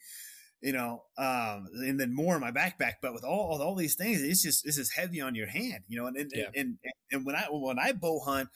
you 0.61 0.73
know, 0.73 1.03
um, 1.17 1.67
and 1.75 1.97
then 1.97 2.13
more 2.13 2.35
in 2.35 2.41
my 2.41 2.51
backpack. 2.51 2.95
But 3.01 3.13
with 3.13 3.23
all 3.23 3.61
all 3.61 3.75
these 3.75 3.95
things, 3.95 4.21
it's 4.21 4.43
just 4.43 4.65
this 4.65 4.77
is 4.77 4.91
heavy 4.91 5.21
on 5.21 5.33
your 5.33 5.47
hand, 5.47 5.83
you 5.87 5.97
know. 5.97 6.07
And 6.07 6.17
and, 6.17 6.31
yeah. 6.35 6.47
and, 6.55 6.77
and 6.83 6.93
and 7.11 7.25
when 7.25 7.35
I 7.35 7.45
when 7.49 7.79
I 7.79 7.93
bow 7.93 8.19
hunt 8.19 8.49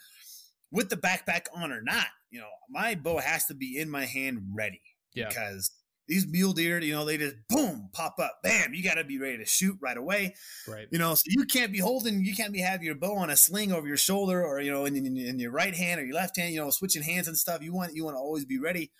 with 0.72 0.90
the 0.90 0.98
backpack 0.98 1.46
on 1.56 1.72
or 1.72 1.82
not, 1.82 2.08
you 2.32 2.40
know, 2.40 2.50
my 2.70 2.96
bow 2.96 3.20
has 3.20 3.46
to 3.46 3.54
be 3.54 3.78
in 3.78 3.90
my 3.90 4.06
hand 4.06 4.40
ready. 4.54 4.82
Yeah. 5.14 5.30
Because 5.30 5.72
these 6.07 6.28
mule 6.28 6.53
deer, 6.53 6.80
you 6.80 6.93
know, 6.93 7.05
they 7.05 7.18
just 7.18 7.36
boom 7.47 7.89
pop 7.93 8.20
up, 8.20 8.39
bam. 8.43 8.74
You 8.74 8.84
got 8.84 8.95
to 8.95 9.03
be 9.03 9.18
ready 9.18 9.38
to 9.38 9.45
shoot 9.45 9.78
right 9.82 9.95
away, 9.95 10.36
right? 10.68 10.88
You 10.91 10.99
know, 10.99 11.14
so 11.16 11.24
you 11.28 11.45
can't 11.45 11.72
be 11.72 11.80
holding, 11.80 12.26
you 12.26 12.36
can't 12.36 12.51
be 12.51 12.59
have 12.59 12.84
your 12.84 12.95
bow 12.95 13.16
on 13.16 13.30
a 13.30 13.38
sling 13.38 13.72
over 13.72 13.88
your 13.88 13.97
shoulder, 13.97 14.45
or 14.45 14.59
you 14.59 14.72
know, 14.72 14.86
in, 14.86 14.95
in, 14.97 15.18
in 15.18 15.39
your 15.39 15.51
right 15.51 15.74
hand 15.74 16.01
or 16.01 16.05
your 16.05 16.16
left 16.16 16.38
hand, 16.38 16.53
you 16.53 16.59
know, 16.59 16.70
switching 16.70 17.01
hands 17.01 17.28
and 17.28 17.38
stuff. 17.38 17.62
You 17.62 17.74
want 17.74 17.95
you 17.95 18.03
want 18.03 18.16
to 18.16 18.20
always 18.20 18.45
be 18.45 18.59
ready, 18.59 18.91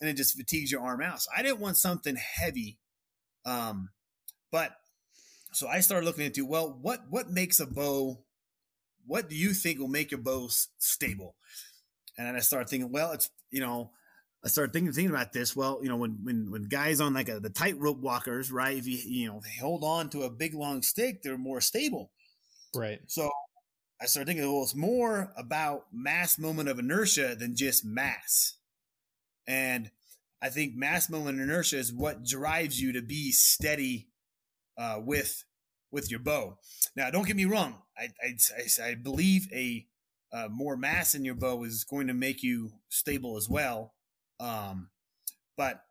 and 0.00 0.10
it 0.10 0.14
just 0.14 0.36
fatigues 0.36 0.72
your 0.72 0.82
arm 0.82 1.00
out. 1.00 1.22
So 1.22 1.30
I 1.36 1.42
didn't 1.42 1.60
want 1.60 1.76
something 1.76 2.16
heavy, 2.16 2.78
um, 3.44 3.90
but 4.50 4.72
so 5.52 5.68
I 5.68 5.80
started 5.80 6.06
looking 6.06 6.24
into 6.24 6.44
well, 6.44 6.76
what 6.82 7.02
what 7.08 7.30
makes 7.30 7.60
a 7.60 7.66
bow? 7.66 8.18
What 9.06 9.28
do 9.28 9.36
you 9.36 9.50
think 9.50 9.78
will 9.78 9.88
make 9.88 10.10
your 10.10 10.20
bow 10.20 10.48
stable? 10.78 11.36
And 12.16 12.26
then 12.26 12.34
I 12.34 12.40
started 12.40 12.68
thinking, 12.68 12.90
well, 12.90 13.12
it's 13.12 13.30
you 13.50 13.60
know 13.60 13.92
I 14.44 14.48
started 14.48 14.72
thinking 14.72 14.92
thinking 14.92 15.14
about 15.14 15.32
this. 15.32 15.56
Well, 15.56 15.80
you 15.82 15.88
know, 15.88 15.96
when 15.96 16.18
when 16.22 16.50
when 16.50 16.68
guys 16.68 17.00
on 17.00 17.14
like 17.14 17.28
a, 17.28 17.40
the 17.40 17.50
tightrope 17.50 17.98
walkers, 17.98 18.52
right? 18.52 18.76
If 18.76 18.86
you 18.86 18.98
you 19.04 19.28
know 19.28 19.40
they 19.42 19.60
hold 19.60 19.82
on 19.82 20.10
to 20.10 20.22
a 20.22 20.30
big 20.30 20.54
long 20.54 20.82
stick, 20.82 21.22
they're 21.22 21.38
more 21.38 21.60
stable. 21.60 22.12
Right. 22.74 23.00
So 23.06 23.30
I 24.00 24.06
started 24.06 24.28
thinking, 24.28 24.50
well, 24.50 24.62
it's 24.62 24.76
more 24.76 25.32
about 25.36 25.86
mass 25.92 26.38
moment 26.38 26.68
of 26.68 26.78
inertia 26.78 27.34
than 27.34 27.56
just 27.56 27.84
mass. 27.84 28.54
And 29.46 29.90
I 30.40 30.50
think 30.50 30.76
mass 30.76 31.10
moment 31.10 31.38
of 31.38 31.44
inertia 31.44 31.78
is 31.78 31.92
what 31.92 32.24
drives 32.24 32.80
you 32.80 32.92
to 32.92 33.02
be 33.02 33.32
steady 33.32 34.08
uh, 34.76 35.00
with 35.04 35.44
with 35.90 36.10
your 36.10 36.20
bow. 36.20 36.58
Now, 36.94 37.10
don't 37.10 37.26
get 37.26 37.36
me 37.36 37.44
wrong. 37.44 37.82
I 37.96 38.10
I, 38.22 38.36
I, 38.56 38.90
I 38.90 38.94
believe 38.94 39.48
a 39.52 39.86
uh, 40.32 40.48
more 40.48 40.76
mass 40.76 41.14
in 41.14 41.24
your 41.24 41.34
bow 41.34 41.64
is 41.64 41.84
going 41.84 42.06
to 42.06 42.14
make 42.14 42.42
you 42.42 42.72
stable 42.88 43.36
as 43.36 43.48
well. 43.48 43.94
Um, 44.40 44.90
but 45.56 45.82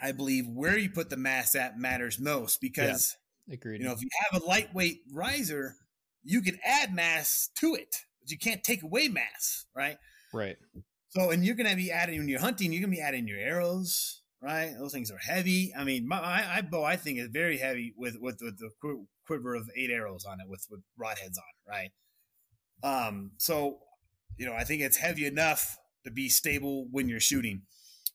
I 0.00 0.12
believe 0.12 0.46
where 0.48 0.76
you 0.76 0.90
put 0.90 1.10
the 1.10 1.16
mass 1.16 1.54
at 1.54 1.78
matters 1.78 2.18
most 2.18 2.60
because 2.60 3.16
yeah, 3.46 3.54
agreed. 3.54 3.80
You 3.80 3.86
know, 3.86 3.92
if 3.92 4.02
you 4.02 4.08
have 4.30 4.42
a 4.42 4.44
lightweight 4.44 5.02
riser, 5.12 5.76
you 6.22 6.42
can 6.42 6.58
add 6.64 6.94
mass 6.94 7.50
to 7.60 7.74
it, 7.74 7.96
but 8.20 8.30
you 8.30 8.38
can't 8.38 8.64
take 8.64 8.82
away 8.82 9.08
mass, 9.08 9.66
right? 9.74 9.98
Right. 10.32 10.56
So, 11.10 11.30
and 11.30 11.44
you're 11.44 11.54
going 11.54 11.70
to 11.70 11.76
be 11.76 11.92
adding 11.92 12.18
when 12.18 12.28
you're 12.28 12.40
hunting, 12.40 12.72
you're 12.72 12.80
going 12.80 12.90
to 12.90 12.96
be 12.96 13.02
adding 13.02 13.28
your 13.28 13.38
arrows, 13.38 14.22
right? 14.42 14.74
Those 14.76 14.92
things 14.92 15.12
are 15.12 15.18
heavy. 15.18 15.72
I 15.78 15.84
mean, 15.84 16.08
my 16.08 16.18
I, 16.18 16.56
I 16.56 16.60
bow 16.62 16.82
I 16.82 16.96
think 16.96 17.18
is 17.18 17.28
very 17.28 17.58
heavy 17.58 17.94
with 17.96 18.16
with, 18.20 18.38
with 18.42 18.58
the 18.58 18.70
quiver 19.26 19.54
of 19.54 19.70
eight 19.76 19.90
arrows 19.90 20.24
on 20.24 20.40
it 20.40 20.48
with 20.48 20.66
with 20.70 20.80
broadheads 21.00 21.38
on, 21.38 21.68
right? 21.68 21.90
Um, 22.82 23.30
so 23.38 23.78
you 24.36 24.46
know, 24.46 24.54
I 24.54 24.64
think 24.64 24.82
it's 24.82 24.96
heavy 24.96 25.26
enough 25.26 25.78
to 26.04 26.10
be 26.10 26.28
stable 26.28 26.88
when 26.90 27.08
you're 27.08 27.20
shooting. 27.20 27.62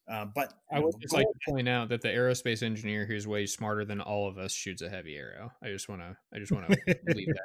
Uh, 0.09 0.25
but 0.25 0.53
I 0.71 0.79
would 0.79 0.95
just 0.99 1.13
like 1.13 1.27
to 1.27 1.51
point 1.51 1.69
out 1.69 1.89
that 1.89 2.01
the 2.01 2.07
aerospace 2.07 2.63
engineer 2.63 3.05
who's 3.05 3.27
way 3.27 3.45
smarter 3.45 3.85
than 3.85 4.01
all 4.01 4.27
of 4.27 4.39
us 4.39 4.51
shoots 4.51 4.81
a 4.81 4.89
heavy 4.89 5.15
arrow. 5.15 5.51
I 5.61 5.67
just 5.67 5.87
want 5.87 6.01
to, 6.01 6.17
I 6.33 6.39
just 6.39 6.51
want 6.51 6.67
to 6.67 6.71
leave 7.13 7.27
that, 7.27 7.41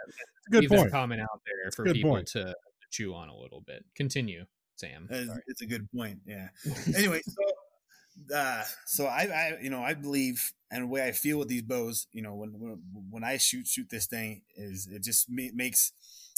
good 0.50 0.60
leave 0.62 0.70
point. 0.70 0.84
that 0.84 0.90
comment 0.90 1.20
out 1.20 1.42
there 1.44 1.70
for 1.72 1.84
people 1.92 2.16
to, 2.16 2.24
to, 2.24 2.54
chew 2.90 3.12
on 3.12 3.28
a 3.28 3.36
little 3.36 3.60
bit. 3.66 3.84
Continue, 3.96 4.44
Sam. 4.76 5.08
It's, 5.10 5.30
it's 5.48 5.62
a 5.62 5.66
good 5.66 5.86
point. 5.94 6.20
Yeah. 6.26 6.48
anyway, 6.96 7.20
so, 7.26 8.34
uh, 8.34 8.62
so 8.86 9.06
I, 9.06 9.22
I, 9.22 9.58
you 9.60 9.68
know, 9.68 9.82
I 9.82 9.94
believe, 9.94 10.52
and 10.70 10.84
the 10.84 10.86
way 10.86 11.06
I 11.06 11.12
feel 11.12 11.38
with 11.38 11.48
these 11.48 11.62
bows, 11.62 12.06
you 12.12 12.22
know, 12.22 12.34
when 12.34 12.52
when, 12.58 12.80
when 13.10 13.24
I 13.24 13.36
shoot 13.36 13.66
shoot 13.66 13.90
this 13.90 14.06
thing 14.06 14.42
is 14.56 14.88
it 14.90 15.02
just 15.02 15.28
makes, 15.28 15.92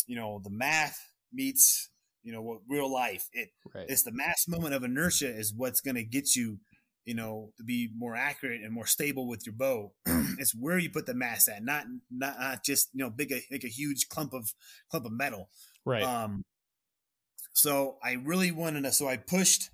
you 0.07 0.17
know, 0.17 0.41
the 0.43 0.51
math 0.51 0.99
meets 1.33 1.91
you 2.27 2.33
know 2.33 2.43
what 2.43 2.59
real 2.69 2.93
life. 2.93 3.29
It 3.33 3.51
right. 3.75 3.87
it's 3.89 4.03
the 4.03 4.13
mass 4.13 4.47
moment 4.49 4.75
of 4.75 4.83
inertia 4.83 5.29
is 5.29 5.55
what's 5.57 5.81
going 5.81 5.95
to 5.95 6.05
get 6.05 6.35
you 6.35 6.59
you 7.05 7.15
know 7.15 7.53
to 7.57 7.63
be 7.63 7.89
more 7.97 8.17
accurate 8.17 8.63
and 8.63 8.73
more 8.73 8.87
stable 8.87 9.29
with 9.29 9.47
your 9.47 9.55
bow. 9.55 9.93
It's 10.39 10.55
where 10.55 10.79
you 10.79 10.91
put 10.91 11.07
the 11.07 11.15
mass 11.15 11.49
at 11.49 11.65
not 11.65 11.85
not, 12.11 12.39
not 12.39 12.65
just 12.65 12.91
you 12.93 13.05
know 13.05 13.11
big 13.11 13.33
a, 13.33 13.41
like 13.51 13.65
a 13.65 13.69
huge 13.69 14.09
clump 14.09 14.35
of 14.35 14.53
clump 14.91 15.07
of 15.07 15.13
metal. 15.13 15.49
Right. 15.85 16.03
Um 16.03 16.45
so 17.53 17.97
i 18.05 18.13
really 18.13 18.53
wanted 18.53 18.83
to 18.83 18.93
so 18.93 19.09
i 19.09 19.17
pushed 19.17 19.71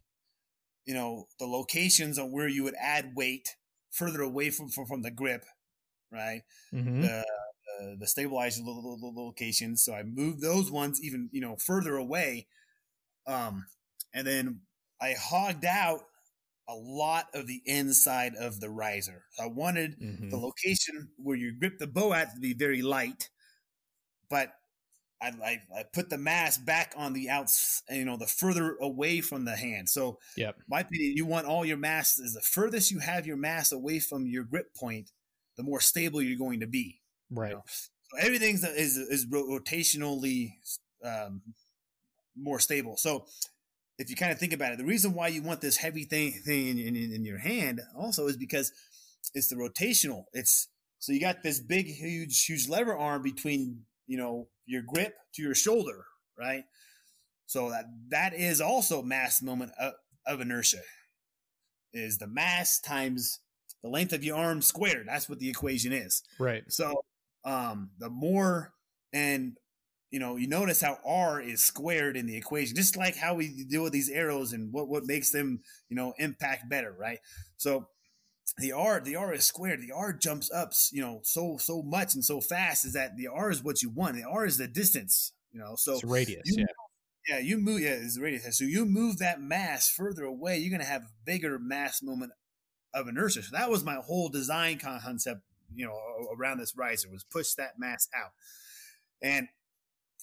you 0.86 0.94
know 0.94 1.26
the 1.40 1.46
locations 1.46 2.16
on 2.16 2.30
where 2.30 2.46
you 2.46 2.62
would 2.62 2.76
add 2.80 3.10
weight 3.16 3.56
further 3.90 4.22
away 4.22 4.50
from 4.50 4.68
from, 4.68 4.86
from 4.86 5.02
the 5.02 5.10
grip 5.10 5.44
right? 6.12 6.42
Mm-hmm. 6.72 7.00
the 7.02 7.24
uh, 7.80 7.94
the 7.98 8.06
stabilizer 8.06 8.62
locations. 8.64 9.82
So 9.82 9.94
I 9.94 10.02
moved 10.02 10.40
those 10.40 10.70
ones 10.70 11.00
even 11.02 11.28
you 11.32 11.40
know 11.40 11.56
further 11.56 11.96
away, 11.96 12.46
um, 13.26 13.66
and 14.14 14.26
then 14.26 14.60
I 15.00 15.14
hogged 15.18 15.64
out 15.64 16.00
a 16.68 16.74
lot 16.74 17.26
of 17.34 17.46
the 17.46 17.60
inside 17.66 18.34
of 18.36 18.60
the 18.60 18.70
riser. 18.70 19.24
I 19.40 19.46
wanted 19.46 19.98
mm-hmm. 20.00 20.30
the 20.30 20.36
location 20.36 21.08
where 21.16 21.36
you 21.36 21.52
grip 21.58 21.78
the 21.78 21.86
bow 21.86 22.12
at 22.12 22.34
to 22.34 22.40
be 22.40 22.54
very 22.54 22.82
light, 22.82 23.30
but 24.30 24.52
I, 25.20 25.32
I, 25.44 25.62
I, 25.78 25.82
put 25.92 26.10
the 26.10 26.18
mass 26.18 26.58
back 26.58 26.94
on 26.96 27.12
the 27.12 27.30
outs, 27.30 27.82
you 27.90 28.04
know, 28.04 28.16
the 28.16 28.26
further 28.26 28.76
away 28.80 29.20
from 29.20 29.44
the 29.44 29.54
hand. 29.54 29.88
So, 29.88 30.18
yep. 30.36 30.56
my 30.68 30.80
opinion, 30.80 31.16
you 31.16 31.26
want 31.26 31.46
all 31.46 31.64
your 31.64 31.76
mass 31.76 32.18
is 32.18 32.34
the 32.34 32.40
furthest 32.40 32.90
you 32.90 32.98
have 32.98 33.26
your 33.26 33.36
mass 33.36 33.70
away 33.70 34.00
from 34.00 34.26
your 34.26 34.44
grip 34.44 34.74
point, 34.74 35.10
the 35.56 35.62
more 35.62 35.80
stable 35.80 36.20
you're 36.20 36.38
going 36.38 36.60
to 36.60 36.66
be. 36.66 37.01
Right. 37.32 37.50
You 37.50 37.56
know? 37.56 37.64
So 37.66 38.18
everything's 38.26 38.64
is 38.64 38.96
is 38.96 39.26
rotationally 39.26 40.52
um, 41.04 41.42
more 42.36 42.58
stable. 42.58 42.96
So 42.96 43.26
if 43.98 44.10
you 44.10 44.16
kind 44.16 44.32
of 44.32 44.38
think 44.38 44.52
about 44.52 44.72
it, 44.72 44.78
the 44.78 44.84
reason 44.84 45.14
why 45.14 45.28
you 45.28 45.42
want 45.42 45.60
this 45.60 45.76
heavy 45.76 46.04
thing 46.04 46.32
thing 46.32 46.78
in, 46.78 46.96
in, 46.96 47.12
in 47.12 47.24
your 47.24 47.38
hand 47.38 47.80
also 47.96 48.26
is 48.26 48.36
because 48.36 48.72
it's 49.34 49.48
the 49.48 49.56
rotational. 49.56 50.24
It's 50.32 50.68
so 50.98 51.12
you 51.12 51.20
got 51.20 51.42
this 51.42 51.58
big, 51.58 51.86
huge, 51.86 52.44
huge 52.44 52.68
lever 52.68 52.96
arm 52.96 53.22
between 53.22 53.82
you 54.06 54.18
know 54.18 54.48
your 54.66 54.82
grip 54.82 55.14
to 55.34 55.42
your 55.42 55.54
shoulder, 55.54 56.04
right? 56.38 56.64
So 57.46 57.70
that 57.70 57.86
that 58.10 58.34
is 58.34 58.60
also 58.60 59.02
mass 59.02 59.42
moment 59.42 59.72
of, 59.78 59.94
of 60.26 60.40
inertia. 60.40 60.82
Is 61.94 62.18
the 62.18 62.26
mass 62.26 62.80
times 62.80 63.40
the 63.82 63.90
length 63.90 64.12
of 64.12 64.24
your 64.24 64.36
arm 64.36 64.62
squared. 64.62 65.06
That's 65.06 65.28
what 65.28 65.38
the 65.38 65.48
equation 65.48 65.92
is. 65.92 66.22
Right. 66.38 66.64
So 66.68 67.04
um, 67.44 67.90
the 67.98 68.10
more 68.10 68.72
and 69.12 69.56
you 70.10 70.20
know 70.20 70.36
you 70.36 70.46
notice 70.46 70.80
how 70.80 70.98
r 71.04 71.40
is 71.40 71.64
squared 71.64 72.16
in 72.16 72.26
the 72.26 72.36
equation 72.36 72.76
just 72.76 72.96
like 72.96 73.16
how 73.16 73.34
we 73.34 73.64
deal 73.64 73.82
with 73.82 73.92
these 73.92 74.10
arrows 74.10 74.52
and 74.52 74.72
what 74.72 74.88
what 74.88 75.06
makes 75.06 75.30
them 75.30 75.60
you 75.88 75.96
know 75.96 76.12
impact 76.18 76.68
better 76.68 76.94
right? 76.98 77.18
So 77.56 77.88
the 78.58 78.72
r 78.72 79.00
the 79.00 79.16
r 79.16 79.32
is 79.32 79.46
squared. 79.46 79.80
The 79.80 79.92
r 79.92 80.12
jumps 80.12 80.50
up 80.50 80.72
you 80.92 81.02
know 81.02 81.20
so 81.22 81.56
so 81.58 81.82
much 81.82 82.14
and 82.14 82.24
so 82.24 82.40
fast 82.40 82.84
is 82.84 82.92
that 82.92 83.16
the 83.16 83.28
r 83.28 83.50
is 83.50 83.62
what 83.62 83.82
you 83.82 83.90
want. 83.90 84.16
The 84.16 84.24
r 84.24 84.44
is 84.44 84.58
the 84.58 84.68
distance 84.68 85.32
you 85.50 85.58
know 85.58 85.74
so 85.76 85.94
it's 85.94 86.04
radius 86.04 86.42
you, 86.44 86.58
yeah. 86.58 86.66
Yeah 87.28 87.38
you 87.38 87.58
move 87.58 87.80
yeah 87.80 87.90
it's 87.90 88.18
radius. 88.18 88.58
So 88.58 88.64
you 88.64 88.84
move 88.84 89.18
that 89.18 89.40
mass 89.40 89.88
further 89.88 90.24
away 90.24 90.58
you're 90.58 90.70
going 90.70 90.80
to 90.80 90.86
have 90.86 91.02
a 91.02 91.12
bigger 91.24 91.58
mass 91.58 92.02
moment 92.02 92.32
of 92.94 93.08
inertia. 93.08 93.42
So 93.42 93.56
that 93.56 93.70
was 93.70 93.84
my 93.84 93.96
whole 93.96 94.28
design 94.28 94.78
concept 94.78 95.40
you 95.74 95.86
know 95.86 95.96
around 96.38 96.58
this 96.58 96.76
riser 96.76 97.08
was 97.10 97.24
push 97.24 97.54
that 97.54 97.78
mass 97.78 98.08
out 98.16 98.32
and 99.22 99.48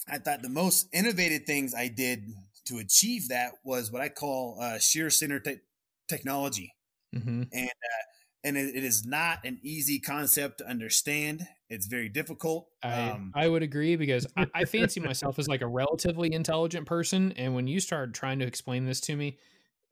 i 0.07 0.17
thought 0.17 0.41
the 0.41 0.49
most 0.49 0.87
innovative 0.93 1.43
things 1.43 1.73
i 1.75 1.87
did 1.87 2.23
to 2.69 2.77
achieve 2.77 3.29
that 3.29 3.53
was 3.63 3.91
what 3.91 4.01
I 4.01 4.09
call 4.09 4.57
uh, 4.61 4.77
shear 4.79 5.09
center 5.09 5.39
te- 5.39 5.61
technology, 6.07 6.73
Mm-hmm. 7.15 7.43
and 7.51 7.69
uh, 7.69 8.03
and 8.43 8.55
it, 8.55 8.75
it 8.75 8.83
is 8.83 9.03
not 9.03 9.39
an 9.43 9.59
easy 9.63 9.99
concept 9.99 10.59
to 10.59 10.67
understand. 10.69 11.47
It's 11.69 11.87
very 11.87 12.07
difficult. 12.07 12.67
I, 12.83 13.09
Um, 13.09 13.31
I 13.35 13.47
would 13.47 13.63
agree 13.63 13.95
because 13.95 14.27
I, 14.37 14.45
I 14.53 14.65
fancy 14.65 14.99
myself 14.99 15.39
as 15.39 15.47
like 15.47 15.61
a 15.61 15.67
relatively 15.67 16.31
intelligent 16.31 16.85
person, 16.85 17.31
and 17.31 17.55
when 17.55 17.65
you 17.67 17.79
started 17.79 18.13
trying 18.13 18.37
to 18.39 18.45
explain 18.45 18.85
this 18.85 19.01
to 19.01 19.15
me, 19.15 19.39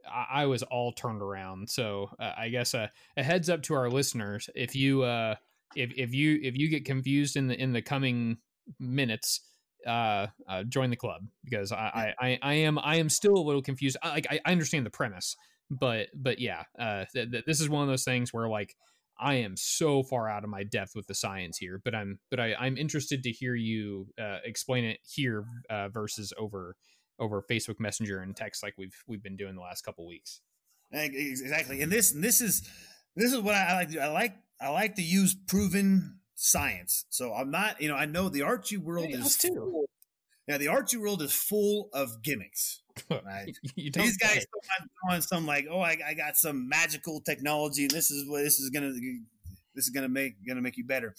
I, 0.07 0.43
I 0.43 0.45
was 0.45 0.61
all 0.61 0.91
turned 0.91 1.23
around. 1.23 1.71
So 1.71 2.11
uh, 2.19 2.34
I 2.38 2.49
guess 2.49 2.75
a, 2.75 2.91
a 3.17 3.23
heads 3.23 3.49
up 3.49 3.63
to 3.63 3.73
our 3.73 3.89
listeners: 3.89 4.47
if 4.53 4.75
you 4.75 5.01
uh, 5.01 5.35
if 5.76 5.91
if 5.95 6.14
you 6.14 6.39
if 6.41 6.57
you 6.57 6.69
get 6.69 6.85
confused 6.85 7.35
in 7.35 7.48
the 7.48 7.61
in 7.61 7.73
the 7.73 7.81
coming 7.81 8.38
minutes, 8.80 9.41
uh, 9.85 10.27
uh 10.48 10.64
join 10.64 10.89
the 10.89 10.95
club 10.95 11.22
because 11.44 11.72
I, 11.72 12.14
I 12.19 12.27
I 12.27 12.39
I 12.41 12.53
am 12.53 12.80
I 12.80 12.95
am 12.95 13.10
still 13.10 13.35
a 13.35 13.44
little 13.44 13.61
confused. 13.61 13.98
I, 14.02 14.10
like 14.10 14.27
I, 14.30 14.39
I 14.45 14.52
understand 14.52 14.85
the 14.85 14.91
premise, 14.91 15.35
but 15.69 16.07
but 16.15 16.39
yeah, 16.39 16.64
uh, 16.80 17.06
th- 17.14 17.31
th- 17.31 17.45
this 17.45 17.61
is 17.61 17.69
one 17.69 17.84
of 17.84 17.88
those 17.88 18.03
things 18.03 18.34
where 18.34 18.48
like 18.48 18.76
I 19.19 19.35
am 19.35 19.56
so 19.57 20.03
far 20.03 20.30
out 20.30 20.44
of 20.44 20.49
my 20.49 20.64
depth 20.64 20.91
with 20.95 21.07
the 21.07 21.15
science 21.15 21.57
here, 21.57 21.81
but 21.84 21.95
I'm 21.95 22.19
but 22.30 22.39
I, 22.39 22.56
I'm 22.60 22.77
interested 22.77 23.23
to 23.23 23.31
hear 23.31 23.56
you 23.56 24.07
uh, 24.19 24.39
explain 24.44 24.85
it 24.85 24.99
here 25.03 25.45
uh, 25.69 25.89
versus 25.89 26.34
over 26.38 26.76
over 27.19 27.41
Facebook 27.49 27.80
Messenger 27.80 28.19
and 28.19 28.35
text 28.35 28.64
like 28.64 28.76
we've 28.77 28.95
we've 29.07 29.23
been 29.23 29.38
doing 29.38 29.56
the 29.56 29.61
last 29.61 29.84
couple 29.84 30.07
weeks. 30.07 30.41
Exactly, 30.91 31.81
and 31.81 31.91
this 31.91 32.14
and 32.14 32.23
this 32.23 32.41
is 32.41 32.68
this 33.15 33.34
is 33.34 33.39
what 33.39 33.56
I, 33.56 33.72
I 33.72 33.73
like. 33.73 33.98
I 33.98 34.07
like 34.07 34.35
I 34.59 34.69
like 34.69 34.95
to 34.95 35.03
use 35.03 35.35
proven 35.35 36.19
science. 36.35 37.05
So 37.09 37.34
I'm 37.34 37.51
not, 37.51 37.81
you 37.81 37.88
know, 37.89 37.95
I 37.95 38.05
know 38.05 38.29
the 38.29 38.43
Archie 38.43 38.77
world 38.77 39.07
Hey, 39.07 39.13
is 39.13 39.35
full. 39.35 39.85
Yeah, 40.47 40.57
the 40.57 40.69
Archie 40.69 40.97
world 40.97 41.21
is 41.21 41.34
full 41.34 41.89
of 41.93 42.21
gimmicks. 42.21 42.81
Right. 43.11 43.55
These 43.75 44.17
guys 44.17 44.43
on 45.11 45.21
some 45.21 45.45
like, 45.45 45.67
oh, 45.69 45.81
I, 45.81 45.97
I 46.03 46.13
got 46.15 46.35
some 46.35 46.67
magical 46.67 47.21
technology, 47.21 47.84
and 47.84 47.91
this 47.91 48.09
is 48.09 48.27
what 48.27 48.43
this 48.43 48.59
is 48.59 48.71
gonna 48.71 48.91
this 49.75 49.85
is 49.85 49.91
gonna 49.91 50.09
make 50.09 50.34
gonna 50.47 50.63
make 50.63 50.77
you 50.77 50.84
better. 50.84 51.13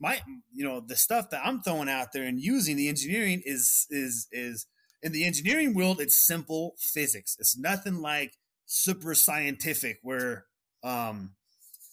My, 0.00 0.22
you 0.54 0.64
know, 0.64 0.80
the 0.80 0.96
stuff 0.96 1.28
that 1.30 1.42
I'm 1.44 1.60
throwing 1.60 1.90
out 1.90 2.12
there 2.14 2.24
and 2.24 2.40
using 2.40 2.76
the 2.76 2.88
engineering 2.88 3.42
is 3.44 3.86
is 3.90 4.26
is 4.32 4.66
in 5.02 5.12
the 5.12 5.26
engineering 5.26 5.74
world. 5.74 6.00
It's 6.00 6.18
simple 6.18 6.76
physics. 6.78 7.36
It's 7.38 7.58
nothing 7.58 8.00
like 8.00 8.32
super 8.64 9.14
scientific 9.14 9.98
where, 10.02 10.46
um, 10.82 11.34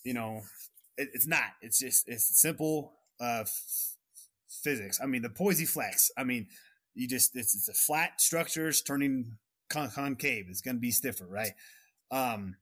you 0.06 0.14
know, 0.14 0.44
it, 0.98 1.10
it's 1.14 1.28
not. 1.28 1.54
It's 1.62 1.80
just 1.80 2.08
it's 2.08 2.40
simple 2.40 2.94
uh 3.20 3.42
f- 3.42 3.96
physics. 4.64 5.00
I 5.02 5.06
mean, 5.06 5.22
the 5.22 5.30
Poisey 5.30 5.68
flex. 5.68 6.12
I 6.18 6.24
mean, 6.24 6.48
you 6.94 7.08
just 7.08 7.36
it's, 7.36 7.56
it's 7.56 7.70
a 7.70 7.74
flat 7.74 8.22
structures 8.22 8.82
turning 8.82 9.38
con- 9.70 9.92
concave. 9.92 10.46
It's 10.50 10.62
going 10.62 10.78
to 10.78 10.82
be 10.82 10.92
stiffer, 10.92 11.26
right? 11.28 11.52
Um, 12.12 12.56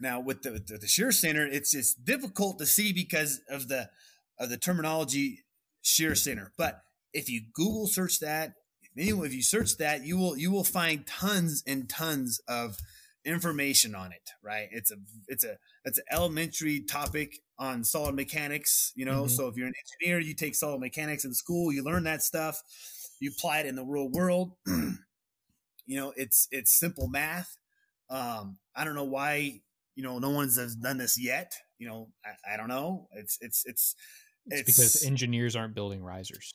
now 0.00 0.20
with 0.20 0.42
the, 0.42 0.52
with 0.52 0.66
the 0.66 0.86
shear 0.86 1.12
center, 1.12 1.46
it's 1.46 1.72
just 1.72 2.04
difficult 2.04 2.58
to 2.58 2.66
see 2.66 2.92
because 2.92 3.40
of 3.48 3.68
the 3.68 3.90
of 4.38 4.50
the 4.50 4.56
terminology 4.56 5.44
shear 5.82 6.14
center. 6.14 6.52
But 6.56 6.82
if 7.12 7.30
you 7.30 7.42
Google 7.52 7.86
search 7.86 8.20
that, 8.20 8.54
anyway, 8.96 9.28
if 9.28 9.34
you 9.34 9.42
search 9.42 9.76
that, 9.78 10.04
you 10.04 10.16
will 10.16 10.36
you 10.36 10.50
will 10.50 10.64
find 10.64 11.06
tons 11.06 11.62
and 11.66 11.88
tons 11.88 12.40
of 12.48 12.78
information 13.24 13.94
on 13.94 14.12
it. 14.12 14.30
Right? 14.42 14.68
It's 14.72 14.90
a 14.90 14.96
it's 15.28 15.44
a 15.44 15.58
it's 15.84 15.98
an 15.98 16.04
elementary 16.10 16.80
topic 16.82 17.40
on 17.58 17.84
solid 17.84 18.14
mechanics. 18.14 18.92
You 18.96 19.04
know, 19.06 19.24
Mhm. 19.24 19.30
so 19.30 19.48
if 19.48 19.56
you're 19.56 19.66
an 19.68 19.74
engineer, 20.02 20.20
you 20.20 20.34
take 20.34 20.54
solid 20.54 20.80
mechanics 20.80 21.24
in 21.24 21.34
school, 21.34 21.72
you 21.72 21.82
learn 21.84 22.04
that 22.04 22.22
stuff, 22.22 22.62
you 23.20 23.30
apply 23.30 23.60
it 23.60 23.66
in 23.66 23.76
the 23.76 23.84
real 23.84 24.08
world. 24.08 24.52
you 24.66 25.96
know, 25.96 26.12
it's 26.16 26.48
it's 26.50 26.78
simple 26.78 27.08
math. 27.08 27.56
Um, 28.10 28.58
I 28.76 28.84
don't 28.84 28.94
know 28.94 29.04
why 29.04 29.60
you 29.94 30.02
know 30.02 30.18
no 30.18 30.30
one's 30.30 30.56
has 30.58 30.74
done 30.76 30.98
this 30.98 31.18
yet. 31.20 31.54
You 31.78 31.88
know, 31.88 32.08
I, 32.24 32.54
I 32.54 32.56
don't 32.56 32.68
know. 32.68 33.08
It's 33.12 33.38
it's 33.40 33.64
it's 33.66 33.94
It's 34.50 34.62
because 34.62 35.04
engineers 35.04 35.56
aren't 35.56 35.74
building 35.74 36.02
risers. 36.02 36.52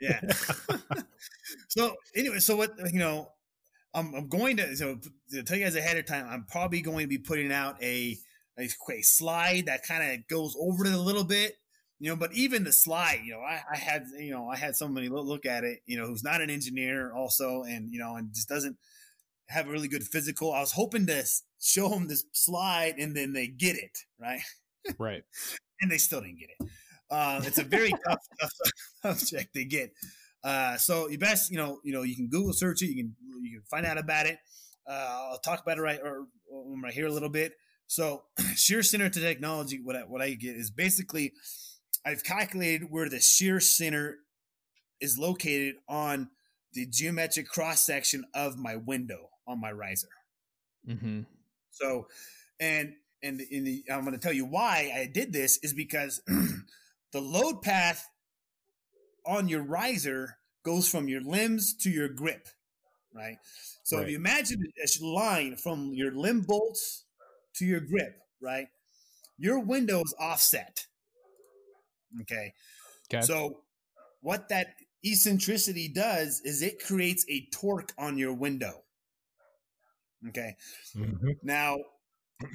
yeah. 0.00 0.20
so 1.68 1.96
anyway, 2.14 2.38
so 2.38 2.56
what 2.56 2.72
you 2.92 2.98
know, 2.98 3.30
I'm 3.96 4.14
I'm 4.14 4.28
going 4.28 4.58
to 4.58 4.76
so 4.76 4.98
to 5.30 5.42
tell 5.42 5.56
you 5.56 5.64
guys 5.64 5.74
ahead 5.74 5.96
of 5.96 6.06
time. 6.06 6.26
I'm 6.30 6.44
probably 6.44 6.80
going 6.80 7.00
to 7.00 7.08
be 7.08 7.18
putting 7.18 7.50
out 7.50 7.82
a 7.82 8.16
a, 8.58 8.68
a 8.90 9.02
slide 9.02 9.66
that 9.66 9.82
kind 9.82 10.12
of 10.12 10.28
goes 10.28 10.56
over 10.58 10.86
it 10.86 10.92
a 10.92 11.00
little 11.00 11.24
bit. 11.24 11.54
You 11.98 12.10
know, 12.10 12.16
but 12.16 12.32
even 12.34 12.62
the 12.62 12.72
slide, 12.72 13.22
you 13.24 13.32
know, 13.32 13.40
I, 13.40 13.62
I 13.72 13.76
had 13.76 14.04
you 14.18 14.30
know 14.30 14.48
I 14.48 14.56
had 14.56 14.76
somebody 14.76 15.08
look, 15.08 15.46
at 15.46 15.64
it, 15.64 15.80
you 15.86 15.98
know, 15.98 16.06
who's 16.06 16.22
not 16.22 16.42
an 16.42 16.50
engineer 16.50 17.12
also, 17.12 17.62
and 17.62 17.90
you 17.90 17.98
know, 17.98 18.16
and 18.16 18.32
just 18.32 18.48
doesn't 18.48 18.76
have 19.48 19.66
a 19.66 19.72
really 19.72 19.88
good 19.88 20.04
physical. 20.04 20.52
I 20.52 20.60
was 20.60 20.72
hoping 20.72 21.06
to 21.06 21.24
show 21.58 21.88
them 21.88 22.06
this 22.06 22.24
slide, 22.32 22.96
and 22.98 23.16
then 23.16 23.32
they 23.32 23.48
get 23.48 23.76
it 23.76 23.98
right 24.20 24.42
right. 24.98 25.22
and 25.80 25.90
they 25.90 25.98
still 25.98 26.20
didn't 26.20 26.38
get 26.38 26.50
it. 26.58 26.68
Uh, 27.10 27.40
it's 27.44 27.58
a 27.58 27.64
very 27.64 27.90
tough, 28.08 28.20
tough 28.40 28.52
subject 29.18 29.54
to 29.54 29.64
get. 29.64 29.92
Uh, 30.46 30.76
so 30.76 31.08
you 31.08 31.18
best, 31.18 31.50
you 31.50 31.56
know, 31.56 31.80
you 31.82 31.92
know, 31.92 32.02
you 32.02 32.14
can 32.14 32.28
Google 32.28 32.52
search 32.52 32.80
it. 32.80 32.86
You 32.86 32.94
can 32.94 33.16
you 33.42 33.58
can 33.58 33.62
find 33.68 33.84
out 33.84 33.98
about 33.98 34.26
it. 34.26 34.38
Uh, 34.88 35.30
I'll 35.32 35.40
talk 35.40 35.60
about 35.60 35.76
it 35.76 35.80
right 35.80 35.98
or 36.00 36.28
when 36.48 36.84
I 36.86 36.92
hear 36.92 37.06
a 37.06 37.12
little 37.12 37.28
bit. 37.28 37.54
So 37.88 38.22
shear 38.54 38.84
center 38.84 39.08
to 39.08 39.20
technology, 39.20 39.80
what 39.82 39.96
I, 39.96 40.00
what 40.00 40.22
I 40.22 40.34
get 40.34 40.54
is 40.54 40.70
basically 40.70 41.32
I've 42.04 42.22
calculated 42.22 42.86
where 42.88 43.08
the 43.08 43.18
shear 43.18 43.58
center 43.58 44.18
is 45.00 45.18
located 45.18 45.74
on 45.88 46.30
the 46.74 46.86
geometric 46.86 47.48
cross 47.48 47.84
section 47.84 48.24
of 48.32 48.56
my 48.56 48.76
window 48.76 49.30
on 49.48 49.60
my 49.60 49.72
riser. 49.72 50.06
Mm-hmm. 50.88 51.22
So, 51.72 52.06
and 52.60 52.94
and 53.20 53.40
in 53.40 53.64
the, 53.64 53.82
I'm 53.90 54.02
going 54.02 54.12
to 54.12 54.20
tell 54.20 54.32
you 54.32 54.44
why 54.44 54.92
I 54.94 55.10
did 55.12 55.32
this 55.32 55.58
is 55.64 55.74
because 55.74 56.22
the 57.12 57.20
load 57.20 57.62
path 57.62 58.08
on 59.26 59.48
your 59.48 59.62
riser 59.62 60.38
goes 60.64 60.88
from 60.88 61.08
your 61.08 61.20
limbs 61.20 61.74
to 61.74 61.90
your 61.90 62.08
grip, 62.08 62.48
right? 63.14 63.38
So 63.82 64.00
if 64.00 64.10
you 64.10 64.16
imagine 64.16 64.60
a 64.82 65.04
line 65.04 65.56
from 65.56 65.92
your 65.94 66.12
limb 66.12 66.40
bolts 66.42 67.04
to 67.54 67.64
your 67.64 67.80
grip, 67.80 68.20
right? 68.40 68.66
Your 69.38 69.60
window 69.60 70.02
is 70.02 70.14
offset. 70.18 70.86
Okay. 72.22 72.52
Okay. 73.12 73.24
So 73.24 73.60
what 74.20 74.48
that 74.48 74.74
eccentricity 75.04 75.88
does 75.88 76.40
is 76.44 76.62
it 76.62 76.84
creates 76.84 77.24
a 77.28 77.46
torque 77.52 77.92
on 77.96 78.18
your 78.18 78.32
window. 78.32 78.82
Okay. 80.28 80.56
Mm-hmm. 80.96 81.30
Now, 81.42 81.78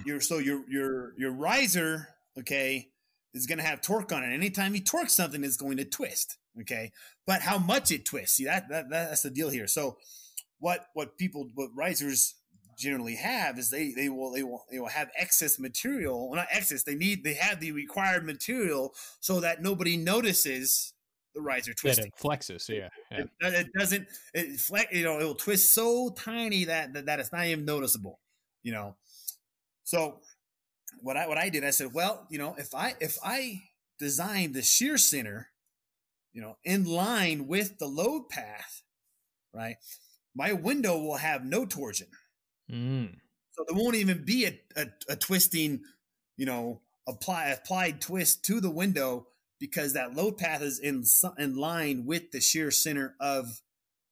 your 0.05 0.19
so 0.19 0.37
your 0.37 0.69
your 0.69 1.13
your 1.17 1.31
riser, 1.31 2.07
okay, 2.37 2.89
is 3.33 3.45
going 3.45 3.59
to 3.59 3.63
have 3.63 3.81
torque 3.81 4.11
on 4.11 4.23
it. 4.23 4.33
Anytime 4.33 4.75
you 4.75 4.81
torque 4.81 5.09
something, 5.09 5.43
it's 5.43 5.57
going 5.57 5.77
to 5.77 5.85
twist. 5.85 6.37
Okay, 6.59 6.91
but 7.25 7.41
how 7.41 7.57
much 7.57 7.91
it 7.91 8.05
twists? 8.05 8.35
See 8.37 8.45
that, 8.45 8.69
that 8.69 8.89
that's 8.89 9.21
the 9.21 9.29
deal 9.29 9.49
here. 9.49 9.67
So, 9.67 9.97
what 10.59 10.87
what 10.93 11.17
people 11.17 11.49
what 11.55 11.69
risers 11.73 12.35
generally 12.77 13.15
have 13.15 13.57
is 13.59 13.69
they 13.69 13.91
they 13.91 14.09
will 14.09 14.31
they 14.31 14.43
will 14.43 14.65
they 14.69 14.79
will 14.79 14.89
have 14.89 15.09
excess 15.17 15.59
material. 15.59 16.27
Well, 16.29 16.37
not 16.37 16.47
excess. 16.51 16.83
They 16.83 16.95
need 16.95 17.23
they 17.23 17.35
have 17.35 17.59
the 17.59 17.71
required 17.71 18.25
material 18.25 18.93
so 19.19 19.39
that 19.39 19.61
nobody 19.61 19.95
notices 19.97 20.93
the 21.33 21.41
riser 21.41 21.71
That 21.71 21.77
twisting. 21.77 22.07
it 22.07 22.13
flexes. 22.21 22.67
Yeah. 22.67 22.89
yeah. 23.11 23.19
It, 23.19 23.29
it 23.41 23.67
doesn't. 23.77 24.07
It 24.33 24.59
flex. 24.59 24.91
You 24.93 25.03
know, 25.03 25.19
it 25.19 25.23
will 25.23 25.35
twist 25.35 25.73
so 25.73 26.09
tiny 26.09 26.65
that, 26.65 26.93
that 26.93 27.05
that 27.05 27.19
it's 27.19 27.31
not 27.31 27.45
even 27.45 27.65
noticeable. 27.65 28.19
You 28.63 28.73
know. 28.73 28.95
So 29.83 30.19
what 31.01 31.17
I 31.17 31.27
what 31.27 31.37
I 31.37 31.49
did, 31.49 31.63
I 31.63 31.71
said, 31.71 31.93
well, 31.93 32.25
you 32.29 32.37
know, 32.37 32.55
if 32.57 32.73
I 32.75 32.95
if 32.99 33.17
I 33.23 33.61
design 33.99 34.53
the 34.53 34.61
shear 34.61 34.97
center, 34.97 35.49
you 36.33 36.41
know, 36.41 36.57
in 36.63 36.85
line 36.85 37.47
with 37.47 37.77
the 37.79 37.87
load 37.87 38.29
path, 38.29 38.81
right, 39.53 39.77
my 40.35 40.53
window 40.53 40.97
will 40.97 41.17
have 41.17 41.45
no 41.45 41.65
torsion. 41.65 42.07
Mm. 42.71 43.15
So 43.51 43.65
there 43.67 43.77
won't 43.77 43.95
even 43.95 44.23
be 44.23 44.45
a, 44.45 44.59
a, 44.75 44.87
a 45.09 45.15
twisting, 45.15 45.81
you 46.37 46.45
know, 46.45 46.81
apply 47.07 47.47
applied 47.47 48.01
twist 48.01 48.45
to 48.45 48.59
the 48.59 48.71
window 48.71 49.27
because 49.59 49.93
that 49.93 50.15
load 50.15 50.37
path 50.37 50.61
is 50.61 50.79
in 50.79 51.03
in 51.37 51.55
line 51.55 52.05
with 52.05 52.31
the 52.31 52.41
shear 52.41 52.71
center 52.71 53.15
of 53.19 53.61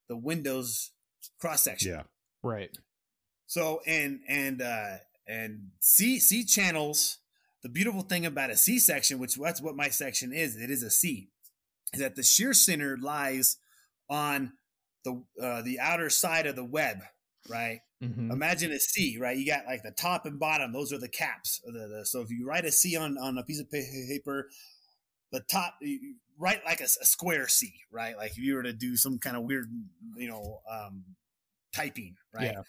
the 0.07 0.18
window's 0.18 0.91
cross 1.39 1.64
section. 1.64 1.91
Yeah. 1.91 2.03
Right. 2.43 2.77
So 3.47 3.81
and 3.88 4.19
and 4.27 4.61
uh 4.61 4.97
and 5.30 5.69
C 5.80 6.19
C 6.19 6.43
channels, 6.43 7.19
the 7.61 7.69
beautiful 7.69 8.01
thing 8.01 8.26
about 8.26 8.49
a 8.49 8.57
C 8.57 8.80
section, 8.80 9.19
which 9.19 9.35
that's 9.35 9.61
what 9.61 9.76
my 9.76 9.89
section 9.89 10.34
is, 10.34 10.57
it 10.57 10.72
is 10.72 10.84
a 10.84 10.89
C, 10.89 11.30
is 11.93 11.99
that 11.99 12.15
the 12.15 12.23
shear 12.23 12.53
center 12.53 12.97
lies 12.97 13.57
on 14.10 14.53
the 15.06 15.23
uh, 15.41 15.61
the 15.61 15.80
outer 15.80 16.10
side 16.10 16.47
of 16.47 16.56
the 16.56 16.65
web, 16.65 16.97
right? 17.47 17.81
hmm 18.01 18.31
Imagine 18.31 18.72
a 18.72 18.80
C, 18.80 19.18
right? 19.19 19.38
You 19.38 19.45
got 19.45 19.65
like 19.65 19.84
the 19.84 19.91
top 19.91 20.26
and 20.26 20.39
bottom; 20.39 20.73
those 20.73 20.91
are 20.91 20.97
the 20.97 21.10
caps. 21.10 21.61
The, 21.65 21.88
the, 21.88 22.06
so 22.06 22.22
if 22.22 22.31
you 22.31 22.45
write 22.47 22.65
a 22.65 22.72
C 22.72 22.97
on 22.97 23.18
on 23.18 23.38
a 23.38 23.43
piece 23.43 23.60
of 23.60 23.69
paper, 23.69 24.49
the 25.31 25.41
top 25.41 25.76
you 25.81 26.15
write 26.38 26.61
like 26.65 26.81
a 26.81 26.88
square 26.88 27.47
C, 27.47 27.73
right? 27.91 28.18
Like 28.18 28.31
if 28.31 28.38
you 28.38 28.56
were 28.56 28.64
to 28.64 28.73
do 28.73 28.95
some 28.95 29.19
kind 29.19 29.38
of 29.38 29.43
weird, 29.43 29.68
you 30.15 30.30
know, 30.30 30.61
um, 30.72 31.03
typing, 31.76 32.15
right? 32.34 32.53
Yeah. 32.56 32.61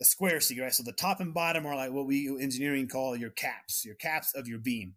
The 0.00 0.06
square 0.06 0.40
seat, 0.40 0.60
right? 0.60 0.72
So 0.74 0.82
the 0.82 0.92
top 0.92 1.20
and 1.20 1.34
bottom 1.34 1.66
are 1.66 1.76
like 1.76 1.92
what 1.92 2.06
we 2.06 2.26
engineering 2.40 2.88
call 2.88 3.14
your 3.16 3.30
caps, 3.30 3.84
your 3.84 3.96
caps 3.96 4.34
of 4.34 4.48
your 4.48 4.58
beam. 4.58 4.96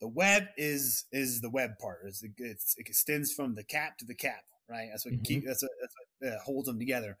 The 0.00 0.08
web 0.08 0.44
is 0.56 1.04
is 1.12 1.40
the 1.42 1.50
web 1.50 1.78
part. 1.78 2.00
It's, 2.06 2.24
it's 2.38 2.74
it 2.78 2.88
extends 2.88 3.32
from 3.32 3.54
the 3.54 3.64
cap 3.64 3.98
to 3.98 4.06
the 4.06 4.14
cap, 4.14 4.44
right? 4.68 4.88
That's 4.90 5.04
what 5.04 5.14
Mhm. 5.14 5.24
keep 5.24 5.44
that's 5.44 5.62
what, 5.62 5.72
that's 5.80 5.94
what 6.20 6.32
uh, 6.32 6.40
holds 6.40 6.66
them 6.66 6.78
together. 6.78 7.18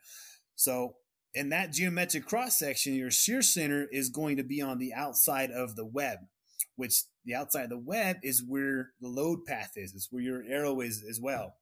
So 0.56 0.96
in 1.34 1.50
that 1.50 1.72
geometric 1.72 2.24
cross 2.24 2.58
section, 2.58 2.94
your 2.94 3.10
shear 3.10 3.42
center 3.42 3.86
is 3.92 4.08
going 4.08 4.38
to 4.38 4.44
be 4.44 4.62
on 4.62 4.78
the 4.78 4.94
outside 4.94 5.50
of 5.50 5.76
the 5.76 5.84
web, 5.84 6.20
which 6.76 7.02
the 7.26 7.34
outside 7.34 7.64
of 7.64 7.70
the 7.70 7.78
web 7.78 8.16
is 8.22 8.42
where 8.42 8.92
the 9.00 9.08
load 9.08 9.44
path 9.44 9.72
is. 9.76 9.94
It's 9.94 10.10
where 10.10 10.22
your 10.22 10.44
arrow 10.44 10.80
is 10.80 11.04
as 11.08 11.20
well, 11.20 11.56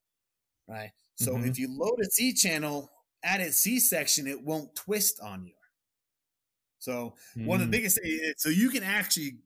right? 0.68 0.93
So 1.16 1.32
Mhm. 1.32 1.48
if 1.48 1.59
you 1.59 1.68
load 1.76 1.98
a 2.01 2.05
C 2.10 2.32
channel 2.32 2.90
at 3.26 3.40
its 3.40 3.58
C 3.58 3.80
section, 3.80 4.26
it 4.26 4.42
won't 4.42 4.74
twist 4.76 5.20
on 5.20 5.44
you. 5.44 5.52
So 6.78 7.14
one 7.34 7.60
of 7.60 7.66
Mm, 7.66 7.70
the 7.70 7.76
biggest 7.78 8.00
things, 8.00 8.20
so 8.38 8.48
you 8.48 8.70
can 8.70 8.84
actually 8.84 9.38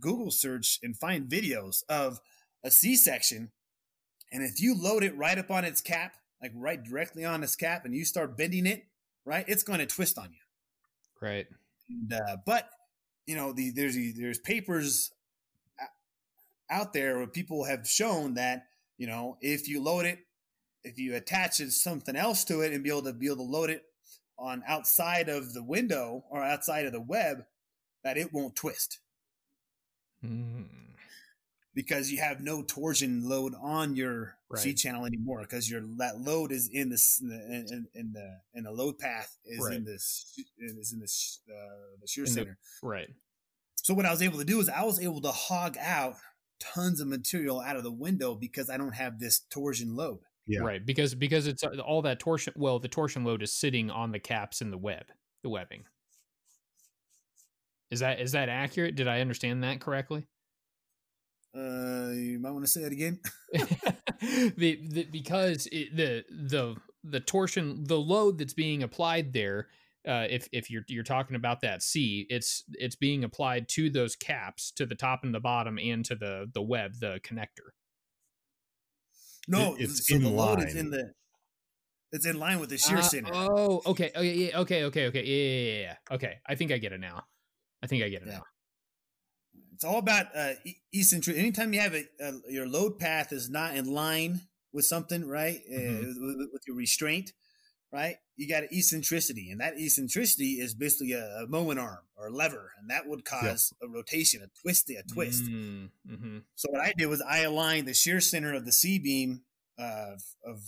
Google 0.00 0.30
search 0.30 0.80
and 0.82 0.96
find 0.96 1.28
videos 1.28 1.84
of 1.88 2.20
a 2.64 2.70
C 2.70 2.96
section, 2.96 3.52
and 4.32 4.42
if 4.42 4.60
you 4.60 4.74
load 4.76 5.04
it 5.04 5.16
right 5.16 5.38
up 5.38 5.50
on 5.50 5.64
its 5.64 5.80
cap, 5.80 6.16
like 6.42 6.52
right 6.56 6.82
directly 6.82 7.24
on 7.24 7.44
its 7.44 7.54
cap, 7.54 7.84
and 7.84 7.94
you 7.94 8.04
start 8.04 8.36
bending 8.36 8.66
it, 8.66 8.86
right, 9.24 9.44
it's 9.48 9.62
going 9.62 9.78
to 9.78 9.86
twist 9.86 10.18
on 10.18 10.32
you. 10.32 10.40
right. 11.20 11.46
And, 11.88 12.12
uh, 12.12 12.36
but 12.44 12.68
you 13.26 13.36
know, 13.36 13.52
the, 13.52 13.70
there's 13.70 13.96
there's 14.16 14.38
papers 14.38 15.12
out 16.70 16.92
there 16.92 17.18
where 17.18 17.26
people 17.26 17.64
have 17.64 17.86
shown 17.88 18.34
that 18.34 18.66
you 18.98 19.06
know 19.06 19.36
if 19.40 19.68
you 19.68 19.82
load 19.82 20.06
it, 20.06 20.18
if 20.84 20.98
you 20.98 21.14
attach 21.14 21.60
it, 21.60 21.72
something 21.72 22.14
else 22.16 22.44
to 22.44 22.60
it, 22.60 22.72
and 22.72 22.84
be 22.84 22.90
able 22.90 23.02
to 23.02 23.12
be 23.12 23.26
able 23.26 23.36
to 23.36 23.42
load 23.42 23.70
it 23.70 23.82
on 24.38 24.62
outside 24.66 25.28
of 25.28 25.52
the 25.54 25.62
window 25.62 26.24
or 26.30 26.42
outside 26.42 26.86
of 26.86 26.92
the 26.92 27.00
web, 27.00 27.44
that 28.02 28.16
it 28.16 28.32
won't 28.32 28.54
twist 28.56 28.98
Mm, 30.24 30.64
because 31.74 32.10
you 32.10 32.18
have 32.18 32.40
no 32.40 32.62
torsion 32.62 33.28
load 33.28 33.52
on 33.60 33.94
your 33.94 34.36
C 34.56 34.72
channel 34.72 35.04
anymore 35.04 35.40
because 35.42 35.68
your 35.70 35.82
that 35.98 36.18
load 36.20 36.50
is 36.52 36.68
in 36.72 36.88
this 36.88 37.20
in 37.20 37.28
the 37.28 37.36
in, 37.74 37.86
in 37.94 38.12
the 38.12 38.40
in 38.54 38.64
the 38.64 38.70
load 38.70 38.98
path 38.98 39.36
is 39.44 39.58
Right. 39.62 39.74
in 39.76 39.84
this 39.84 40.38
is 40.58 40.92
in 40.94 41.00
this 41.00 41.40
uh, 41.50 41.96
the 42.00 42.06
shear 42.06 42.24
In 42.24 42.30
the- 42.30 42.34
center. 42.34 42.58
right. 42.82 43.08
So 43.76 43.92
what 43.92 44.06
I 44.06 44.10
was 44.12 44.22
able 44.22 44.38
to 44.38 44.44
do 44.46 44.60
is 44.60 44.68
I 44.70 44.82
was 44.84 44.98
able 44.98 45.20
to 45.22 45.30
hog 45.32 45.76
out 45.78 46.14
tons 46.58 47.00
of 47.00 47.08
material 47.08 47.60
out 47.60 47.76
of 47.76 47.82
the 47.82 47.92
window 47.92 48.34
because 48.34 48.70
I 48.70 48.78
don't 48.78 48.94
have 48.94 49.18
this 49.18 49.40
torsion 49.50 49.94
load. 49.94 50.20
Yeah. 50.46 50.60
Right. 50.60 50.84
Because 50.84 51.14
because 51.14 51.46
it's 51.46 51.64
uh, 51.64 51.78
all 51.78 52.02
that 52.02 52.20
torsion. 52.20 52.52
Well, 52.56 52.78
the 52.78 52.88
torsion 52.88 53.24
load 53.24 53.42
is 53.42 53.56
sitting 53.56 53.90
on 53.90 54.12
the 54.12 54.18
caps 54.18 54.60
in 54.60 54.70
the 54.70 54.78
web, 54.78 55.06
the 55.42 55.48
webbing. 55.48 55.84
Is 57.90 58.00
that 58.00 58.20
is 58.20 58.32
that 58.32 58.48
accurate? 58.48 58.94
Did 58.94 59.08
I 59.08 59.20
understand 59.20 59.62
that 59.64 59.80
correctly? 59.80 60.26
Uh, 61.56 62.10
you 62.12 62.38
might 62.40 62.50
want 62.50 62.64
to 62.64 62.70
say 62.70 62.82
that 62.82 62.92
again. 62.92 63.20
the, 64.56 64.80
the 64.88 65.08
because 65.10 65.68
it, 65.70 65.96
the 65.96 66.24
the 66.28 66.76
the 67.04 67.20
torsion 67.20 67.84
the 67.84 67.98
load 67.98 68.38
that's 68.38 68.54
being 68.54 68.82
applied 68.82 69.32
there 69.32 69.68
uh, 70.08 70.26
if 70.28 70.48
if 70.52 70.70
you're 70.70 70.84
you're 70.88 71.04
talking 71.04 71.36
about 71.36 71.60
that 71.60 71.82
C 71.82 72.26
it's 72.30 72.64
it's 72.72 72.96
being 72.96 73.24
applied 73.24 73.68
to 73.70 73.90
those 73.90 74.16
caps 74.16 74.70
to 74.72 74.86
the 74.86 74.94
top 74.94 75.20
and 75.22 75.34
the 75.34 75.40
bottom 75.40 75.78
and 75.78 76.04
to 76.06 76.14
the 76.14 76.50
the 76.52 76.62
web 76.62 76.94
the 77.00 77.20
connector 77.22 77.70
No, 79.48 79.74
It- 79.74 79.82
it's 79.82 80.08
so 80.08 80.14
in 80.16 80.22
the 80.22 80.30
load 80.30 80.60
is 80.60 80.74
in 80.74 80.90
the. 80.90 81.12
It's 82.12 82.26
in 82.26 82.38
line 82.38 82.60
with 82.60 82.70
the 82.70 82.78
shear 82.78 82.98
Uh, 82.98 83.02
center. 83.02 83.30
oh 83.32 83.82
okay 83.86 84.12
okay 84.14 84.32
yeah, 84.34 84.60
okay 84.60 84.84
okay 84.84 85.06
okay 85.08 85.24
yeah, 85.24 85.34
yeah, 85.34 85.72
yeah, 85.72 85.80
yeah 85.80 86.14
okay 86.14 86.34
I 86.46 86.54
think 86.54 86.70
I 86.70 86.78
get 86.78 86.92
it 86.92 87.00
now 87.00 87.24
I 87.82 87.88
think 87.88 88.04
I 88.04 88.08
get 88.08 88.22
it 88.22 88.28
Yeah. 88.28 88.38
now 88.38 88.42
It's 89.74 89.82
all 89.82 89.98
about 89.98 90.26
uh, 90.36 90.54
e- 90.64 90.76
eccentric. 90.92 91.36
Anytime 91.36 91.74
you 91.74 91.80
have 91.80 91.94
a, 91.94 92.04
uh, 92.22 92.32
your 92.48 92.68
load 92.68 93.00
path 93.00 93.32
is 93.32 93.50
not 93.50 93.74
in 93.76 93.86
line 93.92 94.42
with 94.72 94.84
something, 94.84 95.26
right? 95.26 95.60
Uh, 95.68 95.74
Mhm. 95.78 96.06
with, 96.20 96.48
with 96.52 96.62
your 96.68 96.76
restraint, 96.76 97.32
right? 97.94 98.16
You 98.36 98.48
got 98.48 98.64
eccentricity, 98.72 99.50
and 99.52 99.60
that 99.60 99.74
eccentricity 99.78 100.54
is 100.54 100.74
basically 100.74 101.12
a, 101.12 101.24
a 101.44 101.46
moment 101.46 101.78
arm 101.78 102.00
or 102.16 102.26
a 102.26 102.30
lever, 102.30 102.72
and 102.78 102.90
that 102.90 103.06
would 103.06 103.24
cause 103.24 103.72
a 103.80 103.86
rotation, 103.88 104.42
a 104.42 104.48
twist, 104.60 104.90
a 104.90 105.02
twist. 105.04 105.44
mm, 105.44 105.88
hmm 106.06 106.38
So 106.56 106.68
what 106.70 106.80
I 106.82 106.92
did 106.98 107.06
was 107.06 107.22
I 107.22 107.38
aligned 107.42 107.86
the 107.86 107.94
shear 107.94 108.20
center 108.20 108.52
of 108.52 108.66
the 108.66 108.72
C 108.72 108.98
beam 108.98 109.42
uh, 109.78 110.16
of 110.44 110.60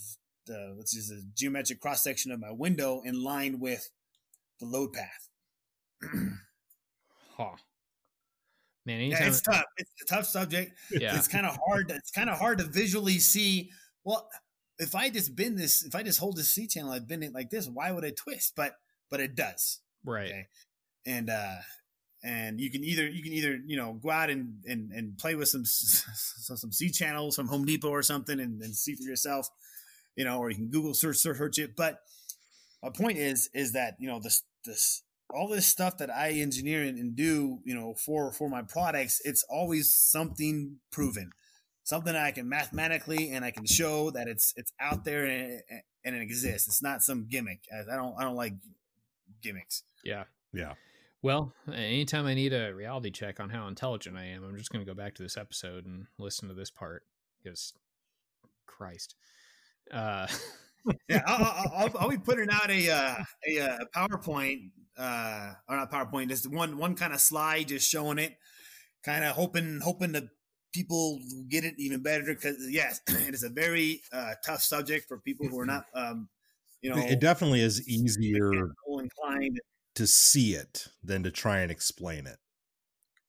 the 0.46 0.74
which 0.76 0.96
is 0.96 1.10
a 1.10 1.20
geometric 1.34 1.80
cross 1.80 2.04
section 2.04 2.30
of 2.30 2.38
my 2.38 2.52
window 2.52 3.02
in 3.04 3.22
line 3.22 3.58
with 3.58 3.90
the 4.60 4.66
load 4.66 4.92
path. 4.92 5.28
huh 7.36 7.56
man 8.84 9.00
Yeah, 9.00 9.26
it's 9.26 9.40
tough. 9.40 9.64
It's 9.76 9.90
a 10.02 10.04
tough 10.04 10.26
subject. 10.26 10.72
yeah 10.92 11.16
It's 11.16 11.26
kind 11.26 11.44
of 11.44 11.58
hard. 11.66 11.90
It's 11.90 12.12
kind 12.12 12.30
of 12.30 12.38
hard 12.38 12.58
to 12.58 12.64
visually 12.64 13.18
see. 13.18 13.70
Well, 14.04 14.28
if 14.78 14.94
I 14.94 15.10
just 15.10 15.34
bend 15.34 15.58
this, 15.58 15.84
if 15.84 15.94
I 15.94 16.02
just 16.02 16.18
hold 16.18 16.36
this 16.36 16.48
C 16.48 16.66
channel, 16.66 16.92
I 16.92 16.98
bend 16.98 17.24
it 17.24 17.34
like 17.34 17.50
this. 17.50 17.68
Why 17.68 17.90
would 17.90 18.04
it 18.04 18.16
twist? 18.16 18.54
But 18.56 18.74
but 19.10 19.20
it 19.20 19.34
does. 19.34 19.80
right 20.04 20.28
Okay. 20.28 20.46
And 21.06 21.30
uh, 21.30 21.56
and 22.24 22.60
you 22.60 22.70
can 22.70 22.82
either 22.84 23.06
you 23.08 23.22
can 23.22 23.32
either 23.32 23.58
you 23.64 23.76
know 23.76 23.94
go 23.94 24.10
out 24.10 24.30
and 24.30 24.64
and, 24.66 24.90
and 24.92 25.16
play 25.18 25.34
with 25.34 25.48
some 25.48 25.64
some, 25.64 26.56
some 26.56 26.72
C 26.72 26.90
channels 26.90 27.36
from 27.36 27.48
Home 27.48 27.64
Depot 27.64 27.88
or 27.88 28.02
something 28.02 28.40
and, 28.40 28.60
and 28.60 28.74
see 28.74 28.94
for 28.94 29.04
yourself, 29.04 29.48
you 30.16 30.24
know, 30.24 30.38
or 30.38 30.50
you 30.50 30.56
can 30.56 30.68
Google 30.68 30.94
search 30.94 31.16
search 31.16 31.58
it. 31.58 31.76
But 31.76 32.00
my 32.82 32.90
point 32.90 33.18
is 33.18 33.48
is 33.54 33.72
that 33.72 33.96
you 33.98 34.08
know 34.08 34.20
this 34.20 34.42
this 34.64 35.02
all 35.30 35.48
this 35.48 35.66
stuff 35.66 35.98
that 35.98 36.10
I 36.10 36.30
engineer 36.30 36.82
and, 36.82 36.98
and 36.98 37.16
do, 37.16 37.58
you 37.64 37.74
know, 37.74 37.94
for 37.94 38.32
for 38.32 38.48
my 38.48 38.62
products, 38.62 39.20
it's 39.24 39.44
always 39.48 39.90
something 39.90 40.76
proven, 40.90 41.30
something 41.86 42.12
that 42.12 42.22
I 42.22 42.32
can 42.32 42.48
mathematically 42.48 43.30
and 43.30 43.44
I 43.44 43.52
can 43.52 43.64
show 43.64 44.10
that 44.10 44.26
it's 44.26 44.52
it's 44.56 44.72
out 44.80 45.04
there 45.04 45.24
and 45.24 45.52
it, 45.52 45.64
and 46.04 46.16
it 46.16 46.20
exists. 46.20 46.66
It's 46.68 46.82
not 46.82 47.00
some 47.00 47.26
gimmick. 47.28 47.60
I 47.72 47.94
I 47.94 47.96
don't 47.96 48.14
I 48.18 48.24
don't 48.24 48.36
like 48.36 48.54
gimmicks. 49.40 49.84
yeah 50.04 50.24
Yeah. 50.52 50.74
Well, 51.22 51.52
anytime 51.72 52.26
I 52.26 52.34
need 52.34 52.52
a 52.52 52.74
reality 52.74 53.10
check 53.10 53.40
on 53.40 53.50
how 53.50 53.66
intelligent 53.66 54.16
I 54.16 54.26
am, 54.26 54.44
I'm 54.44 54.56
just 54.56 54.70
going 54.70 54.84
to 54.84 54.88
go 54.88 54.94
back 54.94 55.14
to 55.14 55.22
this 55.22 55.36
episode 55.36 55.86
and 55.86 56.06
listen 56.18 56.46
to 56.48 56.54
this 56.54 56.70
part 56.70 57.02
because, 57.42 57.72
Christ, 58.66 59.16
uh, 59.90 60.28
yeah, 61.08 61.22
I'll, 61.26 61.44
I'll, 61.44 61.72
I'll, 61.74 61.98
I'll 62.00 62.10
be 62.10 62.18
putting 62.18 62.48
out 62.50 62.70
a 62.70 62.90
uh, 62.90 63.16
a, 63.48 63.60
uh 63.60 63.78
PowerPoint, 63.96 64.70
uh, 64.96 65.54
or 65.68 65.76
not 65.76 65.90
PowerPoint, 65.90 66.28
just 66.28 66.48
one 66.48 66.78
one 66.78 66.94
kind 66.94 67.12
of 67.12 67.20
slide, 67.20 67.68
just 67.68 67.90
showing 67.90 68.18
it, 68.18 68.36
kind 69.02 69.24
of 69.24 69.34
hoping 69.34 69.80
hoping 69.82 70.12
that 70.12 70.28
people 70.72 71.20
get 71.48 71.64
it 71.64 71.74
even 71.78 72.02
better. 72.02 72.24
Because 72.24 72.56
yes, 72.70 73.00
it 73.08 73.34
is 73.34 73.42
a 73.42 73.48
very 73.50 74.02
uh, 74.12 74.34
tough 74.44 74.62
subject 74.62 75.06
for 75.08 75.18
people 75.18 75.48
who 75.48 75.58
are 75.58 75.66
not, 75.66 75.84
um, 75.94 76.28
you 76.82 76.90
know, 76.90 76.98
it 77.06 77.20
definitely 77.20 77.60
is 77.62 77.88
easier 77.88 78.70
inclined. 78.88 79.58
to 79.94 80.06
see 80.06 80.54
it 80.54 80.88
than 81.02 81.22
to 81.22 81.30
try 81.30 81.60
and 81.60 81.70
explain 81.70 82.26
it. 82.26 82.38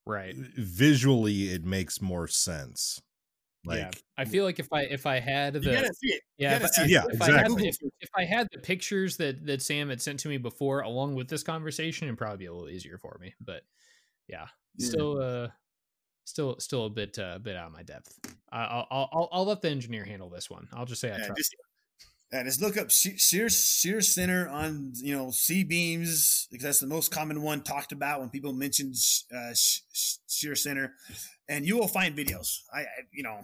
right? 0.05 0.35
Visually, 0.35 1.45
it 1.53 1.63
makes 1.65 2.01
more 2.01 2.27
sense. 2.27 3.01
Like, 3.65 3.79
yeah, 3.79 3.91
I 4.17 4.23
feel 4.25 4.45
like 4.45 4.59
if 4.59 4.67
I 4.71 4.83
if 4.83 5.05
I 5.05 5.19
had 5.19 5.53
the 5.53 5.59
You 5.59 5.75
gotta 5.75 5.93
see 5.93 6.13
it. 6.13 6.21
yeah 6.37 6.55
if, 6.55 6.63
I- 6.79 6.85
Yeah, 6.85 7.03
if 7.11 7.21
I 7.21 7.31
had 7.31 7.51
the, 7.51 7.67
if, 7.67 7.75
if 7.99 8.09
I 8.15 8.23
had 8.23 8.47
the 8.53 8.59
pictures 8.59 9.17
that 9.17 9.45
that 9.45 9.61
Sam 9.61 9.89
had 9.89 10.01
sent 10.01 10.19
to 10.21 10.29
me 10.29 10.37
before, 10.37 10.81
along 10.81 11.15
with 11.15 11.27
this 11.27 11.43
conversation, 11.43 12.07
it'd 12.07 12.17
probably 12.17 12.37
be 12.37 12.45
a 12.45 12.53
little 12.53 12.69
easier 12.69 12.97
for 12.97 13.17
me. 13.19 13.33
But 13.41 13.63
yeah, 14.29 14.47
Yeah. 14.77 14.87
still 14.87 15.21
uh, 15.21 15.47
still 16.27 16.57
still 16.59 16.85
a 16.85 16.89
bit 16.89 17.17
uh, 17.17 17.33
a 17.35 17.39
bit 17.39 17.55
out 17.55 17.67
of 17.67 17.73
my 17.73 17.83
depth. 17.83 18.19
I, 18.51 18.63
I'll, 18.63 18.87
I'll 19.11 19.29
I'll 19.31 19.45
let 19.45 19.61
the 19.61 19.69
engineer 19.69 20.03
handle 20.03 20.29
this 20.29 20.49
one. 20.49 20.67
I'll 20.73 20.85
just 20.85 21.01
say 21.01 21.09
I 21.09 21.17
Yeah, 21.17 21.25
trust. 21.27 21.37
just, 21.37 21.55
yeah, 22.33 22.43
just 22.43 22.61
look 22.61 22.77
up 22.77 22.91
she- 22.91 23.17
shear 23.17 23.49
shear 23.49 24.01
center 24.01 24.49
on 24.49 24.91
you 24.95 25.15
know 25.15 25.31
C 25.31 25.63
beams 25.63 26.47
because 26.51 26.63
that's 26.63 26.79
the 26.79 26.87
most 26.87 27.11
common 27.11 27.41
one 27.41 27.61
talked 27.63 27.93
about 27.93 28.19
when 28.19 28.29
people 28.29 28.51
mention 28.53 28.91
uh, 29.33 29.53
sh- 29.53 29.79
sh- 29.93 30.15
shear 30.27 30.55
center, 30.55 30.93
and 31.47 31.65
you 31.65 31.77
will 31.77 31.87
find 31.87 32.15
videos. 32.17 32.59
I, 32.73 32.81
I 32.81 32.85
you 33.13 33.23
know 33.23 33.39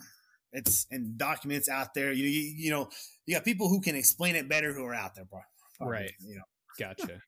it's 0.52 0.86
in 0.92 1.16
documents 1.18 1.70
out 1.70 1.94
there. 1.94 2.12
You, 2.12 2.26
you 2.26 2.54
you 2.58 2.72
know 2.72 2.90
you 3.26 3.36
got 3.36 3.46
people 3.46 3.70
who 3.70 3.80
can 3.80 3.96
explain 3.96 4.36
it 4.36 4.50
better 4.50 4.74
who 4.74 4.84
are 4.84 4.94
out 4.94 5.16
there, 5.16 5.26
bro. 5.26 5.40
Right. 5.80 6.12
You 6.20 6.36
know. 6.36 6.44
Gotcha. 6.78 7.22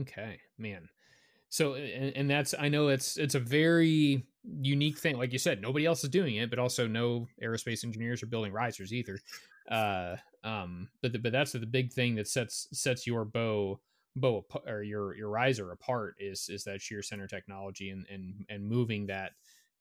okay, 0.00 0.38
man. 0.58 0.88
So 1.48 1.74
and, 1.74 2.16
and 2.16 2.30
that's 2.30 2.54
I 2.56 2.68
know 2.68 2.88
it's 2.88 3.16
it's 3.16 3.34
a 3.34 3.40
very 3.40 4.24
unique 4.44 4.98
thing. 4.98 5.18
Like 5.18 5.32
you 5.32 5.38
said, 5.38 5.60
nobody 5.60 5.86
else 5.86 6.04
is 6.04 6.10
doing 6.10 6.36
it, 6.36 6.50
but 6.50 6.58
also 6.58 6.86
no 6.86 7.28
aerospace 7.42 7.84
engineers 7.84 8.22
are 8.22 8.26
building 8.26 8.52
risers 8.52 8.92
either. 8.92 9.20
Uh, 9.70 10.16
um, 10.44 10.88
but 11.02 11.12
the, 11.12 11.18
but 11.18 11.32
that's 11.32 11.52
the 11.52 11.60
big 11.60 11.92
thing 11.92 12.14
that 12.16 12.28
sets 12.28 12.68
sets 12.72 13.06
your 13.06 13.24
bow 13.24 13.80
bow 14.16 14.44
or 14.66 14.82
your 14.82 15.14
your 15.16 15.28
riser 15.28 15.70
apart 15.70 16.16
is 16.18 16.48
is 16.48 16.64
that 16.64 16.80
shear 16.80 17.02
center 17.02 17.28
technology 17.28 17.90
and 17.90 18.06
and 18.10 18.44
and 18.48 18.66
moving 18.66 19.06
that 19.06 19.32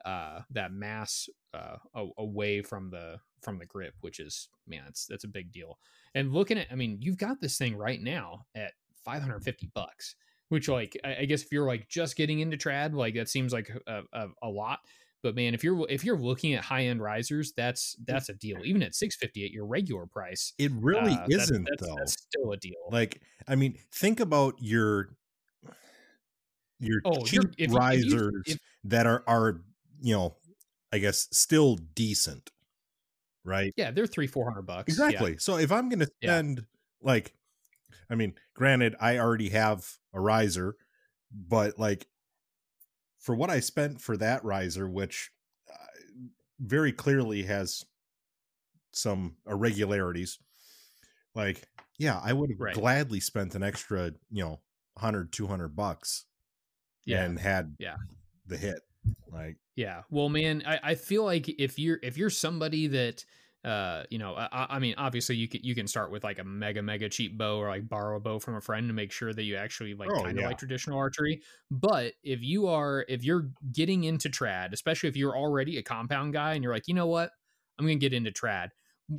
uh 0.06 0.41
that 0.52 0.72
mass 0.72 1.27
uh 1.56 1.77
away 2.19 2.61
from 2.61 2.91
the 2.91 3.15
from 3.41 3.57
the 3.57 3.65
grip 3.65 3.95
which 4.02 4.19
is 4.19 4.49
man 4.68 4.84
that's 5.10 5.23
a 5.23 5.27
big 5.27 5.52
deal 5.52 5.80
and 6.14 6.31
looking 6.31 6.60
at 6.60 6.68
i 6.72 6.76
mean 6.76 6.99
you've 7.02 7.18
got 7.18 7.41
this 7.41 7.57
thing 7.57 7.76
right 7.76 8.02
now 8.02 8.45
at 8.53 8.73
550 9.03 9.72
bucks. 9.73 10.15
Which 10.49 10.67
like 10.67 10.97
I, 11.03 11.26
guess 11.26 11.43
if 11.43 11.51
you're 11.51 11.67
like 11.67 11.88
just 11.88 12.15
getting 12.15 12.39
into 12.39 12.57
trad, 12.57 12.93
like 12.93 13.13
that 13.15 13.30
seems 13.30 13.53
like 13.53 13.69
a, 13.88 14.01
a, 14.13 14.27
a 14.43 14.49
lot. 14.49 14.80
But 15.21 15.35
man, 15.35 15.53
if 15.53 15.63
you're 15.63 15.85
if 15.89 16.03
you're 16.03 16.17
looking 16.17 16.53
at 16.53 16.63
high 16.63 16.85
end 16.85 17.01
risers, 17.01 17.53
that's 17.55 17.95
that's 18.05 18.30
a 18.30 18.34
deal. 18.34 18.57
Even 18.63 18.81
at 18.81 18.95
650 18.95 19.45
at 19.45 19.51
your 19.51 19.65
regular 19.67 20.05
price, 20.07 20.53
It 20.57 20.71
really 20.73 21.13
uh, 21.13 21.27
isn't 21.30 21.67
that's, 21.69 21.81
though. 21.88 21.95
That's 21.97 22.13
still 22.13 22.51
a 22.51 22.57
deal. 22.57 22.77
Like, 22.89 23.21
I 23.47 23.55
mean, 23.55 23.77
think 23.93 24.19
about 24.21 24.55
your 24.59 25.09
your 26.80 27.01
Oh, 27.05 27.23
cheap 27.26 27.43
if 27.43 27.59
you- 27.59 27.65
if 27.65 27.73
risers 27.73 28.43
if- 28.45 28.59
that 28.85 29.05
are 29.05 29.23
are 29.27 29.61
you 30.01 30.13
know, 30.15 30.38
I 30.93 30.99
guess 30.99 31.27
still 31.31 31.76
decent, 31.76 32.49
right? 33.43 33.73
yeah, 33.76 33.91
they're 33.91 34.07
three 34.07 34.27
four 34.27 34.45
hundred 34.49 34.63
bucks. 34.63 34.97
Yeah. 34.97 35.05
Exactly. 35.07 35.38
So 35.38 35.57
if 35.57 35.71
I'm 35.71 35.89
going 35.89 35.99
to 35.99 36.07
Yeah. 36.21 36.38
spend 36.38 36.65
like, 37.01 37.34
I 38.10 38.16
mean, 38.16 38.36
granted, 38.53 38.95
I 38.99 39.18
already 39.20 39.49
have 39.49 39.88
a 40.14 40.20
riser, 40.20 40.76
but 41.32 41.78
like 41.80 42.07
for 43.20 43.36
what 43.36 43.49
I 43.49 43.60
spent 43.60 44.02
for 44.02 44.18
that 44.18 44.44
riser, 44.44 44.88
which 44.90 45.32
uh, 45.72 45.76
very 46.60 46.91
clearly 46.91 47.44
has 47.44 47.86
some 48.91 49.38
irregularities, 49.48 50.40
like, 51.36 51.68
yeah, 51.98 52.20
I 52.24 52.34
would 52.34 52.49
have 52.49 52.60
Right. 52.60 52.74
gladly 52.74 53.20
spent 53.20 53.56
an 53.56 53.64
extra, 53.64 54.14
you 54.32 54.44
know, 54.44 54.61
100, 54.95 55.32
200 55.32 55.76
bucks 55.76 56.26
Yeah. 57.06 57.24
and 57.24 57.40
had 57.40 57.76
Yeah. 57.80 57.98
the 58.45 58.57
hit. 58.57 58.82
Like, 59.28 59.57
Yeah. 59.76 60.03
Well, 60.10 60.30
man, 60.30 60.64
I, 60.66 60.80
I 60.84 60.95
feel 60.95 61.24
like 61.24 61.48
if 61.49 61.78
you're 61.80 61.99
if 62.03 62.18
you're 62.18 62.30
somebody 62.30 62.88
that 62.88 63.24
uh 63.65 64.03
you 64.10 64.18
know 64.18 64.36
I, 64.36 64.68
I 64.69 64.80
mean 64.80 64.95
obviously 64.98 65.36
you 65.36 65.48
can 65.48 65.61
you 65.64 65.76
can 65.76 65.88
start 65.88 66.11
with 66.11 66.23
like 66.23 66.40
a 66.40 66.44
mega 66.44 66.81
mega 66.81 67.10
cheap 67.10 67.38
bow 67.38 67.57
or 67.57 67.68
like 67.68 67.90
borrow 67.90 68.18
a 68.18 68.19
bow 68.19 68.40
from 68.40 68.56
a 68.56 68.61
friend 68.61 68.88
to 68.88 68.94
make 68.94 69.11
sure 69.11 69.34
that 69.34 69.44
you 69.44 69.57
actually 69.57 69.94
like 69.94 70.10
Oh, 70.11 70.23
kind 70.23 70.38
of 70.38 70.41
yeah. 70.41 70.48
like 70.48 70.57
traditional 70.57 70.98
archery 70.98 71.41
but 71.69 72.14
if 72.23 72.41
you 72.41 72.68
are 72.68 73.06
if 73.10 73.23
you're 73.23 73.49
getting 73.73 74.06
into 74.06 74.30
trad 74.30 74.72
especially 74.72 75.10
if 75.10 75.18
you're 75.18 75.36
already 75.36 75.77
a 75.77 75.84
compound 75.84 76.34
guy 76.34 76.53
and 76.53 76.64
you're 76.64 76.73
like 76.73 76.88
you 76.88 76.94
know 76.94 77.07
what 77.07 77.31
i'm 77.77 77.86
gonna 77.86 77.95
get 77.95 78.14
into 78.14 78.31
trad 78.31 78.69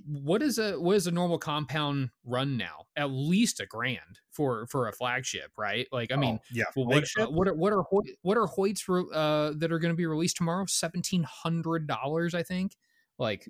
what 0.07 0.41
is 0.41 0.59
a 0.59 0.81
what 0.81 0.97
is 0.97 1.07
a 1.07 1.11
normal 1.11 1.37
compound 1.37 2.11
run 2.25 2.57
now 2.57 2.87
at 2.97 3.11
least 3.11 3.61
a 3.61 3.67
grand 3.67 4.21
for 4.31 4.67
for 4.69 4.89
a 4.89 4.93
flagship 4.93 5.51
right 5.59 5.87
like 5.91 6.12
i 6.12 6.17
mean 6.17 6.39
oh, 6.41 6.45
yeah, 6.53 6.65
well, 6.77 6.87
what, 6.87 7.05
uh, 7.19 7.27
what 7.27 7.49
are 7.49 7.55
what 7.55 7.73
are 7.73 7.83
what 8.23 8.37
are 8.37 8.47
Hoyt's 8.47 8.89
uh, 8.89 9.53
that 9.57 9.73
are 9.73 9.79
going 9.79 9.93
to 9.93 9.97
be 9.97 10.07
released 10.07 10.37
tomorrow? 10.37 10.65
Seventeen 10.67 11.25
hundred 11.25 11.87
dollars, 11.87 12.35
I 12.35 12.43
think. 12.43 12.77
Like, 13.19 13.49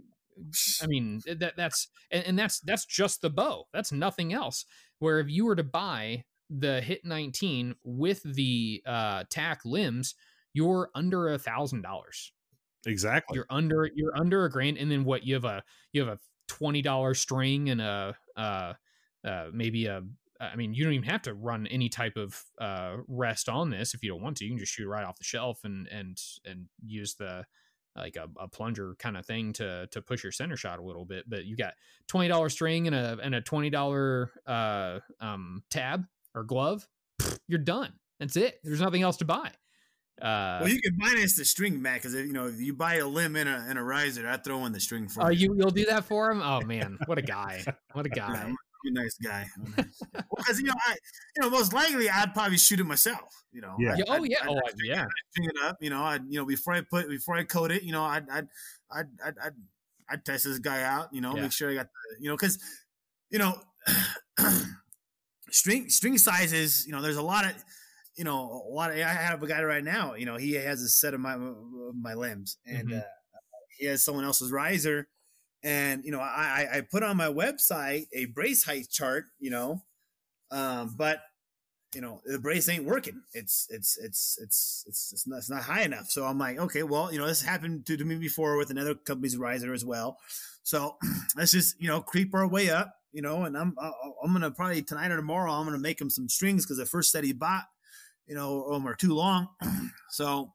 I 0.82 0.86
mean 0.86 1.20
that 1.26 1.54
that's 1.56 1.88
and, 2.10 2.24
and 2.24 2.38
that's 2.38 2.60
that's 2.60 2.86
just 2.86 3.22
the 3.22 3.30
bow. 3.30 3.64
That's 3.72 3.92
nothing 3.92 4.32
else. 4.32 4.64
Where 4.98 5.20
if 5.20 5.28
you 5.28 5.46
were 5.46 5.56
to 5.56 5.64
buy 5.64 6.24
the 6.50 6.80
Hit 6.80 7.04
19 7.04 7.76
with 7.84 8.22
the 8.22 8.82
uh, 8.84 9.24
TAC 9.30 9.60
limbs, 9.64 10.14
you're 10.52 10.90
under 10.94 11.28
a 11.28 11.38
thousand 11.38 11.82
dollars. 11.82 12.32
exactly. 12.86 13.36
You're 13.36 13.46
under 13.50 13.90
you're 13.94 14.16
under 14.16 14.44
a 14.44 14.50
grand, 14.50 14.78
and 14.78 14.90
then 14.90 15.04
what? 15.04 15.24
You 15.24 15.34
have 15.34 15.44
a 15.44 15.62
you 15.92 16.04
have 16.04 16.12
a 16.12 16.18
twenty 16.48 16.82
dollar 16.82 17.14
string 17.14 17.70
and 17.70 17.80
a 17.80 18.16
uh, 18.36 18.72
uh, 19.24 19.46
maybe 19.52 19.86
a 19.86 20.02
I 20.40 20.56
mean, 20.56 20.72
you 20.72 20.84
don't 20.84 20.94
even 20.94 21.08
have 21.08 21.22
to 21.22 21.34
run 21.34 21.66
any 21.66 21.90
type 21.90 22.16
of 22.16 22.42
uh, 22.58 22.96
rest 23.06 23.48
on 23.48 23.68
this 23.68 23.92
if 23.92 24.02
you 24.02 24.10
don't 24.10 24.22
want 24.22 24.38
to. 24.38 24.44
You 24.44 24.52
can 24.52 24.58
just 24.58 24.72
shoot 24.72 24.88
right 24.88 25.04
off 25.04 25.18
the 25.18 25.24
shelf 25.24 25.60
and 25.64 25.86
and 25.88 26.18
and 26.44 26.66
use 26.84 27.14
the 27.14 27.44
like 27.96 28.16
a, 28.16 28.28
a 28.38 28.48
plunger 28.48 28.94
kind 28.98 29.16
of 29.16 29.26
thing 29.26 29.52
to 29.54 29.86
to 29.92 30.02
push 30.02 30.22
your 30.22 30.32
center 30.32 30.56
shot 30.56 30.78
a 30.78 30.82
little 30.82 31.04
bit. 31.04 31.28
But 31.28 31.44
you 31.44 31.56
got 31.56 31.74
twenty 32.06 32.28
dollar 32.28 32.48
string 32.48 32.86
and 32.86 32.96
a 32.96 33.18
and 33.22 33.34
a 33.34 33.40
twenty 33.40 33.70
dollar 33.70 34.32
uh, 34.46 35.00
um, 35.20 35.62
tab 35.70 36.04
or 36.34 36.44
glove. 36.44 36.86
You're 37.48 37.58
done. 37.58 37.92
That's 38.18 38.36
it. 38.36 38.60
There's 38.62 38.80
nothing 38.80 39.02
else 39.02 39.16
to 39.18 39.24
buy. 39.24 39.50
Uh, 40.20 40.60
well, 40.60 40.68
you 40.68 40.80
can 40.82 40.98
finance 41.00 41.34
the 41.34 41.44
string, 41.46 41.80
Matt, 41.80 42.02
because 42.02 42.14
you 42.14 42.32
know 42.32 42.46
if 42.46 42.60
you 42.60 42.74
buy 42.74 42.96
a 42.96 43.06
limb 43.06 43.36
and 43.36 43.48
a, 43.48 43.64
and 43.68 43.78
a 43.78 43.82
riser, 43.82 44.28
I 44.28 44.36
throw 44.36 44.66
in 44.66 44.72
the 44.72 44.80
string 44.80 45.08
for 45.08 45.24
oh, 45.24 45.28
you. 45.28 45.54
you 45.54 45.56
you'll 45.58 45.70
do 45.70 45.86
that 45.86 46.04
for 46.04 46.30
him? 46.30 46.42
Oh 46.42 46.60
man, 46.60 46.98
what 47.06 47.16
a 47.16 47.22
guy! 47.22 47.64
What 47.92 48.04
a 48.04 48.08
guy! 48.10 48.52
I'm 48.86 48.96
a 48.96 49.00
nice 49.02 49.16
guy. 49.22 49.46
Because 50.36 50.58
you 50.58 50.66
know, 50.66 50.72
I 50.86 50.96
you 51.36 51.42
know 51.42 51.50
most 51.50 51.72
likely 51.72 52.08
I'd 52.08 52.32
probably 52.34 52.58
shoot 52.58 52.80
it 52.80 52.84
myself. 52.84 53.42
You 53.52 53.60
know. 53.60 53.76
Yeah. 53.78 53.92
I'd- 53.92 54.04
oh 54.08 54.12
I'd- 54.14 54.28
yeah, 54.30 54.38
I'd- 54.42 54.48
oh 54.54 54.60
I'd 54.66 54.74
yeah. 54.84 55.06
string 55.30 55.48
it 55.50 55.56
up. 55.64 55.76
You 55.80 55.90
know, 55.90 56.02
I 56.02 56.18
you 56.28 56.38
know 56.38 56.46
before 56.46 56.74
I 56.74 56.80
put 56.82 57.08
before 57.08 57.36
I 57.36 57.44
coat 57.44 57.70
it, 57.72 57.82
you 57.82 57.92
know, 57.92 58.02
I'd 58.04 58.28
I'd 58.30 58.48
I'd 58.90 59.06
I'd, 59.24 59.34
I'd, 59.44 59.52
I'd 60.10 60.24
test 60.24 60.44
this 60.44 60.58
guy 60.58 60.82
out. 60.82 61.12
You 61.12 61.20
know, 61.20 61.34
Yeah. 61.36 61.42
make 61.42 61.52
sure 61.52 61.70
I 61.70 61.74
got 61.74 61.86
the 61.86 62.22
you 62.22 62.28
know 62.30 62.36
because 62.36 62.58
you 63.30 63.38
know 63.38 63.60
string 65.50 65.88
string 65.90 66.18
sizes. 66.18 66.86
You 66.86 66.92
know, 66.92 67.02
there's 67.02 67.16
a 67.16 67.22
lot 67.22 67.44
of 67.44 67.52
you 68.16 68.24
know 68.24 68.64
a 68.70 68.72
lot 68.72 68.90
of. 68.90 68.96
I 68.98 69.00
have 69.02 69.42
a 69.42 69.46
guy 69.46 69.62
right 69.62 69.84
now. 69.84 70.14
You 70.14 70.26
know, 70.26 70.36
he 70.36 70.54
has 70.54 70.82
a 70.82 70.88
set 70.88 71.14
of 71.14 71.20
my 71.20 71.36
my 71.36 72.14
limbs, 72.14 72.56
and 72.66 72.88
Mhm. 72.88 73.00
uh, 73.00 73.04
he 73.78 73.86
has 73.86 74.04
someone 74.04 74.24
else's 74.24 74.50
riser. 74.52 75.08
And 75.62 76.04
you 76.04 76.10
know, 76.12 76.20
I 76.20 76.68
I- 76.72 76.80
put 76.82 77.02
on 77.02 77.16
my 77.16 77.26
website 77.28 78.06
a 78.14 78.26
brace 78.26 78.64
height 78.64 78.88
chart. 78.90 79.24
You 79.38 79.50
know, 79.50 79.82
um, 80.50 80.94
but 80.96 81.20
you 81.94 82.00
know 82.00 82.20
the 82.24 82.38
brace 82.38 82.68
ain't 82.68 82.84
working. 82.84 83.22
It's 83.34 83.66
it's 83.70 83.98
it's 83.98 84.38
it's 84.40 84.84
it's 84.88 85.10
it's 85.12 85.26
not, 85.26 85.38
it's 85.38 85.50
not 85.50 85.62
high 85.62 85.82
enough. 85.82 86.10
So 86.10 86.24
I'm 86.24 86.38
like, 86.38 86.58
okay, 86.58 86.82
well, 86.82 87.12
you 87.12 87.18
know, 87.18 87.26
this 87.26 87.42
happened 87.42 87.86
to, 87.86 87.96
to 87.96 88.04
me 88.04 88.16
before 88.16 88.56
with 88.56 88.70
another 88.70 88.94
company's 88.94 89.36
riser 89.36 89.72
as 89.74 89.84
well. 89.84 90.18
So 90.62 90.96
let's 91.36 91.52
just 91.52 91.80
you 91.80 91.88
know 91.88 92.00
creep 92.00 92.34
our 92.34 92.46
way 92.46 92.70
up. 92.70 92.94
You 93.12 93.22
know, 93.22 93.42
and 93.44 93.56
I'm 93.56 93.74
I'm 94.22 94.32
gonna 94.32 94.52
probably 94.52 94.82
tonight 94.82 95.10
or 95.10 95.16
tomorrow 95.16 95.52
I'm 95.52 95.64
gonna 95.66 95.78
make 95.78 96.00
him 96.00 96.10
some 96.10 96.28
strings 96.28 96.64
because 96.64 96.78
the 96.78 96.86
first 96.86 97.10
set 97.10 97.24
he 97.24 97.32
bought, 97.32 97.64
you 98.26 98.36
know, 98.36 98.72
um, 98.72 98.86
are 98.86 98.94
too 98.94 99.14
long. 99.14 99.48
so 100.10 100.52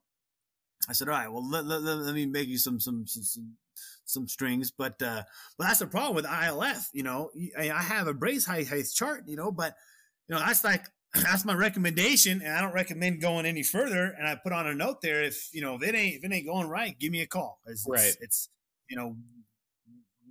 I 0.90 0.94
said, 0.94 1.10
all 1.10 1.16
right, 1.16 1.32
well 1.32 1.48
let, 1.50 1.66
let, 1.66 1.82
let 1.82 2.16
me 2.16 2.26
make 2.26 2.48
you 2.48 2.58
some 2.58 2.80
some 2.80 3.08
some. 3.08 3.24
some 3.24 3.58
some 4.06 4.28
strings, 4.28 4.72
but 4.72 5.02
uh, 5.02 5.24
but 5.58 5.68
that's 5.68 5.80
the 5.80 5.88
problem 5.88 6.16
with 6.16 6.26
ILF. 6.26 6.90
You 6.94 7.04
know, 7.04 7.32
I, 7.58 7.82
have 7.82 8.08
a 8.08 8.14
brace 8.14 8.46
height 8.46 8.68
height 8.68 8.86
chart. 8.94 9.24
You 9.28 9.36
know, 9.36 9.52
but 9.52 9.76
you 10.28 10.36
know 10.36 10.42
that's 10.42 10.64
like 10.64 10.86
that's 11.14 11.46
my 11.46 11.54
recommendation, 11.54 12.42
and 12.42 12.54
I 12.54 12.62
don't 12.62 12.74
recommend 12.74 13.22
going 13.22 13.46
any 13.46 13.64
further. 13.64 14.16
And 14.18 14.28
I 14.28 14.36
put 14.36 14.54
on 14.54 14.68
a 14.68 14.74
note 14.74 15.02
there 15.02 15.24
if 15.24 15.50
you 15.54 15.62
know 15.62 15.76
if 15.76 15.84
it 15.84 15.96
ain't 15.96 16.16
if 16.18 16.24
it 16.24 16.34
ain't 16.34 16.48
going 16.48 16.68
right, 16.68 16.98
give 16.98 17.12
me 17.12 17.22
a 17.22 17.28
call. 17.28 17.60
It's, 17.66 17.86
Right. 17.88 18.00
It's, 18.00 18.18
it's 18.22 18.50
you 18.90 18.98
know 18.98 19.16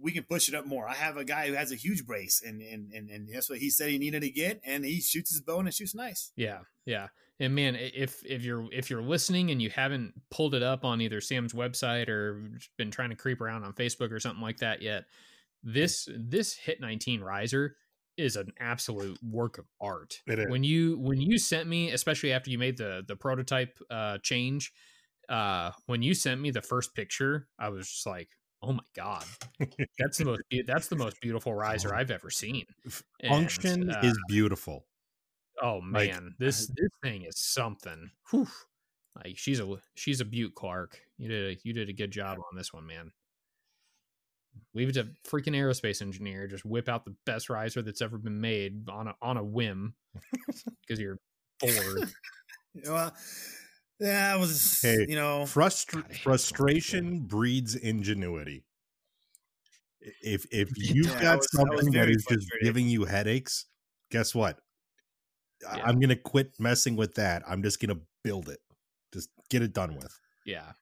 we 0.01 0.12
can 0.12 0.24
push 0.24 0.48
it 0.48 0.55
up 0.55 0.66
more. 0.66 0.86
I 0.86 0.94
have 0.94 1.16
a 1.16 1.24
guy 1.24 1.48
who 1.48 1.55
has 1.55 1.72
a 1.72 1.76
huge 1.76 2.06
brace, 2.06 2.42
and 2.44 2.60
and 2.60 2.92
and, 2.92 3.10
and 3.10 3.28
that's 3.32 3.48
what 3.48 3.59
he 3.59 3.70
said 3.70 3.88
he 3.88 3.98
needed 3.98 4.20
to 4.22 4.30
get, 4.30 4.60
and 4.64 4.84
he 4.84 5.01
shoots 5.01 5.30
his 5.30 5.40
bow 5.40 5.59
and 5.59 5.68
it 5.68 5.74
shoots 5.74 5.94
nice. 5.94 6.30
Yeah, 6.36 6.60
yeah. 6.84 7.09
And 7.40 7.55
man, 7.55 7.77
if 7.77 8.24
if 8.24 8.44
you're 8.44 8.69
if 8.73 8.90
you're 8.90 9.02
listening 9.02 9.51
and 9.51 9.61
you 9.61 9.69
haven't 9.70 10.15
pulled 10.31 10.55
it 10.55 10.62
up 10.62 10.85
on 10.85 11.01
either 11.01 11.20
Sam's 11.20 11.52
website 11.52 12.09
or 12.09 12.51
been 12.78 12.90
trying 12.90 13.11
to 13.11 13.16
creep 13.16 13.40
around 13.40 13.65
on 13.65 13.73
Facebook 13.73 14.12
or 14.12 14.20
something 14.20 14.43
like 14.43 14.59
that 14.59 14.82
yet, 14.82 15.06
this 15.62 16.09
this 16.16 16.55
Hit 16.55 16.81
19 16.81 17.20
riser 17.20 17.77
is 18.16 18.36
an 18.36 18.52
absolute 18.61 19.19
work 19.28 19.59
of 19.59 19.65
art. 19.81 20.20
It 20.28 20.39
is. 20.39 20.48
When 20.48 20.62
you 20.62 20.97
when 20.98 21.20
you 21.20 21.36
sent 21.39 21.69
me, 21.69 21.90
especially 21.90 22.32
after 22.32 22.51
you 22.51 22.59
made 22.59 22.77
the 22.77 23.05
the 23.06 23.16
prototype 23.16 23.78
uh 23.90 24.19
change, 24.19 24.73
uh 25.28 25.73
when 25.86 26.02
you 26.02 26.15
sent 26.15 26.40
me 26.40 26.52
the 26.52 26.62
first 26.62 26.94
picture, 26.94 27.48
I 27.59 27.70
was 27.70 27.89
just 27.89 28.06
like, 28.06 28.28
"Oh 28.62 28.73
my 28.73 28.85
god. 28.94 29.24
That's 29.98 30.19
the 30.19 30.24
most 30.24 30.43
that's 30.66 30.86
the 30.86 30.97
most 30.97 31.20
beautiful 31.20 31.52
riser 31.52 31.93
I've 31.93 32.12
ever 32.12 32.31
seen." 32.31 32.65
And, 33.19 33.31
Function 33.31 33.90
uh, 33.90 34.02
is 34.05 34.16
beautiful. 34.28 34.86
Oh 35.62 35.81
Like, 35.93 36.10
man, 36.10 36.35
this 36.39 36.66
this 36.66 36.90
thing 37.02 37.22
is 37.24 37.39
something. 37.39 38.10
Whew. 38.31 38.48
Like 39.24 39.39
she's 39.39 39.60
a 39.60 39.76
she's 39.94 40.20
a 40.20 40.24
Butte 40.24 40.55
Clark. 40.55 40.98
You 41.18 41.28
did 41.28 41.56
a, 41.56 41.60
you 41.62 41.72
did 41.72 41.89
a 41.89 41.93
good 41.93 42.10
job 42.10 42.39
on 42.39 42.56
this 42.56 42.72
one, 42.72 42.86
man. 42.86 43.12
Leave 44.74 44.89
it 44.89 44.93
to 44.94 45.09
freaking 45.28 45.55
aerospace 45.56 46.02
engineer. 46.02 46.47
Just 46.48 46.64
whip 46.64 46.89
out 46.89 47.05
the 47.05 47.14
best 47.26 47.48
riser 47.51 47.82
that's 47.82 48.02
ever 48.02 48.18
been 48.18 48.40
made 48.40 48.89
on 48.89 49.09
a 49.09 49.14
on 49.22 49.36
a 49.36 49.44
whim 49.44 49.94
because 50.86 50.98
you're 51.01 51.18
bored. 51.60 52.10
Well, 52.85 53.14
yeah, 54.01 54.35
it 54.35 54.40
was 54.40 54.82
Hey, 54.82 55.06
you 55.09 55.14
know 55.14 55.47
Frustra- 55.47 56.02
God, 56.02 56.10
I 56.10 56.14
frustration 56.14 57.20
breeds 57.20 57.76
ingenuity. 57.76 58.64
If 60.22 60.44
if 60.51 60.70
you've 60.76 61.06
Yeah, 61.06 61.22
got 61.22 61.36
was- 61.39 61.48
something 61.52 61.93
that 61.93 61.93
very 61.93 62.16
just 62.16 62.51
giving 62.62 62.89
you 62.89 63.05
headaches, 63.05 63.66
guess 64.10 64.35
what? 64.35 64.59
I- 65.68 65.78
Yeah. 65.78 65.84
I'm 65.86 66.00
gonna 66.00 66.16
quit 66.16 66.58
messing 66.58 66.96
with 66.96 67.14
that. 67.14 67.42
I'm 67.46 67.62
just 67.62 67.80
gonna 67.80 68.00
build 68.22 68.48
it. 68.48 68.60
Just 69.12 69.30
get 69.50 69.62
it 69.62 69.72
done 69.72 69.94
with. 69.96 70.18
yeah, 70.44 70.72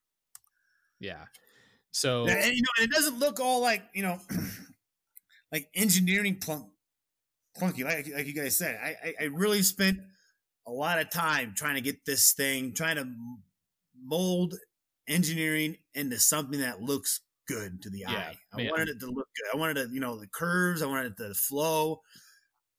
yeah. 0.99 1.27
So 1.91 2.27
Yeah, 2.27 2.35
and 2.45 2.55
you 2.55 2.63
know, 2.63 2.85
it 2.85 2.91
doesn't 2.91 3.19
look 3.19 3.39
all 3.41 3.61
like 3.61 3.83
you 3.95 4.03
know, 4.03 4.19
like 5.53 5.69
engineering 5.75 6.39
clunk, 6.41 6.67
clunky. 7.59 7.85
Like 7.85 8.09
like 8.09 8.27
you 8.27 8.35
guys 8.35 8.57
said, 8.57 8.79
I, 8.83 8.97
I 9.09 9.15
I 9.21 9.25
really 9.25 9.63
spent 9.63 9.99
a 10.67 10.71
lot 10.73 10.99
of 11.01 11.11
time 11.11 11.53
trying 11.57 11.75
to 11.75 11.81
get 11.81 12.05
this 12.07 12.33
thing, 12.33 12.73
trying 12.73 12.97
to 12.97 13.09
mold 14.05 14.55
engineering 15.09 15.77
into 15.95 16.19
something 16.19 16.61
that 16.61 16.81
looks 16.81 17.21
good 17.49 17.83
to 17.83 17.91
the 17.91 17.99
Yeah, 18.01 18.11
eye. 18.13 18.37
I 18.55 18.61
yeah. 18.63 18.71
wanted 18.71 18.89
it 18.89 19.01
to 19.01 19.07
look 19.07 19.29
good. 19.37 19.55
I 19.55 19.57
wanted 19.59 19.77
it, 19.79 19.91
you 19.91 20.01
know, 20.01 20.19
the 20.19 20.29
curves. 20.29 20.81
I 20.81 20.87
wanted 20.87 21.13
it 21.13 21.17
to 21.19 21.35
flow. 21.35 22.01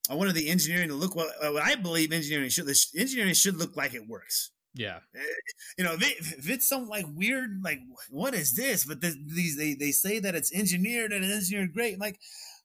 I 0.09 0.15
wanted 0.15 0.35
the 0.35 0.49
engineering 0.49 0.89
to 0.89 0.95
look 0.95 1.15
what, 1.15 1.29
what 1.41 1.63
I 1.63 1.75
believe 1.75 2.11
engineering 2.11 2.49
should. 2.49 2.65
The 2.65 2.85
engineering 2.97 3.33
should 3.33 3.57
look 3.57 3.77
like 3.77 3.93
it 3.93 4.07
works. 4.07 4.51
Yeah. 4.75 4.99
You 5.77 5.83
know, 5.83 5.93
if, 5.93 6.01
it, 6.01 6.37
if 6.39 6.49
it's 6.49 6.67
some 6.67 6.87
like 6.87 7.05
weird, 7.13 7.61
like 7.63 7.79
what 8.09 8.33
is 8.33 8.53
this? 8.53 8.85
But 8.85 9.01
this, 9.01 9.15
these 9.27 9.57
they 9.57 9.75
they 9.75 9.91
say 9.91 10.19
that 10.19 10.35
it's 10.35 10.53
engineered 10.53 11.13
and 11.13 11.23
it's 11.23 11.33
engineered 11.33 11.73
great. 11.73 11.93
I'm 11.93 11.99
like, 11.99 12.19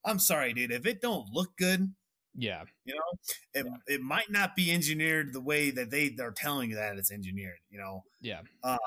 I'm 0.05 0.19
sorry, 0.19 0.53
dude. 0.53 0.73
If 0.73 0.87
it 0.87 1.01
don't 1.03 1.27
look 1.33 1.57
good, 1.59 1.93
yeah, 2.35 2.63
you 2.85 2.95
know, 2.95 3.61
it, 3.61 3.67
yeah. 3.67 3.95
it 3.95 4.01
might 4.01 4.31
not 4.31 4.57
be 4.57 4.73
engineered 4.73 5.33
the 5.33 5.41
way 5.41 5.71
that 5.71 5.91
they 5.91 6.17
are 6.21 6.33
telling 6.33 6.71
you 6.71 6.77
that 6.77 6.97
it's 6.97 7.13
engineered. 7.13 7.59
You 7.71 7.79
know. 7.79 8.05
Yeah. 8.21 8.41
Um, 8.65 8.79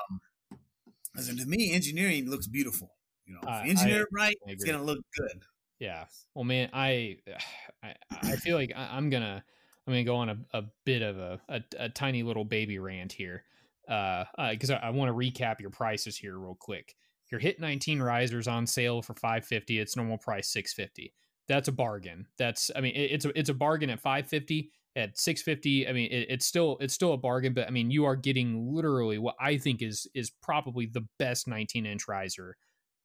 as 1.16 1.28
to 1.28 1.46
me, 1.46 1.72
engineering 1.72 2.28
looks 2.28 2.46
beautiful. 2.46 2.90
You 3.26 3.34
know, 3.34 3.48
uh, 3.48 3.62
engineer 3.64 4.02
I, 4.02 4.14
right, 4.14 4.36
it's 4.46 4.64
gonna 4.64 4.82
look 4.82 4.98
good. 5.16 5.42
Yeah. 5.78 6.04
Well, 6.34 6.44
man, 6.44 6.70
I 6.72 7.18
I, 7.82 7.94
I 8.10 8.36
feel 8.36 8.56
like 8.56 8.72
I, 8.76 8.96
am 8.96 9.10
gonna 9.10 9.42
I'm 9.86 9.92
gonna 9.92 10.04
go 10.04 10.16
on 10.16 10.28
a, 10.30 10.38
a 10.54 10.62
bit 10.84 11.02
of 11.02 11.18
a, 11.18 11.40
a, 11.48 11.62
a 11.78 11.88
tiny 11.88 12.22
little 12.22 12.44
baby 12.44 12.78
rant 12.78 13.12
here, 13.12 13.44
uh, 13.88 14.24
because 14.50 14.70
uh, 14.70 14.78
I, 14.82 14.88
I 14.88 14.90
want 14.90 15.08
to 15.08 15.14
recap 15.14 15.60
your 15.60 15.70
prices 15.70 16.16
here 16.16 16.38
real 16.38 16.56
quick. 16.58 16.94
Your 17.30 17.40
Hit 17.40 17.60
19 17.60 18.02
risers 18.02 18.46
on 18.46 18.66
sale 18.66 19.00
for 19.00 19.14
550. 19.14 19.78
It's 19.78 19.96
normal 19.96 20.18
price 20.18 20.48
650. 20.48 21.14
That's 21.48 21.68
a 21.68 21.72
bargain. 21.72 22.26
That's 22.38 22.70
I 22.76 22.80
mean 22.80 22.94
it, 22.94 23.10
it's 23.12 23.24
a 23.24 23.38
it's 23.38 23.48
a 23.48 23.54
bargain 23.54 23.90
at 23.90 24.00
550 24.00 24.70
at 24.96 25.18
650 25.18 25.88
i 25.88 25.92
mean 25.92 26.10
it, 26.10 26.26
it's 26.28 26.46
still 26.46 26.76
it's 26.80 26.92
still 26.92 27.14
a 27.14 27.16
bargain 27.16 27.54
but 27.54 27.66
i 27.66 27.70
mean 27.70 27.90
you 27.90 28.04
are 28.04 28.16
getting 28.16 28.74
literally 28.74 29.16
what 29.16 29.34
i 29.40 29.56
think 29.56 29.80
is 29.80 30.06
is 30.14 30.30
probably 30.42 30.86
the 30.86 31.06
best 31.18 31.48
19 31.48 31.86
inch 31.86 32.06
riser 32.08 32.56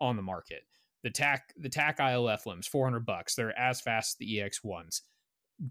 on 0.02 0.18
the 0.18 0.22
market 0.22 0.64
the 1.04 1.10
TAC 1.10 1.54
the 1.58 1.70
TAC 1.70 2.00
ilf 2.00 2.46
limbs 2.46 2.68
400 2.68 3.06
bucks. 3.06 3.36
They're 3.36 3.58
as 3.58 3.82
fast 3.82 4.14
as 4.14 4.16
the 4.20 4.42
ex 4.42 4.64
ones. 4.64 5.02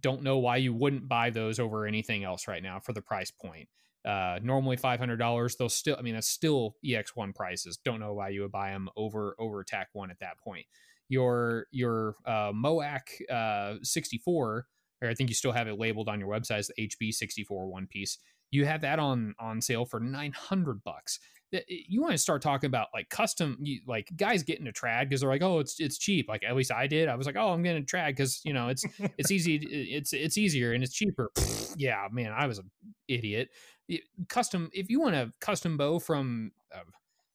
Don't 0.00 0.22
know 0.22 0.38
why 0.38 0.56
you 0.56 0.74
wouldn't 0.74 1.08
buy 1.08 1.30
those 1.30 1.58
over 1.58 1.86
anything 1.86 2.24
else 2.24 2.48
right 2.48 2.62
now 2.62 2.80
for 2.80 2.92
the 2.92 3.02
price 3.02 3.30
point. 3.30 3.68
Uh 4.04 4.38
normally 4.42 4.76
$500 4.76 5.56
they'll 5.56 5.68
still 5.68 5.96
i 5.98 6.02
mean 6.02 6.14
that's 6.14 6.28
still 6.28 6.76
ex1 6.84 7.34
prices. 7.34 7.78
Don't 7.84 8.00
know 8.00 8.14
why 8.14 8.28
you 8.30 8.42
would 8.42 8.52
buy 8.52 8.70
them 8.70 8.88
over 8.96 9.34
over 9.38 9.64
TAC 9.64 9.88
one 9.92 10.10
at 10.10 10.20
that 10.20 10.38
point. 10.38 10.66
Your 11.08 11.66
your 11.70 12.16
uh 12.24 12.52
Moac 12.52 13.02
uh 13.30 13.74
64 13.82 14.66
or 15.02 15.08
I 15.08 15.14
think 15.14 15.28
you 15.28 15.34
still 15.34 15.52
have 15.52 15.68
it 15.68 15.78
labeled 15.78 16.08
on 16.08 16.20
your 16.20 16.28
website 16.28 16.58
as 16.58 16.70
the 16.76 16.88
HB64 16.88 17.68
one 17.68 17.86
piece. 17.86 18.18
You 18.50 18.64
have 18.64 18.80
that 18.82 18.98
on 18.98 19.34
on 19.38 19.60
sale 19.60 19.84
for 19.84 20.00
900 20.00 20.82
bucks. 20.84 21.18
You 21.52 22.01
want 22.01 22.12
to 22.12 22.18
start 22.18 22.43
talking 22.43 22.68
about 22.68 22.89
like 22.93 23.09
custom, 23.09 23.62
like 23.86 24.10
guys 24.16 24.43
getting 24.43 24.66
a 24.66 24.73
trad 24.73 25.09
because 25.09 25.20
they're 25.20 25.31
like, 25.31 25.43
oh, 25.43 25.60
it's 25.60 25.78
it's 25.81 25.98
cheap. 25.98 26.28
Like 26.28 26.43
at 26.44 26.56
least 26.56 26.73
I 26.73 26.86
did. 26.86 27.09
I 27.09 27.14
was 27.14 27.27
like, 27.27 27.36
oh, 27.36 27.51
I'm 27.52 27.62
getting 27.62 27.82
a 27.82 27.86
trad 27.86 28.09
because 28.09 28.40
you 28.44 28.52
know 28.52 28.68
it's 28.68 28.85
it's 29.18 29.31
easy, 29.31 29.56
it's 29.56 30.12
it's 30.12 30.39
easier 30.39 30.73
and 30.73 30.82
it's 30.82 30.94
cheaper. 30.94 31.31
yeah, 31.77 32.06
man, 32.10 32.32
I 32.36 32.47
was 32.47 32.59
an 32.59 32.70
idiot. 33.09 33.51
Custom, 34.28 34.70
if 34.73 34.90
you 34.90 35.01
want 35.01 35.14
a 35.14 35.32
custom 35.40 35.77
bow 35.77 36.01
from 36.01 36.51
uh, 36.74 36.81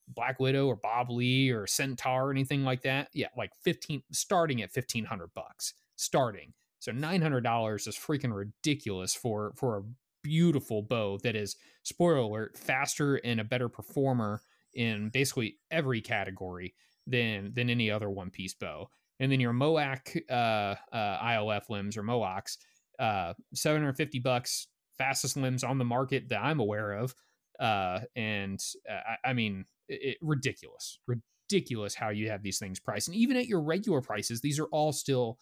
Black 0.10 0.40
Widow 0.40 0.68
or 0.68 0.76
Bob 0.76 1.10
Lee 1.10 1.50
or 1.50 1.66
Centaur 1.66 2.28
or 2.28 2.32
anything 2.32 2.66
like 2.66 2.82
that, 2.82 3.08
yeah, 3.14 3.28
like 3.38 3.52
15 3.64 4.04
starting 4.12 4.62
at 4.62 4.76
1500 4.76 5.34
bucks 5.34 5.74
starting 5.96 6.54
so 6.82 6.92
$900 6.92 7.88
is 7.88 7.96
freaking 7.96 8.34
ridiculous 8.34 9.14
for 9.14 9.54
for 9.56 9.78
a 9.78 9.82
beautiful 10.24 10.82
bow 10.82 11.18
that 11.24 11.36
is 11.36 11.56
spoiler 11.84 12.18
alert 12.18 12.58
faster 12.58 13.16
and 13.16 13.40
a 13.40 13.44
better 13.44 13.70
performer 13.70 14.42
in 14.74 15.10
basically 15.10 15.58
every 15.70 16.02
category 16.02 16.74
than 17.08 17.54
than 17.54 17.70
any 17.70 17.90
other 17.90 18.10
one 18.10 18.30
piece 18.30 18.54
bow. 18.54 18.90
And 19.20 19.32
then 19.32 19.40
your 19.40 19.54
Moac 19.54 20.18
uh, 20.30 20.34
uh, 20.34 20.76
ILF 20.96 21.70
limbs 21.70 21.96
or 21.96 22.04
Moacs, 22.04 22.58
uh, 23.00 23.34
750 23.54 24.20
bucks, 24.20 24.68
fastest 24.98 25.38
limbs 25.38 25.64
on 25.64 25.78
the 25.78 25.86
market 25.86 26.30
that 26.30 26.42
I'm 26.42 26.60
aware 26.60 26.94
of. 26.94 27.14
Uh, 27.60 28.02
and 28.16 28.60
uh, 28.90 29.16
I, 29.24 29.30
I, 29.30 29.34
mean, 29.34 29.66
it, 29.88 30.18
ridiculous, 30.22 30.98
ridiculous 31.06 31.94
how 31.94 32.10
you 32.10 32.32
have 32.32 32.42
these 32.42 32.58
things 32.58 32.80
priced. 32.80 33.10
And 33.10 33.16
even 33.16 33.38
at 33.38 33.46
your 33.46 33.62
regular 33.62 34.02
prices, 34.02 34.42
these 34.42 34.60
are 34.60 34.68
all 34.72 34.92
still 34.92 35.38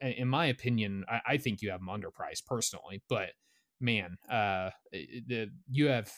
in 0.00 0.28
my 0.28 0.46
opinion, 0.46 1.04
I, 1.08 1.20
I 1.26 1.36
think 1.36 1.62
you 1.62 1.70
have 1.70 1.80
them 1.80 1.88
underpriced 1.88 2.46
personally. 2.46 3.02
But 3.08 3.30
man, 3.84 4.16
uh, 4.30 4.70
the 4.92 5.50
you 5.70 5.86
have 5.86 6.10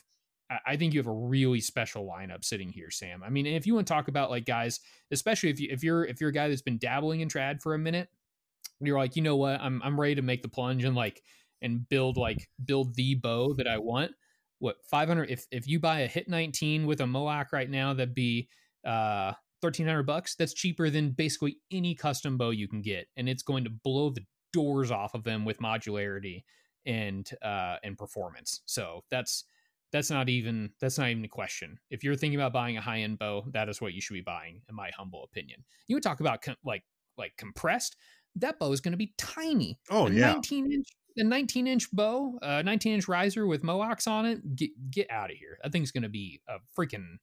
I 0.67 0.77
think 0.77 0.95
you 0.95 1.01
have 1.01 1.09
a 1.09 1.13
really 1.13 1.61
special 1.61 2.07
lineup 2.07 2.45
sitting 2.45 2.71
here, 2.71 2.91
Sam. 2.91 3.23
I 3.25 3.31
mean, 3.31 3.47
if 3.47 3.67
you 3.67 3.75
want 3.75 3.89
to 3.89 3.93
talk 3.93 4.07
about 4.07 4.31
like 4.31 4.47
guys, 4.47 4.81
especially 5.11 5.51
if 5.51 5.59
you 5.59 5.69
if 5.71 5.83
you're 5.83 6.05
if 6.05 6.21
you're 6.21 6.31
a 6.31 6.33
guy 6.35 6.49
that's 6.49 6.63
been 6.63 6.79
dabbling 6.79 7.21
in 7.21 7.29
trad 7.29 7.61
for 7.61 7.75
a 7.75 7.79
minute, 7.79 8.09
you're 8.81 8.99
like, 8.99 9.17
you 9.17 9.23
know 9.23 9.37
what, 9.37 9.61
I'm 9.61 9.83
I'm 9.83 10.01
ready 10.01 10.15
to 10.15 10.23
make 10.23 10.43
the 10.43 10.49
plunge 10.49 10.85
and 10.85 10.95
like 10.95 11.21
and 11.61 11.89
build 11.89 12.17
like 12.17 12.49
build 12.65 12.95
the 12.95 13.17
bow 13.17 13.55
that 13.55 13.67
I 13.67 13.79
want. 13.79 14.13
What 14.61 14.77
500? 14.89 15.31
If 15.31 15.47
if 15.51 15.67
you 15.67 15.81
buy 15.81 16.01
a 16.01 16.07
Hit 16.07 16.29
19 16.29 16.87
with 16.87 17.01
a 17.01 17.07
Moac 17.07 17.53
right 17.53 17.69
now, 17.69 17.93
that'd 17.93 18.15
be 18.15 18.49
uh 18.87 19.33
1300 19.61 20.05
bucks 20.05 20.37
that's 20.37 20.55
cheaper 20.55 20.91
than 20.91 21.11
basically 21.11 21.57
any 21.73 21.95
custom 21.95 22.37
bow 22.37 22.51
you 22.51 22.69
can 22.69 22.83
get 22.83 23.09
and 23.17 23.27
it's 23.29 23.43
going 23.43 23.65
to 23.65 23.71
blow 23.71 24.11
the 24.11 24.21
doors 24.53 24.91
off 24.91 25.15
of 25.15 25.25
them 25.25 25.45
with 25.45 25.59
modularity 25.59 26.45
and 26.87 27.29
uh 27.43 27.77
and 27.83 27.99
performance. 27.99 28.63
So 28.67 29.05
that's 29.11 29.45
that's 29.93 30.11
not 30.11 30.29
even 30.29 30.71
that's 30.81 30.99
not 30.99 31.09
even 31.09 31.25
a 31.25 31.29
question. 31.29 31.79
If 31.91 32.03
you're 32.03 32.17
thinking 32.17 32.39
about 32.39 32.53
buying 32.53 32.77
a 32.77 32.81
high-end 32.81 33.19
bow 33.19 33.45
that 33.53 33.69
is 33.69 33.81
what 33.81 33.95
you 33.95 34.01
should 34.01 34.15
be 34.15 34.21
buying 34.21 34.63
in 34.69 34.75
my 34.75 34.91
humble 34.97 35.25
opinion. 35.25 35.65
You 35.89 35.97
would 35.97 36.03
talk 36.03 36.21
about 36.21 36.43
com- 36.43 36.57
like 36.65 36.85
like 37.19 37.37
compressed 37.37 37.97
that 38.37 38.59
bow 38.59 38.73
is 38.73 38.81
going 38.81 38.93
to 38.93 38.99
be 38.99 39.15
tiny. 39.17 39.79
Oh 39.91 40.07
a 40.07 40.11
yeah. 40.11 40.33
19 40.33 40.73
inch 40.73 40.89
the 41.17 41.25
19 41.25 41.67
inch 41.67 41.91
bow 41.93 42.39
uh 42.43 42.63
19 42.63 42.95
inch 42.95 43.09
riser 43.09 43.47
with 43.47 43.63
Moacs 43.63 44.07
on 44.07 44.27
it 44.27 44.57
get 44.57 44.71
get 44.91 45.11
out 45.11 45.31
of 45.31 45.37
here. 45.37 45.59
That 45.63 45.73
thing's 45.73 45.93
going 45.93 46.03
to 46.03 46.09
be 46.09 46.41
a 46.49 46.59
freaking 46.79 47.17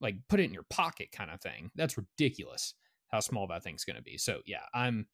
like 0.00 0.16
put 0.28 0.40
it 0.40 0.44
in 0.44 0.52
your 0.52 0.66
pocket 0.68 1.10
kind 1.12 1.30
of 1.30 1.40
thing. 1.40 1.70
That's 1.74 1.96
ridiculous 1.96 2.74
how 3.08 3.20
small 3.20 3.46
that 3.46 3.62
thing's 3.62 3.84
going 3.84 3.96
to 3.96 4.02
be. 4.02 4.18
So 4.18 4.40
yeah, 4.44 4.64
I'm 4.74 5.06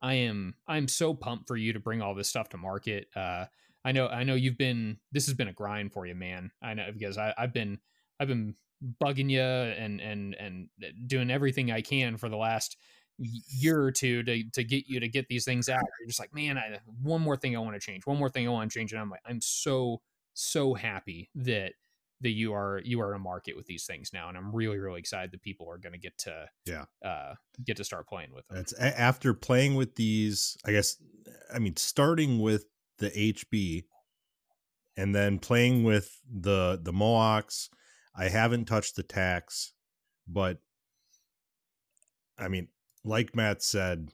I 0.00 0.14
am 0.14 0.54
I'm 0.66 0.88
so 0.88 1.14
pumped 1.14 1.48
for 1.48 1.56
you 1.56 1.72
to 1.72 1.80
bring 1.80 2.02
all 2.02 2.14
this 2.14 2.28
stuff 2.28 2.48
to 2.50 2.56
market. 2.56 3.08
Uh 3.14 3.46
I 3.84 3.92
know 3.92 4.08
I 4.08 4.24
know 4.24 4.34
you've 4.34 4.58
been 4.58 4.98
this 5.12 5.26
has 5.26 5.34
been 5.34 5.48
a 5.48 5.52
grind 5.52 5.92
for 5.92 6.06
you, 6.06 6.14
man. 6.14 6.50
I 6.62 6.74
know 6.74 6.90
because 6.92 7.18
I, 7.18 7.34
I've 7.36 7.52
been 7.52 7.78
I've 8.20 8.28
been 8.28 8.54
bugging 9.02 9.30
you 9.30 9.40
and 9.40 10.00
and 10.00 10.34
and 10.34 10.68
doing 11.06 11.30
everything 11.30 11.70
I 11.70 11.80
can 11.80 12.16
for 12.16 12.28
the 12.28 12.36
last 12.36 12.76
year 13.18 13.80
or 13.80 13.90
two 13.90 14.22
to 14.22 14.44
to 14.50 14.64
get 14.64 14.86
you 14.86 15.00
to 15.00 15.08
get 15.08 15.28
these 15.28 15.44
things 15.44 15.68
out. 15.68 15.82
You're 16.00 16.08
just 16.08 16.20
like, 16.20 16.34
man, 16.34 16.58
I 16.58 16.78
one 17.02 17.20
more 17.20 17.36
thing 17.36 17.56
I 17.56 17.60
want 17.60 17.74
to 17.74 17.80
change, 17.80 18.06
one 18.06 18.18
more 18.18 18.30
thing 18.30 18.46
I 18.46 18.50
want 18.50 18.70
to 18.70 18.78
change, 18.78 18.92
and 18.92 19.00
I'm 19.00 19.10
like, 19.10 19.22
I'm 19.26 19.40
so 19.40 20.00
so 20.34 20.74
happy 20.74 21.30
that 21.34 21.72
that 22.20 22.30
you 22.30 22.52
are 22.52 22.80
you 22.84 23.00
are 23.00 23.14
in 23.14 23.20
a 23.20 23.22
market 23.22 23.56
with 23.56 23.66
these 23.66 23.86
things 23.86 24.10
now 24.12 24.28
and 24.28 24.36
i'm 24.36 24.54
really 24.54 24.78
really 24.78 24.98
excited 24.98 25.30
that 25.30 25.42
people 25.42 25.68
are 25.70 25.78
going 25.78 25.92
to 25.92 25.98
get 25.98 26.16
to 26.18 26.46
yeah. 26.66 26.84
uh 27.04 27.34
get 27.64 27.76
to 27.76 27.84
start 27.84 28.08
playing 28.08 28.32
with 28.34 28.46
them 28.48 28.58
it's 28.58 28.72
after 28.74 29.34
playing 29.34 29.74
with 29.74 29.94
these 29.94 30.56
i 30.64 30.72
guess 30.72 30.96
i 31.54 31.58
mean 31.58 31.76
starting 31.76 32.40
with 32.40 32.64
the 32.98 33.10
hb 33.10 33.84
and 34.96 35.14
then 35.14 35.38
playing 35.38 35.84
with 35.84 36.20
the 36.28 36.80
the 36.82 36.92
Moacs 36.92 37.68
i 38.16 38.28
haven't 38.28 38.64
touched 38.64 38.96
the 38.96 39.04
TACs 39.04 39.70
but 40.26 40.58
i 42.38 42.48
mean 42.48 42.68
like 43.04 43.36
matt 43.36 43.62
said 43.62 44.10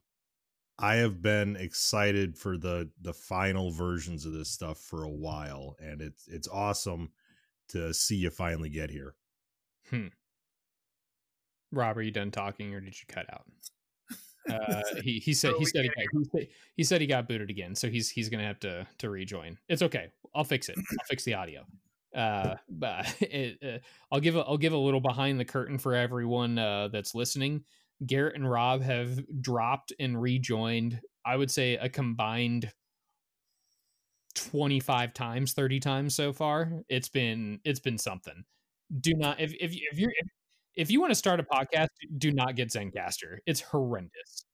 i 0.78 0.96
have 0.96 1.22
been 1.22 1.56
excited 1.56 2.36
for 2.36 2.58
the 2.58 2.90
the 3.00 3.14
final 3.14 3.70
versions 3.70 4.26
of 4.26 4.32
this 4.32 4.50
stuff 4.50 4.78
for 4.78 5.04
a 5.04 5.10
while 5.10 5.74
and 5.80 6.02
it's 6.02 6.28
it's 6.28 6.48
awesome 6.48 7.10
to 7.68 7.92
see 7.94 8.16
you 8.16 8.30
finally 8.30 8.70
get 8.70 8.90
here. 8.90 9.14
Hmm. 9.90 10.08
Rob, 11.72 11.98
are 11.98 12.02
you 12.02 12.10
done 12.10 12.30
talking, 12.30 12.74
or 12.74 12.80
did 12.80 12.94
you 12.98 13.06
cut 13.08 13.26
out? 13.32 13.46
Uh, 14.48 14.82
he 15.02 15.18
he 15.18 15.34
said 15.34 15.54
he 15.58 15.64
said 15.64 15.84
he, 15.84 15.88
got, 15.88 16.04
he 16.12 16.24
said 16.24 16.48
he 16.76 16.84
said 16.84 17.00
he 17.00 17.06
got 17.06 17.28
booted 17.28 17.50
again, 17.50 17.74
so 17.74 17.88
he's 17.88 18.10
he's 18.10 18.28
gonna 18.28 18.46
have 18.46 18.60
to 18.60 18.86
to 18.98 19.10
rejoin. 19.10 19.58
It's 19.68 19.82
okay. 19.82 20.12
I'll 20.34 20.44
fix 20.44 20.68
it. 20.68 20.76
I'll 20.78 21.06
fix 21.08 21.24
the 21.24 21.34
audio. 21.34 21.64
Uh, 22.14 22.56
but 22.68 23.14
it, 23.20 23.58
uh, 23.62 23.78
I'll 24.12 24.20
give 24.20 24.36
a 24.36 24.40
I'll 24.40 24.58
give 24.58 24.72
a 24.72 24.78
little 24.78 25.00
behind 25.00 25.40
the 25.40 25.44
curtain 25.44 25.78
for 25.78 25.94
everyone 25.94 26.58
uh, 26.58 26.88
that's 26.88 27.14
listening. 27.14 27.64
Garrett 28.06 28.36
and 28.36 28.48
Rob 28.48 28.82
have 28.82 29.20
dropped 29.40 29.92
and 29.98 30.20
rejoined. 30.20 31.00
I 31.24 31.36
would 31.36 31.50
say 31.50 31.76
a 31.76 31.88
combined 31.88 32.70
25 34.34 35.14
times 35.14 35.52
30 35.52 35.80
times 35.80 36.14
so 36.14 36.32
far 36.32 36.72
it's 36.88 37.08
been 37.08 37.60
it's 37.64 37.80
been 37.80 37.98
something. 37.98 38.44
Do 39.00 39.14
not 39.14 39.40
if 39.40 39.52
if, 39.54 39.72
if 39.72 39.98
you're 39.98 40.12
if, 40.16 40.28
if 40.74 40.90
you 40.90 41.00
want 41.00 41.10
to 41.10 41.14
start 41.14 41.40
a 41.40 41.42
podcast 41.42 41.88
do 42.18 42.32
not 42.32 42.56
get 42.56 42.68
Zencastr. 42.68 43.38
It's 43.46 43.60
horrendous. 43.60 44.44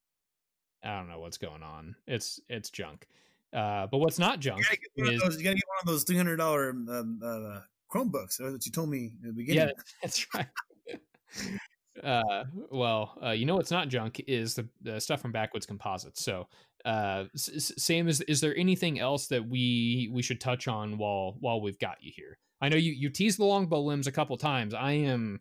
I 0.84 0.96
don't 0.98 1.08
know 1.08 1.20
what's 1.20 1.38
going 1.38 1.62
on. 1.62 1.94
It's 2.06 2.40
it's 2.48 2.70
junk. 2.70 3.06
Uh 3.52 3.86
but 3.86 3.98
what's 3.98 4.18
not 4.18 4.40
junk 4.40 4.58
you 4.60 4.64
gotta 4.64 4.78
get, 4.96 5.14
is, 5.14 5.22
those, 5.22 5.38
you 5.38 5.44
gotta 5.44 5.56
get 5.56 5.64
one 5.66 5.78
of 5.82 5.86
those 5.86 6.04
$300 6.04 6.88
um, 6.88 7.20
uh, 7.24 7.60
chromebooks. 7.92 8.36
That 8.36 8.64
you 8.64 8.72
told 8.72 8.90
me 8.90 9.12
at 9.22 9.28
the 9.28 9.32
beginning. 9.32 9.68
Yeah 9.68 9.82
that's 10.02 10.26
right. 10.34 10.46
Uh 12.04 12.44
well 12.70 13.18
uh 13.22 13.30
you 13.30 13.44
know 13.44 13.56
what's 13.56 13.72
not 13.72 13.88
junk 13.88 14.22
is 14.26 14.54
the, 14.54 14.66
the 14.80 15.00
stuff 15.00 15.20
from 15.20 15.32
backwoods 15.32 15.66
composites. 15.66 16.24
So 16.24 16.46
uh, 16.84 17.24
Sam, 17.34 18.08
is 18.08 18.20
is 18.22 18.40
there 18.40 18.56
anything 18.56 18.98
else 18.98 19.26
that 19.28 19.48
we 19.48 20.10
we 20.12 20.22
should 20.22 20.40
touch 20.40 20.68
on 20.68 20.98
while 20.98 21.36
while 21.40 21.60
we've 21.60 21.78
got 21.78 21.98
you 22.00 22.12
here? 22.14 22.38
I 22.60 22.68
know 22.68 22.76
you 22.76 22.92
you 22.92 23.10
teased 23.10 23.38
the 23.38 23.44
longbow 23.44 23.80
limbs 23.80 24.06
a 24.06 24.12
couple 24.12 24.36
times. 24.36 24.74
I 24.74 24.92
am. 24.92 25.40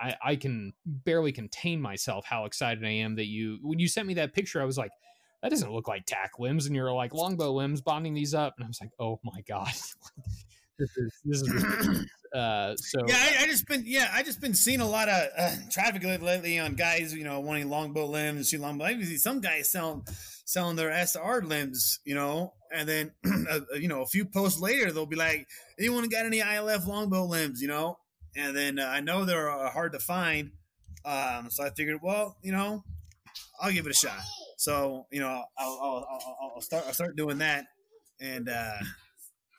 I, 0.00 0.14
I 0.24 0.36
can 0.36 0.74
barely 0.86 1.32
contain 1.32 1.80
myself 1.80 2.24
how 2.24 2.44
excited 2.44 2.84
I 2.84 2.90
am 2.90 3.16
that 3.16 3.26
you 3.26 3.58
when 3.62 3.80
you 3.80 3.88
sent 3.88 4.06
me 4.06 4.14
that 4.14 4.32
picture 4.32 4.62
I 4.62 4.64
was 4.64 4.78
like 4.78 4.92
that 5.42 5.48
doesn't 5.48 5.72
look 5.72 5.88
like 5.88 6.06
TAC 6.06 6.38
limbs 6.38 6.66
and 6.66 6.76
you're 6.76 6.92
like 6.92 7.12
longbow 7.12 7.52
limbs 7.52 7.80
bonding 7.80 8.14
these 8.14 8.32
up 8.32 8.54
and 8.56 8.64
I 8.64 8.68
was 8.68 8.80
like 8.80 8.92
oh 9.00 9.18
my 9.24 9.40
god 9.48 9.72
this 10.78 10.96
is 10.96 11.12
this 11.24 11.42
is 11.42 12.06
uh 12.34 12.74
so 12.76 13.00
yeah 13.06 13.16
I, 13.16 13.44
I, 13.44 13.46
just 13.46 13.66
been 13.66 13.84
yeah 13.86 14.10
I 14.12 14.22
just 14.22 14.40
been 14.40 14.54
seeing 14.54 14.80
a 14.80 14.88
lot 14.88 15.08
of 15.08 15.28
uh, 15.36 15.54
traffic 15.70 16.04
lately 16.04 16.58
on 16.58 16.74
guys 16.74 17.14
you 17.14 17.24
know 17.24 17.40
wanting 17.40 17.68
longbow 17.68 18.06
limbs 18.06 18.48
shoot 18.48 18.60
longbow 18.60 18.84
I 18.84 19.00
see 19.02 19.16
some 19.16 19.40
guys 19.40 19.70
selling 19.70 20.04
selling 20.44 20.76
their 20.76 20.90
SR 20.90 21.42
limbs 21.42 22.00
you 22.04 22.14
know 22.14 22.52
and 22.72 22.88
then 22.88 23.12
uh, 23.50 23.60
you 23.76 23.88
know 23.88 24.02
a 24.02 24.06
few 24.06 24.24
posts 24.24 24.60
later 24.60 24.92
they'll 24.92 25.06
be 25.06 25.16
like 25.16 25.48
anyone 25.78 26.08
got 26.08 26.26
any 26.26 26.40
ILF 26.40 26.86
longbow 26.86 27.24
limbs 27.24 27.62
you 27.62 27.68
know 27.68 27.98
and 28.36 28.56
then 28.56 28.78
uh, 28.78 28.86
I 28.86 29.00
know 29.00 29.24
they're 29.24 29.50
uh, 29.50 29.70
hard 29.70 29.92
to 29.92 29.98
find 29.98 30.52
um 31.04 31.48
so 31.50 31.64
I 31.64 31.70
figured 31.70 32.00
well 32.02 32.36
you 32.42 32.52
know 32.52 32.84
I'll 33.60 33.72
give 33.72 33.86
it 33.86 33.90
a 33.90 33.94
shot 33.94 34.20
so 34.56 35.06
you 35.10 35.20
know 35.20 35.44
I'll, 35.56 35.78
I'll, 35.82 36.52
I'll 36.54 36.60
start 36.60 36.84
I'll 36.86 36.94
start 36.94 37.16
doing 37.16 37.38
that 37.38 37.64
and 38.20 38.48
uh 38.48 38.78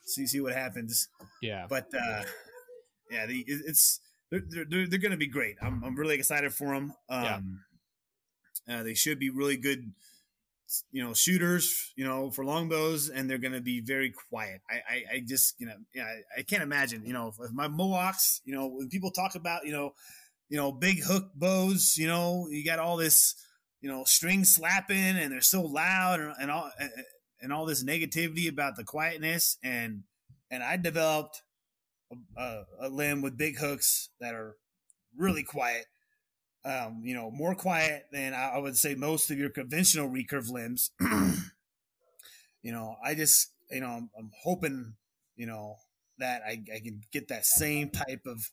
see 0.09 0.27
see 0.27 0.41
what 0.41 0.53
happens. 0.53 1.07
Yeah. 1.41 1.67
But 1.69 1.87
uh, 1.93 2.23
yeah, 3.09 3.25
the, 3.25 3.43
it's 3.47 3.99
they're 4.31 4.41
they're, 4.47 4.87
they're 4.87 4.99
going 4.99 5.11
to 5.11 5.17
be 5.17 5.27
great. 5.27 5.55
I'm 5.61 5.83
I'm 5.83 5.95
really 5.95 6.15
excited 6.15 6.53
for 6.53 6.73
them. 6.73 6.93
Um, 7.09 7.23
yeah. 8.67 8.79
Uh, 8.79 8.83
they 8.83 8.93
should 8.93 9.17
be 9.17 9.31
really 9.31 9.57
good, 9.57 9.91
you 10.91 11.03
know, 11.03 11.13
shooters. 11.13 11.91
You 11.95 12.05
know, 12.05 12.29
for 12.29 12.45
longbows, 12.45 13.09
and 13.09 13.29
they're 13.29 13.37
going 13.37 13.53
to 13.53 13.61
be 13.61 13.81
very 13.81 14.11
quiet. 14.11 14.61
I, 14.69 14.75
I 14.75 15.03
I 15.15 15.19
just 15.25 15.59
you 15.59 15.67
know 15.67 15.75
yeah 15.93 16.05
I, 16.05 16.39
I 16.39 16.43
can't 16.43 16.63
imagine 16.63 17.05
you 17.05 17.13
know 17.13 17.33
my 17.51 17.67
Moacs. 17.67 18.41
You 18.45 18.55
know 18.55 18.67
when 18.67 18.89
people 18.89 19.11
talk 19.11 19.35
about 19.35 19.65
you 19.65 19.71
know 19.71 19.93
you 20.49 20.57
know 20.57 20.71
big 20.71 21.03
hook 21.03 21.31
bows. 21.35 21.97
You 21.97 22.07
know 22.07 22.47
you 22.49 22.63
got 22.63 22.79
all 22.79 22.97
this 22.97 23.35
you 23.81 23.89
know 23.89 24.03
string 24.03 24.43
slapping 24.43 25.17
and 25.17 25.31
they're 25.31 25.41
so 25.41 25.61
loud 25.61 26.19
and, 26.19 26.33
and 26.39 26.51
all 26.51 26.69
and 27.41 27.53
all 27.53 27.65
this 27.65 27.83
negativity 27.83 28.49
about 28.49 28.75
the 28.75 28.83
quietness 28.83 29.57
and 29.63 30.03
and 30.51 30.63
I 30.63 30.77
developed 30.77 31.41
a, 32.37 32.61
a, 32.81 32.89
limb 32.89 33.21
with 33.21 33.37
big 33.37 33.57
hooks 33.57 34.09
that 34.19 34.33
are 34.33 34.55
really 35.17 35.43
quiet. 35.43 35.85
Um, 36.65 37.01
you 37.03 37.15
know, 37.15 37.31
more 37.31 37.55
quiet 37.55 38.05
than 38.11 38.33
I, 38.33 38.55
I 38.55 38.57
would 38.57 38.77
say 38.77 38.95
most 38.95 39.31
of 39.31 39.37
your 39.37 39.49
conventional 39.49 40.09
recurve 40.09 40.49
limbs. 40.49 40.91
you 42.61 42.71
know, 42.71 42.95
I 43.03 43.15
just 43.15 43.51
you 43.71 43.81
know 43.81 43.87
I'm, 43.87 44.09
I'm 44.17 44.31
hoping 44.43 44.93
you 45.35 45.45
know 45.45 45.75
that 46.17 46.41
I, 46.45 46.61
I 46.75 46.79
can 46.79 47.01
get 47.13 47.29
that 47.29 47.45
same 47.45 47.89
type 47.89 48.23
of 48.25 48.51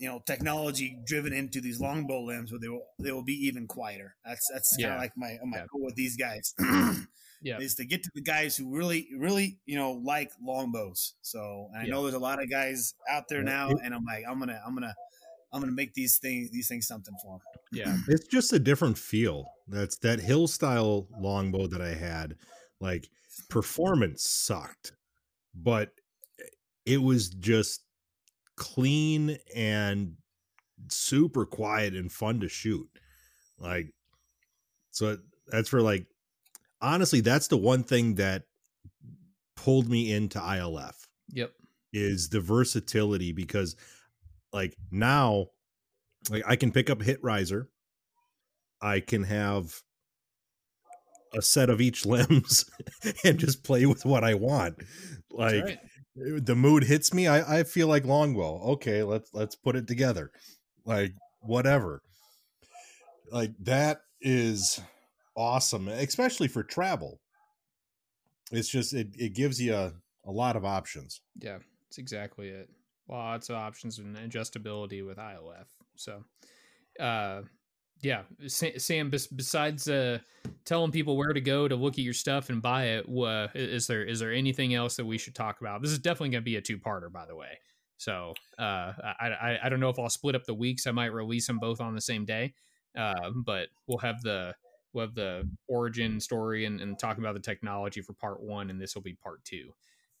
you 0.00 0.08
know 0.08 0.20
technology 0.26 0.98
driven 1.06 1.32
into 1.32 1.60
these 1.60 1.80
longbow 1.80 2.22
limbs 2.22 2.50
where 2.50 2.58
they 2.60 2.68
will 2.68 2.86
they 2.98 3.12
will 3.12 3.24
be 3.24 3.46
even 3.46 3.66
quieter. 3.66 4.16
That's 4.24 4.46
that's 4.52 4.76
kind 4.80 4.94
of 4.94 5.00
like 5.00 5.12
my 5.16 5.36
my 5.44 5.58
yeah. 5.58 5.66
goal 5.70 5.84
with 5.84 5.94
these 5.94 6.16
guys 6.16 6.54
yeah. 7.42 7.58
is 7.58 7.74
to 7.76 7.84
get 7.84 8.02
to 8.02 8.10
the 8.14 8.22
guys 8.22 8.56
who 8.56 8.74
really, 8.74 9.08
really, 9.16 9.58
you 9.66 9.76
know, 9.76 9.92
like 10.04 10.30
longbows. 10.42 11.14
So 11.22 11.68
I 11.76 11.84
yeah. 11.84 11.90
know 11.90 12.02
there's 12.02 12.14
a 12.14 12.18
lot 12.18 12.42
of 12.42 12.50
guys 12.50 12.94
out 13.10 13.24
there 13.28 13.42
now, 13.42 13.70
and 13.70 13.94
I'm 13.94 14.04
like, 14.04 14.24
I'm 14.28 14.38
gonna, 14.38 14.60
I'm 14.66 14.74
gonna, 14.74 14.94
I'm 15.52 15.60
gonna 15.60 15.72
make 15.72 15.94
these 15.94 16.18
things, 16.18 16.50
these 16.50 16.68
things 16.68 16.86
something 16.86 17.14
for 17.22 17.38
them. 17.38 17.40
Yeah, 17.72 17.96
it's 18.08 18.26
just 18.26 18.52
a 18.52 18.58
different 18.58 18.98
feel. 18.98 19.46
That's 19.68 19.96
that 19.98 20.20
hill 20.20 20.46
style 20.48 21.08
longbow 21.18 21.68
that 21.68 21.80
I 21.80 21.94
had. 21.94 22.36
Like 22.80 23.08
performance 23.48 24.22
sucked, 24.24 24.92
but 25.54 25.90
it 26.86 27.02
was 27.02 27.28
just 27.28 27.82
clean 28.56 29.38
and 29.54 30.14
super 30.88 31.44
quiet 31.46 31.94
and 31.94 32.10
fun 32.10 32.40
to 32.40 32.48
shoot. 32.48 32.88
Like, 33.58 33.92
so 34.90 35.18
that's 35.46 35.68
for 35.68 35.82
like 35.82 36.06
honestly, 36.80 37.20
that's 37.20 37.48
the 37.48 37.56
one 37.56 37.82
thing 37.82 38.16
that 38.16 38.44
pulled 39.56 39.88
me 39.88 40.12
into 40.12 40.38
ILF. 40.38 40.94
Yep. 41.32 41.52
Is 41.92 42.28
the 42.28 42.40
versatility 42.40 43.32
because 43.32 43.76
like 44.52 44.76
now 44.90 45.46
like 46.30 46.44
I 46.46 46.56
can 46.56 46.72
pick 46.72 46.90
up 46.90 47.02
hit 47.02 47.22
riser. 47.22 47.68
I 48.80 49.00
can 49.00 49.24
have 49.24 49.74
a 51.34 51.42
set 51.42 51.70
of 51.70 51.80
each 51.80 52.06
limbs 52.06 52.64
and 53.24 53.38
just 53.38 53.64
play 53.64 53.86
with 53.86 54.04
what 54.04 54.24
I 54.24 54.34
want. 54.34 54.76
Like 55.30 55.64
right. 55.64 55.78
Eh, 56.18 56.38
the 56.42 56.56
mood 56.56 56.84
hits 56.84 57.14
me, 57.14 57.28
I, 57.28 57.60
I 57.60 57.62
feel 57.62 57.86
like 57.86 58.04
Longwell. 58.04 58.64
Okay, 58.72 59.02
let's 59.02 59.30
let's 59.32 59.54
put 59.54 59.76
it 59.76 59.86
together. 59.86 60.30
Like 60.84 61.12
whatever. 61.40 62.02
Like 63.30 63.52
that 63.60 64.00
is 64.20 64.80
awesome, 65.40 65.88
especially 65.88 66.48
for 66.48 66.62
travel. 66.62 67.20
It's 68.52 68.68
just 68.68 68.92
it, 68.92 69.08
it 69.16 69.34
gives 69.34 69.60
you 69.60 69.74
a, 69.74 69.92
a 70.26 70.30
lot 70.30 70.56
of 70.56 70.64
options. 70.64 71.20
Yeah, 71.40 71.58
that's 71.88 71.98
exactly 71.98 72.48
it. 72.48 72.68
Lots 73.08 73.48
of 73.48 73.56
options 73.56 73.98
and 73.98 74.16
adjustability 74.16 75.04
with 75.04 75.18
ILF. 75.18 75.66
So, 75.96 76.24
uh, 77.00 77.42
yeah, 78.02 78.22
Sam. 78.46 79.10
Besides 79.10 79.88
uh, 79.88 80.18
telling 80.64 80.90
people 80.90 81.16
where 81.16 81.32
to 81.32 81.40
go 81.40 81.68
to 81.68 81.76
look 81.76 81.94
at 81.94 82.04
your 82.04 82.14
stuff 82.14 82.48
and 82.48 82.62
buy 82.62 82.84
it, 82.84 83.06
uh, 83.08 83.48
is 83.54 83.86
there 83.86 84.04
is 84.04 84.20
there 84.20 84.32
anything 84.32 84.74
else 84.74 84.96
that 84.96 85.04
we 85.06 85.18
should 85.18 85.34
talk 85.34 85.60
about? 85.60 85.82
This 85.82 85.90
is 85.90 85.98
definitely 85.98 86.30
going 86.30 86.42
to 86.42 86.50
be 86.50 86.56
a 86.56 86.60
two 86.60 86.78
parter, 86.78 87.10
by 87.10 87.26
the 87.26 87.36
way. 87.36 87.58
So 87.98 88.34
uh, 88.58 88.92
I, 89.20 89.28
I 89.42 89.58
I 89.64 89.68
don't 89.68 89.80
know 89.80 89.90
if 89.90 89.98
I'll 89.98 90.08
split 90.08 90.34
up 90.34 90.44
the 90.44 90.54
weeks. 90.54 90.86
I 90.86 90.92
might 90.92 91.12
release 91.12 91.46
them 91.46 91.58
both 91.58 91.80
on 91.80 91.94
the 91.94 92.00
same 92.00 92.24
day, 92.24 92.54
uh, 92.96 93.30
but 93.44 93.68
we'll 93.86 93.98
have 93.98 94.22
the 94.22 94.54
we'll 94.92 95.06
have 95.06 95.14
the 95.14 95.48
origin 95.68 96.20
story 96.20 96.64
and, 96.64 96.80
and 96.80 96.98
talk 96.98 97.18
about 97.18 97.34
the 97.34 97.40
technology 97.40 98.00
for 98.00 98.12
part 98.12 98.42
one, 98.42 98.70
and 98.70 98.80
this 98.80 98.94
will 98.94 99.02
be 99.02 99.14
part 99.14 99.44
two. 99.44 99.72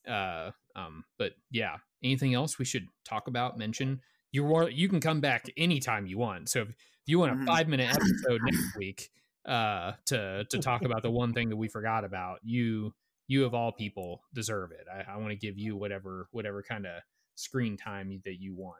Uh, 0.08 0.50
um, 0.76 1.04
but 1.18 1.32
yeah, 1.50 1.76
anything 2.02 2.34
else 2.34 2.58
we 2.58 2.64
should 2.64 2.86
talk 3.04 3.28
about, 3.28 3.58
mention? 3.58 4.00
You 4.32 4.54
are, 4.54 4.70
you 4.70 4.88
can 4.88 5.00
come 5.00 5.20
back 5.20 5.46
anytime 5.56 6.06
you 6.06 6.18
want. 6.18 6.48
So 6.48 6.62
if, 6.62 6.68
if 6.68 6.76
you 7.06 7.18
want 7.18 7.32
a 7.32 7.34
mm-hmm. 7.34 7.46
five 7.46 7.68
minute 7.68 7.90
episode 7.94 8.40
next 8.44 8.76
week 8.76 9.10
uh, 9.46 9.92
to 10.06 10.44
to 10.44 10.58
talk 10.58 10.84
about 10.84 11.02
the 11.02 11.10
one 11.10 11.32
thing 11.32 11.48
that 11.48 11.56
we 11.56 11.68
forgot 11.68 12.04
about, 12.04 12.38
you 12.42 12.94
you 13.26 13.44
of 13.44 13.54
all 13.54 13.72
people 13.72 14.22
deserve 14.32 14.72
it. 14.72 14.86
I, 14.92 15.12
I 15.12 15.16
want 15.16 15.30
to 15.30 15.36
give 15.36 15.58
you 15.58 15.76
whatever 15.76 16.28
whatever 16.30 16.62
kind 16.62 16.86
of 16.86 17.02
screen 17.34 17.76
time 17.76 18.20
that 18.24 18.40
you 18.40 18.54
want. 18.54 18.76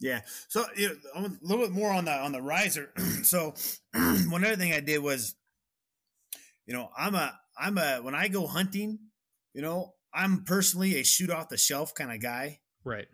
Yeah. 0.00 0.20
So 0.48 0.64
you 0.76 0.88
know, 0.88 0.96
a 1.14 1.30
little 1.42 1.64
bit 1.64 1.72
more 1.72 1.90
on 1.90 2.04
the 2.04 2.12
on 2.12 2.32
the 2.32 2.42
riser. 2.42 2.90
so 3.22 3.54
one 3.94 4.44
other 4.44 4.56
thing 4.56 4.72
I 4.72 4.80
did 4.80 5.02
was, 5.02 5.34
you 6.66 6.74
know, 6.74 6.90
I'm 6.96 7.14
a 7.14 7.38
I'm 7.58 7.78
a 7.78 7.98
when 8.02 8.14
I 8.14 8.28
go 8.28 8.46
hunting, 8.46 8.98
you 9.54 9.62
know, 9.62 9.94
I'm 10.12 10.44
personally 10.44 10.96
a 10.96 11.04
shoot 11.04 11.30
off 11.30 11.48
the 11.48 11.56
shelf 11.56 11.94
kind 11.94 12.12
of 12.12 12.20
guy. 12.20 12.60
Right. 12.84 13.06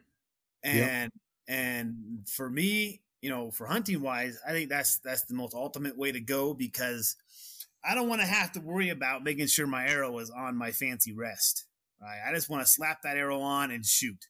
And 0.62 0.76
yep. 0.76 1.10
and 1.48 1.96
for 2.28 2.48
me, 2.48 3.02
you 3.20 3.30
know, 3.30 3.50
for 3.50 3.66
hunting 3.66 4.02
wise, 4.02 4.38
I 4.46 4.52
think 4.52 4.68
that's 4.68 4.98
that's 4.98 5.24
the 5.24 5.34
most 5.34 5.54
ultimate 5.54 5.96
way 5.96 6.12
to 6.12 6.20
go 6.20 6.54
because 6.54 7.16
I 7.84 7.94
don't 7.94 8.08
want 8.08 8.20
to 8.20 8.26
have 8.26 8.52
to 8.52 8.60
worry 8.60 8.90
about 8.90 9.24
making 9.24 9.46
sure 9.46 9.66
my 9.66 9.86
arrow 9.86 10.18
is 10.18 10.30
on 10.30 10.56
my 10.56 10.72
fancy 10.72 11.12
rest. 11.12 11.64
Right. 12.00 12.20
I 12.28 12.34
just 12.34 12.50
want 12.50 12.64
to 12.64 12.70
slap 12.70 13.02
that 13.02 13.16
arrow 13.16 13.40
on 13.40 13.70
and 13.70 13.86
shoot. 13.86 14.26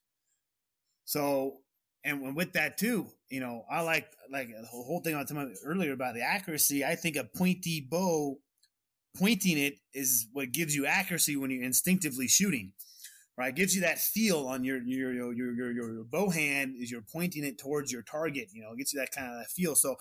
So 1.07 1.59
and 2.05 2.35
with 2.35 2.53
that 2.55 2.79
too, 2.79 3.07
you 3.29 3.41
know, 3.41 3.65
I 3.71 3.81
like 3.83 4.09
like 4.31 4.49
the 4.49 4.67
whole 4.67 5.01
thing 5.01 5.15
I 5.15 5.19
was 5.19 5.29
talking 5.29 5.43
about 5.43 5.57
earlier 5.65 5.93
about 5.93 6.15
the 6.15 6.23
accuracy. 6.23 6.85
I 6.85 6.97
think 6.97 7.17
a 7.17 7.25
pointy 7.25 7.81
bow, 7.81 8.39
pointing 9.17 9.59
it 9.59 9.75
is 9.95 10.27
what 10.33 10.53
gives 10.53 10.75
you 10.75 10.87
accuracy 10.87 11.37
when 11.37 11.51
you're 11.51 11.65
instinctively 11.65 12.29
shooting. 12.29 12.73
Right, 13.39 13.49
it 13.49 13.57
gives 13.57 13.75
you 13.75 13.81
that 13.83 13.99
feel 13.99 14.47
on 14.49 14.65
your 14.65 14.83
your 14.83 15.13
your 15.13 15.33
your 15.33 15.73
your, 15.73 16.05
bow 16.05 16.29
hand 16.29 16.75
as 16.83 16.91
you're 16.91 17.01
pointing 17.01 17.45
it 17.45 17.57
towards 17.59 17.91
your 17.91 18.03
target. 18.03 18.49
You 18.53 18.63
know, 18.63 18.73
it 18.73 18.79
gets 18.79 18.93
you 18.93 19.01
that 19.01 19.13
kind 19.13 19.33
of 19.33 19.39
that 19.39 19.51
feel. 19.51 19.75
So, 19.75 19.97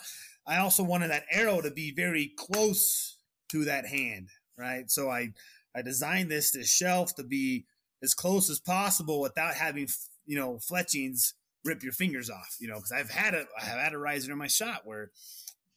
I 0.46 0.58
also 0.58 0.84
wanted 0.84 1.12
that 1.12 1.26
arrow 1.32 1.62
to 1.62 1.72
be 1.72 1.94
very 1.94 2.34
close 2.38 3.18
to 3.52 3.64
that 3.66 3.86
hand. 3.86 4.30
Right, 4.58 4.90
so 4.90 5.10
I 5.10 5.34
I 5.74 5.82
designed 5.82 6.30
this 6.30 6.52
to 6.52 6.64
shelf 6.64 7.16
to 7.16 7.24
be 7.24 7.66
as 8.04 8.14
close 8.14 8.50
as 8.50 8.60
possible 8.60 9.22
without 9.22 9.54
having 9.54 9.88
you 10.26 10.38
know 10.38 10.60
fletchings 10.60 11.36
rip 11.66 11.84
your 11.84 11.94
fingers 11.94 12.30
off, 12.30 12.58
you 12.60 12.68
know, 12.68 12.76
because 12.76 12.92
I've 12.92 13.10
had 13.10 13.34
a 13.34 13.46
I 13.60 13.66
have 13.66 13.80
had 13.80 13.94
a 13.94 13.98
riser 13.98 14.32
in 14.32 14.38
my 14.38 14.48
shot 14.48 14.82
where 14.86 15.12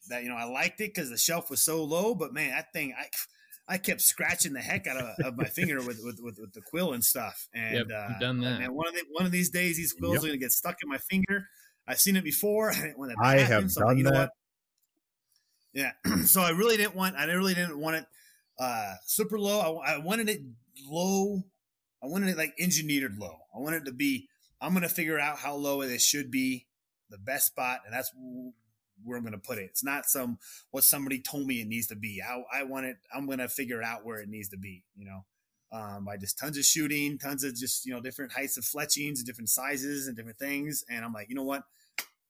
that 0.09 0.23
you 0.23 0.29
know 0.29 0.37
I 0.37 0.45
liked 0.45 0.81
it 0.81 0.95
because 0.95 1.11
the 1.11 1.19
shelf 1.19 1.51
was 1.51 1.63
so 1.63 1.85
low, 1.85 2.15
but 2.15 2.33
man, 2.33 2.51
that 2.51 2.73
thing 2.73 2.95
I 2.99 3.07
I 3.67 3.79
kept 3.79 4.03
scratching 4.03 4.53
the 4.53 4.61
heck 4.61 4.87
out 4.87 4.99
of, 4.99 5.27
of 5.27 5.37
my 5.37 5.45
finger 5.45 5.79
with, 5.79 6.01
with, 6.05 6.21
with 6.23 6.39
with 6.39 6.53
the 6.53 6.61
quill 6.61 6.93
and 6.93 7.05
stuff. 7.05 7.49
And 7.55 7.77
yep, 7.77 7.87
uh, 7.95 8.19
done 8.19 8.41
that. 8.41 8.61
And 8.61 8.75
one 8.75 8.89
of 8.89 8.95
the, 8.95 9.05
one 9.11 9.25
of 9.25 9.33
these 9.33 9.51
days, 9.51 9.77
these 9.77 9.93
quills 9.93 10.15
yep. 10.15 10.25
are 10.25 10.27
gonna 10.27 10.39
get 10.39 10.53
stuck 10.53 10.77
in 10.83 10.89
my 10.89 10.99
finger. 10.99 11.49
I've 11.87 12.01
seen 12.01 12.17
it 12.17 12.25
before. 12.25 12.71
I 12.73 12.75
didn't 12.75 12.99
want 12.99 13.13
that. 13.13 13.25
I 13.25 13.39
happen, 13.39 13.63
have 13.63 13.73
so 13.73 13.85
done 13.87 13.99
you 13.99 14.05
know 14.05 14.11
that. 14.11 14.31
Yeah. 15.73 15.93
so 16.25 16.41
I 16.41 16.51
really 16.51 16.77
didn't 16.77 16.95
want. 16.95 17.17
I 17.17 17.25
really 17.25 17.55
didn't 17.55 17.79
want 17.79 17.97
it 17.97 18.07
uh, 18.59 18.95
super 19.07 19.39
low. 19.39 19.81
I, 19.81 19.95
I 19.95 19.99
wanted 19.99 20.29
it 20.29 20.41
low. 20.89 21.43
I 22.03 22.07
wanted 22.07 22.29
it 22.29 22.37
like 22.37 22.55
engineered 22.59 23.17
low. 23.19 23.39
I 23.55 23.61
wanted 23.61 23.83
it 23.83 23.87
to 23.87 23.93
be. 23.93 24.29
I'm 24.61 24.75
gonna 24.75 24.89
figure 24.89 25.19
out 25.19 25.39
how 25.39 25.55
low 25.55 25.83
it 25.83 26.01
should 26.01 26.31
be, 26.31 26.67
the 27.11 27.19
best 27.19 27.47
spot, 27.47 27.81
and 27.85 27.95
that's 27.95 28.11
where 29.03 29.19
I'm 29.19 29.25
gonna 29.25 29.39
put 29.39 29.59
it. 29.59 29.65
It's 29.71 29.85
not 29.85 30.07
some 30.07 30.39
what 30.71 30.85
somebody 30.85 31.21
told 31.21 31.47
me 31.47 31.61
it 31.61 31.69
needs 31.69 31.89
to 31.89 31.97
be. 31.97 32.21
How 32.21 32.45
I 32.53 32.63
want 32.65 32.87
it. 32.87 32.97
I'm 33.15 33.27
gonna 33.27 33.49
figure 33.49 33.83
out 33.83 34.05
where 34.05 34.21
it 34.21 34.29
needs 34.29 34.49
to 34.51 34.59
be. 34.59 34.85
You 34.97 35.07
know. 35.07 35.25
Um, 35.73 36.09
I 36.09 36.17
just 36.17 36.39
tons 36.39 36.57
of 36.57 36.65
shooting, 36.65 37.19
tons 37.19 37.43
of 37.43 37.57
just 37.57 37.85
you 37.85 37.93
know 37.93 38.01
different 38.01 38.33
heights 38.33 38.57
of 38.57 38.65
fletchings, 38.65 39.25
different 39.25 39.51
sizes, 39.51 40.07
and 40.07 40.17
different 40.17 40.39
things. 40.39 40.85
And 40.89 41.05
I'm 41.05 41.13
like, 41.13 41.29
you 41.29 41.35
know 41.35 41.43
what? 41.43 41.65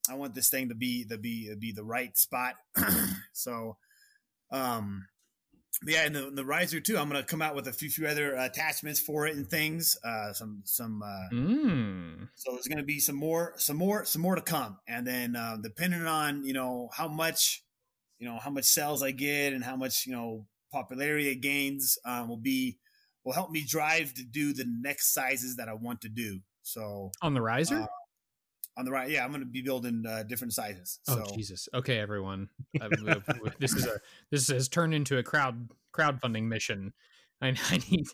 I 0.08 0.14
want 0.14 0.34
this 0.34 0.48
thing 0.48 0.68
to 0.68 0.74
be 0.74 1.04
the 1.04 1.18
be 1.18 1.54
be 1.54 1.72
the 1.72 1.84
right 1.84 2.16
spot. 2.16 2.54
so, 3.32 3.76
um, 4.50 5.06
yeah, 5.86 6.04
and 6.04 6.14
the, 6.14 6.30
the 6.30 6.44
riser 6.44 6.80
too. 6.80 6.96
I'm 6.96 7.08
gonna 7.08 7.22
come 7.22 7.42
out 7.42 7.54
with 7.54 7.68
a 7.68 7.72
few 7.72 7.90
few 7.90 8.06
other 8.06 8.34
attachments 8.34 9.00
for 9.00 9.26
it 9.26 9.36
and 9.36 9.48
things. 9.48 9.96
Uh, 10.04 10.32
some 10.32 10.62
some. 10.64 11.02
Uh, 11.02 11.34
mm. 11.34 12.28
So 12.36 12.52
there's 12.52 12.68
gonna 12.68 12.84
be 12.84 13.00
some 13.00 13.16
more, 13.16 13.54
some 13.56 13.76
more, 13.76 14.04
some 14.04 14.22
more 14.22 14.34
to 14.34 14.40
come. 14.40 14.78
And 14.86 15.06
then 15.06 15.36
uh, 15.36 15.56
depending 15.62 16.06
on 16.06 16.44
you 16.44 16.52
know 16.52 16.90
how 16.92 17.08
much, 17.08 17.64
you 18.18 18.28
know 18.28 18.38
how 18.38 18.50
much 18.50 18.64
sales 18.64 19.02
I 19.02 19.10
get 19.10 19.52
and 19.52 19.64
how 19.64 19.76
much 19.76 20.06
you 20.06 20.12
know 20.12 20.46
popularity 20.72 21.30
it 21.30 21.40
gains, 21.40 21.98
um, 22.04 22.28
will 22.28 22.36
be 22.36 22.78
will 23.24 23.32
help 23.32 23.50
me 23.50 23.64
drive 23.66 24.14
to 24.14 24.24
do 24.24 24.52
the 24.52 24.66
next 24.66 25.12
sizes 25.12 25.56
that 25.56 25.68
I 25.68 25.74
want 25.74 26.02
to 26.02 26.08
do. 26.08 26.40
So 26.62 27.10
on 27.22 27.34
the 27.34 27.42
riser. 27.42 27.82
Uh, 27.82 27.86
on 28.76 28.84
the 28.84 28.90
right, 28.90 29.08
yeah, 29.08 29.24
I'm 29.24 29.30
going 29.30 29.40
to 29.40 29.46
be 29.46 29.62
building 29.62 30.04
uh, 30.08 30.24
different 30.24 30.52
sizes. 30.52 30.98
So. 31.04 31.22
Oh 31.24 31.34
Jesus! 31.34 31.68
Okay, 31.74 31.98
everyone, 31.98 32.48
this 33.58 33.72
is 33.72 33.86
a 33.86 34.00
this 34.30 34.48
has 34.48 34.68
turned 34.68 34.94
into 34.94 35.18
a 35.18 35.22
crowd 35.22 35.68
crowdfunding 35.92 36.44
mission. 36.44 36.92
I, 37.42 37.48
I 37.70 37.78
need, 37.90 38.06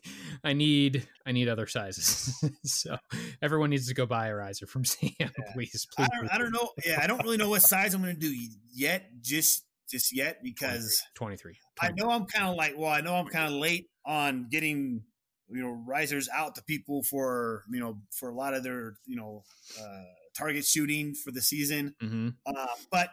I 0.42 0.52
need, 0.54 1.08
I 1.26 1.32
need 1.32 1.48
other 1.48 1.66
sizes. 1.66 2.34
so 2.64 2.96
everyone 3.40 3.70
needs 3.70 3.86
to 3.88 3.94
go 3.94 4.06
buy 4.06 4.28
a 4.28 4.34
riser 4.34 4.66
from 4.66 4.84
Sam, 4.86 5.10
yeah. 5.20 5.28
please. 5.52 5.86
please 5.94 6.08
I 6.12 6.16
don't, 6.16 6.34
I 6.34 6.38
don't 6.38 6.52
know. 6.52 6.70
Yeah, 6.84 7.00
I 7.00 7.06
don't 7.06 7.22
really 7.22 7.36
know 7.36 7.50
what 7.50 7.62
size 7.62 7.94
I'm 7.94 8.02
going 8.02 8.14
to 8.14 8.20
do 8.20 8.34
yet. 8.72 9.10
Just, 9.20 9.66
just 9.88 10.14
yet 10.16 10.42
because 10.42 11.02
23. 11.14 11.58
23. 11.78 11.88
I 11.88 11.92
know 11.92 12.10
I'm 12.10 12.26
kind 12.26 12.48
of 12.48 12.56
like, 12.56 12.74
well, 12.76 12.90
I 12.90 13.02
know 13.02 13.14
I'm 13.14 13.26
kind 13.26 13.46
of 13.46 13.60
late 13.60 13.88
on 14.04 14.48
getting 14.50 15.04
you 15.52 15.62
know 15.62 15.82
risers 15.86 16.28
out 16.32 16.54
to 16.54 16.62
people 16.62 17.02
for 17.02 17.64
you 17.70 17.80
know 17.80 17.98
for 18.12 18.28
a 18.28 18.34
lot 18.34 18.54
of 18.54 18.62
their 18.62 18.94
you 19.04 19.16
know 19.16 19.42
uh, 19.80 20.04
target 20.36 20.64
shooting 20.64 21.14
for 21.14 21.30
the 21.30 21.42
season. 21.42 21.94
Mm-hmm. 22.02 22.28
Uh, 22.46 22.66
but 22.90 23.10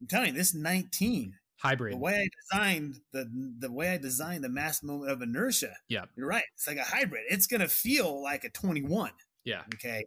I'm 0.00 0.06
telling 0.06 0.28
you, 0.28 0.34
this 0.34 0.54
19 0.54 1.34
hybrid. 1.56 1.94
The 1.94 1.98
way 1.98 2.14
I 2.14 2.28
designed 2.42 3.00
the 3.12 3.54
the 3.58 3.72
way 3.72 3.90
I 3.90 3.98
designed 3.98 4.44
the 4.44 4.48
mass 4.48 4.82
moment 4.82 5.10
of 5.10 5.22
inertia. 5.22 5.74
Yeah, 5.88 6.04
you're 6.16 6.28
right. 6.28 6.44
It's 6.54 6.66
like 6.66 6.76
a 6.76 6.84
hybrid. 6.84 7.24
It's 7.28 7.46
gonna 7.46 7.68
feel 7.68 8.22
like 8.22 8.44
a 8.44 8.50
21. 8.50 9.10
Yeah. 9.44 9.62
Okay. 9.74 10.04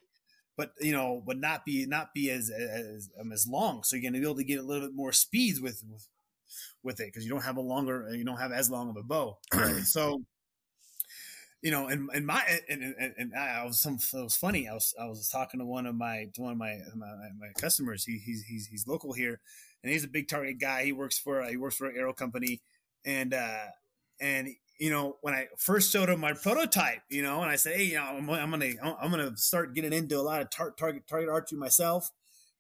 But 0.57 0.73
you 0.79 0.91
know, 0.91 1.23
but 1.25 1.37
not 1.37 1.65
be 1.65 1.85
not 1.85 2.13
be 2.13 2.29
as 2.29 2.49
as 2.49 3.09
um, 3.19 3.31
as 3.31 3.47
long. 3.47 3.83
So 3.83 3.95
you're 3.95 4.09
gonna 4.09 4.19
be 4.19 4.25
able 4.25 4.35
to 4.37 4.43
get 4.43 4.59
a 4.59 4.63
little 4.63 4.87
bit 4.87 4.95
more 4.95 5.13
speeds 5.13 5.59
with 5.61 5.83
with, 5.89 6.07
with 6.83 6.99
it 6.99 7.07
because 7.07 7.23
you 7.23 7.31
don't 7.31 7.43
have 7.43 7.57
a 7.57 7.61
longer 7.61 8.09
you 8.11 8.25
don't 8.25 8.39
have 8.39 8.51
as 8.51 8.69
long 8.69 8.89
of 8.89 8.97
a 8.97 9.03
bow. 9.03 9.37
so 9.83 10.21
you 11.61 11.71
know, 11.71 11.87
and 11.87 12.09
and 12.13 12.25
my 12.25 12.41
and, 12.69 12.95
and, 12.97 13.13
and 13.17 13.35
I 13.35 13.65
was 13.65 13.79
some 13.81 13.95
it 13.95 14.23
was 14.23 14.37
funny. 14.37 14.67
I 14.67 14.73
was 14.73 14.93
I 14.99 15.05
was 15.05 15.27
talking 15.27 15.59
to 15.59 15.65
one 15.65 15.85
of 15.85 15.95
my 15.95 16.27
to 16.33 16.41
one 16.41 16.53
of 16.53 16.57
my 16.57 16.77
my, 16.95 17.07
my 17.37 17.49
customers. 17.59 18.05
He, 18.05 18.17
he's 18.17 18.43
he's 18.43 18.67
he's 18.67 18.87
local 18.87 19.13
here, 19.13 19.41
and 19.83 19.91
he's 19.91 20.03
a 20.05 20.07
big 20.07 20.29
target 20.29 20.59
guy. 20.59 20.85
He 20.85 20.93
works 20.93 21.19
for 21.19 21.43
he 21.43 21.57
works 21.57 21.75
for 21.75 21.87
an 21.87 21.97
aero 21.97 22.13
company, 22.13 22.61
and 23.05 23.33
uh 23.33 23.65
and 24.21 24.49
you 24.79 24.89
know 24.89 25.17
when 25.21 25.33
I 25.33 25.47
first 25.57 25.91
showed 25.91 26.09
him 26.09 26.21
my 26.21 26.33
prototype, 26.33 27.01
you 27.09 27.21
know, 27.21 27.41
and 27.41 27.51
I 27.51 27.57
said, 27.57 27.75
hey, 27.75 27.83
you 27.83 27.95
know, 27.95 28.03
I'm, 28.03 28.29
I'm 28.29 28.51
gonna 28.51 28.71
I'm 29.01 29.11
gonna 29.11 29.35
start 29.35 29.75
getting 29.75 29.91
into 29.91 30.17
a 30.17 30.21
lot 30.21 30.41
of 30.41 30.49
tar- 30.49 30.71
target 30.71 31.07
target 31.07 31.29
archery 31.29 31.59
myself, 31.59 32.09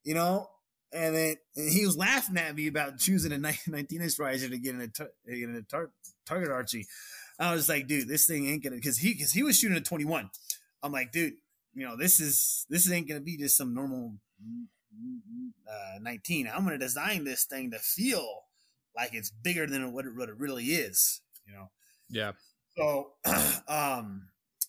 you 0.03 0.13
know. 0.13 0.49
And 0.91 1.15
then 1.15 1.35
and 1.55 1.71
he 1.71 1.85
was 1.85 1.95
laughing 1.95 2.37
at 2.37 2.55
me 2.55 2.67
about 2.67 2.97
choosing 2.97 3.31
a 3.31 3.37
19 3.67 4.01
inch 4.01 4.19
riser 4.19 4.49
to 4.49 4.57
get 4.57 4.75
in 4.75 4.81
a, 4.81 4.87
tar- 4.87 5.11
get 5.25 5.37
in 5.49 5.55
a 5.55 5.61
tar- 5.61 5.91
target 6.25 6.49
archery. 6.49 6.87
I 7.39 7.53
was 7.53 7.69
like, 7.69 7.87
dude, 7.87 8.07
this 8.07 8.25
thing 8.25 8.47
ain't 8.47 8.63
gonna 8.63 8.75
because 8.75 8.97
he 8.97 9.13
because 9.13 9.31
he 9.31 9.43
was 9.43 9.57
shooting 9.57 9.77
a 9.77 9.81
21. 9.81 10.29
I'm 10.83 10.91
like, 10.91 11.11
dude, 11.11 11.33
you 11.73 11.87
know, 11.87 11.95
this 11.95 12.19
is 12.19 12.65
this 12.69 12.91
ain't 12.91 13.07
gonna 13.07 13.21
be 13.21 13.37
just 13.37 13.57
some 13.57 13.73
normal 13.73 14.15
uh, 15.67 15.99
19. 16.01 16.49
I'm 16.53 16.63
gonna 16.63 16.77
design 16.77 17.23
this 17.23 17.45
thing 17.45 17.71
to 17.71 17.79
feel 17.79 18.27
like 18.95 19.13
it's 19.13 19.29
bigger 19.29 19.65
than 19.65 19.93
what 19.93 20.05
it, 20.05 20.15
what 20.15 20.29
it 20.29 20.37
really 20.37 20.65
is. 20.65 21.21
You 21.45 21.53
know. 21.53 21.69
Yeah. 22.09 22.31
So, 22.77 23.13
um, 23.67 24.27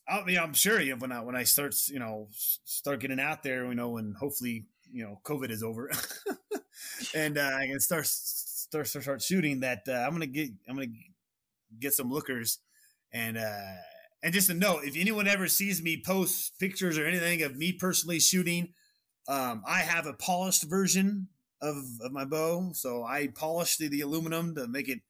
I 0.09 0.25
mean, 0.25 0.39
I'm 0.39 0.55
sure 0.55 0.81
you 0.81 0.93
know, 0.93 0.99
when 0.99 1.13
I 1.13 1.21
when 1.21 1.37
I 1.37 1.45
start 1.45 1.75
you 1.89 1.99
know 1.99 2.29
start 2.33 3.01
getting 3.01 3.21
out 3.21 3.43
there, 3.43 3.67
you 3.67 3.75
know, 3.75 3.97
and 3.97 4.17
hopefully 4.17 4.67
you 4.93 5.05
know 5.05 5.21
COVID 5.25 5.51
is 5.51 5.63
over, 5.63 5.91
and 7.15 7.39
uh, 7.39 7.51
I 7.57 7.67
can 7.67 7.81
start 7.81 8.07
start 8.07 8.87
start, 8.87 9.05
start 9.05 9.23
shooting. 9.23 9.61
That 9.61 9.83
uh, 9.89 9.93
I'm 9.93 10.13
gonna 10.13 10.27
get 10.27 10.51
I'm 10.69 10.77
gonna 10.77 10.89
get 11.79 11.93
some 11.93 12.11
lookers. 12.11 12.59
And 13.13 13.39
uh 13.39 13.77
and 14.23 14.33
just 14.33 14.51
a 14.51 14.55
note 14.55 14.85
if 14.85 14.97
anyone 14.97 15.27
ever 15.27 15.49
sees 15.49 15.83
me 15.83 16.03
post 16.05 16.59
pictures 16.59 16.99
or 16.99 17.07
anything 17.07 17.43
of 17.43 17.57
me 17.57 17.73
personally 17.73 18.21
shooting 18.21 18.69
um 19.29 19.63
i 19.67 19.79
have 19.79 20.07
a 20.07 20.13
polished 20.13 20.65
version 20.65 21.27
of 21.63 21.77
of 22.03 22.13
my 22.13 22.25
bow. 22.25 22.71
So 22.73 23.05
i 23.05 23.29
polished 23.29 23.79
the, 23.79 23.89
the 23.89 24.01
aluminum 24.01 24.55
to 24.55 24.67
make 24.67 24.89
it 24.89 25.01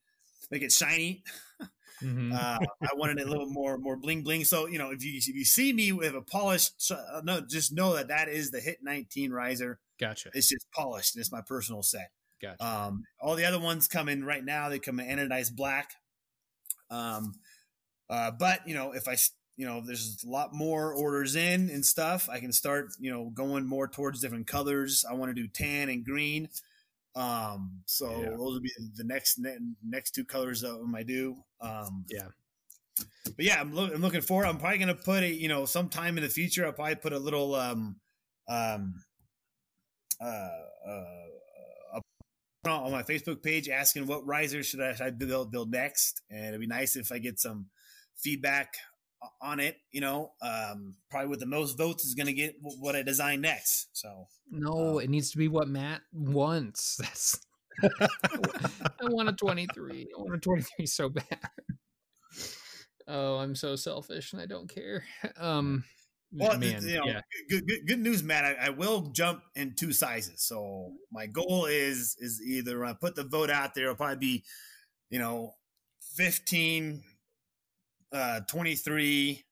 make 0.49 0.61
it 0.61 0.71
shiny. 0.71 1.23
Mm-hmm. 2.01 2.31
uh, 2.33 2.57
i 2.81 2.95
wanted 2.95 3.19
it 3.19 3.27
a 3.27 3.29
little 3.29 3.45
more 3.45 3.77
more 3.77 3.95
bling 3.95 4.23
bling. 4.23 4.43
So 4.43 4.65
you 4.65 4.79
know 4.79 4.89
if 4.89 5.05
you 5.05 5.17
if 5.17 5.27
you 5.27 5.45
see 5.45 5.71
me 5.71 5.91
with 5.91 6.15
a 6.15 6.21
polished 6.21 6.91
uh, 6.91 7.21
no 7.23 7.41
just 7.41 7.71
know 7.71 7.93
that 7.93 8.07
that 8.07 8.27
is 8.27 8.49
the 8.49 8.59
hit 8.59 8.79
19 8.81 9.31
riser. 9.31 9.79
Gotcha. 9.99 10.31
It's 10.33 10.49
just 10.49 10.65
polished. 10.71 11.15
It's 11.15 11.31
my 11.31 11.41
personal 11.41 11.83
set. 11.83 12.09
Gotcha. 12.41 12.65
Um 12.65 13.03
all 13.19 13.35
the 13.35 13.45
other 13.45 13.59
ones 13.59 13.87
come 13.87 14.09
in 14.09 14.23
right 14.23 14.43
now. 14.43 14.67
They 14.67 14.79
come 14.79 14.99
in 14.99 15.19
anodized 15.19 15.55
black 15.55 15.91
um, 16.91 17.33
uh, 18.09 18.29
but 18.31 18.67
you 18.67 18.75
know, 18.75 18.91
if 18.91 19.07
I, 19.07 19.15
you 19.55 19.65
know, 19.65 19.81
there's 19.83 20.23
a 20.25 20.29
lot 20.29 20.53
more 20.53 20.93
orders 20.93 21.35
in 21.35 21.69
and 21.69 21.85
stuff, 21.85 22.29
I 22.29 22.39
can 22.39 22.51
start, 22.51 22.89
you 22.99 23.11
know, 23.11 23.31
going 23.33 23.65
more 23.65 23.87
towards 23.87 24.19
different 24.19 24.47
colors. 24.47 25.05
I 25.09 25.13
want 25.13 25.35
to 25.35 25.41
do 25.41 25.47
tan 25.47 25.89
and 25.89 26.03
green. 26.03 26.49
Um, 27.15 27.81
so 27.85 28.09
yeah. 28.09 28.29
those 28.29 28.37
will 28.37 28.61
be 28.61 28.71
the 28.95 29.03
next 29.03 29.39
next 29.83 30.11
two 30.11 30.25
colors 30.25 30.63
of 30.63 30.79
them 30.79 30.93
I 30.95 31.03
do. 31.03 31.37
Um, 31.61 32.05
yeah. 32.09 32.27
But 33.25 33.45
yeah, 33.45 33.59
I'm, 33.59 33.73
lo- 33.73 33.89
I'm 33.93 34.01
looking 34.01 34.21
forward. 34.21 34.45
I'm 34.45 34.57
probably 34.57 34.77
gonna 34.77 34.95
put 34.95 35.23
a, 35.23 35.29
you 35.29 35.47
know, 35.47 35.65
sometime 35.65 36.17
in 36.17 36.23
the 36.23 36.29
future, 36.29 36.65
I'll 36.65 36.73
probably 36.73 36.95
put 36.95 37.13
a 37.13 37.19
little, 37.19 37.55
um, 37.55 37.95
um, 38.47 38.95
uh, 40.21 40.49
uh, 40.87 41.25
on 42.65 42.91
my 42.91 43.03
Facebook 43.03 43.41
page 43.41 43.69
asking 43.69 44.07
what 44.07 44.25
riser 44.25 44.63
should 44.63 44.81
I, 44.81 44.93
should 44.93 45.05
I 45.05 45.09
build, 45.09 45.51
build 45.51 45.71
next, 45.71 46.21
and 46.29 46.47
it'd 46.47 46.59
be 46.59 46.67
nice 46.67 46.95
if 46.95 47.11
I 47.11 47.17
get 47.17 47.39
some 47.39 47.67
feedback 48.17 48.73
on 49.41 49.59
it. 49.59 49.77
You 49.91 50.01
know, 50.01 50.31
um, 50.41 50.95
probably 51.09 51.29
with 51.29 51.39
the 51.39 51.45
most 51.45 51.77
votes 51.77 52.05
is 52.05 52.15
going 52.15 52.27
to 52.27 52.33
get 52.33 52.55
what 52.59 52.95
I 52.95 53.01
design 53.01 53.41
next. 53.41 53.89
So 53.93 54.27
no, 54.49 54.97
um, 54.97 55.03
it 55.03 55.09
needs 55.09 55.31
to 55.31 55.37
be 55.37 55.47
what 55.47 55.67
Matt 55.67 56.01
wants. 56.13 56.97
That's 56.99 57.39
I 57.83 59.05
want 59.05 59.29
a 59.29 59.33
23. 59.33 60.09
I 60.15 60.21
want 60.21 60.35
a 60.35 60.39
23 60.39 60.85
so 60.85 61.09
bad. 61.09 61.25
Oh, 63.07 63.39
I'm 63.39 63.55
so 63.55 63.75
selfish 63.75 64.31
and 64.31 64.41
I 64.41 64.45
don't 64.45 64.73
care. 64.73 65.03
Um, 65.35 65.83
well, 66.33 66.57
man, 66.57 66.81
you 66.83 66.97
know, 66.97 67.05
yeah. 67.05 67.21
good, 67.49 67.67
good, 67.67 67.87
good 67.87 67.99
news, 67.99 68.23
Matt. 68.23 68.45
I, 68.45 68.67
I, 68.67 68.69
will 68.69 69.01
jump 69.13 69.43
in 69.55 69.75
two 69.75 69.91
sizes. 69.91 70.43
So 70.43 70.93
my 71.11 71.25
goal 71.25 71.65
is 71.65 72.15
is 72.19 72.41
either 72.41 72.85
I 72.85 72.93
put 72.93 73.15
the 73.15 73.23
vote 73.23 73.49
out 73.49 73.75
there. 73.75 73.85
It'll 73.85 73.95
probably 73.95 74.17
be, 74.17 74.43
you 75.09 75.19
know, 75.19 75.53
15, 76.15 77.03
uh, 78.13 78.41
23. 78.49 79.43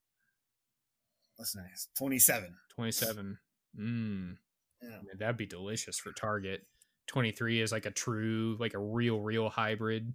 What's 1.35 1.55
nice? 1.55 1.87
27. 1.97 2.55
27. 2.75 3.37
Mm. 3.77 4.37
Yeah. 4.81 4.89
Man, 4.89 5.05
that'd 5.17 5.37
be 5.37 5.45
delicious 5.45 5.99
for 5.99 6.13
Target. 6.13 6.61
23 7.07 7.61
is 7.61 7.71
like 7.71 7.85
a 7.85 7.91
true, 7.91 8.55
like 8.59 8.73
a 8.73 8.79
real, 8.79 9.19
real 9.19 9.49
hybrid. 9.49 10.13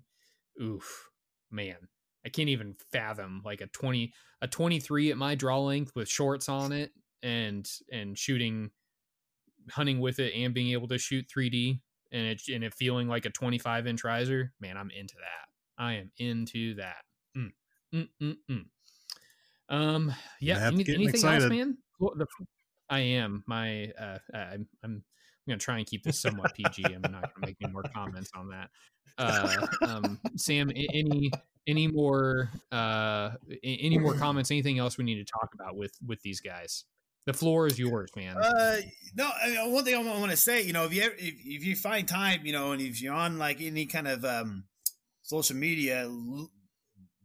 Oof, 0.63 1.11
man. 1.51 1.77
I 2.25 2.29
can't 2.31 2.49
even 2.49 2.75
fathom 2.93 3.43
like 3.45 3.61
a 3.61 3.67
20 3.67 4.13
a 4.43 4.49
23 4.49 5.11
at 5.11 5.17
my 5.17 5.35
draw 5.35 5.61
length 5.61 5.93
with 5.95 6.09
shorts 6.09 6.49
on 6.49 6.73
it 6.73 6.93
and 7.23 7.69
and 7.91 8.19
shooting 8.19 8.71
hunting 9.71 10.01
with 10.01 10.19
it 10.19 10.35
and 10.35 10.55
being 10.55 10.73
able 10.73 10.89
to 10.89 10.99
shoot 10.99 11.27
3D 11.35 11.81
and 12.13 12.27
it 12.27 12.43
and 12.53 12.65
it 12.65 12.75
feeling 12.75 13.09
like 13.09 13.27
a 13.27 13.31
25 13.31 13.87
inch 13.87 14.05
riser, 14.05 14.53
man, 14.61 14.77
I'm 14.77 14.91
into 14.91 15.15
that. 15.17 15.83
I 15.83 15.95
am 15.95 16.11
into 16.19 16.77
that. 16.77 17.03
Mm, 17.37 17.53
mm, 17.93 18.09
mm, 18.23 18.37
mm. 18.51 18.65
Um, 19.69 20.15
yeah. 20.41 20.67
Any, 20.67 20.85
anything 20.89 21.07
excited. 21.07 21.43
else, 21.43 21.51
man? 21.51 21.79
I 22.89 23.01
am. 23.01 23.43
My 23.47 23.91
uh, 23.99 24.19
I'm 24.33 24.69
I'm 24.83 25.03
gonna 25.49 25.59
try 25.59 25.79
and 25.79 25.87
keep 25.87 26.05
this 26.05 26.21
somewhat 26.21 26.55
PG. 26.55 26.85
I'm 26.85 27.03
not 27.03 27.35
gonna 27.35 27.47
make 27.47 27.57
any 27.63 27.73
more 27.73 27.85
comments 27.95 28.31
on 28.37 28.49
that. 28.51 28.71
Uh, 29.19 29.67
um, 29.87 30.21
Sam, 30.37 30.71
any 30.71 31.31
any 31.67 31.87
more 31.87 32.51
uh, 32.73 33.31
any 33.63 33.99
more 33.99 34.15
comments? 34.15 34.51
Anything 34.51 34.79
else 34.79 34.99
we 34.99 35.05
need 35.05 35.25
to 35.25 35.25
talk 35.25 35.55
about 35.55 35.77
with 35.77 35.93
with 36.07 36.21
these 36.23 36.41
guys? 36.41 36.85
The 37.27 37.33
floor 37.33 37.67
is 37.67 37.79
yours, 37.79 38.11
man. 38.17 38.37
Uh, 38.37 38.77
no, 39.17 39.31
I 39.43 39.49
mean, 39.49 39.73
one 39.73 39.83
thing 39.85 39.95
I 39.95 40.19
want 40.19 40.31
to 40.31 40.37
say, 40.37 40.61
you 40.63 40.75
know, 40.75 40.85
if 40.85 40.93
you 40.93 41.03
ever, 41.03 41.15
if, 41.15 41.35
if 41.43 41.65
you 41.65 41.75
find 41.75 42.07
time, 42.07 42.45
you 42.45 42.53
know, 42.53 42.73
and 42.73 42.83
if 42.83 43.01
you're 43.01 43.15
on 43.15 43.39
like 43.39 43.63
any 43.63 43.87
kind 43.87 44.07
of 44.07 44.27
um, 44.27 44.65
social 45.23 45.57
media, 45.57 46.03
l- 46.03 46.51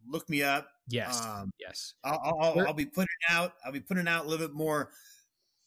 look 0.08 0.28
me 0.30 0.42
up. 0.42 0.68
Yes, 0.88 1.20
Um, 1.24 1.50
yes. 1.60 1.94
I'll, 2.02 2.18
I'll, 2.40 2.66
I'll 2.68 2.72
be 2.72 2.86
putting 2.86 3.08
out. 3.28 3.52
I'll 3.64 3.72
be 3.72 3.80
putting 3.80 4.08
out 4.08 4.24
a 4.24 4.28
little 4.28 4.46
bit 4.46 4.56
more. 4.56 4.90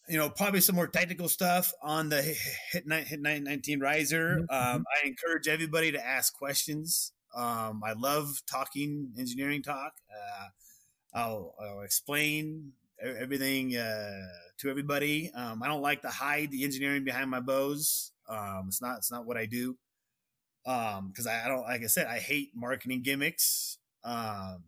You 0.10 0.18
know, 0.18 0.30
probably 0.30 0.60
some 0.60 0.76
more 0.76 0.88
technical 0.88 1.30
stuff 1.30 1.72
on 1.82 2.10
the 2.10 2.22
Hit 2.72 2.86
Nine 2.86 3.06
Hit 3.06 3.22
Nine 3.22 3.46
Nineteen 3.46 3.80
Riser. 3.80 4.40
Mhm, 4.40 4.76
Um, 4.76 4.86
I 5.02 5.08
encourage 5.08 5.48
everybody 5.48 5.92
to 5.94 6.06
ask 6.06 6.34
questions. 6.34 7.14
Um, 7.34 7.82
I 7.86 7.94
love 7.94 8.42
talking 8.46 9.14
engineering 9.18 9.64
talk. 9.64 9.94
Uh, 10.12 10.48
I'll, 11.14 11.56
I'll 11.60 11.82
explain 11.82 12.74
everything 13.02 13.76
uh, 13.78 14.28
to 14.60 14.70
everybody. 14.70 15.32
Um, 15.34 15.64
I 15.64 15.68
don't 15.68 15.82
like 15.82 16.02
to 16.02 16.10
hide 16.10 16.52
the 16.52 16.64
engineering 16.64 17.04
behind 17.06 17.30
my 17.30 17.40
bows. 17.40 18.12
Um, 18.28 18.66
it's 18.68 18.82
not. 18.82 18.98
It's 18.98 19.12
not 19.12 19.26
what 19.26 19.38
I 19.38 19.46
do. 19.46 19.78
Um, 20.66 21.10
because 21.10 21.28
I, 21.28 21.46
I 21.46 21.48
don't. 21.48 21.62
Like 21.64 21.82
I 21.82 21.88
said, 21.88 22.08
I 22.08 22.20
hate 22.20 22.52
marketing 22.56 23.04
gimmicks. 23.04 23.78
Um, 24.04 24.64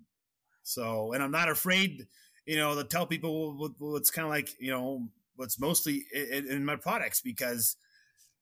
so, 0.64 1.12
and 1.12 1.22
I'm 1.22 1.32
not 1.32 1.50
afraid, 1.50 2.08
you 2.46 2.56
know, 2.56 2.74
to 2.76 2.84
tell 2.86 3.06
people 3.06 3.58
what, 3.58 3.74
what's 3.80 4.10
kind 4.10 4.26
of 4.26 4.30
like, 4.32 4.50
you 4.60 4.72
know, 4.72 5.10
what's 5.36 5.60
mostly 5.60 6.06
in, 6.14 6.48
in 6.48 6.66
my 6.66 6.76
products 6.76 7.22
because, 7.22 7.76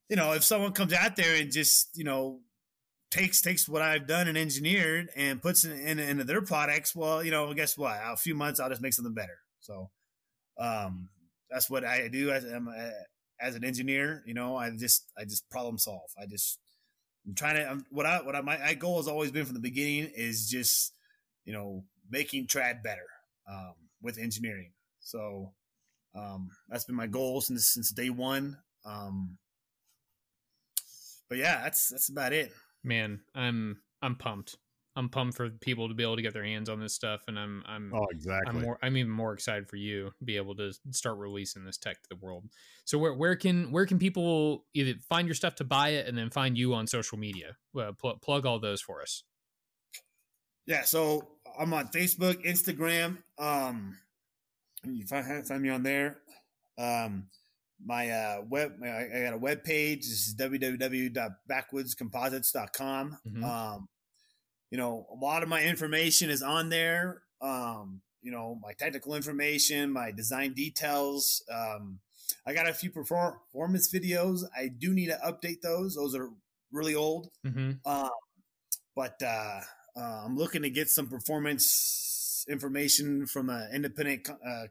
you 0.09 0.15
know, 0.15 0.33
if 0.33 0.43
someone 0.43 0.73
comes 0.73 0.93
out 0.93 1.15
there 1.15 1.35
and 1.35 1.51
just, 1.51 1.89
you 1.95 2.03
know, 2.03 2.39
takes 3.11 3.41
takes 3.41 3.69
what 3.69 3.81
I've 3.81 4.07
done 4.07 4.27
and 4.27 4.37
engineered 4.37 5.09
and 5.15 5.41
puts 5.41 5.65
it 5.65 5.79
in, 5.79 5.99
into 5.99 6.23
their 6.23 6.41
products, 6.41 6.95
well, 6.95 7.23
you 7.23 7.31
know, 7.31 7.53
guess 7.53 7.77
what? 7.77 7.99
A 8.03 8.17
few 8.17 8.35
months, 8.35 8.59
I'll 8.59 8.69
just 8.69 8.81
make 8.81 8.93
something 8.93 9.13
better. 9.13 9.37
So, 9.59 9.89
um, 10.59 11.09
that's 11.49 11.69
what 11.69 11.85
I 11.85 12.07
do 12.07 12.31
as 12.31 12.43
a, 12.43 12.91
as 13.39 13.55
an 13.55 13.63
engineer. 13.63 14.23
You 14.25 14.33
know, 14.33 14.55
I 14.55 14.71
just 14.71 15.11
I 15.17 15.23
just 15.25 15.49
problem 15.49 15.77
solve. 15.77 16.09
I 16.19 16.25
just 16.25 16.59
I'm 17.25 17.35
trying 17.35 17.55
to. 17.55 17.69
I'm, 17.69 17.85
what 17.89 18.05
I 18.05 18.21
what 18.21 18.35
I, 18.35 18.41
my, 18.41 18.57
my 18.57 18.73
goal 18.73 18.97
has 18.97 19.07
always 19.07 19.31
been 19.31 19.45
from 19.45 19.55
the 19.55 19.61
beginning 19.61 20.11
is 20.15 20.49
just 20.49 20.93
you 21.45 21.53
know 21.53 21.83
making 22.09 22.47
trad 22.47 22.83
better 22.83 23.07
um, 23.49 23.73
with 24.01 24.17
engineering. 24.17 24.71
So 24.99 25.53
um, 26.15 26.49
that's 26.69 26.85
been 26.85 26.95
my 26.95 27.07
goal 27.07 27.41
since 27.41 27.67
since 27.67 27.91
day 27.91 28.09
one. 28.09 28.57
Um, 28.85 29.37
but 31.29 31.37
yeah, 31.37 31.61
that's 31.63 31.89
that's 31.89 32.09
about 32.09 32.33
it. 32.33 32.51
Man, 32.83 33.21
I'm 33.33 33.81
I'm 34.01 34.15
pumped. 34.15 34.57
I'm 34.95 35.09
pumped 35.09 35.35
for 35.35 35.49
people 35.49 35.87
to 35.87 35.95
be 35.95 36.03
able 36.03 36.17
to 36.17 36.21
get 36.21 36.33
their 36.33 36.43
hands 36.43 36.69
on 36.69 36.79
this 36.79 36.93
stuff, 36.93 37.21
and 37.27 37.39
I'm 37.39 37.63
I'm 37.65 37.91
Oh, 37.93 38.05
exactly. 38.11 38.43
I'm 38.47 38.61
more 38.61 38.77
I'm 38.83 38.97
even 38.97 39.11
more 39.11 39.33
excited 39.33 39.67
for 39.67 39.77
you 39.77 40.11
to 40.19 40.25
be 40.25 40.37
able 40.37 40.55
to 40.55 40.71
start 40.91 41.17
releasing 41.17 41.65
this 41.65 41.77
tech 41.77 42.01
to 42.03 42.09
the 42.09 42.17
world. 42.17 42.45
So 42.85 42.97
where 42.99 43.13
where 43.13 43.35
can 43.35 43.71
where 43.71 43.87
can 43.87 43.97
people 43.97 44.65
either 44.75 44.93
find 45.09 45.27
your 45.27 45.35
stuff 45.35 45.55
to 45.55 45.63
buy 45.63 45.89
it 45.89 46.07
and 46.07 46.17
then 46.17 46.29
find 46.29 46.57
you 46.57 46.75
on 46.75 46.85
social 46.85 47.17
media? 47.17 47.57
Well, 47.73 47.93
pl- 47.93 48.19
plug 48.21 48.45
all 48.45 48.59
those 48.59 48.81
for 48.81 49.01
us. 49.01 49.23
Yeah, 50.67 50.83
so 50.83 51.27
I'm 51.59 51.73
on 51.73 51.87
Facebook, 51.87 52.45
Instagram. 52.45 53.17
Um, 53.37 53.97
you 54.85 55.05
find 55.05 55.47
find 55.47 55.61
me 55.61 55.69
on 55.69 55.83
there. 55.83 56.17
Um, 56.77 57.27
my 57.85 58.09
uh, 58.09 58.41
web, 58.49 58.73
I 58.83 59.07
I 59.13 59.21
got 59.23 59.33
a 59.33 59.37
web 59.37 59.63
page. 59.63 60.07
This 60.07 60.27
is 60.27 60.35
www.backwoodscomposites.com. 60.35 63.17
Mhm. 63.27 63.43
Um, 63.43 63.87
you 64.71 64.77
know, 64.77 65.05
a 65.11 65.15
lot 65.15 65.43
of 65.43 65.49
my 65.49 65.63
information 65.63 66.29
is 66.29 66.41
on 66.41 66.69
there. 66.69 67.23
Um, 67.41 68.01
you 68.21 68.31
know, 68.31 68.57
my 68.61 68.71
technical 68.73 69.15
information, 69.15 69.91
my 69.91 70.11
design 70.11 70.53
details. 70.53 71.43
Um, 71.51 71.99
I 72.47 72.53
got 72.53 72.69
a 72.69 72.73
few 72.73 72.89
perform- 72.89 73.37
performance 73.51 73.91
videos. 73.93 74.43
I 74.57 74.69
do 74.69 74.93
need 74.93 75.07
to 75.07 75.19
update 75.25 75.59
those. 75.61 75.95
Those 75.95 76.15
are 76.15 76.29
really 76.71 76.95
old. 76.95 77.29
Mm-hmm. 77.45 77.71
Um, 77.85 78.09
but 78.95 79.21
uh, 79.21 79.59
uh, 79.95 80.23
I'm 80.25 80.37
looking 80.37 80.61
to 80.63 80.69
get 80.69 80.89
some 80.89 81.07
performance 81.07 81.65
information 82.49 83.25
from 83.27 83.49
an 83.49 83.69
independent 83.73 84.29
uh, 84.29 84.67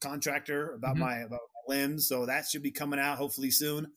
contractor 0.00 0.72
about 0.74 0.96
Mhm. 0.96 1.00
my 1.00 1.18
about 1.18 1.40
my 1.68 1.74
limbs. 1.74 2.06
So 2.08 2.26
that 2.26 2.46
should 2.46 2.62
be 2.62 2.70
coming 2.70 3.00
out 3.00 3.18
hopefully 3.18 3.50
soon. 3.50 3.92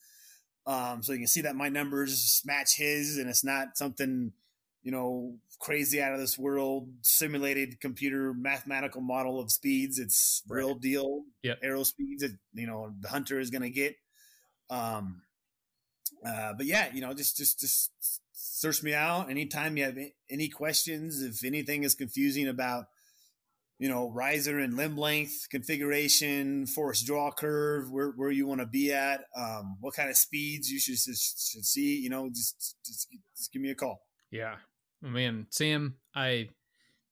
Um, 0.66 1.02
so 1.04 1.14
you 1.14 1.20
can 1.20 1.28
see 1.28 1.42
that 1.42 1.56
my 1.56 1.70
numbers 1.70 2.42
match 2.46 2.76
his, 2.76 3.18
and 3.18 3.30
it's 3.30 3.44
not 3.44 3.78
something 3.78 4.34
you 4.84 4.92
know 4.92 5.40
crazy 5.60 6.02
out 6.02 6.14
of 6.14 6.20
this 6.20 6.38
world 6.38 6.90
simulated 7.02 7.80
computer 7.82 8.34
mathematical 8.34 9.02
model 9.02 9.40
of 9.40 9.52
speeds. 9.52 10.00
It's 10.00 10.44
real 10.48 10.76
deal 10.76 11.24
Yep. 11.44 11.60
arrow 11.64 11.84
speeds 11.84 12.22
that 12.22 12.38
you 12.54 12.68
know 12.68 12.94
the 13.00 13.10
hunter 13.10 13.40
is 13.40 13.50
going 13.50 13.64
to 13.64 13.70
get. 13.70 13.96
Um, 14.70 15.24
uh, 16.26 16.54
but 16.54 16.66
yeah, 16.66 16.94
you 16.94 17.02
know, 17.02 17.14
just 17.14 17.38
just 17.38 17.60
just 17.60 17.92
search 18.58 18.82
me 18.82 18.92
out 18.92 19.30
anytime 19.30 19.78
you 19.78 19.84
have 19.84 19.98
any 20.32 20.50
questions. 20.50 21.22
If 21.22 21.44
anything 21.44 21.84
is 21.84 21.94
confusing 21.94 22.48
about, 22.48 22.86
you 23.78 23.88
know, 23.88 24.10
riser 24.10 24.58
and 24.58 24.76
limb 24.76 24.98
length 24.98 25.48
configuration, 25.52 26.66
force 26.66 27.04
draw 27.04 27.32
curve, 27.32 27.92
where 27.92 28.10
where 28.16 28.32
you 28.32 28.48
want 28.48 28.62
to 28.62 28.66
be 28.66 28.92
at, 28.92 29.22
um, 29.36 29.78
what 29.80 29.94
kind 29.94 30.10
of 30.10 30.18
speeds 30.18 30.72
you 30.72 30.80
should 30.80 30.98
should, 30.98 31.66
see, 31.66 31.98
you 32.00 32.10
know, 32.10 32.30
just, 32.30 32.76
just 32.84 33.08
just 33.38 33.54
give 33.54 33.62
me 33.62 33.70
a 33.70 33.76
call. 33.76 34.02
Yeah, 34.32 34.56
man, 35.04 35.46
Sam, 35.52 35.98
I 36.16 36.50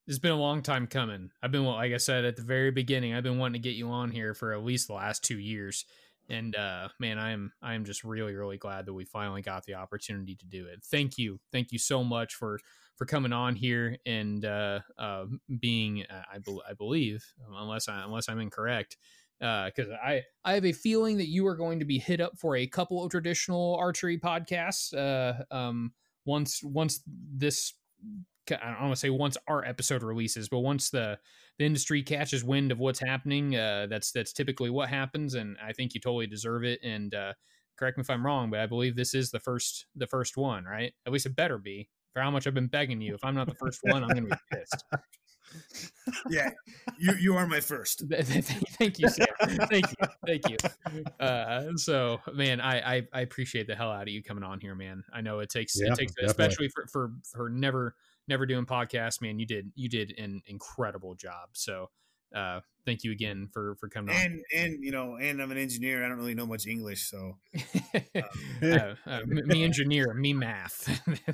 it's 0.08 0.20
been 0.20 0.32
a 0.32 0.40
long 0.40 0.64
time 0.64 0.88
coming. 0.88 1.30
I've 1.44 1.52
been 1.52 1.64
like 1.64 1.94
I 1.94 1.98
said 1.98 2.26
at 2.26 2.38
the 2.38 2.42
very 2.42 2.72
beginning, 2.72 3.14
I've 3.14 3.24
been 3.24 3.38
wanting 3.38 3.62
to 3.62 3.70
get 3.70 3.78
you 3.78 3.90
on 3.90 4.10
here 4.10 4.34
for 4.34 4.52
at 4.52 4.64
least 4.64 4.88
the 4.88 4.96
last 4.96 5.24
two 5.24 5.38
years. 5.38 5.86
And 6.30 6.56
uh 6.56 6.90
man, 7.00 7.18
I 7.18 7.32
am 7.32 7.52
I 7.62 7.74
am 7.74 7.86
just 7.86 8.04
really 8.04 8.36
really 8.36 8.58
glad 8.58 8.86
that 8.86 8.94
we 8.94 9.06
finally 9.06 9.42
got 9.42 9.66
the 9.66 9.76
opportunity 9.76 10.36
to 10.36 10.46
do 10.46 10.66
it. 10.68 10.84
Thank 10.84 11.18
you, 11.18 11.40
thank 11.52 11.72
you 11.72 11.80
so 11.80 12.04
much 12.04 12.36
for 12.36 12.60
for 12.96 13.06
coming 13.06 13.34
on 13.34 13.56
here 13.56 13.98
and 14.06 14.46
uh, 14.46 14.80
uh 14.98 15.26
being 15.60 16.04
uh, 16.10 16.24
I, 16.34 16.40
bel 16.40 16.62
I 16.68 16.74
believe 16.74 17.26
unless 17.58 17.90
I 17.90 18.04
unless 18.04 18.30
I'm 18.30 18.40
incorrect 18.40 18.98
because 19.40 19.90
I 20.04 20.24
I 20.44 20.54
have 20.54 20.66
a 20.66 20.72
feeling 20.72 21.18
that 21.18 21.28
you 21.28 21.46
are 21.48 21.56
going 21.56 21.80
to 21.80 21.86
be 21.86 22.00
hit 22.00 22.22
up 22.22 22.38
for 22.38 22.56
a 22.56 22.68
couple 22.68 23.04
of 23.04 23.12
traditional 23.12 23.76
archery 23.76 24.18
podcasts. 24.18 24.94
Uh, 24.94 25.44
um, 25.54 25.94
once 26.26 26.64
once 26.64 27.02
this 27.06 27.74
I 28.52 28.72
don't 28.72 28.82
want 28.82 28.94
to 28.94 29.00
say 29.00 29.10
once 29.10 29.38
our 29.48 29.64
episode 29.66 30.04
releases, 30.04 30.50
but 30.50 30.60
once 30.60 30.90
the 30.90 31.20
the 31.58 31.66
industry 31.66 32.04
catches 32.04 32.44
wind 32.44 32.72
of 32.72 32.80
what's 32.80 33.00
happening, 33.00 33.56
uh, 33.56 33.88
that's 33.90 34.12
that's 34.12 34.34
typically 34.34 34.70
what 34.70 34.90
happens, 34.90 35.34
and 35.36 35.58
I 35.64 35.74
think 35.74 35.94
you 35.94 36.00
totally 36.02 36.28
deserve 36.28 36.64
it. 36.64 36.80
And 36.84 37.14
uh, 37.14 37.34
correct 37.78 37.98
me 37.98 38.02
if 38.02 38.10
I'm 38.10 38.26
wrong, 38.26 38.50
but 38.50 38.60
I 38.60 38.66
believe 38.66 38.96
this 38.96 39.14
is 39.14 39.32
the 39.32 39.40
first 39.40 39.88
the 39.96 40.08
first 40.08 40.38
one, 40.38 40.66
right? 40.66 40.94
At 41.06 41.14
least 41.14 41.26
it 41.26 41.36
better 41.36 41.58
be. 41.58 41.90
For 42.14 42.22
how 42.22 42.32
much 42.32 42.48
I've 42.48 42.54
been 42.54 42.68
begging 42.68 43.02
you, 43.02 43.14
if 43.14 43.26
I'm 43.26 43.36
not 43.36 43.48
the 43.48 43.56
first 43.56 43.82
one, 43.84 44.02
I'm 44.02 44.10
going 44.10 44.24
to 44.24 44.30
be 44.30 44.58
pissed. 44.58 44.84
Yeah, 46.30 46.50
you 46.98 47.14
you 47.20 47.36
are 47.36 47.48
my 47.48 47.60
first. 47.60 48.04
thank 48.12 49.00
you, 49.00 49.08
Sam. 49.08 49.28
Thank 49.70 49.86
you, 49.90 50.08
thank 50.26 50.50
you. 50.50 50.58
Uh, 51.20 51.72
so, 51.76 52.20
man, 52.34 52.60
I, 52.62 52.98
I 52.98 53.08
I 53.14 53.22
appreciate 53.22 53.68
the 53.68 53.76
hell 53.76 53.92
out 53.92 54.04
of 54.04 54.08
you 54.10 54.24
coming 54.24 54.44
on 54.44 54.60
here, 54.60 54.76
man. 54.76 55.04
I 55.14 55.22
know 55.22 55.40
it 55.40 55.50
takes 55.50 55.80
Yeah, 55.80 55.92
it 55.92 55.96
takes 55.96 56.14
definitely. 56.14 56.32
especially 56.32 56.70
for 56.70 56.88
for 56.88 57.12
for 57.32 57.50
never 57.50 57.96
never 58.28 58.46
doing 58.46 58.66
podcasts, 58.66 59.22
man. 59.22 59.40
You 59.40 59.46
did 59.46 59.72
you 59.76 59.90
did 59.90 60.14
an 60.18 60.42
incredible 60.48 61.16
job. 61.16 61.50
So, 61.54 61.90
uh, 62.36 62.62
thank 62.86 63.04
you 63.04 63.12
again 63.12 63.50
for 63.52 63.76
for 63.76 63.90
coming 63.90 64.16
And 64.16 64.44
and 64.56 64.84
you 64.84 64.92
know, 64.92 65.18
and 65.20 65.42
I'm 65.42 65.52
an 65.52 65.58
engineer. 65.58 66.06
I 66.06 66.08
don't 66.08 66.18
really 66.18 66.36
know 66.36 66.46
much 66.46 66.68
English, 66.68 67.10
so 67.10 67.38
on. 67.54 68.24
uh, 68.64 68.96
uh, 69.06 69.20
me 69.26 69.64
engineer, 69.66 70.14
me 70.14 70.34
math. 70.34 70.90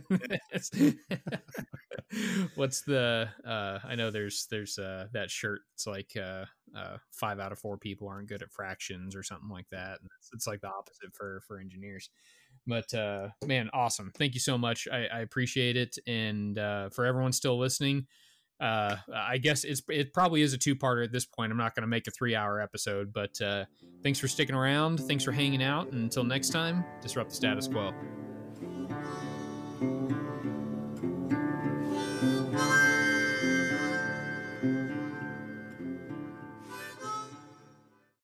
What's 2.55 2.81
the? 2.81 3.30
uh 3.45 3.80
I 3.84 3.95
know 3.95 4.11
there's 4.11 4.47
there's 4.49 4.77
uh 4.77 5.07
that 5.13 5.31
shirt. 5.31 5.61
It's 5.73 5.88
like 5.88 6.11
uh 6.18 6.45
uh 6.77 6.97
five 7.11 7.39
out 7.39 7.51
of 7.51 7.59
four 7.59 7.77
people 7.77 8.07
aren't 8.07 8.30
good 8.30 8.41
at 8.41 8.51
fractions 8.51 9.15
or 9.15 9.23
something 9.23 9.49
like 9.49 9.69
that. 9.69 9.99
It's, 10.19 10.30
it's 10.34 10.47
like 10.47 10.61
the 10.61 10.68
opposite 10.68 11.13
for 11.13 11.41
for 11.47 11.59
engineers 11.59 12.09
but 12.68 12.94
uh, 12.94 13.30
man, 13.46 13.70
awesome! 13.74 14.12
Thank 14.18 14.34
you 14.34 14.40
so 14.40 14.58
much. 14.58 14.88
I, 14.92 15.08
I 15.08 15.20
appreciate 15.20 15.78
it, 15.78 15.98
and 16.08 16.58
uh, 16.58 16.90
for 16.90 17.06
everyone 17.06 17.32
still 17.32 17.58
listening, 17.58 18.08
uh, 18.60 18.98
I 19.14 19.38
guess 19.38 19.64
it's 19.64 19.82
it 19.90 20.14
probably 20.14 20.42
is 20.44 20.54
a 20.54 20.58
two 20.58 20.76
parter 20.76 21.04
at 21.04 21.12
this 21.12 21.26
point. 21.26 21.52
I'm 21.52 21.58
not 21.58 21.76
going 21.76 21.82
to 21.82 21.88
make 21.88 22.08
a 22.08 22.12
three 22.12 22.36
hour 22.36 22.62
episode, 22.62 23.12
but 23.12 23.40
uh, 23.42 23.66
thanks 24.04 24.20
for 24.20 24.28
sticking 24.28 24.56
around. 24.56 25.00
Thanks 25.00 25.24
for 25.24 25.32
hanging 25.32 25.64
out, 25.64 25.92
and 25.92 26.04
until 26.04 26.24
next 26.24 26.50
time, 26.50 26.86
disrupt 27.02 27.32
the 27.32 27.36
status 27.36 27.68
quo. 27.68 27.92